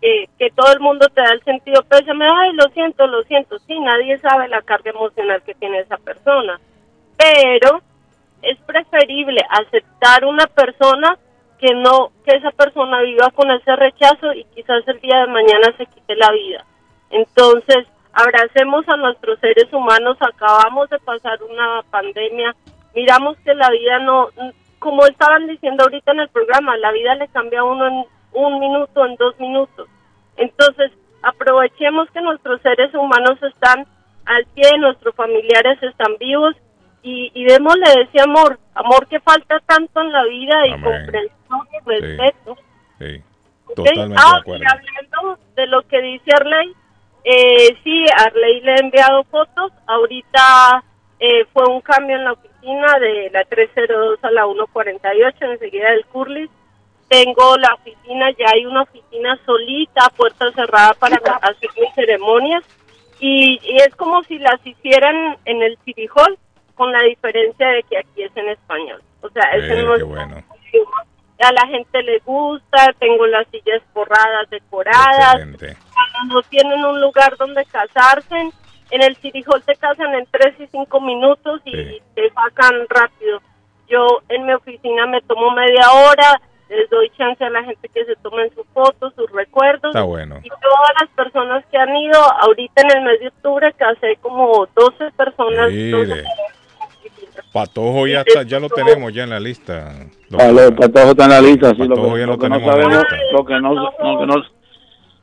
que 0.00 0.50
todo 0.56 0.72
el 0.72 0.80
mundo 0.80 1.06
te 1.08 1.20
da 1.20 1.32
el 1.32 1.44
sentido 1.44 1.82
pésame, 1.82 2.24
ay, 2.24 2.54
lo 2.54 2.70
siento, 2.72 3.06
lo 3.06 3.22
siento, 3.24 3.58
sí, 3.58 3.78
nadie 3.78 4.18
sabe 4.18 4.48
la 4.48 4.62
carga 4.62 4.90
emocional 4.90 5.42
que 5.42 5.54
tiene 5.54 5.80
esa 5.80 5.98
persona, 5.98 6.58
pero 7.18 7.82
es 8.40 8.58
preferible 8.60 9.42
aceptar 9.50 10.24
una 10.24 10.46
persona 10.46 11.18
que 11.58 11.74
no, 11.74 12.10
que 12.24 12.38
esa 12.38 12.52
persona 12.52 13.02
viva 13.02 13.28
con 13.34 13.50
ese 13.50 13.76
rechazo 13.76 14.32
y 14.32 14.44
quizás 14.54 14.82
el 14.88 14.98
día 15.00 15.18
de 15.18 15.26
mañana 15.26 15.74
se 15.76 15.84
quite 15.84 16.16
la 16.16 16.32
vida. 16.32 16.64
Entonces, 17.10 17.86
abracemos 18.14 18.88
a 18.88 18.96
nuestros 18.96 19.38
seres 19.40 19.70
humanos, 19.70 20.16
acabamos 20.20 20.88
de 20.88 20.98
pasar 21.00 21.42
una 21.42 21.82
pandemia, 21.90 22.56
miramos 22.94 23.36
que 23.44 23.52
la 23.54 23.68
vida 23.68 23.98
no, 23.98 24.30
como 24.80 25.06
estaban 25.06 25.46
diciendo 25.46 25.84
ahorita 25.84 26.10
en 26.12 26.20
el 26.20 26.28
programa, 26.30 26.76
la 26.78 26.90
vida 26.90 27.14
le 27.14 27.28
cambia 27.28 27.60
a 27.60 27.64
uno 27.64 27.86
en 27.86 28.04
un 28.32 28.58
minuto, 28.58 29.06
en 29.06 29.14
dos 29.16 29.38
minutos. 29.38 29.88
Entonces, 30.36 30.90
aprovechemos 31.22 32.10
que 32.10 32.20
nuestros 32.20 32.60
seres 32.62 32.92
humanos 32.94 33.38
están 33.42 33.86
al 34.26 34.44
pie, 34.54 34.70
nuestros 34.78 35.14
familiares 35.14 35.82
están 35.82 36.16
vivos 36.18 36.54
y, 37.02 37.30
y 37.34 37.44
démosle 37.44 37.84
ese 38.02 38.20
amor, 38.22 38.58
amor 38.74 39.06
que 39.08 39.20
falta 39.20 39.60
tanto 39.66 40.00
en 40.00 40.12
la 40.12 40.24
vida 40.24 40.66
y 40.66 40.70
comprensión 40.72 41.60
y 41.72 41.90
respeto. 41.90 42.56
Sí, 42.98 43.22
¿ok? 43.66 43.74
totalmente 43.76 44.16
Ah, 44.18 44.32
de 44.34 44.40
acuerdo. 44.40 44.64
y 44.64 44.66
hablando 44.66 45.38
de 45.56 45.66
lo 45.66 45.82
que 45.88 46.00
dice 46.02 46.30
Arley, 46.34 46.72
eh, 47.24 47.76
sí, 47.84 48.04
Arley 48.16 48.60
le 48.62 48.74
he 48.74 48.80
enviado 48.80 49.24
fotos. 49.24 49.72
Ahorita 49.86 50.84
eh, 51.18 51.44
fue 51.52 51.64
un 51.68 51.80
cambio 51.82 52.16
en 52.16 52.24
la 52.24 52.32
oficina 52.32 52.49
de 52.62 53.30
la 53.32 53.44
302 53.44 54.18
a 54.22 54.30
la 54.30 54.44
148, 54.44 55.44
enseguida 55.44 55.90
del 55.90 56.04
Curlis. 56.06 56.50
Tengo 57.08 57.56
la 57.56 57.74
oficina, 57.74 58.30
ya 58.38 58.46
hay 58.52 58.66
una 58.66 58.82
oficina 58.82 59.38
solita, 59.44 60.08
puerta 60.16 60.50
cerrada 60.52 60.94
para 60.94 61.16
hacer 61.16 61.70
mis 61.78 61.92
ceremonias. 61.94 62.62
Y, 63.18 63.58
y 63.62 63.76
es 63.78 63.94
como 63.96 64.22
si 64.24 64.38
las 64.38 64.64
hicieran 64.64 65.36
en 65.44 65.62
el 65.62 65.76
City 65.84 66.06
Hall, 66.14 66.38
con 66.74 66.92
la 66.92 67.02
diferencia 67.02 67.66
de 67.68 67.82
que 67.82 67.98
aquí 67.98 68.22
es 68.22 68.34
en 68.36 68.48
español. 68.48 69.02
O 69.22 69.28
sea, 69.30 69.42
es 69.52 69.64
Eh, 69.64 69.66
en 69.66 69.74
qué 69.76 69.82
nuestro 69.82 70.06
bueno. 70.06 70.42
idioma. 70.72 71.04
A 71.42 71.52
la 71.52 71.66
gente 71.68 72.02
le 72.02 72.18
gusta, 72.20 72.92
tengo 72.98 73.26
las 73.26 73.46
sillas 73.48 73.82
forradas, 73.94 74.48
decoradas. 74.50 75.34
Excelente. 75.36 75.76
Cuando 75.92 76.34
no 76.34 76.42
tienen 76.48 76.84
un 76.84 77.00
lugar 77.00 77.36
donde 77.38 77.64
casarse, 77.64 78.50
en 78.90 79.02
el 79.02 79.16
City 79.16 79.42
Hall 79.46 79.62
te 79.62 79.74
casan 79.76 80.14
en 80.14 80.26
3 80.30 80.54
y 80.60 80.66
5 80.66 81.00
minutos 81.00 81.60
y 81.64 82.00
te 82.14 82.30
sacan 82.30 82.86
rápido. 82.88 83.40
Yo 83.88 84.22
en 84.28 84.46
mi 84.46 84.52
oficina 84.52 85.06
me 85.06 85.20
tomo 85.22 85.50
media 85.52 85.90
hora, 85.90 86.40
les 86.68 86.88
doy 86.90 87.10
chance 87.18 87.44
a 87.44 87.50
la 87.50 87.64
gente 87.64 87.88
que 87.88 88.04
se 88.04 88.14
tomen 88.16 88.54
sus 88.54 88.66
fotos, 88.72 89.12
sus 89.14 89.30
recuerdos. 89.32 89.90
Está 89.90 90.02
bueno. 90.02 90.38
Y 90.42 90.48
todas 90.48 90.92
las 91.00 91.10
personas 91.10 91.64
que 91.70 91.76
han 91.76 91.96
ido, 91.96 92.20
ahorita 92.40 92.82
en 92.82 92.98
el 92.98 93.04
mes 93.04 93.20
de 93.20 93.28
octubre 93.28 93.72
casé 93.74 94.16
como 94.22 94.66
12 94.74 95.10
personas. 95.16 95.70
Mire. 95.70 95.90
12 95.90 96.24
Patojo 97.52 98.06
ya 98.06 98.20
está, 98.20 98.42
ya 98.44 98.60
lo 98.60 98.68
tenemos 98.68 99.12
ya 99.12 99.24
en 99.24 99.30
la 99.30 99.40
lista. 99.40 99.92
Vale, 100.30 100.70
Patojo 100.72 101.10
está 101.10 101.24
en 101.24 101.30
la 101.30 101.40
lista, 101.40 101.70
sí, 101.70 101.82
lo 101.82 101.88
Patojo 101.96 102.14
que, 102.14 102.20
ya 102.20 102.26
lo 102.26 102.32
lo 102.32 102.38
que 102.38 102.48
no 102.48 102.56
tenemos 102.58 102.62
en 102.62 102.66
la 102.66 102.72
sabemos, 102.72 103.12
lista. 103.12 103.32
lo 103.32 103.44
que 103.44 103.60
no, 103.60 103.74
lo 103.74 104.20
que 104.20 104.26
no, 104.26 104.59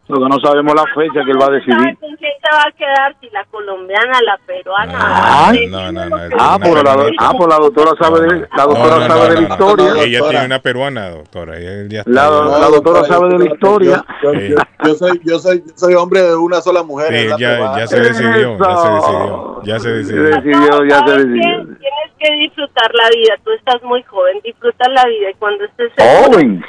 lo 0.07 0.19
que 0.19 0.29
no 0.29 0.39
sabemos 0.39 0.73
la 0.73 0.85
fecha 0.95 1.23
que 1.25 1.31
él 1.31 1.41
va 1.41 1.47
a 1.47 1.51
decidir. 1.51 1.97
¿Con 1.99 2.15
quién 2.15 2.31
se 2.41 2.55
va 2.55 2.63
a 2.67 2.71
quedar? 2.71 3.15
Si 3.19 3.29
la 3.29 3.43
colombiana, 3.45 4.19
la 4.25 4.37
peruana. 4.45 5.47
Ay. 5.49 5.67
No, 5.67 5.91
no, 5.91 6.05
no. 6.05 6.15
Ah, 6.39 6.57
la, 6.57 6.65
peruana. 6.65 7.11
ah, 7.19 7.33
pues 7.37 7.49
la 7.49 7.55
doctora 7.57 7.91
sabe 7.99 8.21
de, 8.21 8.47
la 8.55 8.63
doctora 8.63 9.07
sabe 9.07 9.29
de 9.29 9.41
la 9.41 9.47
historia. 9.49 10.03
Ella 10.03 10.19
tiene 10.29 10.45
una 10.45 10.59
peruana, 10.59 11.09
doctora. 11.09 11.57
Ella 11.57 12.03
La, 12.05 12.29
la 12.29 12.67
doctora 12.69 13.03
sabe 13.03 13.29
de 13.29 13.39
la 13.39 13.45
historia. 13.53 14.05
Yo, 14.23 14.93
soy, 14.95 15.21
yo, 15.25 15.39
soy, 15.39 15.63
yo 15.65 15.73
soy 15.75 15.93
hombre 15.95 16.21
de 16.21 16.35
una 16.35 16.61
sola 16.61 16.83
mujer. 16.83 17.35
Ya, 17.37 17.77
ya 17.77 17.87
se 17.87 17.99
decidió, 17.99 18.57
ya 18.57 18.77
se 18.77 18.89
decidió, 18.89 19.63
ya 19.63 19.79
se 19.79 19.89
decidió. 19.89 20.85
ya 20.85 20.99
se 20.99 21.07
¿Sabes 21.07 21.25
decidió. 21.25 21.65
Tienes 21.65 22.11
que 22.17 22.31
disfrutar 22.33 22.91
la 22.93 23.09
vida. 23.09 23.35
Tú 23.43 23.51
estás 23.51 23.83
muy 23.83 24.01
joven. 24.03 24.39
Disfruta 24.43 24.89
la 24.89 25.05
vida 25.05 25.31
y 25.31 25.33
cuando 25.33 25.65
estés 25.65 25.91
Joven. 25.97 26.63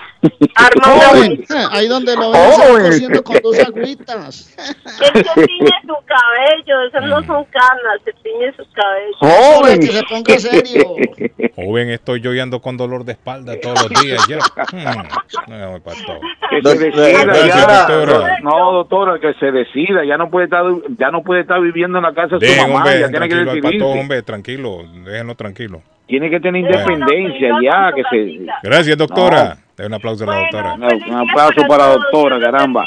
Arma 0.54 0.94
una 0.94 1.04
Joven. 1.08 1.22
bonita- 1.30 1.68
Ahí 1.72 1.86
donde 1.88 2.14
lo 2.16 2.32
cociendo 2.32 3.22
con 3.22 3.36
dos 3.42 3.58
agüitas. 3.60 4.56
Él 4.58 5.24
se 5.24 5.46
tiñe 5.46 5.70
su 5.82 5.94
cabello. 6.06 6.82
Esas 6.88 7.04
no 7.04 7.22
son 7.24 7.44
canas. 7.44 8.00
Se 8.04 8.12
tiñe 8.14 8.52
su 8.56 8.64
cabello. 8.72 9.16
Joven. 9.20 9.80
Que 9.80 9.86
se 9.86 10.02
ponga 10.04 10.38
serio. 10.38 10.84
Joven, 11.54 11.90
estoy 11.90 12.20
yo 12.20 12.34
y 12.34 12.40
ando 12.40 12.60
con 12.60 12.76
dolor 12.76 13.04
de 13.04 13.12
espalda 13.12 13.54
todos 13.60 13.90
los 13.90 14.02
días. 14.02 14.26
Ya. 14.28 14.38
Hmm, 14.72 15.50
no, 15.50 15.72
me 15.74 15.80
pasó. 15.80 16.18
Que 16.50 16.62
se 16.62 16.78
decida 16.78 17.46
ya. 17.46 17.86
doctora. 17.86 18.38
No, 18.42 18.72
doctora, 18.72 19.18
que 19.20 19.34
se 19.34 19.52
decida. 19.52 20.04
Ya 20.04 20.16
no 20.16 20.30
puede 20.30 20.46
estar, 20.46 20.64
ya 20.98 21.10
no 21.10 21.22
puede 21.22 21.42
estar 21.42 21.60
viviendo 21.60 21.98
en 21.98 22.04
la 22.04 22.14
casa 22.14 22.38
de 22.38 22.48
su 22.54 22.60
mamá. 22.62 22.74
hombre, 22.78 23.00
ya 23.00 23.08
tiene 23.08 23.28
que 23.28 23.34
decidirse. 23.36 23.78
patojo, 23.78 24.00
hombre, 24.00 24.22
tranquilo, 24.22 24.78
déjenlo 25.04 25.34
tranquilo. 25.36 25.82
Tiene 26.08 26.30
que 26.30 26.40
tener 26.40 26.62
independencia 26.62 27.50
ya. 27.62 27.92
Que 27.94 28.02
se. 28.10 28.46
Gracias, 28.62 28.96
doctora. 28.96 29.58
De 29.76 29.86
un 29.86 29.94
aplauso 29.94 30.24
a 30.24 30.34
la 30.34 30.40
doctora. 30.40 30.76
No, 30.76 30.88
un 30.88 31.28
aplauso 31.30 31.66
para 31.68 31.86
la 31.86 31.92
doctora, 31.92 32.40
caramba. 32.40 32.84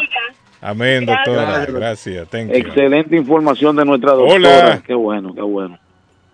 Amén, 0.60 1.06
doctora. 1.06 1.66
Gracias, 1.66 2.28
thank 2.30 2.50
you. 2.50 2.56
Excelente 2.56 3.16
información 3.16 3.76
de 3.76 3.86
nuestra 3.86 4.12
doctora. 4.12 4.36
Hola. 4.36 4.84
Qué 4.86 4.94
bueno, 4.94 5.34
qué 5.34 5.42
bueno. 5.42 5.80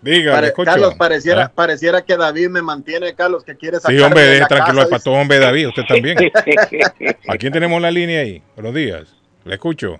Diga, 0.00 0.32
Pare-. 0.34 0.52
Carlos, 0.64 0.94
pareciera, 0.94 1.44
¿Ah? 1.44 1.52
pareciera 1.54 2.02
que 2.02 2.16
David 2.16 2.48
me 2.48 2.62
mantiene, 2.62 3.14
Carlos, 3.14 3.44
que 3.44 3.56
quiere 3.56 3.78
sacar 3.78 3.96
Sí, 3.96 4.02
hombre, 4.02 4.22
de 4.22 4.46
tranquilo 4.46 4.78
casa, 4.78 4.82
al 4.82 4.88
patojo, 4.88 5.16
hombre, 5.16 5.38
David, 5.38 5.68
usted 5.68 5.82
también. 5.88 6.16
¿A 7.28 7.36
quién 7.36 7.52
tenemos 7.52 7.80
la 7.82 7.90
línea 7.90 8.20
ahí? 8.20 8.42
Buenos 8.54 8.74
días. 8.74 9.14
Le 9.44 9.54
escucho. 9.54 9.98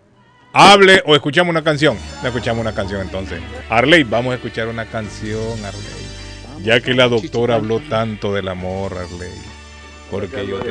Hable 0.53 1.03
o 1.05 1.15
escuchamos 1.15 1.51
una 1.51 1.63
canción. 1.63 1.97
Le 2.23 2.29
escuchamos 2.29 2.61
una 2.63 2.75
canción 2.75 3.01
entonces. 3.01 3.41
Arley, 3.69 4.05
vamos 4.05 4.33
a 4.33 4.37
escuchar 4.37 4.69
una 4.69 4.87
canción, 4.87 5.53
Arley. 5.65 6.08
Ya 6.69 6.83
que 6.83 6.93
la 6.93 7.09
doctora 7.09 7.55
habló 7.55 7.81
tanto 7.81 8.35
del 8.35 8.47
amor, 8.47 8.93
Arley. 8.93 9.33
Porque 10.11 10.47
yo 10.47 10.59
te. 10.61 10.71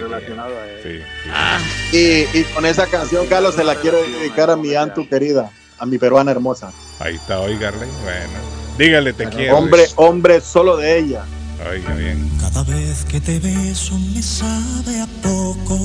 Sí, 0.84 1.00
sí. 1.24 1.98
Y, 1.98 2.38
y 2.38 2.44
con 2.54 2.68
esa 2.68 2.86
canción, 2.86 3.26
Carlos, 3.26 3.56
se 3.56 3.64
la 3.64 3.74
quiero 3.74 3.98
dedicar 4.04 4.52
a 4.52 4.56
mi 4.56 4.76
Antu 4.76 5.10
querida, 5.10 5.50
a 5.80 5.88
mi 5.88 5.98
peruana 5.98 6.30
hermosa. 6.30 6.72
Ahí 7.00 7.16
está, 7.16 7.40
oiga, 7.40 7.70
Arley. 7.70 7.90
Bueno, 8.04 8.40
dígale, 8.78 9.12
te 9.14 9.28
quiero. 9.28 9.58
Hombre, 9.58 9.88
hombre 9.96 10.40
solo 10.40 10.78
de 10.78 11.00
ella. 11.00 11.26
Oiga 11.68 11.96
bien. 11.96 12.30
Cada 12.42 12.62
vez 12.62 13.04
que 13.06 13.20
te 13.20 13.40
beso 13.40 13.98
me 14.14 14.22
sabe 14.22 15.02
a 15.02 15.08
poco. 15.24 15.80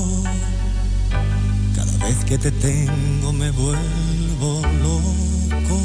Cada 1.75 2.05
vez 2.05 2.23
que 2.25 2.37
te 2.37 2.51
tengo 2.51 3.33
me 3.33 3.49
vuelvo 3.49 4.61
loco. 4.79 5.81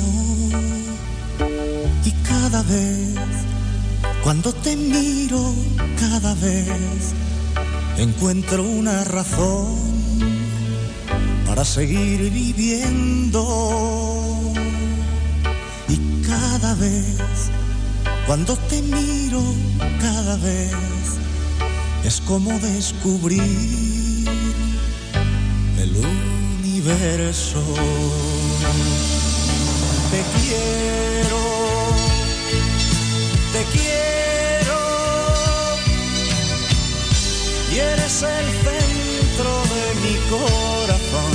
Y 2.04 2.10
cada 2.28 2.62
vez, 2.64 3.14
cuando 4.28 4.52
te 4.52 4.76
miro, 4.76 5.54
cada 5.98 6.34
vez 6.34 7.14
encuentro 7.96 8.62
una 8.62 9.02
razón 9.02 9.74
para 11.46 11.64
seguir 11.64 12.30
viviendo. 12.30 13.42
Y 15.88 15.96
cada 16.26 16.74
vez, 16.74 17.16
cuando 18.26 18.54
te 18.68 18.82
miro, 18.82 19.40
cada 19.98 20.36
vez 20.36 20.74
es 22.04 22.20
como 22.20 22.50
descubrir 22.58 24.28
el 25.78 25.96
universo. 25.96 27.64
Te 30.10 30.22
quiero, 30.36 31.38
te 33.54 33.64
quiero, 33.72 33.97
y 37.70 37.78
eres 37.78 38.22
el 38.22 38.46
centro 38.46 39.62
de 39.74 39.94
mi 40.00 40.16
corazón. 40.30 41.32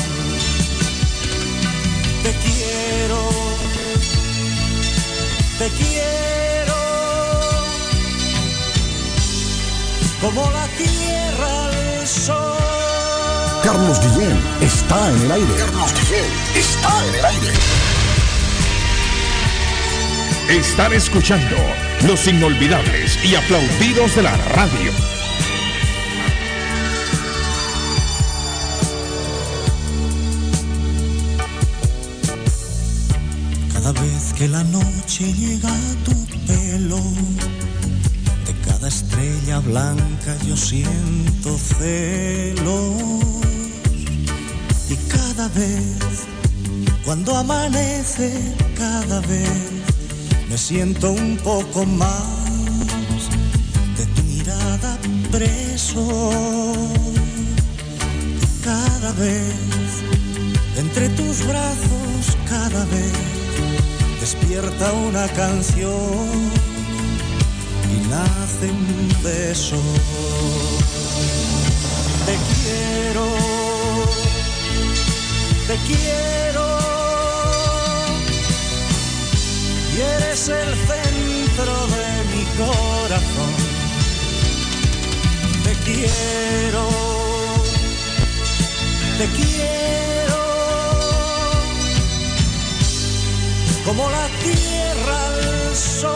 Te 2.23 2.31
quiero, 2.31 3.29
te 5.59 5.69
quiero, 5.69 6.75
como 10.21 10.49
la 10.51 10.67
tierra 10.77 11.65
al 11.65 12.07
sol. 12.07 12.57
Carlos 13.63 13.99
Guillén 14.01 14.41
está 14.61 15.09
en 15.09 15.21
el 15.23 15.31
aire. 15.31 15.55
Carlos 15.57 15.93
Guillén 15.93 16.31
está 16.55 17.07
en 17.07 17.15
el 17.15 17.25
aire. 17.25 17.53
Están 20.49 20.93
escuchando 20.93 21.55
los 22.05 22.27
inolvidables 22.27 23.23
y 23.23 23.35
aplaudidos 23.35 24.15
de 24.15 24.23
la 24.23 24.35
radio. 24.37 24.91
Cada 33.83 34.01
vez 34.01 34.31
que 34.37 34.47
la 34.47 34.63
noche 34.63 35.33
llega 35.33 35.67
a 35.67 35.95
tu 36.05 36.15
pelo. 36.47 37.01
De 38.45 38.53
cada 38.65 38.87
estrella 38.87 39.59
blanca 39.59 40.37
yo 40.47 40.55
siento 40.55 41.57
celos. 41.57 43.43
Y 44.89 44.95
cada 45.11 45.49
vez, 45.49 45.97
cuando 47.03 47.35
amanece, 47.35 48.55
cada 48.77 49.19
vez 49.19 49.51
me 50.49 50.57
siento 50.57 51.11
un 51.11 51.35
poco 51.43 51.85
más 51.85 52.23
de 53.97 54.05
tu 54.15 54.23
mirada 54.23 54.97
preso. 55.29 56.31
Y 58.43 58.63
cada 58.63 59.11
vez, 59.11 59.53
entre 60.77 61.09
tus 61.09 61.45
brazos, 61.45 62.37
cada 62.47 62.85
vez 62.85 63.42
despierta 64.23 64.93
una 64.93 65.27
canción 65.33 66.29
y 67.93 68.07
nace 68.07 68.71
un 68.71 69.09
beso. 69.21 69.75
Te 72.25 72.35
quiero, 72.49 73.25
te 75.67 75.75
quiero. 75.87 76.65
Y 79.93 79.99
eres 80.15 80.47
el 80.47 80.71
centro 80.91 81.75
de 81.97 82.09
mi 82.31 82.43
corazón. 82.61 83.53
Te 85.65 85.73
quiero, 85.83 86.87
te 89.17 89.25
quiero. 89.35 90.12
Como 93.85 94.09
la 94.09 94.27
tierra 94.41 95.27
al 95.27 95.75
sol. 95.75 96.13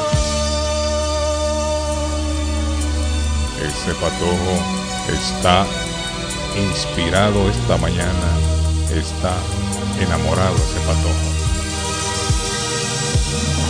Ese 3.62 3.94
patojo 3.96 4.54
está 5.12 5.66
inspirado 6.58 7.50
esta 7.50 7.78
mañana, 7.78 8.30
está 8.90 9.34
enamorado 10.00 10.56
ese 10.56 10.80
patojo. 10.88 11.28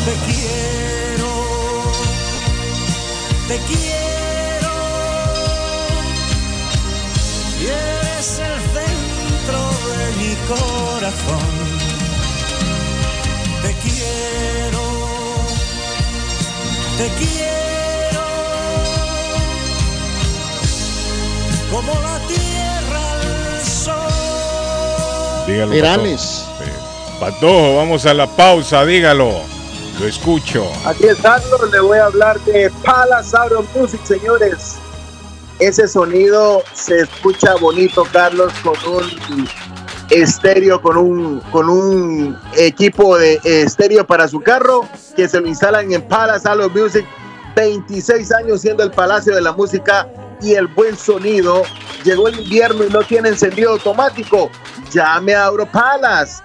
Te 0.06 0.14
quiero, 0.32 1.32
te 3.48 3.58
quiero. 3.68 4.74
Y 7.60 7.66
eres 7.66 8.40
el 8.40 8.62
centro 8.76 9.60
de 9.98 10.06
mi 10.18 10.36
corazón. 10.48 11.87
Te 13.68 13.74
quiero, 13.74 14.80
te 16.98 17.10
quiero. 17.20 18.22
Como 21.70 21.92
la 22.02 22.18
tierra 22.30 23.12
al 23.12 23.66
sol. 23.66 23.94
Dígalo. 25.48 25.72
Virales. 25.72 26.46
Patojo. 27.20 27.20
Patojo, 27.20 27.76
vamos 27.76 28.06
a 28.06 28.14
la 28.14 28.26
pausa, 28.26 28.86
dígalo. 28.86 29.34
Lo 30.00 30.08
escucho. 30.08 30.72
Aquí 30.86 31.08
es 31.08 31.18
Carlos, 31.18 31.70
le 31.70 31.82
voy 31.82 31.98
a 31.98 32.06
hablar 32.06 32.40
de 32.46 32.72
Palace 32.86 33.36
Music, 33.76 34.00
señores. 34.06 34.78
Ese 35.60 35.90
sonido 35.90 36.64
se 36.72 37.00
escucha 37.00 37.56
bonito, 37.56 38.06
Carlos, 38.14 38.54
con 38.64 38.78
un 38.94 39.50
estéreo, 40.10 40.82
con 40.82 40.98
un, 40.98 41.40
con 41.52 41.70
un 41.70 42.38
equipo 42.56 43.18
de 43.18 43.40
estéreo 43.44 44.06
para 44.06 44.28
su 44.28 44.40
carro 44.42 44.88
que 45.16 45.28
se 45.28 45.40
lo 45.40 45.48
instalan 45.48 45.92
en 45.92 46.02
Palace 46.02 46.48
Audio 46.48 46.70
Music. 46.70 47.06
26 47.56 48.32
años 48.34 48.62
siendo 48.62 48.84
el 48.84 48.92
Palacio 48.92 49.34
de 49.34 49.42
la 49.42 49.52
Música 49.52 50.08
y 50.42 50.54
el 50.54 50.68
buen 50.68 50.96
sonido. 50.96 51.64
Llegó 52.04 52.28
el 52.28 52.40
invierno 52.40 52.84
y 52.86 52.90
no 52.90 53.02
tiene 53.02 53.30
encendido 53.30 53.72
automático. 53.72 54.52
Llame 54.92 55.34
a 55.34 55.46
Auro 55.46 55.66
Palace. 55.66 56.44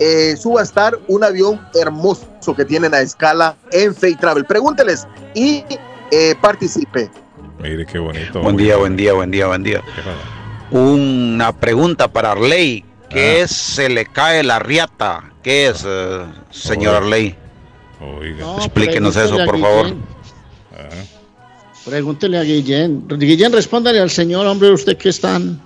eh, 0.00 0.34
subastar 0.36 0.98
un 1.06 1.22
avión 1.22 1.64
hermoso 1.80 2.26
que 2.56 2.64
tienen 2.64 2.94
a 2.94 3.00
escala 3.00 3.54
en 3.70 3.94
Faith 3.94 4.18
Travel. 4.18 4.44
Pregúnteles 4.44 5.06
y 5.36 5.62
eh, 6.10 6.34
participe. 6.40 7.08
Mire 7.60 7.86
qué 7.86 8.00
bonito. 8.00 8.42
Buen 8.42 8.56
día, 8.56 8.76
buen 8.76 8.96
día, 8.96 9.12
buen 9.12 9.30
día, 9.30 9.46
buen 9.46 9.62
día. 9.62 9.84
Una 10.72 11.52
pregunta 11.52 12.08
para 12.08 12.32
Arley. 12.32 12.84
¿Qué 13.08 13.42
es 13.42 13.52
se 13.52 13.88
le 13.88 14.04
cae 14.04 14.42
la 14.42 14.58
riata? 14.58 15.32
¿Qué 15.48 15.68
es, 15.68 15.82
eh, 15.86 16.26
señor 16.50 16.96
Arley? 16.96 17.34
No, 18.38 18.58
Explíquenos 18.58 19.16
eso, 19.16 19.34
por 19.46 19.58
favor. 19.58 19.86
Guillén. 19.86 20.04
Pregúntele 21.86 22.36
a 22.36 22.42
Guillén. 22.42 23.08
Guillén, 23.08 23.50
respóndale 23.50 23.98
al 23.98 24.10
señor, 24.10 24.46
hombre, 24.46 24.70
usted 24.70 24.98
que 24.98 25.08
es 25.08 25.18
tan 25.22 25.58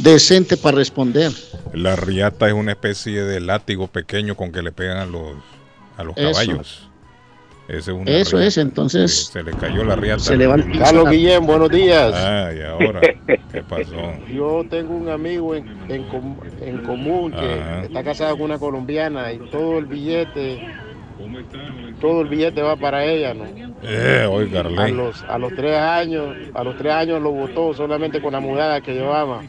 decente 0.00 0.56
para 0.56 0.78
responder. 0.78 1.30
La 1.72 1.94
riata 1.94 2.48
es 2.48 2.54
una 2.54 2.72
especie 2.72 3.22
de 3.22 3.38
látigo 3.38 3.86
pequeño 3.86 4.34
con 4.34 4.50
que 4.50 4.62
le 4.62 4.72
pegan 4.72 4.96
a 4.96 5.06
los, 5.06 5.36
a 5.96 6.02
los 6.02 6.16
Eso. 6.16 6.32
caballos. 6.32 6.89
Ese 7.70 7.92
es 7.92 7.96
una 7.96 8.10
Eso 8.10 8.36
riata. 8.36 8.46
es, 8.48 8.58
entonces. 8.58 9.26
Se 9.26 9.42
le 9.42 9.52
cayó 9.52 9.84
la 9.84 9.94
riata. 9.96 10.18
Se 10.20 10.36
le 10.36 10.46
va 10.46 10.56
el 10.56 10.64
piso. 10.64 10.82
Carlos 10.82 11.08
Guillén, 11.10 11.46
buenos 11.46 11.70
días. 11.70 12.12
Ah, 12.14 12.50
y 12.56 12.62
ahora, 12.62 13.00
¿qué 13.00 13.62
pasó? 13.68 13.94
Yo 14.34 14.64
tengo 14.68 14.94
un 14.94 15.08
amigo 15.08 15.54
en, 15.54 15.66
en 15.88 16.02
com- 16.08 16.36
en 16.60 16.78
común 16.78 17.30
que 17.32 17.38
Ajá. 17.60 17.82
está 17.82 18.02
casado 18.02 18.34
con 18.36 18.46
una 18.46 18.58
colombiana 18.58 19.32
y 19.32 19.38
todo 19.50 19.78
el 19.78 19.86
billete, 19.86 20.60
todo 22.00 22.22
el 22.22 22.28
billete 22.28 22.60
va 22.62 22.76
para 22.76 23.04
ella, 23.04 23.34
¿no? 23.34 23.44
Eh, 23.82 24.26
oiga, 24.28 24.60
A 24.60 24.88
los, 24.88 25.22
a 25.28 25.38
los 25.38 25.54
tres 25.54 25.76
años, 25.78 26.36
a 26.54 26.64
los 26.64 26.76
tres 26.76 26.92
años 26.92 27.22
lo 27.22 27.30
votó 27.30 27.72
solamente 27.72 28.20
con 28.20 28.32
la 28.32 28.40
mudada 28.40 28.80
que 28.80 28.94
llevaba. 28.94 29.42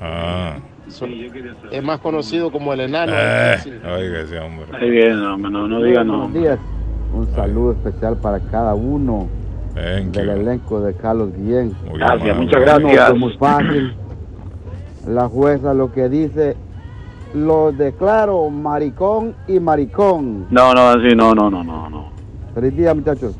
Ah, 0.00 0.56
So- 0.88 1.06
es 1.70 1.82
más 1.82 2.00
conocido 2.00 2.50
como 2.50 2.72
el 2.72 2.80
enano. 2.80 3.12
eh, 3.16 3.56
oiga 3.84 4.20
ese 4.22 4.38
hombre. 4.40 4.66
Ahí 4.78 4.90
viene, 4.90 5.14
no, 5.14 5.36
no, 5.38 5.68
no 5.68 5.82
diga 5.82 6.02
no. 6.02 6.28
Buenos 6.28 6.34
días. 6.34 6.58
Un 7.14 7.26
saludo 7.34 7.72
especial 7.72 8.16
para 8.16 8.40
cada 8.40 8.74
uno 8.74 9.26
Thank 9.74 10.14
del 10.14 10.26
you. 10.26 10.32
elenco 10.32 10.80
de 10.80 10.94
Carlos 10.94 11.30
Guillén. 11.36 11.74
Muy 11.88 11.98
Gracias, 11.98 12.22
amable. 12.22 12.34
muchas 12.46 12.60
No, 12.60 12.66
gracias. 12.88 13.08
fue 13.10 13.18
muy 13.18 13.36
fácil. 13.36 13.96
La 15.08 15.28
jueza 15.28 15.74
lo 15.74 15.92
que 15.92 16.08
dice, 16.08 16.56
lo 17.34 17.72
declaro 17.72 18.48
maricón 18.50 19.34
y 19.48 19.58
maricón. 19.60 20.46
No, 20.50 20.72
no, 20.74 20.88
así 20.90 21.14
no, 21.16 21.34
no, 21.34 21.50
no, 21.50 21.64
no, 21.64 21.90
no. 21.90 22.12
Feliz 22.54 22.76
día, 22.76 22.94
muchachos. 22.94 23.34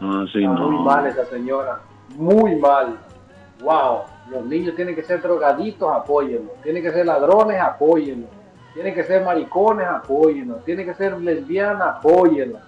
No, 0.00 0.22
así 0.22 0.38
Muy 0.38 0.56
no. 0.76 0.82
mal 0.82 1.06
esa 1.06 1.24
señora, 1.26 1.80
muy 2.16 2.56
mal. 2.56 2.96
Wow, 3.62 4.00
los 4.30 4.46
niños 4.46 4.74
tienen 4.74 4.94
que 4.94 5.02
ser 5.02 5.20
drogaditos, 5.22 5.90
apóyenlos. 5.92 6.52
Tienen 6.62 6.82
que 6.82 6.90
ser 6.90 7.06
ladrones, 7.06 7.60
apóyenlos. 7.60 8.28
Tienen 8.74 8.94
que 8.94 9.04
ser 9.04 9.24
maricones, 9.24 9.86
apóyenlos. 9.86 10.64
Tienen 10.64 10.86
que 10.86 10.94
ser 10.94 11.18
lesbianas, 11.20 11.96
apóyenlas. 11.98 12.62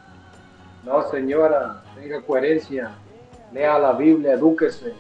No, 0.85 1.03
señora, 1.11 1.83
tenga 1.95 2.21
coherencia. 2.23 2.91
Lea 3.53 3.79
la 3.79 3.93
Biblia, 3.93 4.33
edúquese. 4.33 4.93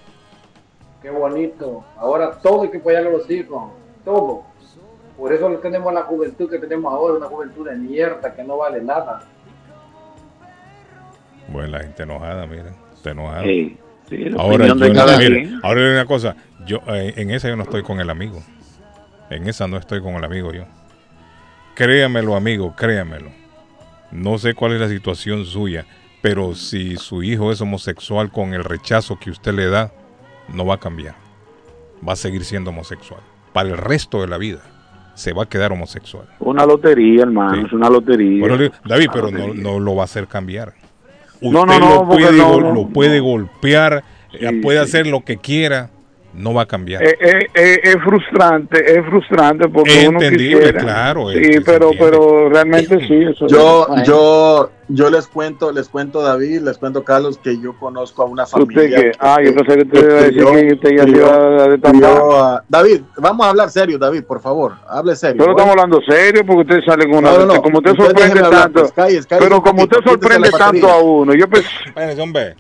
Qué 1.00 1.10
bonito. 1.10 1.84
Ahora 1.96 2.30
todo 2.32 2.62
hay 2.62 2.70
que 2.70 2.78
apoyar 2.78 3.06
a 3.06 3.10
los 3.10 3.28
hijos. 3.30 3.72
Todo. 4.04 4.44
Por 5.16 5.32
eso 5.32 5.48
tenemos 5.58 5.92
la 5.92 6.02
juventud 6.02 6.48
que 6.50 6.58
tenemos 6.58 6.92
ahora, 6.92 7.14
una 7.14 7.26
juventud 7.26 7.68
de 7.68 7.76
mierda 7.76 8.32
que 8.34 8.42
no 8.44 8.58
vale 8.58 8.80
nada. 8.82 9.22
Bueno, 11.48 11.68
la 11.68 11.80
gente 11.80 12.02
enojada, 12.04 12.46
mira. 12.46 12.72
Está 12.94 13.10
enojada. 13.10 13.42
Sí, 13.42 13.76
sí, 14.08 14.30
ahora, 14.38 14.66
yo 14.66 14.74
de 14.74 14.88
no- 14.88 14.94
cada 14.94 15.18
mire, 15.18 15.42
quien. 15.42 15.60
ahora 15.62 15.80
una 15.80 16.06
cosa. 16.06 16.36
Yo, 16.66 16.78
eh, 16.88 17.14
en 17.16 17.30
esa 17.30 17.48
yo 17.48 17.56
no 17.56 17.64
estoy 17.64 17.82
con 17.82 18.00
el 18.00 18.10
amigo. 18.10 18.40
En 19.30 19.48
esa 19.48 19.66
no 19.66 19.76
estoy 19.76 20.00
con 20.00 20.14
el 20.14 20.24
amigo 20.24 20.52
yo. 20.52 20.64
Créamelo, 21.74 22.36
amigo, 22.36 22.74
créamelo. 22.76 23.30
No 24.12 24.38
sé 24.38 24.54
cuál 24.54 24.72
es 24.72 24.80
la 24.80 24.88
situación 24.88 25.44
suya, 25.44 25.86
pero 26.20 26.54
si 26.54 26.96
su 26.96 27.22
hijo 27.22 27.50
es 27.50 27.60
homosexual 27.60 28.30
con 28.30 28.54
el 28.54 28.62
rechazo 28.64 29.18
que 29.18 29.30
usted 29.30 29.54
le 29.54 29.66
da, 29.68 29.92
no 30.48 30.66
va 30.66 30.74
a 30.74 30.80
cambiar. 30.80 31.14
Va 32.06 32.12
a 32.12 32.16
seguir 32.16 32.44
siendo 32.44 32.70
homosexual. 32.70 33.20
Para 33.52 33.70
el 33.70 33.76
resto 33.78 34.20
de 34.20 34.28
la 34.28 34.38
vida, 34.38 34.60
se 35.14 35.32
va 35.32 35.44
a 35.44 35.48
quedar 35.48 35.72
homosexual. 35.72 36.26
Una 36.40 36.64
lotería, 36.66 37.22
hermano, 37.22 37.66
es 37.66 37.72
una 37.72 37.88
lotería. 37.88 38.40
Bueno, 38.40 38.56
David, 38.84 39.08
Una 39.08 39.12
pero 39.12 39.30
no, 39.54 39.78
lo 39.80 39.94
va 39.94 40.02
a 40.02 40.04
hacer 40.04 40.26
cambiar. 40.26 40.74
Usted 41.40 41.50
No, 41.50 41.66
lo, 41.66 42.06
puede, 42.06 42.32
lo 42.32 42.88
puede 42.88 43.20
golpear, 43.20 44.04
Sí, 44.30 44.46
puede 44.62 44.78
sí. 44.78 44.84
hacer 44.84 45.06
lo 45.06 45.24
que 45.24 45.36
quiera, 45.38 45.90
no 46.34 46.54
va 46.54 46.62
a 46.62 46.66
cambiar. 46.66 47.02
Eh, 47.02 47.16
eh, 47.20 47.46
eh, 47.54 47.80
es 47.82 47.96
frustrante, 48.02 48.78
es 48.98 49.04
frustrante 49.06 49.68
porque 49.68 50.02
Es 50.02 50.08
uno 50.08 50.20
entendible, 50.22 50.56
quisiera. 50.60 50.80
claro, 50.80 51.30
es 51.30 51.36
Sí, 51.38 51.52
que 51.52 51.60
pero, 51.60 51.90
pero 51.98 52.48
realmente 52.48 53.06
sí. 53.06 53.22
Eso 53.30 53.46
Yo, 53.48 53.84
Bueno. 53.88 54.04
yo, 54.04 54.70
yo 54.88 55.10
les 55.10 55.26
cuento, 55.26 55.72
les 55.72 55.88
cuento 55.88 56.22
David, 56.22 56.60
les 56.62 56.78
cuento 56.78 57.04
Carlos 57.04 57.38
que 57.38 57.60
yo 57.60 57.78
conozco 57.78 58.22
a 58.22 58.26
una 58.26 58.44
¿Usted 58.44 58.58
familia. 58.58 59.00
qué? 59.00 59.12
Ah, 59.18 59.36
yo 59.44 59.54
pensé 59.54 59.76
que 59.76 59.82
usted 59.82 60.02
iba 60.04 60.18
a 60.18 60.22
decir 60.22 60.68
que 60.68 60.74
usted 60.74 60.90
ya 60.96 61.02
se 61.04 61.10
iba 61.10 62.56
a 62.56 62.64
David, 62.68 63.02
vamos 63.18 63.46
a 63.46 63.50
hablar 63.50 63.70
serio, 63.70 63.98
David, 63.98 64.24
por 64.24 64.40
favor, 64.40 64.72
hable 64.88 65.14
serio. 65.16 65.36
Pero 65.38 65.52
estamos 65.52 65.72
hablando 65.72 66.00
serio 66.08 66.42
porque 66.46 66.62
usted 66.74 66.84
sale 66.86 67.04
con 67.08 67.18
una... 67.18 67.32
No, 67.32 67.38
no, 67.40 67.46
no. 67.54 67.62
Como 67.62 67.78
usted 67.78 67.90
Usted 67.92 68.04
sorprende 68.04 68.28
déjeme 68.34 68.46
hablar, 68.46 68.62
tanto. 68.62 68.80
pues, 68.80 68.92
cállese, 68.92 69.28
cállese 69.28 69.48
pero 69.48 69.62
como 69.62 69.82
usted 69.82 69.98
sorprende 70.04 70.50
tanto 70.50 70.88
a 70.88 71.02
uno. 71.02 71.34
Yo, 71.34 71.46
pens- 71.46 71.66
Espérense, 71.86 72.22
hombre. 72.22 72.54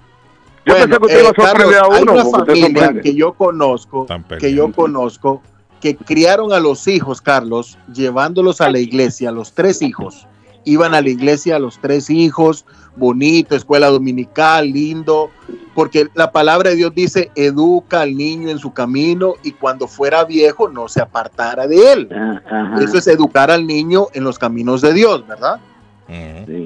Yo 0.64 0.74
Bueno, 0.74 0.98
pensé 0.98 0.98
que 0.98 1.04
usted 1.04 1.20
iba 1.20 1.28
a 1.28 1.32
eh, 1.32 1.34
sorprender 1.34 1.80
Carlos, 1.80 1.92
a 1.92 1.96
hay 1.96 2.02
una 2.02 2.24
familia 2.24 3.00
que 3.02 3.14
yo 3.14 3.32
conozco, 3.32 4.06
que 4.38 4.54
yo 4.54 4.72
conozco, 4.72 5.42
que 5.80 5.96
criaron 5.96 6.52
a 6.52 6.60
los 6.60 6.86
hijos, 6.86 7.20
Carlos, 7.20 7.76
llevándolos 7.92 8.60
a 8.60 8.70
la 8.70 8.78
iglesia, 8.78 9.32
los 9.32 9.52
tres 9.52 9.82
hijos. 9.82 10.26
Iban 10.64 10.94
a 10.94 11.00
la 11.00 11.08
iglesia 11.08 11.58
los 11.58 11.80
tres 11.80 12.08
hijos, 12.08 12.64
bonito, 12.94 13.56
escuela 13.56 13.88
dominical, 13.88 14.70
lindo, 14.70 15.30
porque 15.74 16.08
la 16.14 16.30
palabra 16.30 16.70
de 16.70 16.76
Dios 16.76 16.94
dice, 16.94 17.32
educa 17.34 18.02
al 18.02 18.16
niño 18.16 18.48
en 18.48 18.60
su 18.60 18.72
camino 18.72 19.34
y 19.42 19.52
cuando 19.52 19.88
fuera 19.88 20.24
viejo 20.24 20.68
no 20.68 20.86
se 20.88 21.00
apartara 21.00 21.66
de 21.66 21.92
él. 21.92 22.08
Ajá. 22.12 22.76
Eso 22.80 22.98
es 22.98 23.08
educar 23.08 23.50
al 23.50 23.66
niño 23.66 24.06
en 24.12 24.22
los 24.22 24.38
caminos 24.38 24.82
de 24.82 24.92
Dios, 24.92 25.26
¿verdad? 25.26 25.60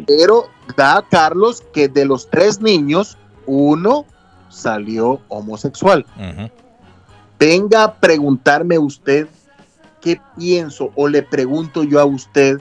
Pero 0.06 0.48
da 0.76 1.04
Carlos 1.08 1.62
que 1.72 1.88
de 1.88 2.04
los 2.04 2.28
tres 2.28 2.60
niños, 2.60 3.16
uno 3.46 4.06
salió 4.48 5.20
homosexual. 5.28 6.04
Venga 7.38 7.84
a 7.84 7.94
preguntarme 7.94 8.78
usted 8.78 9.28
qué 10.00 10.20
pienso 10.36 10.90
o 10.94 11.08
le 11.08 11.22
pregunto 11.22 11.82
yo 11.82 12.00
a 12.00 12.04
usted 12.04 12.60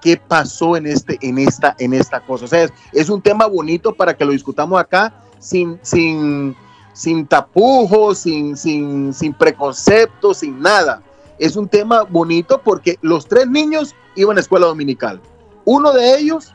qué 0.00 0.16
pasó 0.16 0.76
en 0.76 0.86
este 0.86 1.18
en 1.20 1.38
esta 1.38 1.74
en 1.78 1.92
esta 1.92 2.20
cosa. 2.20 2.44
O 2.44 2.48
sea, 2.48 2.62
es, 2.64 2.72
es 2.92 3.08
un 3.10 3.20
tema 3.20 3.46
bonito 3.46 3.94
para 3.94 4.16
que 4.16 4.24
lo 4.24 4.32
discutamos 4.32 4.80
acá 4.80 5.12
sin 5.38 5.78
sin 5.82 6.56
sin 6.92 7.26
tapujos, 7.26 8.18
sin 8.18 8.56
sin 8.56 9.12
sin 9.12 9.34
preconceptos, 9.34 10.38
sin 10.38 10.60
nada. 10.60 11.02
Es 11.38 11.56
un 11.56 11.68
tema 11.68 12.02
bonito 12.04 12.62
porque 12.62 12.98
los 13.02 13.26
tres 13.26 13.46
niños 13.48 13.94
iban 14.14 14.38
a 14.38 14.40
escuela 14.40 14.66
dominical. 14.66 15.20
Uno 15.64 15.92
de 15.92 16.18
ellos 16.18 16.54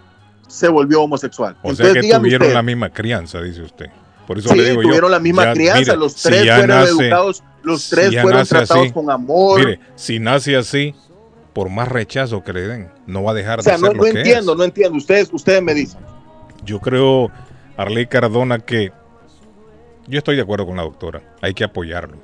se 0.52 0.68
volvió 0.68 1.02
homosexual. 1.03 1.56
O 1.61 1.73
sea 1.73 1.88
Entonces, 1.88 1.94
que 1.94 2.02
dígame 2.02 2.23
tuvieron 2.23 2.48
usted, 2.48 2.56
la 2.56 2.61
misma 2.64 2.90
crianza, 2.90 3.41
dice 3.41 3.61
usted. 3.61 3.88
Por 4.28 4.38
eso 4.38 4.49
Sí, 4.49 4.56
le 4.57 4.69
digo 4.69 4.82
yo. 4.82 4.88
tuvieron 4.90 5.11
la 5.11 5.19
misma 5.19 5.45
ya, 5.45 5.53
crianza, 5.53 5.80
mire, 5.80 5.98
los 5.98 6.15
tres 6.15 6.41
fueron 6.45 6.68
nace- 6.68 6.90
educados, 6.91 7.44
los 7.64 7.90
tres 7.90 8.22
fueron 8.22 8.45
tratados 8.45 8.84
así, 8.86 8.91
con 8.94 9.10
amor. 9.10 9.60
Mire, 9.60 9.80
si 9.95 10.19
nace 10.19 10.56
así, 10.56 10.94
por 11.53 11.69
más 11.69 11.88
rechazo 11.88 12.44
que 12.44 12.53
le 12.53 12.61
den, 12.61 12.90
no 13.07 13.23
va 13.23 13.32
a 13.32 13.34
dejar 13.34 13.60
o 13.60 13.64
sea, 13.64 13.76
de 13.76 13.82
no, 13.82 13.88
lo 13.88 13.94
no 13.95 14.03
que 14.03 14.10
entiendo, 14.10 14.56
no 14.56 14.64
entiendo. 14.64 14.98
Ustedes, 14.98 15.30
ustedes 15.34 15.61
me 15.61 15.73
dicen. 15.73 15.99
Yo 16.64 16.80
creo, 16.80 17.30
Arley 17.78 18.06
Cardona, 18.07 18.60
que 18.60 18.91
yo 20.07 20.18
estoy 20.18 20.36
de 20.36 20.41
acuerdo 20.44 20.65
con 20.65 20.78
la 20.78 20.84
doctora. 20.84 21.22
Hay 21.41 21.53
que 21.53 21.64
apoyarlos. 21.64 22.19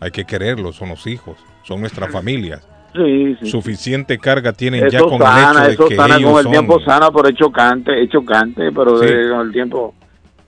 Hay 0.00 0.10
que 0.10 0.24
quererlos, 0.24 0.76
son 0.76 0.90
los 0.90 1.06
hijos, 1.06 1.36
son 1.64 1.80
nuestras 1.80 2.10
familias. 2.12 2.60
Sí, 2.94 3.36
sí. 3.40 3.46
Suficiente 3.50 4.18
carga 4.18 4.52
tienen 4.52 4.88
ya 4.90 5.00
con 5.00 5.18
sana, 5.18 5.66
el 5.66 5.72
hecho 5.72 5.82
de 5.84 5.88
que 5.90 5.96
sana 5.96 6.16
ellos 6.16 6.30
con 6.30 6.38
el 6.38 6.42
son- 6.44 6.52
tiempo 6.52 6.80
sana, 6.80 7.10
pero 7.10 7.28
es 7.28 7.34
chocante, 7.36 8.02
es 8.02 8.10
chocante, 8.10 8.72
pero 8.72 8.98
Sí. 9.02 9.08
con 9.30 9.46
el 9.46 9.52
tiempo... 9.52 9.94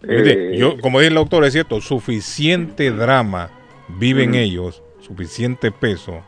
Eh, 0.08 0.56
yo, 0.58 0.80
como 0.80 0.98
dice 1.00 1.08
el 1.08 1.14
doctor, 1.14 1.44
es 1.44 1.52
cierto, 1.52 1.80
suficiente 1.82 2.90
drama 2.90 3.50
vive 3.88 4.22
en 4.24 4.30
Ujú. 4.30 4.38
ellos, 4.38 4.82
suficiente 5.00 5.70
peso, 5.70 6.22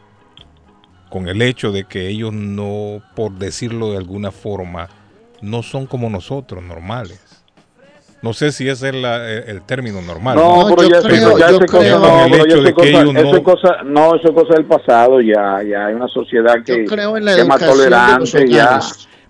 con 1.08 1.28
el 1.28 1.40
hecho 1.40 1.72
de 1.72 1.84
que 1.84 2.08
ellos 2.08 2.32
no, 2.34 3.00
por 3.16 3.32
decirlo 3.32 3.90
de 3.92 3.96
alguna 3.96 4.30
forma, 4.30 4.88
no 5.40 5.62
son 5.62 5.86
como 5.86 6.10
nosotros, 6.10 6.62
normales. 6.62 7.31
No 8.22 8.32
sé 8.32 8.52
si 8.52 8.68
ese 8.68 8.90
es 8.90 8.94
la- 8.94 9.28
el, 9.28 9.42
el 9.48 9.62
término 9.62 10.00
normal. 10.00 10.36
No, 10.36 10.66
pero 10.76 10.88
ya, 10.88 11.00
Pero- 11.02 11.14
pero 11.14 11.30
no, 11.30 11.38
ya 11.38 11.46
cosa, 12.72 12.88
eso 12.88 13.28
es 13.28 13.32
no... 13.32 13.42
cosa, 13.42 13.68
no, 13.84 14.14
eso 14.14 14.28
es 14.28 14.34
cosa 14.34 14.54
del 14.54 14.64
pasado 14.64 15.20
ya, 15.20 15.60
ya 15.68 15.86
hay 15.86 15.94
una 15.94 16.06
sociedad 16.08 16.54
que, 16.64 16.84
creo 16.84 17.16
es 17.16 17.46
más 17.46 17.58
tolerante 17.60 18.48
ya. 18.48 18.78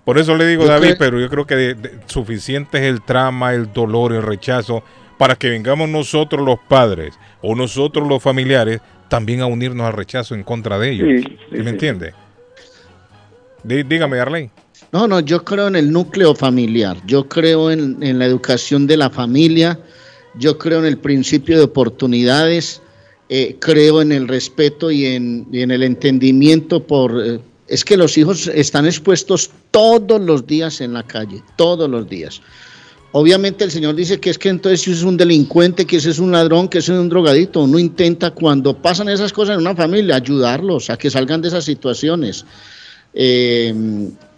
Por 0.04 0.18
eso 0.18 0.36
le 0.36 0.46
digo, 0.46 0.64
Yo 0.64 0.68
David, 0.68 0.86
creo- 0.88 0.98
pero 0.98 1.20
yo 1.20 1.28
creo 1.30 1.46
que 1.46 1.54
de- 1.56 1.74
de- 1.74 1.90
suficiente 2.06 2.78
es 2.78 2.84
el 2.84 3.00
trama, 3.02 3.54
el 3.54 3.72
dolor, 3.72 4.12
el 4.12 4.22
rechazo, 4.22 4.82
para 5.16 5.36
que 5.36 5.48
vengamos 5.48 5.88
nosotros 5.88 6.44
los 6.44 6.58
padres 6.68 7.14
o 7.40 7.54
nosotros 7.54 8.06
los 8.08 8.22
familiares 8.22 8.80
también 9.08 9.40
a 9.40 9.46
unirnos 9.46 9.86
al 9.86 9.92
rechazo 9.94 10.34
en 10.34 10.42
contra 10.42 10.78
de 10.78 10.90
ellos. 10.90 11.08
Sí, 11.08 11.18
¿Sí, 11.22 11.38
sí, 11.50 11.56
me 11.58 11.62
sí. 11.64 11.68
entiende? 11.70 12.12
Dí- 13.62 13.84
dígame, 13.84 14.18
Arley. 14.18 14.50
No, 14.92 15.08
no, 15.08 15.20
yo 15.20 15.42
creo 15.42 15.68
en 15.68 15.76
el 15.76 15.90
núcleo 15.90 16.34
familiar, 16.34 16.98
yo 17.06 17.26
creo 17.26 17.70
en, 17.70 17.96
en 18.02 18.18
la 18.18 18.26
educación 18.26 18.86
de 18.86 18.98
la 18.98 19.08
familia, 19.08 19.80
yo 20.38 20.58
creo 20.58 20.80
en 20.80 20.84
el 20.84 20.98
principio 20.98 21.56
de 21.56 21.64
oportunidades, 21.64 22.82
eh, 23.30 23.56
creo 23.58 24.02
en 24.02 24.12
el 24.12 24.28
respeto 24.28 24.90
y 24.90 25.06
en, 25.06 25.46
y 25.50 25.62
en 25.62 25.70
el 25.70 25.82
entendimiento 25.82 26.86
por... 26.86 27.18
eh, 27.24 27.40
es 27.68 27.86
que 27.86 27.96
los 27.96 28.18
hijos 28.18 28.48
están 28.48 28.84
expuestos 28.84 29.50
todos 29.70 30.20
los 30.20 30.46
días 30.46 30.82
en 30.82 30.92
la 30.92 31.02
calle, 31.04 31.42
todos 31.56 31.88
los 31.88 32.06
días. 32.06 32.42
Obviamente 33.12 33.64
el 33.64 33.70
Señor 33.70 33.94
dice 33.94 34.20
que 34.20 34.28
es 34.28 34.36
que 34.36 34.50
entonces 34.50 34.82
si 34.82 34.92
es 34.92 35.02
un 35.02 35.16
delincuente, 35.16 35.86
que 35.86 35.96
ese 35.96 36.10
es 36.10 36.18
un 36.18 36.32
ladrón, 36.32 36.68
que 36.68 36.78
ese 36.78 36.92
es 36.92 36.98
un 36.98 37.08
drogadito. 37.08 37.62
Uno 37.62 37.78
intenta 37.78 38.32
cuando 38.32 38.76
pasan 38.76 39.08
esas 39.08 39.32
cosas 39.32 39.54
en 39.54 39.62
una 39.62 39.74
familia 39.74 40.16
ayudarlos 40.16 40.90
a 40.90 40.98
que 40.98 41.08
salgan 41.08 41.40
de 41.40 41.48
esas 41.48 41.64
situaciones. 41.64 42.44
Eh, 43.14 43.74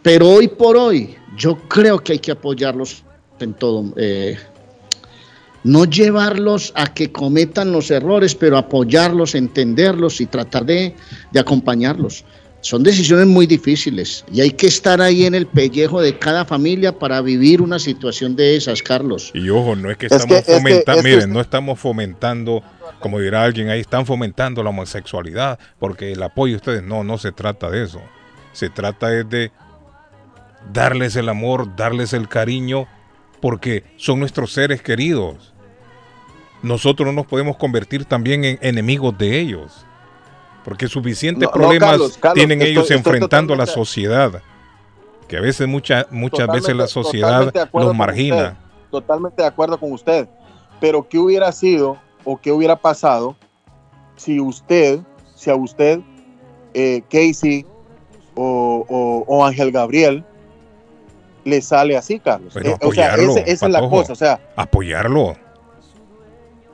pero 0.04 0.28
hoy 0.28 0.46
por 0.46 0.76
hoy 0.76 1.16
yo 1.36 1.56
creo 1.68 1.98
que 1.98 2.12
hay 2.12 2.18
que 2.20 2.30
apoyarlos 2.30 3.02
en 3.40 3.54
todo. 3.54 3.92
eh, 3.96 4.38
no 5.64 5.86
llevarlos 5.86 6.72
a 6.76 6.92
que 6.92 7.10
cometan 7.10 7.72
los 7.72 7.90
errores, 7.90 8.34
pero 8.34 8.58
apoyarlos, 8.58 9.34
entenderlos 9.34 10.20
y 10.20 10.26
tratar 10.26 10.66
de, 10.66 10.94
de 11.32 11.40
acompañarlos. 11.40 12.22
Son 12.60 12.82
decisiones 12.82 13.26
muy 13.26 13.46
difíciles 13.46 14.24
y 14.30 14.42
hay 14.42 14.50
que 14.50 14.66
estar 14.66 15.00
ahí 15.00 15.24
en 15.24 15.34
el 15.34 15.46
pellejo 15.46 16.02
de 16.02 16.18
cada 16.18 16.44
familia 16.44 16.98
para 16.98 17.20
vivir 17.22 17.62
una 17.62 17.78
situación 17.78 18.36
de 18.36 18.56
esas, 18.56 18.82
Carlos. 18.82 19.30
Y 19.34 19.48
ojo, 19.48 19.74
no 19.74 19.90
es 19.90 19.96
que 19.96 20.06
Es 20.06 20.12
estamos 20.12 20.34
que- 20.34 20.38
es 20.40 20.46
que- 20.46 20.52
fomentando, 20.54 21.00
es 21.00 21.04
que 21.06 21.14
miren, 21.16 21.32
no 21.32 21.40
estamos 21.40 21.78
fomentando, 21.80 22.62
como 23.00 23.18
dirá 23.20 23.42
alguien 23.44 23.70
ahí, 23.70 23.80
están 23.80 24.04
fomentando 24.04 24.62
la 24.62 24.68
homosexualidad 24.70 25.58
porque 25.78 26.12
el 26.12 26.22
apoyo 26.22 26.54
a 26.54 26.56
ustedes, 26.58 26.82
no, 26.82 27.04
no 27.04 27.16
se 27.16 27.32
trata 27.32 27.70
de 27.70 27.84
eso. 27.84 28.02
Se 28.52 28.68
trata 28.70 29.18
es 29.18 29.28
de 29.30 29.50
darles 30.72 31.16
el 31.16 31.28
amor, 31.28 31.74
darles 31.76 32.12
el 32.12 32.28
cariño, 32.28 32.86
porque 33.40 33.84
son 33.96 34.20
nuestros 34.20 34.52
seres 34.52 34.82
queridos. 34.82 35.52
Nosotros 36.62 37.06
no 37.06 37.12
nos 37.12 37.26
podemos 37.26 37.56
convertir 37.56 38.04
también 38.06 38.44
en 38.44 38.58
enemigos 38.62 39.16
de 39.18 39.38
ellos, 39.38 39.84
porque 40.64 40.88
suficientes 40.88 41.42
No, 41.42 41.46
no, 41.48 41.52
problemas 41.52 41.90
Carlos, 41.90 42.18
Carlos, 42.18 42.34
tienen 42.36 42.58
estoy- 42.60 42.70
ellos 42.72 42.82
estoy 42.84 42.96
enfrentando 42.96 43.52
a 43.54 43.56
la 43.56 43.66
sociedad, 43.66 44.42
que 45.28 45.36
a 45.36 45.40
veces, 45.40 45.68
muchas 45.68 46.06
muchas 46.10 46.48
veces 46.48 46.74
la 46.74 46.86
sociedad 46.86 47.52
los 47.74 47.94
margina. 47.94 48.36
usted, 48.36 48.56
totalmente 48.90 49.42
de 49.42 49.48
acuerdo 49.48 49.78
con 49.78 49.92
usted. 49.92 50.28
Pero 50.80 51.06
¿qué 51.08 51.18
hubiera 51.18 51.52
sido 51.52 51.98
o 52.24 52.38
qué 52.38 52.50
hubiera 52.52 52.76
pasado 52.76 53.36
si 54.16 54.40
usted, 54.40 55.00
si 55.34 55.50
a 55.50 55.56
usted, 55.56 56.00
eh, 56.72 57.02
Casey, 57.10 57.66
o, 58.34 58.84
o- 58.88 59.24
o 59.26 59.44
Ángel 59.44 59.70
Gabriel 59.70 60.24
le 61.44 61.60
sale 61.60 61.96
así, 61.96 62.18
Carlos. 62.20 62.52
Pero 62.54 62.70
Eh, 62.70 62.76
o 62.82 62.92
sea, 62.92 63.14
ese- 63.14 63.44
esa 63.46 63.66
es 63.66 63.72
la 63.72 63.80
cosa. 63.88 64.12
O 64.12 64.16
sea, 64.16 64.40
apoyarlo. 64.56 65.36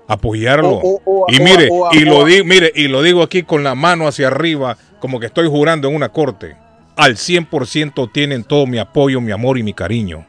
Apoyarlo. 0.06 0.70
O- 0.70 1.00
o- 1.04 1.24
o- 1.24 1.26
y 1.28 1.38
mire, 1.40 1.68
y 1.92 2.00
lo 2.00 2.24
digo, 2.24 2.44
mire, 2.44 2.72
y 2.74 2.88
lo 2.88 3.02
digo 3.02 3.22
aquí 3.22 3.42
con 3.44 3.62
la 3.62 3.74
mano 3.76 4.08
hacia 4.08 4.26
arriba, 4.26 4.76
como 4.98 5.20
que 5.20 5.26
estoy 5.26 5.48
jurando 5.48 5.88
en 5.88 5.94
una 5.94 6.08
corte. 6.08 6.56
Al 6.96 7.16
100% 7.16 8.08
tienen 8.12 8.42
todo 8.44 8.66
mi 8.66 8.78
apoyo, 8.78 9.20
mi 9.20 9.30
amor 9.32 9.56
y 9.58 9.62
mi 9.62 9.72
cariño. 9.72 10.26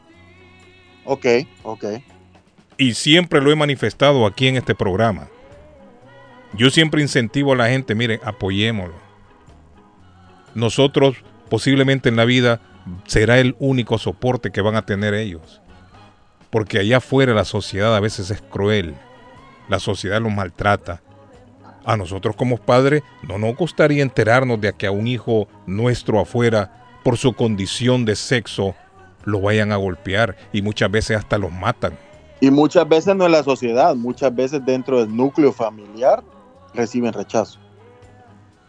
ok, 1.03 1.25
ok. 1.63 1.85
Y 2.77 2.93
siempre 2.93 3.41
lo 3.41 3.51
he 3.51 3.55
manifestado 3.55 4.25
aquí 4.25 4.47
en 4.47 4.55
este 4.57 4.75
programa. 4.75 5.27
Yo 6.53 6.69
siempre 6.69 7.01
incentivo 7.01 7.53
a 7.53 7.55
la 7.55 7.67
gente, 7.69 7.95
miren, 7.95 8.19
apoyémoslo. 8.23 8.93
Nosotros 10.53 11.15
posiblemente 11.49 12.09
en 12.09 12.15
la 12.15 12.25
vida 12.25 12.61
será 13.05 13.39
el 13.39 13.55
único 13.59 13.97
soporte 13.97 14.51
que 14.51 14.61
van 14.61 14.75
a 14.75 14.85
tener 14.85 15.13
ellos. 15.13 15.61
Porque 16.49 16.79
allá 16.79 16.97
afuera 16.97 17.33
la 17.33 17.45
sociedad 17.45 17.95
a 17.95 17.99
veces 17.99 18.29
es 18.31 18.41
cruel. 18.41 18.95
La 19.69 19.79
sociedad 19.79 20.21
los 20.21 20.33
maltrata. 20.33 21.01
A 21.85 21.97
nosotros 21.97 22.35
como 22.35 22.57
padres 22.57 23.03
no 23.27 23.37
nos 23.37 23.55
gustaría 23.55 24.03
enterarnos 24.03 24.61
de 24.61 24.73
que 24.73 24.87
a 24.87 24.91
un 24.91 25.07
hijo 25.07 25.47
nuestro 25.65 26.19
afuera, 26.19 26.99
por 27.03 27.17
su 27.17 27.33
condición 27.33 28.05
de 28.05 28.15
sexo, 28.15 28.75
lo 29.23 29.41
vayan 29.41 29.71
a 29.71 29.77
golpear 29.77 30.37
y 30.51 30.61
muchas 30.61 30.91
veces 30.91 31.17
hasta 31.17 31.37
los 31.37 31.51
matan. 31.51 31.97
Y 32.39 32.51
muchas 32.51 32.87
veces 32.87 33.15
no 33.15 33.25
en 33.25 33.31
la 33.31 33.43
sociedad, 33.43 33.95
muchas 33.95 34.33
veces 34.33 34.63
dentro 34.65 34.99
del 34.99 35.15
núcleo 35.15 35.51
familiar 35.51 36.23
reciben 36.73 37.13
rechazo. 37.13 37.59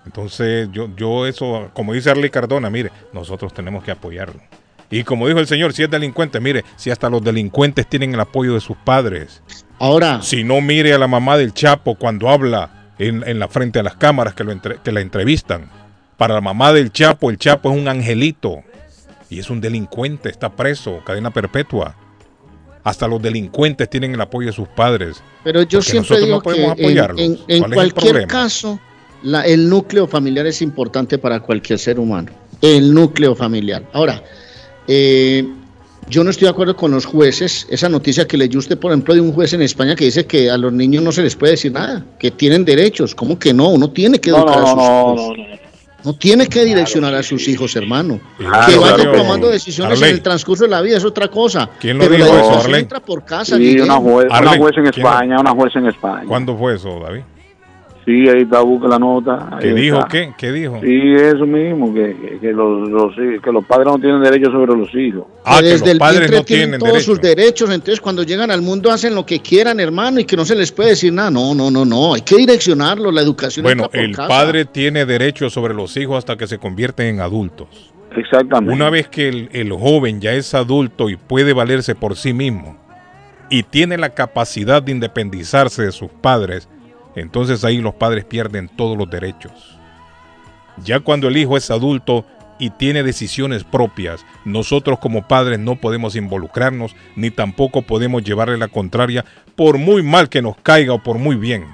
Entonces, 0.05 0.69
yo, 0.73 0.89
yo 0.97 1.27
eso, 1.27 1.71
como 1.75 1.93
dice 1.93 2.11
Arley 2.11 2.31
Cardona, 2.31 2.71
mire, 2.71 2.91
nosotros 3.13 3.53
tenemos 3.55 3.85
que 3.85 3.91
apoyarlo. 3.93 4.41
Y 4.91 5.05
como 5.05 5.27
dijo 5.27 5.39
el 5.39 5.47
señor, 5.47 5.73
si 5.73 5.83
es 5.83 5.91
delincuente, 5.91 6.39
mire, 6.41 6.65
si 6.77 6.91
hasta 6.91 7.09
los 7.09 7.23
delincuentes 7.25 7.87
tienen 7.87 8.13
el 8.15 8.21
apoyo 8.21 8.55
de 8.55 8.61
sus 8.61 8.77
padres. 8.77 9.43
Ahora, 9.79 10.21
Si 10.23 10.45
no, 10.45 10.61
mire 10.61 10.93
a 10.93 10.99
la 10.99 11.07
mamá 11.09 11.37
del 11.39 11.55
Chapo 11.55 11.95
cuando 11.95 12.29
habla 12.29 12.93
en, 12.99 13.27
en 13.27 13.39
la 13.39 13.49
frente 13.49 13.79
a 13.79 13.83
las 13.83 13.97
cámaras 13.97 14.35
que, 14.35 14.45
lo 14.45 14.53
entre- 14.53 14.79
que 14.85 14.93
la 14.93 15.01
entrevistan. 15.01 15.71
Para 16.19 16.35
la 16.35 16.41
mamá 16.43 16.73
del 16.73 16.93
Chapo, 16.93 17.31
el 17.31 17.39
Chapo 17.39 17.71
es 17.73 17.79
un 17.81 17.89
angelito. 17.89 18.63
Y 19.31 19.39
es 19.39 19.49
un 19.49 19.63
delincuente, 19.63 20.29
está 20.29 20.51
preso, 20.51 21.01
cadena 21.07 21.31
perpetua. 21.31 21.95
Hasta 22.85 23.09
los 23.09 23.23
delincuentes 23.23 23.89
tienen 23.89 24.13
el 24.15 24.21
apoyo 24.21 24.49
de 24.49 24.53
sus 24.53 24.69
padres. 24.69 25.23
pero 25.43 25.63
yo 25.63 25.81
siempre 25.81 26.01
nosotros 26.21 26.25
digo 26.27 26.37
no 26.37 26.43
podemos 26.43 26.75
que 26.77 26.83
en, 26.83 26.87
apoyarlos. 26.99 27.21
en- 27.21 27.39
en 27.49 27.61
¿Cuál 27.61 27.73
es 27.73 27.79
el 27.79 27.93
cualquier 27.95 28.27
caso, 28.27 28.79
la- 29.23 29.43
el 29.43 29.69
núcleo 29.69 30.07
familiar 30.07 30.47
es 30.47 30.63
importante 30.63 31.19
para 31.19 31.41
cualquier 31.41 31.79
ser 31.79 31.99
humano. 31.99 32.31
El 32.61 32.93
núcleo 32.95 33.35
familiar. 33.35 33.83
Ahora, 33.93 34.23
eh, 34.87 35.45
yo 36.09 36.25
no 36.25 36.31
estoy 36.31 36.47
de 36.47 36.51
acuerdo 36.51 36.77
con 36.77 36.91
los 36.91 37.05
jueces. 37.07 37.67
Esa 37.71 37.89
noticia 37.89 38.27
que 38.27 38.37
leyó 38.37 38.59
usted, 38.59 38.79
por 38.79 38.91
ejemplo, 38.93 39.15
de 39.15 39.21
un 39.21 39.33
juez 39.33 39.53
en 39.53 39.63
España 39.63 39.95
que 39.97 40.05
dice 40.05 40.27
que 40.27 40.51
a 40.51 40.57
los 40.59 40.73
niños 40.73 41.03
no 41.03 41.13
se 41.13 41.23
les 41.23 41.37
puede 41.37 41.53
decir 41.53 41.73
nada, 41.73 42.05
que 42.19 42.31
tienen 42.31 42.65
derechos. 42.65 43.15
¿Cómo 43.15 43.39
que 43.39 43.53
no? 43.55 43.69
Uno 43.71 43.91
tiene 43.91 44.19
que 44.21 44.31
No, 44.31 44.39
educar 44.39 44.57
no, 44.59 44.63
a 44.63 44.67
sus 44.69 44.77
no, 44.77 44.83
hijos. 44.83 45.39
no, 45.39 45.45
no. 45.49 45.63
No 46.05 46.15
tiene 46.15 46.49
que 46.49 46.65
direccionar 46.65 47.15
a 47.15 47.23
sus 47.23 47.47
hijos, 47.47 47.77
hermano. 47.77 48.19
Claro, 48.37 48.67
que 48.73 48.77
vayan 48.77 48.97
claro. 48.97 49.19
tomando 49.19 49.49
decisiones 49.49 49.99
Arley. 49.99 50.11
en 50.11 50.17
el 50.17 50.23
transcurso 50.23 50.65
de 50.65 50.71
la 50.71 50.81
vida 50.81 50.97
es 50.97 51.05
otra 51.05 51.29
cosa. 51.29 51.71
¿Quién 51.81 51.97
lo 51.97 52.03
Pero 52.09 52.17
dijo 52.17 52.27
la 52.27 52.33
eso, 52.35 52.41
educación 52.43 52.65
Arley? 52.67 52.81
entra 52.83 52.99
por 53.01 53.25
casa. 53.25 53.57
Sí, 53.57 53.79
una, 53.79 53.99
jue- 53.99 54.27
una 54.27 54.57
jueza 54.59 54.81
en 54.81 54.91
¿quién 54.91 55.05
lo- 55.05 55.11
España, 55.11 55.41
una 55.41 55.51
jueza 55.53 55.79
en 55.79 55.87
España. 55.87 56.25
¿Cuándo 56.27 56.57
fue 56.59 56.75
eso, 56.75 56.99
David? 56.99 57.21
Sí, 58.05 58.29
ahí 58.29 58.43
está, 58.43 58.61
busca 58.63 58.89
la 58.89 58.99
nota. 58.99 59.59
¿Qué 59.61 59.73
dijo? 59.75 59.99
está. 59.99 60.09
¿Qué? 60.09 60.33
¿Qué 60.37 60.51
dijo? 60.51 60.81
Sí, 60.83 61.13
eso 61.15 61.47
mismo, 61.47 61.95
que, 61.95 62.39
que, 62.41 62.53
los, 62.53 62.89
los, 62.89 63.15
que 63.15 63.53
los 63.53 63.65
padres 63.65 63.87
no 63.87 63.99
tienen 64.01 64.21
derecho 64.23 64.51
sobre 64.51 64.77
los 64.77 64.93
hijos. 64.95 65.25
Ah, 65.45 65.59
que 65.61 65.67
desde 65.69 65.85
los 65.87 65.93
el 65.93 65.99
padres 65.99 66.31
no 66.33 66.43
tienen 66.43 66.45
tienen 66.45 66.81
todos 66.81 66.93
derecho. 66.95 67.11
sus 67.13 67.21
derechos, 67.21 67.71
entonces 67.71 68.01
cuando 68.01 68.25
llegan 68.25 68.51
al 68.51 68.61
mundo 68.61 68.91
hacen 68.91 69.15
lo 69.15 69.25
que 69.25 69.39
quieran, 69.39 69.79
hermano, 69.79 70.19
y 70.19 70.25
que 70.25 70.37
no 70.37 70.45
se 70.45 70.57
les 70.57 70.73
puede 70.73 70.91
decir 70.91 71.13
nada. 71.13 71.31
No, 71.31 71.55
no, 71.55 71.71
no, 71.71 71.85
no, 71.85 72.15
hay 72.15 72.23
que 72.23 72.37
direccionarlo, 72.37 73.13
la 73.13 73.21
educación 73.21 73.63
Bueno, 73.63 73.89
por 73.89 73.97
el 73.97 74.17
casa. 74.17 74.27
padre 74.27 74.65
tiene 74.65 75.07
derecho 75.07 75.49
sobre 75.49 75.73
los 75.73 75.97
hijos 75.97 76.19
hasta 76.19 76.37
que 76.37 76.49
se 76.49 76.59
convierten 76.59 77.07
en 77.07 77.21
adultos. 77.21 77.93
Exactamente. 78.17 78.75
Una 78.75 78.91
vez 78.91 79.09
que 79.09 79.29
el, 79.29 79.49
el 79.53 79.73
joven 79.73 80.21
ya 80.21 80.33
es 80.33 80.55
adulto 80.55 81.09
y 81.09 81.17
puede 81.17 81.53
valerse 81.53 81.95
por 81.95 82.17
sí 82.17 82.33
mismo 82.33 82.77
y 83.49 83.63
tiene 83.63 83.97
la 83.97 84.11
capacidad 84.11 84.83
de 84.83 84.91
independizarse 84.93 85.83
de 85.83 85.93
sus 85.93 86.11
padres, 86.11 86.69
entonces 87.15 87.65
ahí 87.65 87.79
los 87.79 87.95
padres 87.95 88.25
pierden 88.25 88.69
todos 88.69 88.97
los 88.97 89.11
derechos. 89.11 89.79
Ya 90.85 91.01
cuando 91.01 91.29
el 91.29 91.37
hijo 91.37 91.57
es 91.57 91.71
adulto 91.71 92.25
y 92.59 92.71
tiene 92.71 93.03
decisiones 93.03 93.65
propias, 93.65 94.25
nosotros 94.45 94.99
como 94.99 95.27
padres 95.27 95.59
no 95.59 95.77
podemos 95.77 96.17
involucrarnos 96.17 96.95
ni 97.17 97.31
tampoco 97.31 97.83
podemos 97.83 98.23
llevarle 98.23 98.57
la 98.57 98.69
contraria 98.69 99.25
por 99.57 99.79
muy 99.79 100.03
mal 100.03 100.29
que 100.29 100.43
nos 100.43 100.57
caiga 100.57 100.95
o 100.95 101.03
por 101.03 101.19
muy 101.19 101.37
bien. 101.37 101.67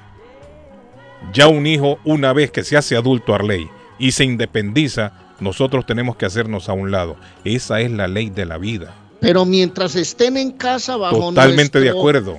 Ya 1.32 1.48
un 1.48 1.66
hijo, 1.66 1.98
una 2.04 2.32
vez 2.32 2.50
que 2.50 2.64
se 2.64 2.76
hace 2.76 2.96
adulto 2.96 3.34
a 3.34 3.38
ley 3.38 3.68
y 3.98 4.12
se 4.12 4.24
independiza, 4.24 5.12
nosotros 5.40 5.86
tenemos 5.86 6.16
que 6.16 6.26
hacernos 6.26 6.68
a 6.68 6.72
un 6.72 6.90
lado. 6.90 7.16
Esa 7.44 7.80
es 7.80 7.90
la 7.90 8.08
ley 8.08 8.30
de 8.30 8.46
la 8.46 8.58
vida. 8.58 8.94
Pero 9.20 9.44
mientras 9.44 9.96
estén 9.96 10.36
en 10.36 10.52
casa 10.52 10.96
bajo 10.96 11.18
Totalmente 11.18 11.80
de 11.80 11.90
acuerdo. 11.90 12.38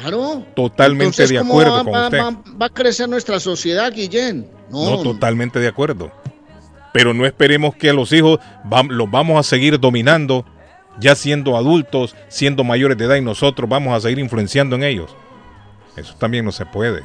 Claro. 0.00 0.44
Totalmente 0.54 1.04
Entonces, 1.22 1.30
de 1.30 1.38
¿cómo 1.38 1.52
acuerdo 1.54 1.72
va, 1.74 1.84
con 1.84 1.92
va- 1.94 2.04
usted. 2.06 2.18
va- 2.20 2.42
va 2.62 2.66
a 2.66 2.70
crecer 2.70 3.08
nuestra 3.08 3.38
sociedad, 3.40 3.92
Guillén? 3.92 4.48
No, 4.70 4.90
No, 4.96 5.02
totalmente 5.02 5.58
de 5.60 5.68
acuerdo. 5.68 6.10
Pero 6.92 7.14
no 7.14 7.24
esperemos 7.26 7.74
que 7.76 7.90
a 7.90 7.92
los 7.92 8.12
hijos 8.12 8.38
los 8.88 9.10
vamos 9.10 9.38
a 9.38 9.42
seguir 9.48 9.78
dominando, 9.80 10.44
ya 10.98 11.14
siendo 11.14 11.56
adultos, 11.56 12.14
siendo 12.28 12.64
mayores 12.64 12.98
de 12.98 13.04
edad, 13.06 13.16
y 13.16 13.20
nosotros 13.22 13.68
vamos 13.68 13.96
a 13.96 14.00
seguir 14.00 14.18
influenciando 14.18 14.76
en 14.76 14.82
ellos. 14.82 15.14
Eso 15.96 16.14
también 16.18 16.44
no 16.44 16.52
se 16.52 16.66
puede. 16.66 17.02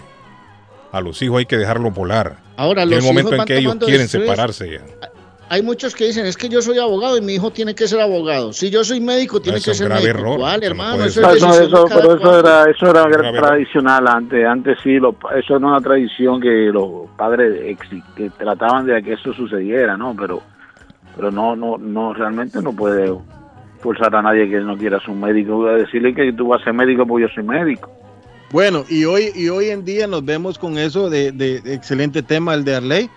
A 0.92 1.02
los 1.02 1.22
hijos 1.22 1.40
hay 1.40 1.46
que 1.46 1.58
dejarlos 1.58 1.94
volar. 1.94 2.38
Ahora, 2.58 2.86
los 2.86 3.00
el 3.00 3.04
momento 3.04 3.30
hijos 3.36 3.40
en 3.40 3.46
que 3.46 3.58
ellos 3.58 3.76
quieren 3.86 4.08
separarse 4.08 4.72
ya. 4.72 4.82
Hay 5.50 5.62
muchos 5.62 5.96
que 5.96 6.06
dicen, 6.06 6.26
es 6.26 6.36
que 6.36 6.50
yo 6.50 6.62
soy 6.62 6.78
abogado 6.78 7.18
y 7.18 7.22
mi 7.22 7.36
hijo 7.36 7.52
tiene 7.52 7.74
que 7.74 7.88
ser 7.88 8.02
abogado. 8.02 8.52
Si 8.52 8.70
yo 8.70 8.84
soy 8.84 9.00
médico, 9.00 9.40
tiene 9.42 9.62
que 9.62 9.74
ser 9.74 9.88
grave 9.88 10.02
médico. 10.04 10.20
error. 10.20 10.40
¿Cuál, 10.40 10.60
no 10.60 10.68
hermano? 10.68 11.06
Eso 11.06 11.22
es 11.22 11.38
pero 11.90 12.16
eso 12.18 12.40
era, 12.40 12.70
eso 12.70 12.86
era 12.90 13.04
Grave 13.08 13.30
error. 13.38 13.48
tradicional 13.50 14.08
antes. 14.10 14.46
Antes 14.46 14.78
sí, 14.84 15.00
lo- 15.00 15.16
eso 15.38 15.56
era 15.56 15.66
una 15.68 15.80
tradición 15.80 16.42
que 16.42 16.50
los 16.74 17.10
padres 17.18 17.78
que 18.16 18.30
trataban 18.32 18.86
de 18.88 19.02
que 19.02 19.14
eso 19.14 19.32
sucediera, 19.34 19.96
¿no? 19.96 20.14
Pero, 20.20 20.42
pero 21.16 21.32
no, 21.32 21.56
no, 21.56 21.78
no, 21.78 22.14
realmente 22.14 22.62
no 22.62 22.74
puede 22.74 23.10
forzar 23.80 24.14
a 24.16 24.22
nadie 24.22 24.50
que 24.50 24.58
no 24.60 24.78
quiera 24.78 25.00
ser 25.00 25.12
un 25.12 25.22
médico. 25.22 25.66
A 25.66 25.76
decirle 25.78 26.14
que 26.14 26.34
tú 26.34 26.50
vas 26.50 26.60
a 26.62 26.66
ser 26.66 26.74
médico 26.74 27.08
porque 27.08 27.26
yo 27.28 27.34
soy 27.34 27.44
médico. 27.44 27.90
Bueno, 28.52 28.84
y 28.90 29.06
hoy, 29.06 29.32
y 29.34 29.48
hoy 29.48 29.70
en 29.70 29.86
día 29.86 30.08
nos 30.08 30.26
vemos 30.26 30.60
con 30.60 30.78
eso 30.78 31.10
de, 31.10 31.32
de- 31.32 31.62
de 31.62 31.74
excelente 31.74 32.22
tema, 32.22 32.54
el 32.54 32.66
de 32.66 32.76
Arley, 32.76 33.10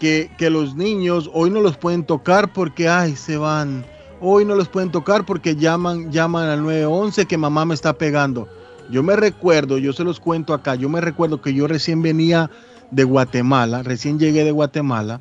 que, 0.00 0.30
que 0.38 0.50
los 0.50 0.74
niños 0.74 1.30
hoy 1.32 1.50
no 1.50 1.60
los 1.60 1.76
pueden 1.76 2.04
tocar 2.04 2.52
porque, 2.52 2.88
ay, 2.88 3.16
se 3.16 3.36
van. 3.36 3.84
Hoy 4.20 4.44
no 4.44 4.54
los 4.54 4.68
pueden 4.68 4.90
tocar 4.90 5.24
porque 5.24 5.56
llaman, 5.56 6.10
llaman 6.10 6.48
al 6.48 6.62
911 6.62 7.26
que 7.26 7.36
mamá 7.36 7.64
me 7.64 7.74
está 7.74 7.92
pegando. 7.92 8.48
Yo 8.90 9.02
me 9.02 9.16
recuerdo, 9.16 9.78
yo 9.78 9.92
se 9.92 10.04
los 10.04 10.20
cuento 10.20 10.54
acá, 10.54 10.74
yo 10.74 10.88
me 10.88 11.00
recuerdo 11.00 11.40
que 11.40 11.52
yo 11.52 11.66
recién 11.66 12.02
venía 12.02 12.50
de 12.90 13.04
Guatemala, 13.04 13.82
recién 13.82 14.18
llegué 14.18 14.44
de 14.44 14.52
Guatemala 14.52 15.20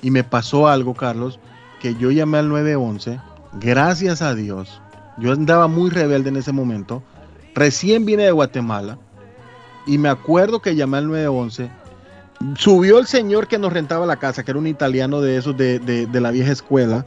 y 0.00 0.10
me 0.10 0.24
pasó 0.24 0.68
algo, 0.68 0.94
Carlos, 0.94 1.38
que 1.80 1.94
yo 1.96 2.10
llamé 2.10 2.38
al 2.38 2.48
911, 2.48 3.20
gracias 3.60 4.22
a 4.22 4.34
Dios, 4.34 4.80
yo 5.18 5.32
andaba 5.32 5.68
muy 5.68 5.90
rebelde 5.90 6.30
en 6.30 6.36
ese 6.36 6.52
momento, 6.52 7.02
recién 7.54 8.06
vine 8.06 8.24
de 8.24 8.32
Guatemala 8.32 8.98
y 9.86 9.98
me 9.98 10.08
acuerdo 10.08 10.60
que 10.60 10.74
llamé 10.74 10.98
al 10.98 11.08
911. 11.08 11.70
Subió 12.58 12.98
el 12.98 13.06
señor 13.06 13.48
que 13.48 13.58
nos 13.58 13.72
rentaba 13.72 14.06
la 14.06 14.16
casa, 14.16 14.42
que 14.44 14.50
era 14.50 14.60
un 14.60 14.66
italiano 14.66 15.20
de 15.20 15.36
esos 15.36 15.56
de, 15.56 15.78
de- 15.78 16.20
la 16.20 16.30
vieja 16.30 16.52
escuela. 16.52 17.06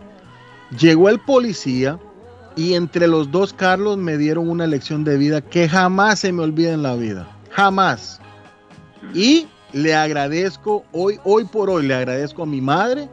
Llegó 0.80 1.10
el 1.10 1.20
policía 1.20 2.00
y 2.56 2.74
entre 2.74 3.08
los 3.08 3.30
dos, 3.32 3.54
Carlos, 3.54 3.98
me 3.98 4.18
dieron 4.18 4.50
una 4.50 4.66
lección 4.68 5.04
de 5.04 5.18
vida 5.18 5.42
que 5.42 5.70
jamás 5.70 6.20
se 6.20 6.32
me 6.32 6.44
olvida 6.44 6.74
en 6.74 6.82
la 6.84 6.96
vida. 6.96 7.28
Jamás. 7.52 8.20
Y 9.14 9.48
le 9.74 9.94
agradezco, 9.96 10.84
hoy, 10.92 11.20
hoy 11.24 11.46
por 11.46 11.70
hoy, 11.70 11.86
le 11.86 11.94
agradezco 11.94 12.44
a 12.44 12.46
mi 12.48 12.62
madre 12.62 13.08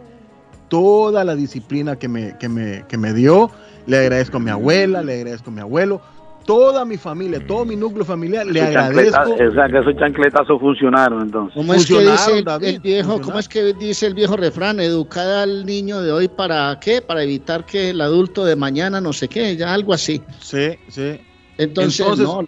toda 0.69 1.25
la 1.25 1.35
disciplina 1.35 1.97
que 1.97 2.09
me, 2.09 2.37
que 2.39 2.49
me, 2.49 2.85
que 2.89 2.97
me 2.97 3.13
dio. 3.13 3.51
Le 3.87 3.99
agradezco 3.99 4.39
a 4.39 4.41
mi 4.41 4.51
abuela, 4.51 5.03
le 5.03 5.15
agradezco 5.21 5.51
a 5.51 5.53
mi 5.53 5.61
abuelo, 5.61 6.01
toda 6.45 6.85
mi 6.85 6.97
familia, 6.97 7.45
todo 7.47 7.65
mi 7.65 7.77
núcleo 7.77 8.05
familiar. 8.05 8.47
Le 8.47 8.61
agradezco. 8.61 9.21
o 9.23 9.53
sea, 9.53 9.69
que 9.69 9.79
esos 9.79 9.97
chancletazos 9.97 10.61
funcionaron 10.61 11.23
entonces. 11.23 11.55
¿Cómo 11.55 11.75
es 11.75 11.87
que 11.87 12.01
dice 12.01 12.39
el- 12.39 12.45
David, 12.45 12.67
el 12.69 12.81
viejo, 12.81 13.21
cómo 13.21 13.39
es 13.39 13.49
que 13.49 13.75
dice 13.75 14.07
el 14.07 14.15
viejo 14.15 14.37
refrán, 14.37 14.81
educar 14.81 15.27
al 15.27 15.65
niño 15.67 16.01
de 16.03 16.13
hoy 16.13 16.29
para 16.29 16.79
qué? 16.81 17.01
Para 17.03 17.23
evitar 17.23 17.65
que 17.65 17.91
el 17.91 18.01
adulto 18.01 18.45
de 18.45 18.57
mañana 18.57 19.01
no 19.01 19.13
sé 19.13 19.29
qué, 19.29 19.57
ya 19.57 19.73
algo 19.73 19.93
así. 19.93 20.23
Sí, 20.41 20.71
sí. 20.89 21.21
Entonces, 21.57 22.01
Entonces, 22.01 22.27
no, 22.27 22.47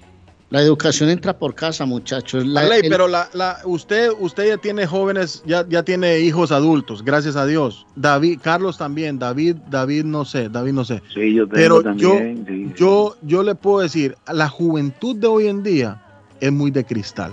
La 0.49 0.61
educación 0.63 1.09
entra 1.11 1.37
por 1.37 1.57
casa, 1.57 1.85
muchachos. 1.87 2.47
La, 2.47 2.63
el- 2.67 2.89
pero 2.89 3.09
la, 3.09 3.29
la, 3.33 3.59
usted, 3.65 4.11
usted 4.21 4.47
ya 4.49 4.57
tiene 4.59 4.87
jóvenes, 4.87 5.43
ya, 5.45 5.67
ya 5.69 5.83
tiene 5.83 6.21
hijos 6.21 6.53
adultos, 6.53 7.03
gracias 7.05 7.35
a 7.35 7.47
Dios. 7.47 7.85
David, 7.97 8.39
Carlos 8.41 8.79
también, 8.79 9.19
David, 9.19 9.57
David 9.69 10.05
no 10.05 10.25
sé, 10.25 10.49
David 10.49 10.73
no 10.73 10.85
sé. 10.85 11.03
Sí, 11.13 11.35
yo 11.35 11.45
tengo 11.49 11.55
Pero 11.57 11.83
también. 11.83 12.45
yo, 12.47 12.53
sí. 12.53 12.73
yo, 12.77 13.17
yo 13.23 13.43
le 13.43 13.57
puedo 13.57 13.81
decir, 13.81 14.17
la 14.33 14.49
juventud 14.49 15.17
de 15.17 15.27
hoy 15.27 15.49
en 15.49 15.65
día 15.65 16.01
es 16.39 16.53
muy 16.53 16.71
de 16.71 16.85
cristal. 16.85 17.33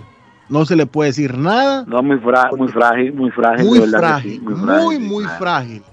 No 0.50 0.66
se 0.66 0.76
le 0.76 0.88
puede 0.88 1.12
decir 1.12 1.38
nada. 1.38 1.86
No, 1.88 2.02
muy, 2.02 2.18
fra- 2.18 2.50
muy 2.58 2.68
frágil, 2.68 3.14
muy 3.14 3.30
frágil. 3.30 3.66
Muy 3.66 3.80
frágil, 3.88 4.32
sí, 4.34 4.40
muy, 4.40 4.56
frágil, 4.56 5.00
muy, 5.02 5.24
sí. 5.24 5.30
frágil. 5.38 5.84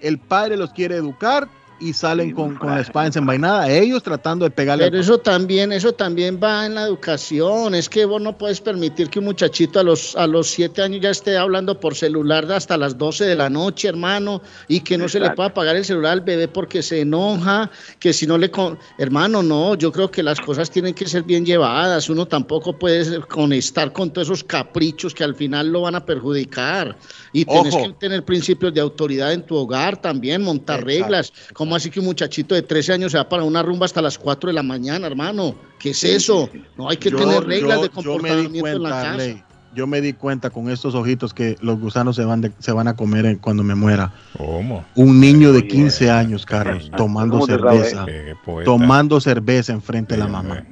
El 0.00 0.18
padre 0.18 0.56
los 0.56 0.70
quiere 0.72 0.96
educar 0.96 1.46
y 1.82 1.92
salen 1.92 2.32
con, 2.32 2.56
con 2.56 2.70
la 2.70 2.80
espada 2.80 3.06
desenvainada, 3.06 3.70
ellos 3.70 4.02
tratando 4.02 4.44
de 4.44 4.50
pegarle. 4.50 4.84
Pero 4.84 5.00
eso 5.00 5.18
también, 5.18 5.72
eso 5.72 5.92
también 5.92 6.38
va 6.42 6.66
en 6.66 6.74
la 6.74 6.82
educación. 6.82 7.74
Es 7.74 7.88
que 7.88 8.04
vos 8.04 8.22
no 8.22 8.38
puedes 8.38 8.60
permitir 8.60 9.10
que 9.10 9.18
un 9.18 9.26
muchachito 9.26 9.80
a 9.80 9.82
los 9.82 10.16
a 10.16 10.26
los 10.26 10.48
siete 10.48 10.82
años 10.82 11.00
ya 11.00 11.10
esté 11.10 11.36
hablando 11.36 11.78
por 11.78 11.94
celular 11.94 12.50
hasta 12.52 12.76
las 12.76 12.96
12 12.96 13.24
de 13.24 13.34
la 13.34 13.50
noche, 13.50 13.88
hermano, 13.88 14.42
y 14.68 14.80
que 14.80 14.96
no 14.96 15.08
se 15.08 15.20
le 15.20 15.30
pueda 15.30 15.52
pagar 15.52 15.76
el 15.76 15.84
celular 15.84 16.12
al 16.12 16.20
bebé 16.20 16.48
porque 16.48 16.82
se 16.82 17.00
enoja, 17.00 17.70
que 17.98 18.12
si 18.12 18.26
no 18.26 18.38
le 18.38 18.50
con... 18.50 18.78
hermano, 18.98 19.42
no, 19.42 19.74
yo 19.74 19.90
creo 19.92 20.10
que 20.10 20.22
las 20.22 20.40
cosas 20.40 20.70
tienen 20.70 20.94
que 20.94 21.06
ser 21.06 21.22
bien 21.24 21.44
llevadas. 21.44 22.08
Uno 22.08 22.26
tampoco 22.26 22.78
puede 22.78 23.20
conectar 23.20 23.92
con 23.92 24.12
todos 24.12 24.28
esos 24.28 24.44
caprichos 24.44 25.14
que 25.14 25.24
al 25.24 25.34
final 25.34 25.72
lo 25.72 25.82
van 25.82 25.94
a 25.94 26.04
perjudicar. 26.04 26.96
Y 27.34 27.44
tienes 27.46 27.74
Ojo. 27.74 27.84
que 27.86 27.92
tener 27.94 28.24
principios 28.24 28.74
de 28.74 28.80
autoridad 28.80 29.32
en 29.32 29.42
tu 29.42 29.56
hogar 29.56 29.96
también, 30.00 30.42
montar 30.42 30.80
Exacto. 30.80 30.86
reglas. 31.04 31.32
¿Cómo 31.54 31.74
así 31.74 31.88
que 31.90 32.00
un 32.00 32.06
muchachito 32.06 32.54
de 32.54 32.60
13 32.62 32.92
años 32.92 33.12
se 33.12 33.18
va 33.18 33.28
para 33.28 33.42
una 33.44 33.62
rumba 33.62 33.86
hasta 33.86 34.02
las 34.02 34.18
4 34.18 34.48
de 34.48 34.54
la 34.54 34.62
mañana, 34.62 35.06
hermano? 35.06 35.54
¿Qué 35.78 35.90
es 35.90 36.04
eso? 36.04 36.50
No 36.76 36.90
hay 36.90 36.98
que 36.98 37.10
Yo- 37.10 37.16
tener 37.18 37.42
reglas 37.44 37.78
yo- 37.78 37.82
de 37.84 37.88
comportamiento 37.88 38.66
en 38.68 38.82
la 38.82 38.90
casa. 38.90 39.46
Yo 39.74 39.86
me 39.86 40.02
di 40.02 40.12
cuenta 40.12 40.50
con 40.50 40.68
estos 40.68 40.94
ojitos 40.94 41.32
que 41.32 41.56
los 41.62 41.80
gusanos 41.80 42.16
se 42.16 42.24
van, 42.26 42.42
de- 42.42 42.52
se 42.58 42.72
van 42.72 42.88
a 42.88 42.94
comer 42.94 43.24
en- 43.24 43.38
cuando 43.38 43.62
me 43.62 43.74
muera. 43.74 44.12
¿Cómo? 44.36 44.84
Un 44.94 45.18
niño 45.18 45.54
de 45.54 45.66
15 45.66 46.10
años, 46.10 46.44
Carlos, 46.44 46.90
tomando 46.94 47.38
¿Cómo 47.38 47.46
te 47.46 47.54
cerveza. 47.54 48.04
Tomando 48.66 49.18
cerveza 49.18 49.72
enfrente 49.72 50.14
de 50.14 50.20
la 50.20 50.28
mamá. 50.28 50.66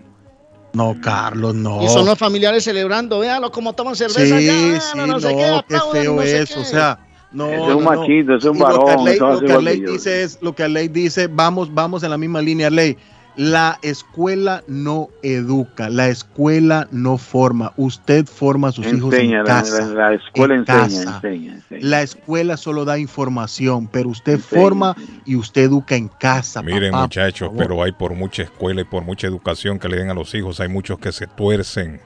No, 0.73 0.97
Carlos, 1.01 1.55
no. 1.55 1.83
Y 1.83 1.89
son 1.89 2.07
los 2.07 2.19
familiares 2.19 2.65
celebrando, 2.65 3.19
véalo 3.19 3.51
cómo 3.51 3.73
toman 3.73 3.97
cerveza. 3.97 4.39
Sí, 4.39 4.47
ya, 4.47 4.81
sí, 4.81 4.97
no, 4.97 5.07
no, 5.07 5.15
no 5.15 5.21
sé 5.21 5.29
qué, 5.29 5.77
feo 5.93 6.15
no 6.15 6.23
sé 6.23 6.43
eso. 6.43 6.55
qué. 6.55 6.61
O 6.61 6.65
sea, 6.65 6.99
no. 7.33 7.47
Es 7.49 7.61
un 7.61 7.85
no, 7.85 7.91
machito, 7.91 8.37
es 8.37 8.45
un 8.45 8.57
Y 8.57 8.61
lo 8.61 8.67
que 8.67 8.79
varón, 8.79 9.05
Lo 9.19 9.41
que 9.41 9.53
Arley 9.53 9.81
dice 9.81 10.23
es, 10.23 10.39
lo 10.41 10.55
que 10.55 10.63
Arley 10.65 10.89
dice, 10.89 11.27
vamos, 11.27 11.73
vamos 11.73 12.03
en 12.03 12.11
la 12.11 12.19
misma 12.19 12.41
línea, 12.41 12.69
Arley. 12.69 12.97
La 13.37 13.79
escuela 13.83 14.65
no 14.67 15.09
educa, 15.23 15.89
la 15.89 16.09
escuela 16.09 16.89
no 16.91 17.17
forma. 17.17 17.73
Usted 17.77 18.27
forma 18.27 18.69
a 18.69 18.73
sus 18.73 18.87
hijos 18.87 19.15
Enseña, 19.15 19.39
en 19.41 19.45
la, 19.45 19.51
casa. 19.61 19.87
la- 19.87 20.11
la 20.11 20.15
escuela 20.15 20.55
en 20.55 20.61
enseña, 20.61 20.79
casa. 20.83 21.15
enseña, 21.17 21.55
enseña. 21.55 21.81
La 21.83 22.03
escuela 22.03 22.57
solo 22.57 22.85
da 22.85 22.99
información, 22.99 23.87
pero 23.89 24.09
usted 24.09 24.35
Enseña, 24.35 24.63
forma 24.63 24.97
y 25.25 25.37
usted 25.37 25.63
educa 25.63 25.95
en 25.95 26.09
casa. 26.09 26.61
Miren 26.63 26.91
papá, 26.91 27.03
muchachos, 27.05 27.51
pero 27.57 27.83
hay 27.83 27.93
por 27.93 28.15
mucha 28.15 28.43
escuela 28.43 28.81
y 28.81 28.85
por 28.85 29.05
mucha 29.05 29.27
educación 29.27 29.79
que 29.79 29.89
le 29.89 29.97
den 29.99 30.11
a 30.11 30.15
los 30.15 30.35
hijos, 30.35 30.61
hay 30.61 30.69
muchos 30.69 30.99
que 30.99 31.13
se 31.13 31.27
tuercen. 31.27 32.01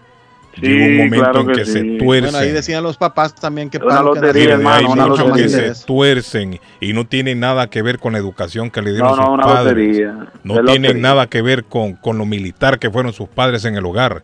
Sí, 0.55 0.61
Llega 0.63 0.87
un 0.87 0.97
momento 0.97 1.17
claro 1.25 1.41
en 1.41 1.47
que 1.49 1.53
que, 1.55 1.65
se 1.65 1.81
sí. 1.83 1.99
tuercen. 1.99 2.31
Bueno, 2.33 2.39
ahí 2.39 2.51
decían 2.53 2.83
los 2.83 2.97
papás 2.97 3.35
también 3.35 3.71
que 3.71 3.79
Una 3.79 3.99
que 3.99 4.03
lotería, 4.05 4.53
hermano, 4.55 4.77
hay 4.77 4.85
una 4.85 5.07
muchos 5.09 5.25
que 5.33 5.43
lotería. 5.43 5.75
se 5.75 5.85
tuercen 5.85 6.61
y 6.81 6.93
no 6.93 7.07
tienen 7.07 7.41
nada 7.41 7.69
que 7.69 7.83
ver 7.83 7.99
con 7.99 8.13
la 8.13 8.19
educación 8.19 8.71
que 8.71 8.81
le 8.83 8.93
dieron 8.93 9.11
No, 9.11 9.17
no, 9.17 9.23
sus 9.25 9.35
una 9.35 9.43
padres. 9.45 9.77
lotería. 9.77 10.17
No 10.45 10.55
tienen 10.65 10.83
lotería. 10.83 11.03
nada 11.03 11.27
que 11.29 11.43
ver 11.43 11.65
con, 11.65 11.95
con 11.95 12.19
lo 12.19 12.25
militar 12.27 12.79
que 12.79 12.91
fueron 12.91 13.13
sus 13.13 13.29
padres 13.29 13.65
en 13.65 13.75
el 13.77 13.85
hogar. 13.85 14.23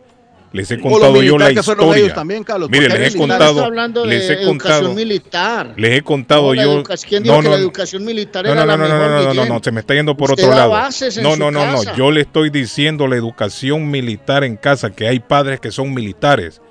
Les 0.53 0.69
he 0.69 0.79
contado 0.79 1.21
yo 1.23 1.37
la 1.37 1.53
que 1.53 1.59
historia. 1.61 1.95
ellos 2.03 2.13
también, 2.13 2.43
Carlos, 2.43 2.69
Mire, 2.69 2.89
les 2.89 3.15
he 3.15 3.17
contado, 3.17 3.63
hablando 3.63 4.05
les 4.05 4.29
he 4.29 4.43
contado, 4.43 4.93
militar. 4.93 5.73
les 5.77 5.97
he 5.97 6.01
contado 6.01 6.53
No, 6.53 6.61
yo. 6.61 6.83
¿Quién 7.07 7.23
dijo 7.23 7.35
no, 7.37 7.41
que 7.41 7.47
no, 7.49 7.55
la 7.55 7.61
educación 7.61 8.03
militar 8.03 8.43
no, 8.45 8.51
era 8.51 8.61
no, 8.61 8.67
la 8.67 8.77
no, 8.77 8.83
no, 8.83 8.93
mejor, 8.93 9.09
no, 9.11 9.33
no, 9.33 9.33
no, 9.45 9.53
no, 9.55 9.63
se 9.63 9.71
me 9.71 9.79
está 9.79 9.93
yendo 9.93 10.17
por 10.17 10.31
Usted 10.31 10.43
otro 10.43 10.53
da 10.55 10.61
lado. 10.63 10.71
bases 10.71 11.15
en 11.17 11.23
No, 11.23 11.33
su 11.33 11.39
no, 11.39 11.51
no, 11.51 11.65
no. 11.71 11.95
Yo 11.95 12.11
le 12.11 12.21
estoy 12.21 12.49
diciendo 12.49 13.07
la 13.07 13.15
educación 13.15 13.89
militar 13.89 14.43
en 14.43 14.57
casa, 14.57 14.89
que 14.91 15.07
hay 15.07 15.19
padres 15.19 15.61
que 15.61 15.71
son 15.71 15.93
militares. 15.93 16.61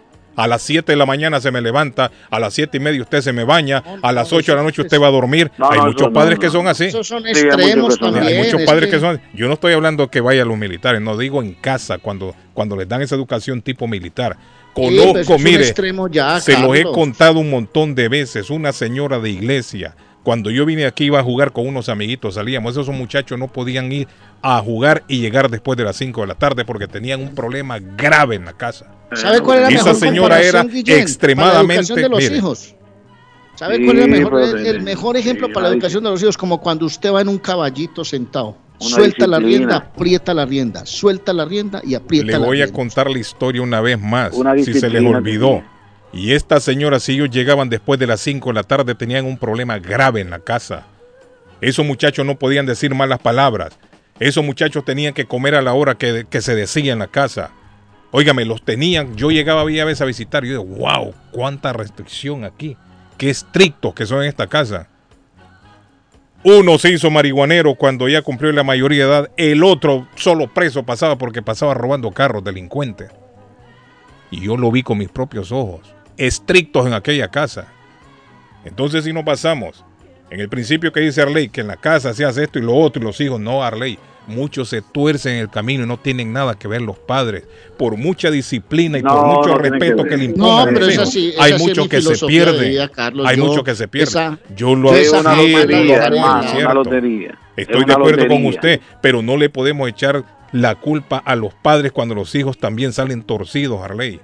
A 0.40 0.46
las 0.46 0.62
7 0.62 0.92
de 0.92 0.96
la 0.96 1.04
mañana 1.04 1.38
se 1.40 1.50
me 1.50 1.60
levanta, 1.60 2.10
a 2.30 2.40
las 2.40 2.54
7 2.54 2.76
y 2.76 2.80
media 2.80 3.02
usted 3.02 3.20
se 3.20 3.32
me 3.32 3.44
baña, 3.44 3.82
a 4.02 4.10
las 4.10 4.32
8 4.32 4.52
de 4.52 4.56
la 4.56 4.62
noche 4.62 4.80
usted 4.80 4.98
va 4.98 5.08
a 5.08 5.10
dormir. 5.10 5.50
No, 5.58 5.70
hay 5.70 5.78
no, 5.78 5.86
muchos 5.88 6.08
padres 6.08 6.38
no. 6.38 6.40
que 6.40 6.48
son 6.48 6.66
así. 6.66 6.86
Esos 6.86 7.06
son 7.06 7.22
Sí, 7.24 7.28
hay 7.28 7.44
extremos 7.44 7.96
son 7.96 8.12
también. 8.14 8.26
Hay 8.26 8.44
muchos 8.44 8.60
es 8.60 8.66
padres 8.66 8.86
que... 8.86 8.92
que- 8.92 9.00
son. 9.00 9.20
Yo 9.34 9.48
no 9.48 9.54
estoy 9.54 9.74
hablando 9.74 10.08
que 10.10 10.22
vaya 10.22 10.42
a 10.42 10.44
los 10.46 10.56
militares, 10.56 11.02
no 11.02 11.18
digo 11.18 11.42
en 11.42 11.52
casa 11.52 11.98
cuando, 11.98 12.34
cuando 12.54 12.74
les 12.74 12.88
dan 12.88 13.02
esa 13.02 13.16
educación 13.16 13.60
tipo 13.60 13.86
militar. 13.86 14.38
Conozco, 14.72 15.38
mire, 15.38 15.74
ya, 16.10 16.40
se 16.40 16.58
los 16.58 16.76
he 16.76 16.84
contado 16.84 17.40
un 17.40 17.50
montón 17.50 17.94
de 17.94 18.08
veces. 18.08 18.50
Una 18.50 18.72
señora 18.72 19.18
de 19.18 19.30
iglesia, 19.30 19.94
cuando 20.22 20.50
yo 20.50 20.66
vine 20.66 20.84
aquí 20.86 21.04
iba 21.04 21.18
a 21.20 21.22
jugar 21.22 21.52
con 21.52 21.66
unos 21.66 21.88
amiguitos, 21.88 22.34
salíamos. 22.34 22.72
Esos 22.72 22.88
muchachos 22.94 23.38
no 23.38 23.48
podían 23.48 23.90
ir 23.90 24.06
a 24.42 24.58
jugar 24.60 25.02
y 25.08 25.20
llegar 25.20 25.50
después 25.50 25.76
de 25.78 25.84
las 25.84 25.96
5 25.96 26.20
de 26.22 26.26
la 26.26 26.34
tarde 26.34 26.64
porque 26.64 26.86
tenían 26.86 27.20
un 27.20 27.34
problema 27.34 27.78
grave 27.78 28.36
en 28.36 28.44
la 28.44 28.52
casa. 28.52 28.86
¿Sabe 29.14 29.40
cuál 29.40 29.58
es 29.58 29.62
la 29.64 29.68
Esa 29.70 29.84
mejor 29.86 29.96
señora 30.00 30.42
era 30.42 30.62
Guillén, 30.64 31.00
extremadamente- 31.00 31.56
para 31.56 31.62
la 31.66 31.74
educación 31.74 32.02
de 32.02 32.08
los 32.08 32.18
mire. 32.22 32.36
hijos? 32.36 32.74
¿Sabe 33.56 33.76
Sí, 33.76 33.84
cuál 33.84 33.98
es 33.98 34.08
mejor- 34.08 34.42
el, 34.66 34.82
mejor 34.82 35.16
ejemplo 35.16 35.46
sí, 35.48 35.52
para 35.52 35.68
la 35.68 35.74
educación 35.74 36.04
de 36.04 36.10
los 36.10 36.22
hijos? 36.22 36.36
Como 36.38 36.60
cuando 36.60 36.86
usted 36.86 37.12
va 37.12 37.20
en 37.20 37.28
un 37.28 37.38
caballito 37.38 38.04
sentado. 38.04 38.56
Suelta 38.78 39.26
la 39.26 39.38
rienda, 39.38 39.76
aprieta 39.76 40.32
la 40.32 40.46
rienda, 40.46 40.86
suelta 40.86 41.34
la 41.34 41.44
rienda 41.44 41.82
y 41.84 41.94
aprieta 41.94 42.26
Le 42.26 42.32
la 42.32 42.38
voy 42.38 42.62
a 42.62 42.64
rienda. 42.64 42.72
contar 42.74 43.10
la 43.10 43.18
historia 43.18 43.60
una 43.60 43.82
vez 43.82 44.00
más, 44.00 44.32
Una 44.32 44.54
si 44.54 44.64
se 44.64 44.70
les 44.72 44.82
disciplina 44.82 45.18
olvidó. 45.18 45.62
Y 46.12 46.32
esta 46.32 46.58
señora, 46.58 46.98
si 46.98 47.12
ellos 47.12 47.30
llegaban 47.30 47.68
después 47.68 48.00
de 48.00 48.06
las 48.06 48.20
5 48.20 48.50
de 48.50 48.54
la 48.54 48.62
tarde, 48.64 48.94
tenían 48.94 49.26
un 49.26 49.38
problema 49.38 49.78
grave 49.78 50.20
en 50.20 50.30
la 50.30 50.40
casa. 50.40 50.86
Esos 51.60 51.86
muchachos 51.86 52.26
no 52.26 52.38
podían 52.38 52.66
decir 52.66 52.94
malas 52.94 53.20
palabras. 53.20 53.78
Esos 54.18 54.44
muchachos 54.44 54.84
tenían 54.84 55.14
que 55.14 55.26
comer 55.26 55.54
a 55.54 55.62
la 55.62 55.72
hora 55.72 55.94
que, 55.94 56.26
se 56.40 56.54
decía 56.54 56.92
en 56.92 56.98
la 56.98 57.06
casa. 57.06 57.50
Óigame, 58.10 58.44
los 58.44 58.64
tenían. 58.64 59.16
Yo 59.16 59.30
llegaba 59.30 59.60
había 59.60 59.84
veces 59.84 60.02
a 60.02 60.06
visitar 60.06 60.44
y 60.44 60.48
yo 60.48 60.62
digo, 60.62 60.76
wow, 60.76 61.14
cuánta 61.30 61.72
restricción 61.72 62.44
aquí. 62.44 62.76
Qué 63.16 63.30
estrictos 63.30 63.94
que 63.94 64.06
son 64.06 64.22
en 64.22 64.28
esta 64.28 64.48
casa. 64.48 64.88
Uno 66.42 66.78
se 66.78 66.90
hizo 66.90 67.10
marihuanero 67.10 67.74
cuando 67.74 68.08
ya 68.08 68.22
cumplió 68.22 68.50
la 68.50 68.64
mayoría 68.64 69.04
de 69.04 69.10
edad. 69.10 69.30
El 69.36 69.62
otro 69.62 70.08
solo 70.16 70.52
preso 70.52 70.82
pasaba 70.82 71.16
porque 71.16 71.42
pasaba 71.42 71.74
robando 71.74 72.10
carros, 72.10 72.42
delincuente. 72.42 73.08
Y 74.30 74.40
yo 74.40 74.56
lo 74.56 74.70
vi 74.72 74.82
con 74.82 74.98
mis 74.98 75.10
propios 75.10 75.52
ojos. 75.52 75.99
Estrictos 76.20 76.86
en 76.86 76.92
aquella 76.92 77.28
casa. 77.28 77.66
Entonces 78.64 79.04
si 79.04 79.12
no 79.12 79.24
pasamos. 79.24 79.84
En 80.30 80.38
el 80.38 80.48
principio 80.48 80.92
que 80.92 81.00
dice 81.00 81.22
Arley, 81.22 81.48
que 81.48 81.62
en 81.62 81.66
la 81.66 81.76
casa 81.76 82.12
se 82.14 82.24
hace 82.24 82.44
esto 82.44 82.58
y 82.58 82.62
lo 82.62 82.76
otro 82.76 83.00
y 83.02 83.04
los 83.06 83.20
hijos, 83.20 83.40
no 83.40 83.64
Arley. 83.64 83.98
Muchos 84.26 84.68
se 84.68 84.82
tuercen 84.82 85.32
en 85.32 85.38
el 85.40 85.48
camino 85.50 85.82
y 85.84 85.86
no 85.86 85.98
tienen 85.98 86.30
nada 86.32 86.54
que 86.56 86.68
ver 86.68 86.82
los 86.82 86.98
padres. 86.98 87.44
Por 87.78 87.96
mucha 87.96 88.30
disciplina 88.30 88.98
y 88.98 89.02
No, 89.02 89.08
por 89.16 89.26
mucho 89.26 89.48
no 89.48 89.58
respeto 89.58 90.04
que 90.04 90.16
le 90.18 90.28
No, 90.28 90.34
impongan 90.34 90.68
a 90.68 90.72
pero 90.78 91.06
sí- 91.06 91.30
esa 91.30 91.42
hay 91.42 91.58
muchos 91.58 91.88
que 91.88 92.02
se 92.02 92.26
pierden. 92.26 92.70
vida, 92.70 92.88
Carlos. 92.90 93.26
hay 93.26 93.38
muchos 93.38 93.64
que 93.64 93.74
se 93.74 93.88
pierden. 93.88 94.38
yo 94.54 94.74
lo 94.76 94.94
Es 94.94 95.10
una 95.10 95.34
lotería, 95.34 95.96
hermano, 96.06 96.52
una 96.60 96.74
lotería. 96.74 97.38
Estoy 97.56 97.84
de 97.86 97.92
acuerdo 97.94 98.28
con 98.28 98.44
usted, 98.44 98.80
pero 99.00 99.22
no 99.22 99.36
le 99.38 99.48
podemos 99.48 99.88
echar 99.88 100.22
la 100.52 100.74
culpa 100.74 101.16
a 101.24 101.34
los 101.34 101.54
padres 101.54 101.90
cuando 101.92 102.14
los 102.14 102.34
hijos 102.34 102.58
también 102.58 102.92
salen 102.92 103.22
torcidos, 103.22 103.82
Arley. 103.82 104.20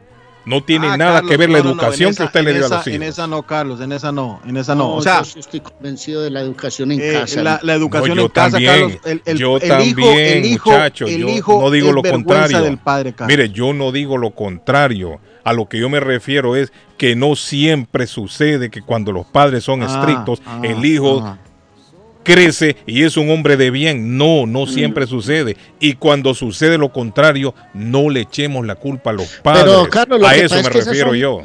No 0.46 0.62
tiene 0.62 0.86
Ah, 0.86 0.96
nada 0.96 1.14
Carlos, 1.14 1.30
que 1.32 1.36
ver 1.36 1.50
la 1.50 1.58
no, 1.58 1.64
no, 1.64 1.70
educación 1.72 2.10
esa- 2.10 2.22
que 2.22 2.26
usted 2.26 2.44
le 2.44 2.52
dio 2.54 2.66
a 2.66 2.68
los 2.68 2.86
hijos. 2.86 2.86
En 2.96 3.02
esa 3.02 3.26
no, 3.26 3.42
Carlos, 3.42 3.80
en 3.80 3.90
esa 3.92 4.12
no, 4.12 4.40
en 4.46 4.56
esa 4.56 4.74
no. 4.76 4.84
No, 4.84 4.94
o 4.94 5.02
sea, 5.02 5.18
yo 5.18 5.24
sí 5.24 5.38
estoy 5.40 5.58
convencido 5.60 6.22
de 6.22 6.30
la 6.30 6.40
educación 6.40 6.92
en 6.92 7.00
eh, 7.02 7.12
casa. 7.14 7.42
la, 7.42 7.60
la 7.62 7.74
educación 7.74 8.10
No, 8.10 8.14
yo 8.14 8.22
en 8.22 8.28
casa, 8.28 8.50
también, 8.52 8.72
Carlos, 8.72 8.98
el, 9.04 9.22
el- 9.24 9.38
yo 9.38 9.56
el 9.56 9.62
hijo, 9.64 9.68
también, 9.68 10.18
el 10.38 10.44
hijo, 10.46 10.70
muchacho, 10.70 11.06
el 11.08 11.18
yo 11.18 11.28
hijo 11.28 11.60
no 11.60 11.70
digo 11.72 11.88
es 11.88 11.94
lo 11.96 12.02
contrario. 12.02 12.62
del 12.62 12.78
padre, 12.78 13.12
Carlos. 13.12 13.36
Mire, 13.36 13.50
yo 13.50 13.72
no 13.74 13.90
digo 13.92 14.16
lo 14.18 14.30
contrario. 14.30 15.18
A 15.42 15.52
lo 15.52 15.68
que 15.68 15.78
yo 15.78 15.88
me 15.88 16.00
refiero 16.00 16.56
es 16.56 16.72
que 16.96 17.14
no 17.14 17.36
siempre 17.36 18.06
sucede 18.06 18.70
que 18.70 18.82
cuando 18.82 19.12
los 19.12 19.26
padres 19.26 19.62
son 19.64 19.82
Ah, 19.82 19.86
estrictos, 19.86 20.42
ah, 20.46 20.60
el 20.64 20.84
hijo 20.84 21.22
ah. 21.24 21.38
Crece 22.26 22.76
y 22.86 23.04
es 23.04 23.16
un 23.16 23.30
hombre 23.30 23.56
de 23.56 23.70
bien. 23.70 24.18
No, 24.18 24.46
no 24.46 24.66
siempre 24.66 25.06
sucede. 25.06 25.56
Y 25.80 25.94
cuando 25.94 26.34
sucede 26.34 26.76
lo 26.76 26.92
contrario, 26.92 27.54
no 27.72 28.10
le 28.10 28.20
echemos 28.22 28.66
la 28.66 28.74
culpa 28.74 29.10
a 29.10 29.12
los 29.14 29.26
padres. 29.42 29.64
Pero, 29.64 29.88
Carlos, 29.88 30.20
lo 30.20 30.26
a 30.26 30.34
eso 30.36 30.56
me 30.56 30.68
refiero 30.68 31.08
son- 31.10 31.16
yo. 31.16 31.42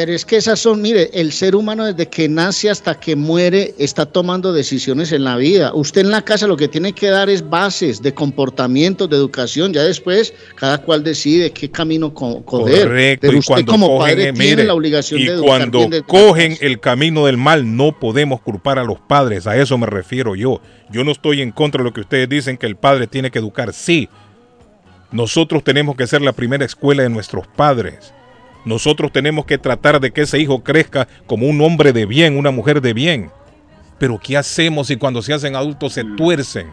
Pero 0.00 0.14
es 0.14 0.24
que 0.24 0.36
esas 0.38 0.58
son, 0.58 0.80
mire, 0.80 1.10
el 1.12 1.30
ser 1.30 1.54
humano 1.54 1.84
desde 1.84 2.08
que 2.08 2.26
nace 2.26 2.70
hasta 2.70 2.98
que 2.98 3.16
muere 3.16 3.74
está 3.76 4.06
tomando 4.06 4.50
decisiones 4.50 5.12
en 5.12 5.24
la 5.24 5.36
vida. 5.36 5.74
Usted 5.74 6.00
en 6.00 6.10
la 6.10 6.22
casa 6.22 6.46
lo 6.46 6.56
que 6.56 6.68
tiene 6.68 6.94
que 6.94 7.08
dar 7.08 7.28
es 7.28 7.46
bases 7.46 8.00
de 8.00 8.14
comportamiento, 8.14 9.06
de 9.06 9.16
educación. 9.16 9.74
Ya 9.74 9.82
después 9.82 10.32
cada 10.54 10.78
cual 10.78 11.04
decide 11.04 11.50
qué 11.50 11.70
camino 11.70 12.14
co- 12.14 12.42
coger. 12.46 12.84
Correcto, 12.88 13.20
Pero 13.26 13.34
y 13.34 13.40
usted 13.40 13.52
cuando 13.52 13.72
como 13.72 13.88
cogen, 13.88 14.16
padre 14.16 14.28
eh, 14.30 14.32
tiene 14.32 14.64
la 14.64 14.72
obligación 14.72 15.20
y 15.20 15.24
de 15.26 15.32
educar 15.32 15.70
cuando 15.70 15.90
cogen 16.06 16.56
el 16.62 16.80
camino 16.80 17.26
del 17.26 17.36
mal, 17.36 17.76
no 17.76 17.98
podemos 17.98 18.40
culpar 18.40 18.78
a 18.78 18.84
los 18.84 18.98
padres, 19.00 19.46
a 19.46 19.58
eso 19.58 19.76
me 19.76 19.86
refiero 19.86 20.34
yo. 20.34 20.62
Yo 20.90 21.04
no 21.04 21.10
estoy 21.12 21.42
en 21.42 21.50
contra 21.52 21.82
de 21.82 21.90
lo 21.90 21.92
que 21.92 22.00
ustedes 22.00 22.26
dicen 22.26 22.56
que 22.56 22.64
el 22.64 22.76
padre 22.76 23.06
tiene 23.06 23.30
que 23.30 23.38
educar, 23.38 23.74
sí, 23.74 24.08
Nosotros 25.12 25.62
tenemos 25.62 25.94
que 25.96 26.06
ser 26.06 26.22
la 26.22 26.32
primera 26.32 26.64
escuela 26.64 27.02
de 27.02 27.10
nuestros 27.10 27.46
padres. 27.48 28.14
Nosotros 28.64 29.10
tenemos 29.12 29.46
que 29.46 29.58
tratar 29.58 30.00
de 30.00 30.10
que 30.10 30.22
ese 30.22 30.38
hijo 30.38 30.62
crezca 30.62 31.08
como 31.26 31.46
un 31.46 31.60
hombre 31.62 31.92
de 31.92 32.06
bien, 32.06 32.36
una 32.36 32.50
mujer 32.50 32.80
de 32.80 32.92
bien. 32.92 33.30
Pero 33.98 34.18
¿qué 34.18 34.36
hacemos 34.36 34.86
si 34.88 34.96
cuando 34.96 35.22
se 35.22 35.32
hacen 35.32 35.56
adultos 35.56 35.92
se 35.94 36.04
tuercen? 36.04 36.68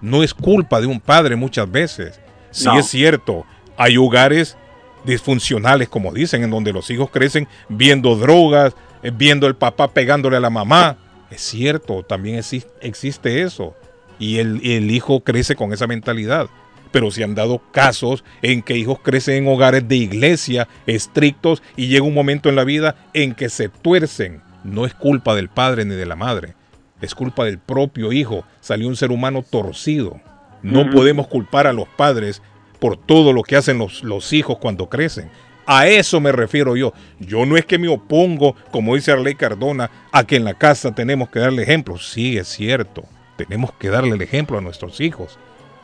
No 0.00 0.22
es 0.22 0.32
culpa 0.34 0.80
de 0.80 0.86
un 0.86 1.00
padre 1.00 1.36
muchas 1.36 1.70
veces. 1.70 2.20
Sí 2.50 2.64
No. 2.66 2.78
es 2.78 2.86
cierto, 2.86 3.44
hay 3.76 3.96
hogares 3.96 4.56
disfuncionales, 5.04 5.88
como 5.88 6.12
dicen, 6.12 6.42
en 6.44 6.50
donde 6.50 6.72
los 6.72 6.90
hijos 6.90 7.10
crecen 7.10 7.48
viendo 7.68 8.16
drogas, 8.16 8.74
eh, 9.02 9.10
viendo 9.14 9.46
el 9.46 9.56
papá 9.56 9.88
pegándole 9.88 10.36
a 10.36 10.40
la 10.40 10.50
mamá. 10.50 10.96
Es 11.30 11.42
cierto, 11.42 12.02
también 12.02 12.36
exi- 12.38 12.66
existe 12.80 13.42
eso. 13.42 13.74
Y 14.18 14.38
el, 14.38 14.60
y 14.64 14.74
el 14.74 14.90
hijo 14.90 15.20
crece 15.20 15.54
con 15.56 15.72
esa 15.72 15.86
mentalidad. 15.86 16.48
Pero 16.90 17.10
se 17.10 17.24
han 17.24 17.34
dado 17.34 17.60
casos 17.72 18.24
en 18.42 18.62
que 18.62 18.76
hijos 18.76 18.98
crecen 19.02 19.44
en 19.44 19.48
hogares 19.48 19.86
de 19.88 19.96
iglesia 19.96 20.68
estrictos 20.86 21.62
y 21.76 21.88
llega 21.88 22.04
un 22.04 22.14
momento 22.14 22.48
en 22.48 22.56
la 22.56 22.64
vida 22.64 22.96
en 23.14 23.34
que 23.34 23.48
se 23.48 23.68
tuercen. 23.68 24.42
No 24.64 24.86
es 24.86 24.94
culpa 24.94 25.34
del 25.34 25.48
padre 25.48 25.84
ni 25.84 25.94
de 25.94 26.06
la 26.06 26.16
madre. 26.16 26.54
Es 27.00 27.14
culpa 27.14 27.44
del 27.44 27.58
propio 27.58 28.12
hijo. 28.12 28.44
Salió 28.60 28.88
un 28.88 28.96
ser 28.96 29.10
humano 29.10 29.44
torcido. 29.48 30.20
No 30.62 30.90
podemos 30.90 31.28
culpar 31.28 31.66
a 31.66 31.72
los 31.72 31.88
padres 31.88 32.42
por 32.80 32.96
todo 32.96 33.32
lo 33.32 33.42
que 33.42 33.56
hacen 33.56 33.78
los, 33.78 34.02
los 34.02 34.32
hijos 34.32 34.58
cuando 34.58 34.88
crecen. 34.88 35.30
A 35.70 35.86
eso 35.86 36.18
me 36.18 36.32
refiero 36.32 36.76
yo. 36.76 36.94
Yo 37.18 37.44
no 37.44 37.58
es 37.58 37.66
que 37.66 37.78
me 37.78 37.88
opongo, 37.88 38.56
como 38.70 38.94
dice 38.94 39.12
Arley 39.12 39.34
Cardona, 39.34 39.90
a 40.12 40.24
que 40.24 40.36
en 40.36 40.44
la 40.44 40.54
casa 40.54 40.94
tenemos 40.94 41.28
que 41.28 41.40
darle 41.40 41.62
ejemplo. 41.62 41.98
Sí, 41.98 42.38
es 42.38 42.48
cierto. 42.48 43.04
Tenemos 43.36 43.72
que 43.72 43.90
darle 43.90 44.14
el 44.14 44.22
ejemplo 44.22 44.56
a 44.56 44.62
nuestros 44.62 45.00
hijos. 45.00 45.38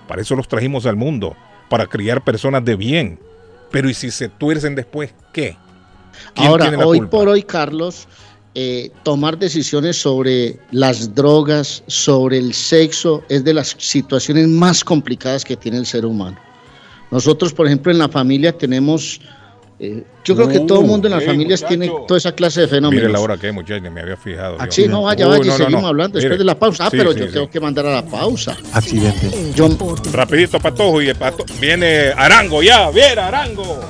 Para 0.09 0.23
eso 0.23 0.37
los 0.37 0.49
trajimos 0.49 0.87
al 0.87 0.97
mundo, 0.97 1.37
para 1.69 1.87
criar 1.87 2.23
personas 2.25 2.65
de 2.65 2.77
bien. 2.77 3.19
Pero 3.71 3.89
¿y 3.89 3.95
si 3.95 4.11
se 4.11 4.29
tuercen 4.29 4.75
después, 4.75 5.13
qué? 5.33 5.57
¿Quién 6.35 6.49
Ahora, 6.49 6.69
hoy 6.87 6.99
culpa? 6.99 7.11
por 7.11 7.29
hoy, 7.29 7.43
Carlos, 7.43 8.07
eh, 8.55 8.93
tomar 9.03 9.37
decisiones 9.37 9.97
sobre 9.97 10.61
las 10.71 11.13
drogas, 11.15 11.83
sobre 11.89 12.39
el 12.39 12.55
sexo, 12.55 13.25
es 13.29 13.43
de 13.43 13.53
las 13.53 13.75
situaciones 13.79 14.47
más 14.47 14.85
complicadas 14.85 15.45
que 15.45 15.57
tiene 15.57 15.79
el 15.79 15.87
ser 15.87 16.07
humano. 16.07 16.39
Nosotros, 17.11 17.53
por 17.53 17.67
ejemplo, 17.67 17.91
en 17.91 17.99
la 17.99 18.09
familia 18.09 18.57
tenemos, 18.57 19.21
eh, 19.81 20.05
yo 20.25 20.37
creo 20.37 20.49
que 20.49 20.61
todo 20.61 20.81
el 20.81 20.87
mundo 20.87 21.09
en 21.09 21.13
las 21.15 21.23
hey, 21.23 21.29
familias 21.29 21.65
tiene 21.67 21.91
toda 22.07 22.17
esa 22.19 22.33
clase 22.33 22.61
de 22.63 22.69
fenómenos. 22.69 23.03
Mire 23.03 23.13
la 23.13 23.21
hora 23.21 23.37
que 23.37 23.49
hay, 23.49 23.53
muchachos, 23.53 23.91
me 23.91 24.01
había 24.01 24.17
fijado. 24.17 24.57
Ah, 24.61 24.67
yo. 24.67 24.73
sí, 24.73 24.87
no, 24.89 25.03
vaya, 25.03 25.27
Uy, 25.27 25.39
vaya, 25.39 25.45
y 25.45 25.47
no, 25.49 25.53
no, 25.53 25.59
seguimos 25.59 25.83
no. 25.83 25.89
hablando 25.89 26.17
después 26.19 26.31
Mire. 26.31 26.39
de 26.39 26.45
la 26.45 26.59
pausa. 26.59 26.87
Ah, 26.87 26.91
Sí, 26.91 26.97
pero 26.97 27.13
sí, 27.13 27.19
yo 27.21 27.27
sí. 27.27 27.33
tengo 27.33 27.51
que 27.51 27.61
mandar 27.61 27.87
a 27.87 27.93
la 27.95 28.03
pausa. 28.05 28.57
Accidente. 28.73 29.53
Yo, 29.55 29.69
Rapidito, 30.13 30.61
Patojo, 30.61 31.03
y 31.03 31.09
el 31.09 31.17
pato... 31.17 31.45
viene 31.61 32.13
Arango 32.17 32.63
ya, 32.63 32.91
viene 32.91 33.21
Arango. 33.21 33.81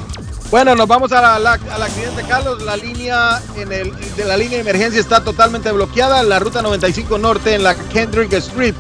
Bueno, 0.51 0.75
nos 0.77 0.87
vamos 0.87 1.11
a 1.13 1.21
la- 1.21 1.39
la- 1.39 1.75
al 1.75 1.83
accidente, 1.83 2.23
Carlos. 2.29 2.63
La 2.63 2.77
línea 2.77 3.43
en 3.57 3.73
el, 3.73 3.93
de 4.17 4.25
la 4.25 4.37
línea 4.37 4.57
de 4.57 4.61
emergencia 4.63 5.01
está 5.01 5.23
totalmente 5.25 5.71
bloqueada. 5.73 6.23
La 6.23 6.39
ruta 6.39 6.63
95 6.63 7.19
Norte 7.19 7.55
en 7.55 7.63
la 7.65 7.75
Kendrick 7.75 8.33
Street. 8.35 8.75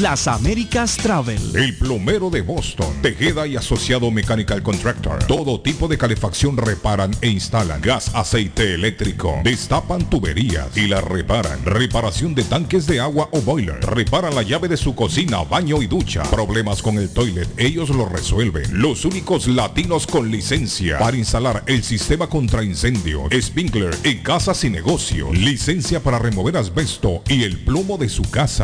Las 0.00 0.26
Américas 0.26 0.96
Travel. 0.96 1.54
El 1.54 1.76
plomero 1.76 2.28
de 2.28 2.42
Boston, 2.42 2.92
Tejeda 3.02 3.46
y 3.46 3.54
Asociado 3.54 4.10
Mechanical 4.10 4.64
Contractor. 4.64 5.22
Todo 5.28 5.60
tipo 5.60 5.86
de 5.86 5.96
calefacción 5.96 6.56
reparan 6.56 7.12
e 7.20 7.28
instalan. 7.28 7.80
Gas, 7.80 8.10
aceite 8.14 8.74
eléctrico. 8.74 9.38
Destapan 9.44 10.10
tuberías 10.10 10.76
y 10.76 10.88
las 10.88 11.04
reparan. 11.04 11.64
Reparación 11.64 12.34
de 12.34 12.42
tanques 12.42 12.88
de 12.88 12.98
agua 12.98 13.28
o 13.30 13.40
boiler. 13.42 13.78
Reparan 13.80 14.34
la 14.34 14.42
llave 14.42 14.66
de 14.66 14.76
su 14.76 14.96
cocina, 14.96 15.44
baño 15.44 15.80
y 15.80 15.86
ducha. 15.86 16.24
Problemas 16.24 16.82
con 16.82 16.98
el 16.98 17.10
toilet, 17.10 17.48
ellos 17.56 17.90
lo 17.90 18.06
resuelven. 18.06 18.80
Los 18.80 19.04
únicos 19.04 19.46
latinos 19.46 20.08
con 20.08 20.32
licencia 20.32 20.98
para 20.98 21.16
instalar 21.16 21.62
el 21.66 21.84
sistema 21.84 22.26
contra 22.26 22.64
incendio, 22.64 23.28
sprinkler 23.40 23.96
en 24.02 24.18
casas 24.24 24.64
y 24.64 24.70
negocios. 24.70 25.30
Licencia 25.38 26.00
para 26.00 26.18
remover 26.18 26.56
asbesto 26.56 27.22
y 27.28 27.44
el 27.44 27.60
plomo 27.60 27.98
de 27.98 28.08
su 28.08 28.22
casa. 28.22 28.63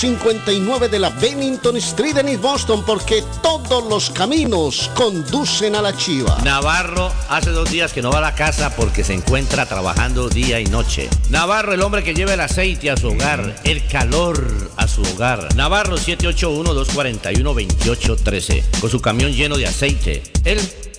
259 0.01 0.89
de 0.89 0.97
la 0.97 1.11
Bennington 1.11 1.77
Street 1.77 2.17
en 2.17 2.29
East 2.29 2.41
Boston, 2.41 2.83
porque 2.83 3.23
todos 3.43 3.87
los 3.87 4.09
caminos 4.09 4.89
conducen 4.95 5.75
a 5.75 5.81
la 5.83 5.95
chiva. 5.95 6.39
Navarro 6.43 7.11
hace 7.29 7.51
dos 7.51 7.69
días 7.69 7.93
que 7.93 8.01
no 8.01 8.11
va 8.11 8.17
a 8.17 8.21
la 8.21 8.33
casa 8.33 8.75
porque 8.75 9.03
se 9.03 9.13
encuentra 9.13 9.67
trabajando 9.67 10.27
día 10.27 10.59
y 10.59 10.65
noche. 10.65 11.07
Navarro, 11.29 11.73
el 11.73 11.83
hombre 11.83 12.03
que 12.03 12.15
lleva 12.15 12.33
el 12.33 12.39
aceite 12.39 12.89
a 12.89 12.97
su 12.97 13.09
hogar, 13.09 13.61
el 13.63 13.85
calor 13.85 14.71
a 14.75 14.87
su 14.87 15.03
hogar. 15.03 15.55
Navarro 15.55 15.99
781-241-2813, 15.99 18.79
con 18.79 18.89
su 18.89 19.01
camión 19.01 19.31
lleno 19.31 19.55
de 19.55 19.67
aceite. 19.67 20.23
Él 20.45 20.59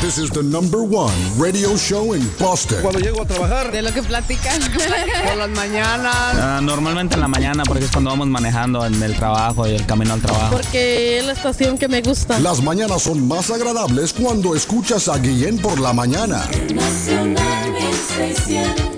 This 0.00 0.18
is 0.18 0.30
the 0.30 0.42
number 0.42 0.82
one 0.82 1.12
radio 1.36 1.76
show 1.76 2.14
in 2.14 2.22
Boston. 2.38 2.82
Cuando 2.82 3.00
llego 3.00 3.22
a 3.22 3.26
trabajar. 3.26 3.72
De 3.72 3.82
lo 3.82 3.92
que 3.92 4.02
platican. 4.02 4.60
Por 5.26 5.36
las 5.36 5.50
mañanas. 5.50 6.14
Ah, 6.14 6.60
normalmente 6.62 7.14
en 7.14 7.20
la 7.20 7.28
mañana, 7.28 7.64
porque 7.64 7.86
es 7.86 7.90
cuando 7.90 8.10
vamos 8.10 8.28
manejando 8.28 8.84
en 8.86 9.02
el 9.02 9.16
trabajo 9.16 9.66
y 9.66 9.72
el 9.72 9.84
camino 9.84 10.14
al 10.14 10.20
trabajo. 10.20 10.52
Porque 10.52 11.18
es 11.18 11.26
la 11.26 11.32
estación 11.32 11.78
que 11.78 11.88
me 11.88 12.00
gusta. 12.00 12.38
Las 12.38 12.62
mañanas 12.62 13.02
son 13.02 13.26
más 13.26 13.50
agradables 13.50 14.12
cuando 14.12 14.54
escuchas 14.54 15.08
a 15.08 15.18
Guillén 15.18 15.58
por 15.58 15.80
la 15.80 15.92
mañana. 15.92 16.46
Nacional 16.72 17.72
1600. 17.72 18.92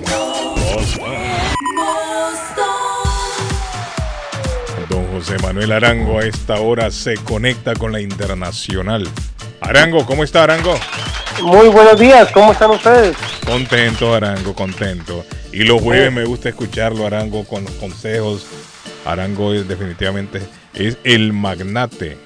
Don 4.91 5.07
José 5.13 5.39
Manuel 5.43 5.73
Arango 5.73 6.19
a 6.19 6.25
esta 6.25 6.61
hora 6.61 6.91
se 6.91 7.15
conecta 7.17 7.75
con 7.75 7.93
la 7.93 8.01
internacional. 8.01 9.09
Arango, 9.67 10.05
¿cómo 10.05 10.25
está 10.25 10.45
Arango? 10.45 10.75
Muy 11.43 11.69
buenos 11.69 11.99
días, 11.99 12.31
¿cómo 12.33 12.53
están 12.53 12.71
ustedes? 12.71 13.17
Contento, 13.47 14.15
Arango, 14.15 14.55
contento. 14.55 15.25
Y 15.53 15.65
los 15.65 15.81
jueves 15.81 16.13
me 16.13 16.25
gusta 16.25 16.51
escucharlo, 16.51 17.07
Arango, 17.07 17.45
con 17.45 17.65
los 17.65 17.73
consejos. 17.75 18.47
Arango 19.07 19.55
es 19.55 19.67
definitivamente 19.67 20.43
es 20.75 20.99
el 21.05 21.33
magnate. 21.33 22.19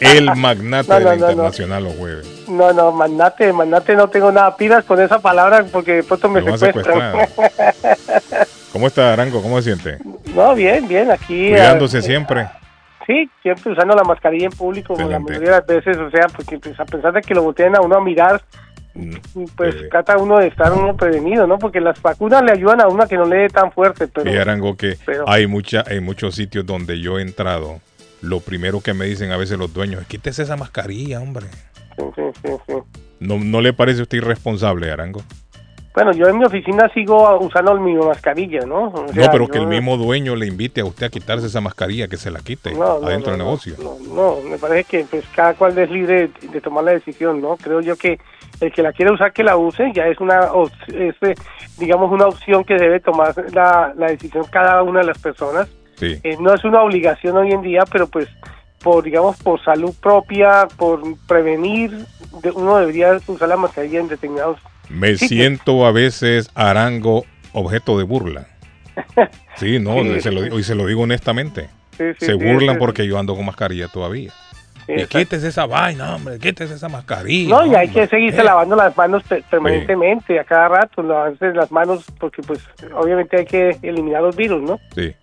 El 0.00 0.26
magnate 0.36 0.88
No, 0.88 0.98
de 0.98 1.04
la 1.04 1.16
no, 1.16 1.30
internacional 1.30 1.84
los 1.84 1.94
jueves. 1.96 2.26
No, 2.48 2.72
no, 2.72 2.92
magnate, 2.92 3.52
magnate 3.52 3.94
no 3.94 4.08
tengo 4.08 4.32
nada 4.32 4.56
pilas 4.56 4.84
con 4.84 5.00
esa 5.00 5.18
palabra 5.18 5.64
porque 5.70 5.96
de 5.96 6.02
pronto 6.02 6.28
me 6.30 6.40
secuestran. 6.58 7.28
¿Cómo 8.72 8.86
está 8.86 9.12
Arango? 9.12 9.42
¿Cómo 9.42 9.60
se 9.60 9.74
siente? 9.74 9.98
no, 10.34 10.54
bien, 10.54 10.88
bien, 10.88 11.10
aquí. 11.10 11.50
Cuidándose 11.50 11.98
eh, 11.98 12.02
siempre. 12.02 12.46
Sí, 13.06 13.28
siempre 13.42 13.72
usando 13.72 13.94
la 13.94 14.04
mascarilla 14.04 14.46
en 14.46 14.52
público, 14.52 14.94
la 14.98 15.18
mayoría 15.18 15.50
de 15.50 15.56
las 15.58 15.66
veces, 15.66 15.96
o 15.98 16.10
sea, 16.10 16.26
porque 16.34 16.58
pues, 16.58 16.78
a 16.80 16.84
pesar 16.84 17.12
de 17.12 17.20
que 17.20 17.34
lo 17.34 17.42
volteen 17.42 17.76
a 17.76 17.80
uno 17.80 17.96
a 17.96 18.00
mirar, 18.00 18.42
Mm, 18.96 19.16
pues 19.56 19.88
trata 19.90 20.16
uno 20.18 20.38
de 20.38 20.46
estar 20.46 20.72
uno 20.72 20.96
prevenido, 20.96 21.48
¿no? 21.48 21.58
Porque 21.58 21.80
las 21.80 22.00
vacunas 22.00 22.44
le 22.44 22.52
ayudan 22.52 22.80
a 22.80 22.86
uno 22.86 23.02
a 23.02 23.08
que 23.08 23.16
no 23.16 23.24
le 23.24 23.38
dé 23.38 23.48
tan 23.48 23.72
fuerte, 23.72 24.06
pero... 24.06 24.32
Y 24.32 24.36
Arango 24.36 24.76
que 24.76 24.96
pero- 25.04 25.28
hay 25.28 25.48
mucha, 25.48 25.82
hay 25.84 25.98
muchos 25.98 26.36
sitios 26.36 26.64
donde 26.64 27.00
yo 27.00 27.18
he 27.18 27.22
entrado. 27.22 27.80
Lo 28.22 28.38
primero 28.38 28.80
que 28.80 28.94
me 28.94 29.06
dicen 29.06 29.32
a 29.32 29.36
veces 29.36 29.58
los 29.58 29.74
dueños 29.74 30.00
es 30.02 30.06
quítese 30.06 30.44
esa 30.44 30.56
mascarilla, 30.56 31.20
hombre. 31.20 31.46
Sí, 31.96 32.22
sí, 32.44 32.52
sí. 32.68 32.74
¿No, 33.18 33.38
no 33.38 33.60
le 33.60 33.72
parece 33.72 33.98
a 33.98 34.02
usted 34.04 34.18
irresponsable, 34.18 34.88
Arango? 34.92 35.22
Bueno, 35.94 36.10
yo 36.12 36.26
en 36.26 36.38
mi 36.38 36.44
oficina 36.44 36.90
sigo 36.92 37.38
usando 37.38 37.72
mi 37.78 37.94
mascarilla, 37.94 38.66
¿no? 38.66 38.88
O 38.88 39.02
no, 39.06 39.12
pero 39.14 39.44
yo- 39.44 39.48
que 39.48 39.58
el 39.58 39.68
mismo 39.68 39.96
dueño 39.96 40.34
le 40.34 40.46
invite 40.48 40.80
a 40.80 40.84
usted 40.84 41.06
a 41.06 41.08
quitarse 41.08 41.46
esa 41.46 41.60
mascarilla, 41.60 42.08
que 42.08 42.16
se 42.16 42.32
la 42.32 42.40
quite 42.40 42.72
No, 42.72 42.98
no, 42.98 43.06
adentro 43.06 43.30
no, 43.30 43.36
del 43.36 43.46
negocio. 43.46 43.74
No, 44.12 44.38
me 44.48 44.58
parece 44.58 44.84
que 44.84 45.04
pues 45.04 45.24
cada 45.36 45.54
cual 45.54 45.78
es 45.78 45.88
libre 45.90 46.28
de, 46.40 46.48
de 46.48 46.60
tomar 46.60 46.82
la 46.82 46.90
decisión, 46.92 47.40
¿no? 47.40 47.56
Creo 47.56 47.80
yo 47.80 47.94
que 47.96 48.18
el 48.60 48.72
que 48.72 48.82
la 48.82 48.92
quiere 48.92 49.12
usar 49.12 49.32
que 49.32 49.44
la 49.44 49.56
use 49.56 49.92
ya 49.94 50.06
es 50.08 50.18
una 50.20 50.48
es, 50.88 51.14
eh, 51.22 51.34
digamos 51.78 52.10
una 52.10 52.26
opción 52.26 52.64
que 52.64 52.74
debe 52.74 52.98
tomar 52.98 53.32
la, 53.52 53.92
la 53.96 54.08
decisión 54.08 54.44
cada 54.50 54.82
una 54.82 55.00
de 55.00 55.06
las 55.06 55.18
personas. 55.18 55.68
Sí. 55.94 56.18
Eh, 56.24 56.36
no 56.40 56.52
es 56.52 56.64
una 56.64 56.82
obligación 56.82 57.36
hoy 57.36 57.52
en 57.52 57.62
día, 57.62 57.84
pero 57.90 58.08
pues 58.08 58.28
por 58.84 59.02
digamos 59.02 59.36
por 59.38 59.60
salud 59.64 59.92
propia, 60.00 60.68
por 60.76 61.00
prevenir, 61.26 62.04
uno 62.54 62.76
debería 62.76 63.18
usar 63.26 63.48
la 63.48 63.56
mascarilla 63.56 63.98
en 64.00 64.08
determinados 64.08 64.58
Me 64.88 65.16
siento 65.16 65.86
a 65.86 65.90
veces 65.92 66.50
arango 66.54 67.24
objeto 67.52 67.98
de 67.98 68.04
burla. 68.04 68.46
Sí, 69.56 69.78
no, 69.78 70.02
Sí, 70.02 70.20
se 70.20 70.30
lo 70.32 70.38
sí. 70.40 70.44
digo, 70.44 70.58
y 70.58 70.62
se 70.64 70.74
lo 70.74 70.86
digo 70.86 71.02
honestamente. 71.02 71.68
Sí, 71.96 72.04
sí, 72.18 72.26
se 72.26 72.34
burlan 72.34 72.76
porque 72.76 73.06
yo 73.06 73.18
ando 73.18 73.36
con 73.36 73.46
mascarilla 73.46 73.86
todavía. 73.88 74.32
Y 74.88 75.06
quítese 75.06 75.46
esa 75.48 75.64
vaina, 75.64 76.14
hombre, 76.16 76.38
quítese 76.40 76.74
esa 76.74 76.88
mascarilla. 76.88 77.54
No, 77.56 77.64
y 77.64 77.74
hay 77.76 77.86
hombre. 77.86 78.02
que 78.02 78.08
seguirse 78.08 78.40
Eh, 78.40 78.44
lavando 78.44 78.74
las 78.76 78.94
manos 78.96 79.22
pe- 79.22 79.42
permanentemente, 79.48 80.38
a 80.40 80.44
cada 80.44 80.68
rato, 80.68 81.02
lavarse 81.02 81.52
las 81.54 81.70
manos, 81.72 82.04
porque 82.18 82.42
pues 82.42 82.60
obviamente 82.94 83.36
hay 83.38 83.44
que 83.46 83.78
eliminar 83.82 84.22
los 84.22 84.34
virus, 84.36 84.60
¿no? 84.62 84.78
Sí. 84.94 85.14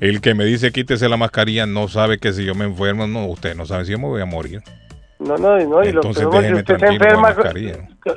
El 0.00 0.20
que 0.20 0.34
me 0.34 0.44
dice 0.44 0.72
quítese 0.72 1.08
la 1.08 1.16
mascarilla 1.16 1.66
no 1.66 1.88
sabe 1.88 2.18
que 2.18 2.32
si 2.32 2.44
yo 2.44 2.54
me 2.54 2.64
enfermo, 2.66 3.06
no, 3.06 3.26
usted 3.26 3.54
no 3.56 3.64
sabe 3.66 3.84
si 3.84 3.92
yo 3.92 3.98
me 3.98 4.06
voy 4.06 4.20
a 4.20 4.26
morir. 4.26 4.62
No, 5.18 5.38
no, 5.38 5.56
no, 5.58 5.82
y 5.82 5.92
lo 5.92 6.02
Entonces 6.02 6.24
es 6.30 6.52
que 6.52 6.54
usted 6.74 6.78
se 6.78 6.86
enferma, 6.94 7.34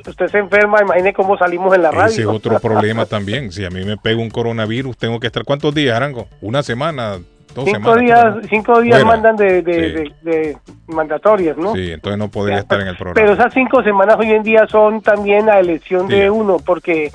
usted 0.06 0.26
se 0.28 0.38
enferma, 0.38 0.82
imagine 0.82 1.14
cómo 1.14 1.38
salimos 1.38 1.74
en 1.74 1.82
la 1.82 1.90
radio. 1.90 2.12
Ese 2.12 2.20
es 2.22 2.26
otro 2.26 2.58
problema 2.62 3.06
también. 3.06 3.50
Si 3.52 3.64
a 3.64 3.70
mí 3.70 3.84
me 3.86 3.96
pega 3.96 4.20
un 4.20 4.28
coronavirus, 4.28 4.98
tengo 4.98 5.18
que 5.18 5.28
estar. 5.28 5.44
¿Cuántos 5.44 5.74
días, 5.74 5.96
Arango? 5.96 6.28
¿Una 6.42 6.62
semana? 6.62 7.18
¿Dos 7.54 7.64
cinco 7.64 7.94
semanas? 7.94 8.00
días, 8.00 8.34
cinco 8.50 8.80
días 8.82 9.00
Fuera. 9.00 9.16
mandan 9.16 9.36
de, 9.36 9.62
de, 9.62 9.74
Sí. 10.04 10.12
de- 10.22 10.30
de 10.30 10.56
mandatorias, 10.88 11.56
¿no? 11.56 11.74
Sí, 11.74 11.90
entonces 11.90 12.18
no 12.18 12.28
podría 12.30 12.58
estar 12.58 12.80
en 12.82 12.88
el 12.88 12.96
programa. 12.96 13.14
Pero 13.14 13.32
esas 13.32 13.52
cinco 13.54 13.82
semanas 13.82 14.16
hoy 14.18 14.30
en 14.32 14.42
día 14.42 14.66
son 14.68 15.00
también 15.00 15.48
a 15.48 15.58
elección 15.58 16.06
Sí. 16.08 16.14
de 16.16 16.28
uno, 16.30 16.58
porque 16.58 17.10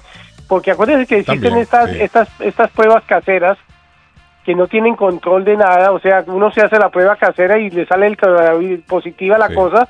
porque 0.47 0.71
acuérdense 0.71 1.05
que 1.07 1.19
existen 1.19 1.41
También, 1.41 1.61
estas, 1.61 1.89
sí. 1.91 1.97
estas 2.01 2.27
estas 2.41 2.71
pruebas 2.71 3.03
caseras 3.05 3.57
que 4.45 4.53
no 4.55 4.67
tienen 4.67 4.95
control 4.95 5.43
de 5.43 5.57
nada, 5.57 5.91
o 5.91 5.99
sea, 5.99 6.23
uno 6.27 6.51
se 6.51 6.61
hace 6.61 6.77
la 6.77 6.89
prueba 6.89 7.15
casera 7.15 7.57
y 7.59 7.69
le 7.71 7.85
sale 7.87 8.07
el 8.07 8.15
coronavirus 8.17 8.81
positiva 8.85 9.37
la 9.37 9.47
Sí. 9.47 9.55
cosa, 9.55 9.89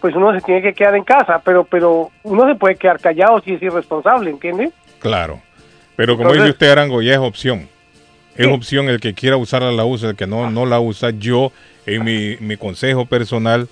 pues 0.00 0.14
uno 0.14 0.32
se 0.32 0.40
tiene 0.42 0.62
que 0.62 0.74
quedar 0.74 0.94
en 0.94 1.02
casa, 1.04 1.40
pero 1.44 1.64
pero 1.64 2.10
uno 2.22 2.46
se 2.46 2.54
puede 2.54 2.76
quedar 2.76 3.00
callado 3.00 3.40
si 3.40 3.54
es 3.54 3.62
irresponsable, 3.62 4.30
¿entiende? 4.30 4.70
Claro. 5.00 5.40
Pero 5.96 6.16
como 6.16 6.28
Entonces- 6.30 6.44
dice 6.44 6.52
usted, 6.52 6.70
Arango, 6.70 7.02
ya 7.02 7.12
es 7.14 7.18
opción. 7.18 7.68
Es 8.36 8.46
Sí. 8.46 8.52
opción 8.52 8.88
el 8.88 9.00
que 9.00 9.14
quiera 9.14 9.36
usarla 9.38 9.72
la 9.72 9.84
usa, 9.86 10.10
el 10.10 10.16
que 10.16 10.26
no, 10.26 10.50
no 10.50 10.66
la 10.66 10.78
usa. 10.78 11.10
Yo, 11.10 11.52
en 11.86 12.04
mi, 12.04 12.36
mi 12.40 12.56
consejo 12.58 13.06
personal, 13.06 13.66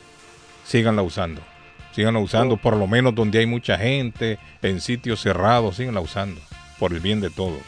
síganla 0.65 1.03
usando. 1.03 1.43
Síganla 1.93 2.19
usando, 2.19 2.57
por 2.57 2.75
lo 2.77 2.87
menos 2.89 3.15
donde 3.15 3.39
hay 3.39 3.47
mucha 3.47 3.77
gente, 3.79 4.39
en 4.63 4.81
sitios 4.81 5.21
cerrados, 5.21 5.77
síganla 5.77 6.01
usando. 6.01 6.41
Por 6.79 6.93
el 6.93 7.01
bien 7.01 7.21
de 7.21 7.31
todos. 7.31 7.61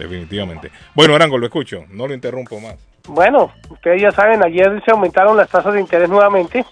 Definitivamente. 0.00 0.70
Bueno, 0.94 1.14
Arango, 1.14 1.36
lo 1.36 1.46
escucho. 1.46 1.84
No 1.90 2.08
lo 2.08 2.14
interrumpo 2.14 2.58
más. 2.58 2.76
Bueno, 3.06 3.52
ustedes 3.68 4.00
ya 4.00 4.10
saben, 4.10 4.42
ayer 4.42 4.82
se 4.84 4.92
aumentaron 4.92 5.36
las 5.36 5.50
tasas 5.50 5.74
de 5.74 5.80
interés 5.80 6.08
nuevamente. 6.08 6.64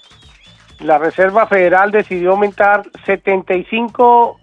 La 0.81 0.97
Reserva 0.97 1.47
Federal 1.47 1.91
decidió 1.91 2.31
aumentar 2.31 2.85
75 3.05 4.39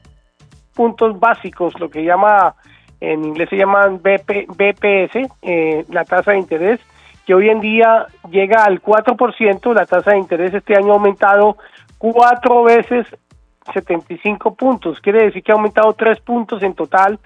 puntos 0.74 1.20
básicos, 1.20 1.80
lo 1.80 1.90
que 1.90 2.04
llama, 2.04 2.56
en 3.00 3.24
inglés 3.26 3.50
se 3.50 3.58
llaman 3.58 4.02
BP, 4.04 4.48
BPS, 4.50 5.30
eh, 5.42 5.86
la 5.90 6.04
tasa 6.04 6.34
de 6.34 6.40
interés, 6.40 6.80
que 7.26 7.34
hoy 7.34 7.50
en 7.50 7.62
día 7.62 8.06
llega 8.30 8.66
al 8.66 8.82
4%. 8.82 9.74
La 9.74 9.86
tasa 9.86 10.12
de 10.12 10.20
interés 10.20 10.54
este 10.54 10.76
año 10.76 10.92
ha 10.92 10.96
aumentado 10.96 11.58
cuatro 11.98 12.64
veces 12.64 13.08
75 13.74 14.54
puntos. 14.54 15.00
Quiere 15.00 15.26
decir 15.26 15.42
que 15.42 15.52
ha 15.52 15.56
aumentado 15.56 15.94
tres 15.94 16.20
puntos 16.20 16.62
en 16.62 16.76
total 16.76 17.20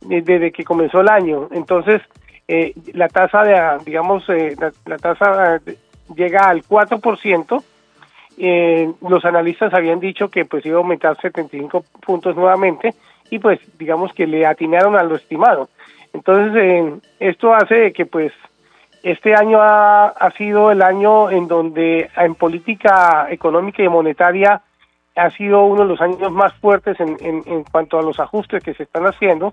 desde 0.00 0.52
que 0.52 0.64
comenzó 0.64 1.00
el 1.00 1.08
año. 1.08 1.48
Entonces, 1.52 2.00
eh, 2.46 2.72
la 2.94 3.08
tasa 3.08 3.42
de, 3.42 3.84
digamos, 3.84 4.24
eh, 4.28 4.54
la, 4.86 4.96
tasa 4.98 5.58
de- 5.64 5.78
llega 6.14 6.48
al 6.48 6.62
4%. 6.62 7.62
Eh, 8.40 8.92
los 9.08 9.24
analistas 9.24 9.74
habían 9.74 9.98
dicho 9.98 10.28
que 10.28 10.44
pues 10.44 10.64
iba 10.64 10.76
a 10.76 10.80
aumentar 10.80 11.20
75 11.20 11.84
puntos 12.00 12.36
nuevamente 12.36 12.94
y 13.30 13.40
pues 13.40 13.58
digamos 13.78 14.12
que 14.14 14.26
le 14.28 14.46
atinaron 14.46 14.96
a 14.96 15.02
lo 15.02 15.16
estimado. 15.16 15.68
Entonces, 16.14 16.52
eh, 16.56 16.94
esto 17.18 17.52
hace 17.52 17.92
que 17.92 18.06
pues 18.06 18.32
este 19.02 19.34
año 19.34 19.60
ha, 19.60 20.06
ha 20.08 20.30
sido 20.32 20.70
el 20.70 20.82
año 20.82 21.30
en 21.30 21.48
donde 21.48 22.08
en 22.16 22.34
política 22.36 23.26
económica 23.30 23.82
y 23.82 23.88
monetaria 23.88 24.62
ha 25.16 25.30
sido 25.30 25.64
uno 25.64 25.82
de 25.82 25.88
los 25.88 26.00
años 26.00 26.30
más 26.30 26.54
fuertes 26.54 26.98
en, 27.00 27.16
en, 27.20 27.42
en 27.46 27.64
cuanto 27.64 27.98
a 27.98 28.02
los 28.02 28.20
ajustes 28.20 28.62
que 28.62 28.74
se 28.74 28.84
están 28.84 29.04
haciendo. 29.04 29.52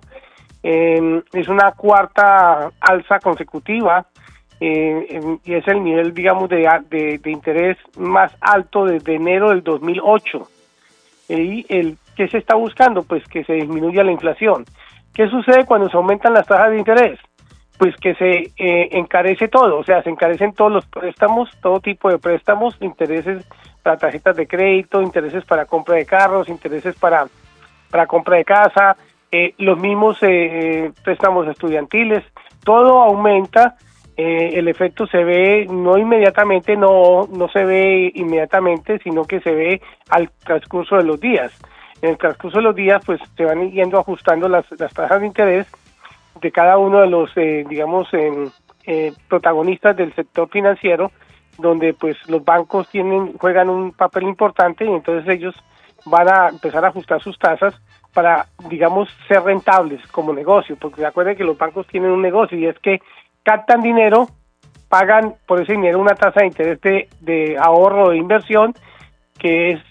Eh, 0.68 1.22
es 1.34 1.48
una 1.48 1.74
cuarta 1.74 2.72
alza 2.80 3.20
consecutiva 3.20 4.08
eh, 4.60 5.38
y 5.44 5.54
es 5.54 5.68
el 5.68 5.84
nivel, 5.84 6.12
digamos, 6.12 6.50
de, 6.50 6.68
de 7.22 7.30
interés 7.32 7.78
más 7.98 8.32
alto 8.42 8.86
desde 8.86 9.14
enero 9.14 9.50
del 9.50 9.64
2008. 9.64 10.40
¿Y 11.30 11.68
el 11.70 12.00
qué 12.16 12.28
se 12.30 12.40
está 12.40 12.56
buscando? 12.56 13.04
Pues 13.04 13.24
que 13.28 13.44
se 13.44 13.54
disminuya 13.54 14.04
la 14.04 14.12
inflación. 14.12 14.66
¿Qué 15.14 15.28
sucede 15.28 15.66
cuando 15.66 15.88
se 15.88 15.98
aumentan 15.98 16.34
las 16.34 16.48
tasas 16.48 16.72
de 16.72 16.80
interés? 16.80 17.20
Pues 17.78 17.96
que 17.98 18.16
se 18.16 18.52
eh, 18.58 18.90
encarece 18.94 19.48
todo, 19.50 19.78
o 19.78 19.84
sea, 19.84 20.02
se 20.02 20.10
encarecen 20.10 20.54
todos 20.54 20.72
los 20.72 20.86
préstamos, 20.88 21.52
todo 21.62 21.80
tipo 21.80 22.10
de 22.10 22.18
préstamos, 22.18 22.76
intereses 22.82 23.46
para 23.84 23.98
tarjetas 23.98 24.36
de 24.36 24.48
crédito, 24.48 25.04
intereses 25.04 25.46
para 25.46 25.66
compra 25.66 25.98
de 25.98 26.08
carros, 26.08 26.50
intereses 26.50 26.96
para, 26.96 27.28
para 27.92 28.08
compra 28.08 28.38
de 28.38 28.46
casa, 28.46 28.98
eh, 29.36 29.54
los 29.58 29.78
mismos 29.78 30.22
eh, 30.24 30.28
eh, 30.30 30.92
préstamos 31.04 31.46
estudiantiles, 31.48 32.24
todo 32.64 33.02
aumenta, 33.02 33.76
eh, 34.16 34.52
el 34.54 34.70
efecto 34.70 35.08
se 35.08 35.26
ve 35.26 35.68
no 35.70 35.98
inmediatamente, 35.98 36.78
no, 36.78 37.28
no 37.28 37.50
se 37.50 37.66
ve 37.66 38.12
inmediatamente, 38.16 38.98
sino 39.00 39.26
que 39.26 39.42
se 39.42 39.54
ve 39.54 39.82
al 40.10 40.30
transcurso 40.46 40.96
de 40.96 41.04
los 41.04 41.20
días. 41.20 41.52
En 42.02 42.12
el 42.12 42.18
transcurso 42.18 42.60
de 42.60 42.64
los 42.64 42.76
días, 42.76 43.04
pues 43.06 43.20
se 43.36 43.44
van 43.44 43.72
yendo 43.72 44.00
ajustando 44.00 44.48
las, 44.48 44.66
las 44.80 44.94
tasas 44.94 45.20
de 45.20 45.28
interés 45.28 45.68
de 46.40 46.52
cada 46.52 46.78
uno 46.78 47.02
de 47.02 47.08
los, 47.08 47.30
eh, 47.36 47.66
digamos, 47.68 48.08
protagonistas 49.28 49.98
del 49.98 50.14
sector 50.14 50.48
financiero, 50.50 51.12
donde 51.58 51.94
pues 51.94 52.16
los 52.30 52.44
bancos 52.46 52.88
tienen 52.90 53.34
juegan 53.34 53.70
un 53.70 53.92
papel 53.92 54.24
importante 54.24 54.86
y 54.86 54.90
entonces 54.90 55.28
ellos 55.28 55.56
van 56.06 56.30
a 56.30 56.50
empezar 56.50 56.86
a 56.86 56.90
ajustar 56.90 57.22
sus 57.22 57.38
tasas 57.40 57.74
para, 58.16 58.46
digamos, 58.70 59.10
ser 59.28 59.44
rentables 59.44 60.00
como 60.08 60.32
negocio, 60.32 60.78
porque 60.80 61.02
se 61.02 61.36
que 61.36 61.44
los 61.44 61.58
bancos 61.58 61.86
tienen 61.88 62.12
un 62.12 62.22
negocio 62.22 62.58
y 62.58 62.66
es 62.66 62.80
que 62.80 63.02
captan 63.44 63.82
dinero, 63.82 64.30
pagan 64.88 65.36
por 65.46 65.62
ese 65.62 65.74
dinero 65.74 66.00
una 66.00 66.16
tasa 66.16 66.40
de 66.40 66.48
interés 66.48 66.80
de, 67.20 67.58
ahorro 67.60 68.12
de 68.12 68.18
inversión 68.18 68.74
que 69.38 69.72
es 69.72 69.82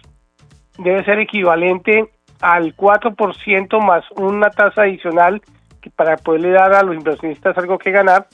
debe 0.78 1.04
ser 1.04 1.18
equivalente 1.18 2.08
al 2.40 2.74
4% 2.74 3.84
más 3.84 4.04
una 4.12 4.48
tasa 4.48 4.82
adicional 4.82 5.42
que 5.82 5.90
para 5.90 6.16
poderle 6.16 6.50
dar 6.52 6.72
a 6.72 6.82
los 6.82 6.96
inversionistas 6.96 7.58
algo 7.58 7.76
que 7.76 7.90
ganar. 7.90 8.26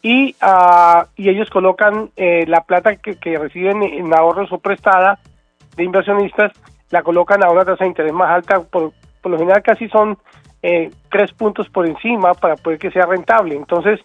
Y, 0.00 0.36
ah, 0.40 1.06
y 1.16 1.28
ellos 1.28 1.50
colocan 1.50 2.10
eh, 2.16 2.46
la 2.46 2.62
plata 2.62 2.96
que, 2.96 3.16
que 3.16 3.36
reciben 3.36 3.82
en 3.82 4.14
ahorros 4.14 4.50
o 4.52 4.58
prestada 4.58 5.18
de 5.76 5.84
inversionistas, 5.84 6.52
la 6.90 7.02
colocan 7.02 7.44
a 7.44 7.50
una 7.50 7.64
tasa 7.64 7.84
de 7.84 7.90
interés 7.90 8.12
más 8.12 8.30
alta, 8.30 8.60
por, 8.60 8.92
por 9.20 9.32
lo 9.32 9.38
general 9.38 9.62
casi 9.62 9.88
son 9.88 10.18
eh, 10.62 10.90
tres 11.10 11.32
puntos 11.32 11.68
por 11.68 11.86
encima 11.86 12.34
para 12.34 12.56
poder 12.56 12.78
que 12.78 12.90
sea 12.90 13.06
rentable. 13.06 13.54
Entonces, 13.54 14.00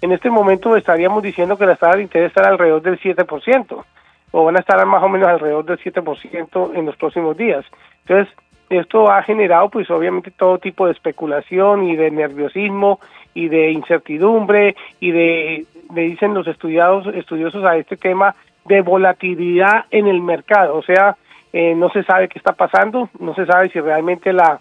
en 0.00 0.12
este 0.12 0.30
momento 0.30 0.76
estaríamos 0.76 1.22
diciendo 1.22 1.56
que 1.56 1.66
las 1.66 1.78
tasas 1.78 1.96
de 1.96 2.02
interés 2.02 2.28
están 2.28 2.46
alrededor 2.46 2.82
del 2.82 2.98
7%, 3.00 3.84
o 4.32 4.44
van 4.44 4.56
a 4.56 4.60
estar 4.60 4.84
más 4.86 5.02
o 5.02 5.08
menos 5.08 5.28
alrededor 5.28 5.64
del 5.64 5.78
7% 5.78 6.74
en 6.74 6.86
los 6.86 6.96
próximos 6.96 7.36
días. 7.36 7.64
Entonces, 8.06 8.34
esto 8.70 9.10
ha 9.10 9.22
generado 9.24 9.68
pues 9.68 9.90
obviamente 9.90 10.30
todo 10.30 10.58
tipo 10.58 10.86
de 10.86 10.92
especulación 10.92 11.84
y 11.88 11.96
de 11.96 12.10
nerviosismo 12.10 13.00
y 13.34 13.48
de 13.48 13.72
incertidumbre 13.72 14.76
y 15.00 15.10
de, 15.10 15.66
le 15.92 16.02
dicen 16.02 16.34
los 16.34 16.46
estudiados, 16.46 17.06
estudiosos 17.14 17.64
a 17.64 17.76
este 17.76 17.96
tema 17.96 18.36
de 18.64 18.80
volatilidad 18.82 19.86
en 19.90 20.06
el 20.06 20.20
mercado, 20.20 20.76
o 20.76 20.82
sea, 20.82 21.16
eh, 21.52 21.74
no 21.74 21.90
se 21.90 22.02
sabe 22.04 22.28
qué 22.28 22.38
está 22.38 22.52
pasando, 22.52 23.08
no 23.18 23.34
se 23.34 23.46
sabe 23.46 23.70
si 23.70 23.80
realmente 23.80 24.32
la, 24.32 24.60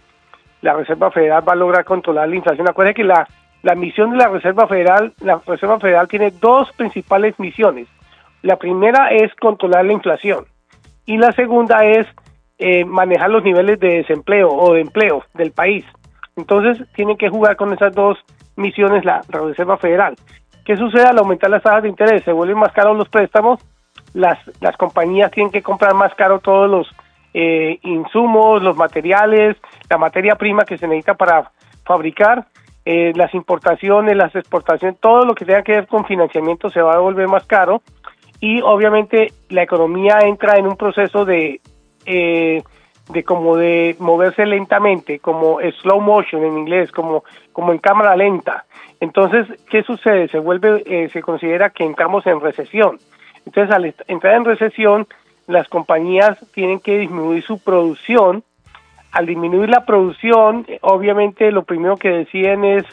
la 0.62 0.74
Reserva 0.74 1.12
Federal 1.12 1.48
va 1.48 1.54
a 1.54 1.58
lograr 1.58 1.86
controlar 1.86 2.28
la 2.30 2.36
inflación. 2.36 2.68
Acuérdense 2.68 2.96
que 2.96 3.04
la, 3.04 3.28
la 3.62 3.76
misión 3.76 4.12
de 4.12 4.18
la 4.18 4.30
Reserva 4.30 4.68
Federal, 4.68 5.14
la 5.22 5.42
Reserva 5.46 5.80
Federal 5.80 6.08
tiene 6.08 6.32
dos 6.32 6.72
principales 6.74 7.40
misiones. 7.40 7.88
La 8.42 8.56
primera 8.56 9.10
es 9.10 9.34
controlar 9.36 9.86
la 9.86 9.94
inflación 9.94 10.46
y 11.06 11.18
la 11.18 11.32
segunda 11.34 11.84
es 11.86 12.08
eh, 12.58 12.86
manejar 12.86 13.30
los 13.30 13.44
niveles 13.44 13.80
de 13.80 13.98
desempleo 13.98 14.50
o 14.50 14.74
de 14.74 14.82
empleo 14.82 15.24
del 15.34 15.52
país. 15.52 15.86
Entonces 16.36 16.88
tienen 16.94 17.18
que 17.18 17.30
jugar 17.30 17.56
con 17.58 17.74
esas 17.74 17.94
dos 17.94 18.18
misiones 18.56 19.04
la, 19.04 19.22
Reserva 19.28 19.78
Federal. 19.78 20.16
¿Qué 20.66 20.78
sucede 20.78 21.08
al 21.08 21.18
aumentar 21.18 21.50
las 21.50 21.64
tasas 21.64 21.84
de 21.84 21.90
interés? 21.90 22.24
Se 22.24 22.32
vuelven 22.32 22.60
más 22.60 22.72
caros 22.72 22.98
los 22.98 23.10
préstamos, 23.10 23.60
las, 24.14 24.40
las 24.62 24.76
compañías 24.78 25.32
tienen 25.32 25.52
que 25.52 25.62
comprar 25.62 25.94
más 25.94 26.14
caro 26.16 26.40
todos 26.40 26.70
los 26.70 26.88
eh, 27.34 27.80
insumos, 27.84 28.62
los 28.62 28.76
materiales, 28.76 29.58
la 29.90 29.98
materia 29.98 30.36
prima 30.36 30.64
que 30.64 30.78
se 30.78 30.88
necesita 30.88 31.14
para 31.14 31.52
fabricar, 31.84 32.48
eh, 32.86 33.12
las 33.16 33.34
importaciones, 33.34 34.16
las 34.16 34.36
exportaciones, 34.36 35.00
todo 35.00 35.26
lo 35.26 35.36
que 35.36 35.46
tenga 35.46 35.64
que 35.64 35.74
ver 35.74 35.88
con 35.88 36.06
financiamiento 36.06 36.70
se 36.70 36.82
va 36.82 36.94
a 36.94 37.00
volver 37.00 37.28
más 37.28 37.46
caro 37.46 37.82
y 38.40 38.62
obviamente 38.62 39.34
la 39.50 39.64
economía 39.64 40.20
entra 40.24 40.58
en 40.58 40.66
un 40.66 40.76
proceso 40.76 41.26
de 41.26 41.62
eh, 42.06 42.64
de 43.10 43.24
como 43.24 43.58
de 43.58 43.96
moverse 44.00 44.46
lentamente, 44.46 45.20
como 45.20 45.60
slow 45.82 46.00
motion 46.00 46.44
en 46.44 46.58
inglés, 46.58 46.92
como 46.92 47.24
como 47.52 47.72
en 47.74 47.80
cámara 47.80 48.16
lenta. 48.16 48.66
Entonces, 49.00 49.48
¿qué 49.70 49.84
sucede? 49.84 50.28
Se 50.30 50.40
vuelve, 50.40 50.84
eh, 50.86 51.10
se 51.10 51.22
considera 51.22 51.72
que 51.72 51.84
entramos 51.84 52.26
en 52.28 52.40
recesión. 52.40 52.98
Entonces, 53.50 53.76
al 53.76 53.96
entrar 54.08 54.36
en 54.36 54.46
recesión, 54.46 55.08
las 55.48 55.68
compañías 55.68 56.38
tienen 56.54 56.80
que 56.80 57.00
disminuir 57.00 57.44
su 57.44 57.58
producción. 57.58 58.44
Al 59.12 59.26
disminuir 59.26 59.70
la 59.72 59.86
producción, 59.88 60.68
obviamente 60.82 61.52
lo 61.52 61.64
primero 61.64 61.98
que 61.98 62.10
deciden 62.10 62.64
es 62.64 62.84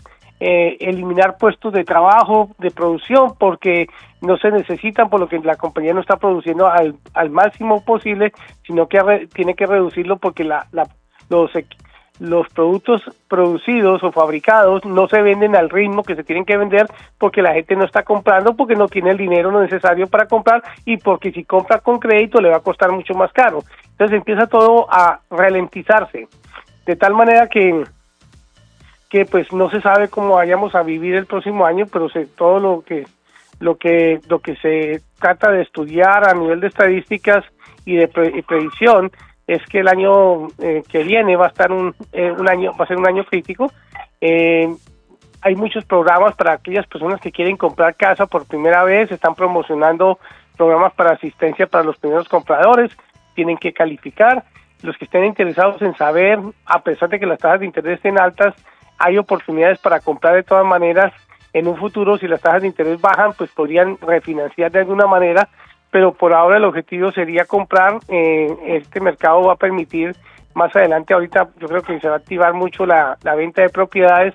eh, 0.40 0.78
eliminar 0.80 1.36
puestos 1.38 1.74
de 1.74 1.84
trabajo, 1.84 2.48
de 2.58 2.70
producción, 2.70 3.34
porque 3.38 3.86
no 4.22 4.38
se 4.38 4.50
necesitan, 4.50 5.10
por 5.10 5.20
lo 5.20 5.28
que 5.28 5.38
la 5.40 5.56
compañía 5.56 5.92
no 5.92 6.00
está 6.00 6.16
produciendo 6.16 6.66
al, 6.68 6.94
al 7.12 7.28
máximo 7.28 7.84
posible, 7.84 8.32
sino 8.66 8.88
que 8.88 9.28
tiene 9.34 9.52
que 9.54 9.66
reducirlo 9.66 10.16
porque 10.16 10.42
la, 10.42 10.66
la- 10.72 10.88
los, 11.28 11.50
los 12.18 12.48
productos 12.48 13.02
producidos 13.28 14.02
o 14.02 14.12
fabricados 14.12 14.84
no 14.84 15.06
se 15.09 15.20
venden 15.20 15.55
al 15.55 15.68
ritmo 15.68 16.02
que 16.02 16.16
se 16.16 16.24
tienen 16.24 16.44
que 16.44 16.56
vender 16.56 16.86
porque 17.18 17.43
la 17.43 17.52
gente 17.52 17.76
no 17.76 17.84
está 17.84 18.02
comprando, 18.02 18.55
porque 18.55 18.74
no 18.74 18.88
tiene 18.88 19.10
el 19.10 19.18
dinero 19.18 19.51
necesario 19.60 20.06
para 20.06 20.26
comprar 20.26 20.62
y 20.84 20.97
porque 20.97 21.32
si 21.32 21.44
compra 21.44 21.80
con 21.80 21.98
crédito 21.98 22.40
le 22.40 22.48
va 22.51 22.56
a 22.56 22.60
costar 22.62 22.90
mucho 22.90 23.14
más 23.14 23.32
caro. 23.32 23.60
Entonces 23.90 24.16
empieza 24.16 24.47
todo 24.47 24.86
a 24.90 25.20
ralentizarse, 25.30 26.28
de 26.86 26.97
tal 26.97 27.14
manera 27.14 27.48
que 27.48 27.84
que 29.09 29.24
pues 29.24 29.52
no 29.52 29.70
se 29.70 29.80
sabe 29.80 30.09
cómo 30.09 30.34
vayamos 30.34 30.74
a 30.74 30.82
vivir 30.82 31.14
el 31.14 31.26
próximo 31.26 31.64
año, 31.64 31.86
pero 31.93 32.09
se, 32.09 32.26
todo 32.26 32.59
lo 32.59 32.82
que 32.82 33.06
lo 33.60 33.76
que 33.76 34.20
lo 34.28 34.40
que 34.40 34.56
se 34.56 35.01
trata 35.20 35.51
de 35.51 35.62
estudiar 35.62 36.28
a 36.28 36.34
nivel 36.34 36.60
de 36.60 36.66
estadísticas 36.66 37.44
y 37.84 37.97
de 37.97 38.09
pre- 38.09 38.32
y 38.36 38.43
predicción 38.43 39.10
es 39.47 39.64
que 39.66 39.81
el 39.81 39.89
año 39.89 40.48
eh, 40.59 40.82
que 40.89 41.02
viene 41.05 41.36
va 41.36 41.47
a 41.47 41.48
estar 41.48 41.70
un, 41.70 41.94
eh, 42.12 42.31
un 42.31 42.48
año 42.48 42.73
va 42.78 42.85
a 42.85 42.89
ser 42.89 42.97
un 42.97 43.06
año 43.06 43.24
crítico. 43.24 43.73
Eh, 44.20 44.68
hay 45.40 45.55
muchos 45.55 45.85
programas 45.85 46.35
para 46.35 46.55
aquellas 46.55 46.86
personas 46.86 47.20
que 47.20 47.31
quieren 47.31 47.56
comprar 47.56 47.94
casa 47.94 48.27
por 48.27 48.47
primera 48.47 48.82
vez, 48.82 49.12
están 49.12 49.35
promocionando 49.35 50.18
programas 50.56 50.93
para 50.94 51.12
asistencia 51.12 51.66
para 51.66 51.85
los 51.85 51.97
primeros 51.98 52.28
compradores, 52.28 52.90
tienen 53.35 53.56
que 53.56 53.73
calificar. 53.73 54.44
Los 54.82 54.97
que 54.97 55.05
estén 55.05 55.24
interesados 55.24 55.81
en 55.82 55.94
saber, 55.97 56.39
a 56.64 56.81
pesar 56.81 57.09
de 57.09 57.20
que 57.20 57.27
las 57.27 57.39
tasas 57.39 57.60
de 57.60 57.66
interés 57.66 57.97
estén 57.97 58.18
altas, 58.18 58.55
hay 58.98 59.18
oportunidades 59.18 59.78
para 59.78 60.01
comprar 60.01 60.35
de 60.35 60.43
todas 60.43 60.66
maneras 60.66 61.12
en 61.52 61.68
un 61.68 61.77
futuro, 61.77 62.18
si 62.18 62.27
las 62.27 62.40
tasas 62.40 62.62
de 62.62 62.68
interés 62.68 63.01
bajan, 63.01 63.32
pues 63.32 63.51
podrían 63.52 63.97
refinanciar 63.98 64.70
de 64.73 64.81
alguna 64.81 65.06
manera, 65.06 65.48
pero 65.90 66.12
por 66.12 66.32
ahora 66.32 66.56
el 66.56 66.64
objetivo 66.64 67.12
sería 67.12 67.44
comprar. 67.44 67.98
eh, 68.08 68.48
este 68.66 69.00
mercado 69.00 69.42
va 69.42 69.54
a 69.54 69.56
permitir 69.56 70.14
más 70.54 70.74
adelante, 70.74 71.12
ahorita 71.12 71.48
yo 71.58 71.68
creo 71.68 71.82
que 71.82 72.00
se 72.00 72.08
va 72.08 72.14
a 72.14 72.18
activar 72.18 72.54
mucho 72.54 72.86
la, 72.86 73.18
la 73.22 73.34
venta 73.34 73.62
de 73.62 73.68
propiedades. 73.68 74.34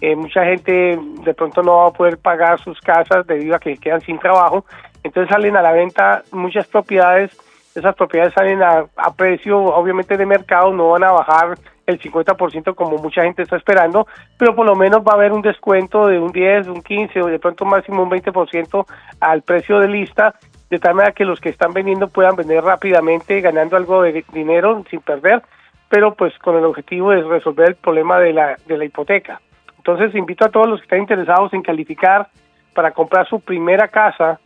Eh, 0.00 0.16
mucha 0.16 0.44
gente 0.44 0.98
de 1.24 1.34
pronto 1.34 1.62
no 1.62 1.78
va 1.78 1.88
a 1.88 1.92
poder 1.92 2.18
pagar 2.18 2.58
sus 2.60 2.80
casas 2.80 3.26
debido 3.26 3.54
a 3.54 3.58
que 3.58 3.76
quedan 3.76 4.00
sin 4.00 4.18
trabajo, 4.18 4.64
entonces 5.02 5.30
salen 5.30 5.56
a 5.56 5.62
la 5.62 5.72
venta 5.72 6.22
muchas 6.32 6.66
propiedades. 6.66 7.36
Esas 7.74 7.94
propiedades 7.94 8.32
salen 8.32 8.62
a, 8.62 8.86
a 8.96 9.14
precio, 9.14 9.58
obviamente, 9.58 10.16
de 10.16 10.24
mercado, 10.24 10.72
no 10.72 10.90
van 10.90 11.04
a 11.04 11.12
bajar 11.12 11.58
el 11.86 11.98
50% 12.00 12.74
como 12.74 12.98
mucha 12.98 13.22
gente 13.22 13.42
está 13.42 13.56
esperando, 13.56 14.06
pero 14.36 14.54
por 14.54 14.66
lo 14.66 14.74
menos 14.74 15.00
va 15.00 15.12
a 15.12 15.14
haber 15.14 15.32
un 15.32 15.42
descuento 15.42 16.06
de 16.06 16.18
un 16.18 16.32
10, 16.32 16.68
un 16.68 16.82
15 16.82 17.22
o 17.22 17.26
de 17.26 17.38
pronto 17.38 17.64
máximo 17.64 18.02
un 18.02 18.10
20% 18.10 18.86
al 19.20 19.42
precio 19.42 19.80
de 19.80 19.88
lista, 19.88 20.34
de 20.70 20.78
tal 20.78 20.94
manera 20.94 21.12
que 21.12 21.24
los 21.24 21.40
que 21.40 21.48
están 21.48 21.72
vendiendo 21.72 22.08
puedan 22.08 22.36
vender 22.36 22.62
rápidamente, 22.62 23.40
ganando 23.40 23.76
algo 23.76 24.02
de 24.02 24.24
dinero 24.32 24.84
sin 24.90 25.00
perder, 25.00 25.42
pero 25.88 26.14
pues 26.14 26.36
con 26.38 26.56
el 26.56 26.64
objetivo 26.64 27.10
de 27.10 27.22
resolver 27.22 27.68
el 27.68 27.76
problema 27.76 28.18
de 28.18 28.32
la, 28.32 28.56
de 28.66 28.76
la 28.76 28.84
hipoteca. 28.84 29.40
Entonces 29.78 30.14
invito 30.14 30.44
a 30.44 30.50
todos 30.50 30.68
los 30.68 30.80
que 30.80 30.84
están 30.84 31.00
interesados 31.00 31.52
en 31.54 31.62
calificar 31.62 32.28
para 32.74 32.90
comprar 32.90 33.26
su 33.26 33.40
primera 33.40 33.88
casa 33.88 34.38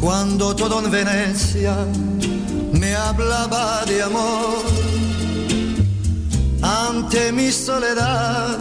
cuando 0.00 0.56
todo 0.56 0.82
en 0.82 0.90
Venecia 0.90 1.74
me 2.72 2.94
hablaba 2.96 3.84
de 3.84 4.02
amor. 4.02 4.99
Ante 6.70 7.32
mi 7.32 7.50
soledad, 7.50 8.58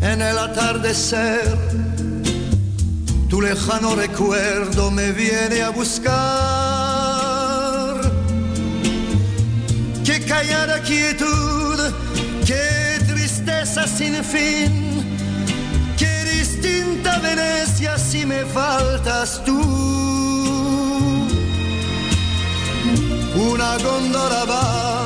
en 0.00 0.20
el 0.20 0.36
atardecer, 0.36 1.56
tu 3.28 3.40
lejano 3.40 3.94
recuerdo 3.94 4.90
me 4.90 5.12
viene 5.12 5.62
a 5.62 5.70
buscar. 5.70 6.10
Qué 10.04 10.24
callada 10.26 10.82
quietud, 10.82 11.78
qué 12.44 12.98
tristeza 13.06 13.86
sin 13.86 14.14
fin, 14.24 15.04
qué 15.96 16.24
distinta 16.36 17.20
Venecia 17.20 17.96
si 17.96 18.26
me 18.26 18.44
faltas 18.46 19.40
tú. 19.44 19.60
Una 23.36 23.78
góndola 23.78 24.44
va 24.46 25.01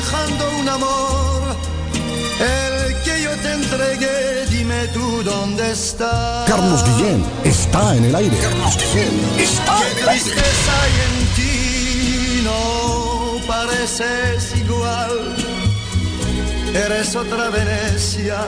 cobijando 0.00 0.50
un 0.60 0.68
amor, 0.68 1.56
el 2.40 3.02
que 3.02 3.22
yo 3.22 3.30
te 3.36 3.52
entregué, 3.52 4.46
dime 4.48 4.88
tú 4.88 5.22
dónde 5.22 5.72
está. 5.72 6.44
Carlos 6.46 6.82
Guillén 6.84 7.24
está 7.44 7.96
en 7.96 8.04
el 8.06 8.14
aire. 8.14 8.36
Carlos 8.38 8.76
Guillén 8.76 9.20
está 9.38 9.78
Qué 9.78 10.02
tristeza 10.02 10.82
hay 10.82 10.92
en 11.06 11.26
ti, 11.36 12.42
no 12.44 13.46
pareces 13.46 14.56
igual. 14.56 15.36
Eres 16.74 17.16
otra 17.16 17.50
Venecia, 17.50 18.46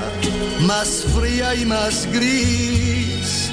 más 0.61 1.05
fría 1.15 1.55
y 1.55 1.67
más 1.67 2.07
gris. 2.13 3.51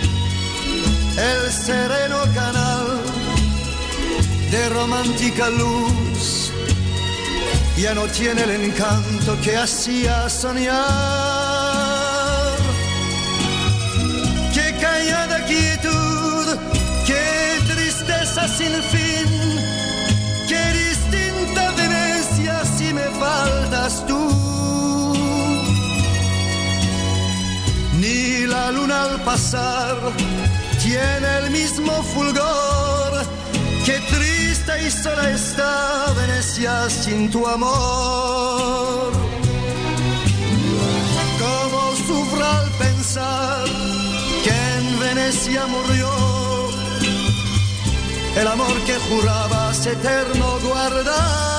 El 1.17 1.51
sereno 1.51 2.19
canal 2.33 3.01
de 4.51 4.69
romántica 4.69 5.49
luz 5.49 6.38
ya 7.81 7.93
no 7.93 8.05
tiene 8.07 8.43
el 8.43 8.51
encanto 8.51 9.39
que 9.41 9.55
hacía 9.55 10.29
soñar. 10.29 10.75
Qué 14.53 14.75
callada 14.81 15.45
quietud, 15.45 16.57
qué 17.05 17.59
tristeza 17.73 18.47
sin 18.47 18.73
fin, 18.93 19.27
qué 20.49 20.63
distinta 20.83 21.71
Venecia 21.71 22.65
si 22.77 22.93
me 22.93 23.07
faltas 23.23 24.05
tú. 24.07 24.23
Ni 28.01 28.45
la 28.45 28.71
luna 28.71 29.03
al 29.03 29.21
pasar 29.21 29.95
tiene 30.81 31.27
el 31.43 31.51
mismo 31.51 31.93
fulgor, 32.03 33.25
que 33.85 33.99
triste 34.11 34.38
y 34.77 34.91
sola 34.91 35.29
está 35.31 36.13
Venecia 36.15 36.89
sin 36.89 37.29
tu 37.31 37.45
amor. 37.47 39.11
Cómo 41.39 41.95
sufro 42.07 42.45
al 42.45 42.69
pensar 42.71 43.65
que 44.43 44.51
en 44.77 44.99
Venecia 44.99 45.65
murió 45.65 46.09
el 48.39 48.47
amor 48.47 48.75
que 48.85 48.95
jurabas 49.09 49.85
eterno 49.85 50.59
guardar. 50.67 51.58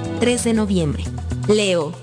3 0.21 0.43
de 0.43 0.53
noviembre. 0.53 1.03
Leo. 1.47 1.93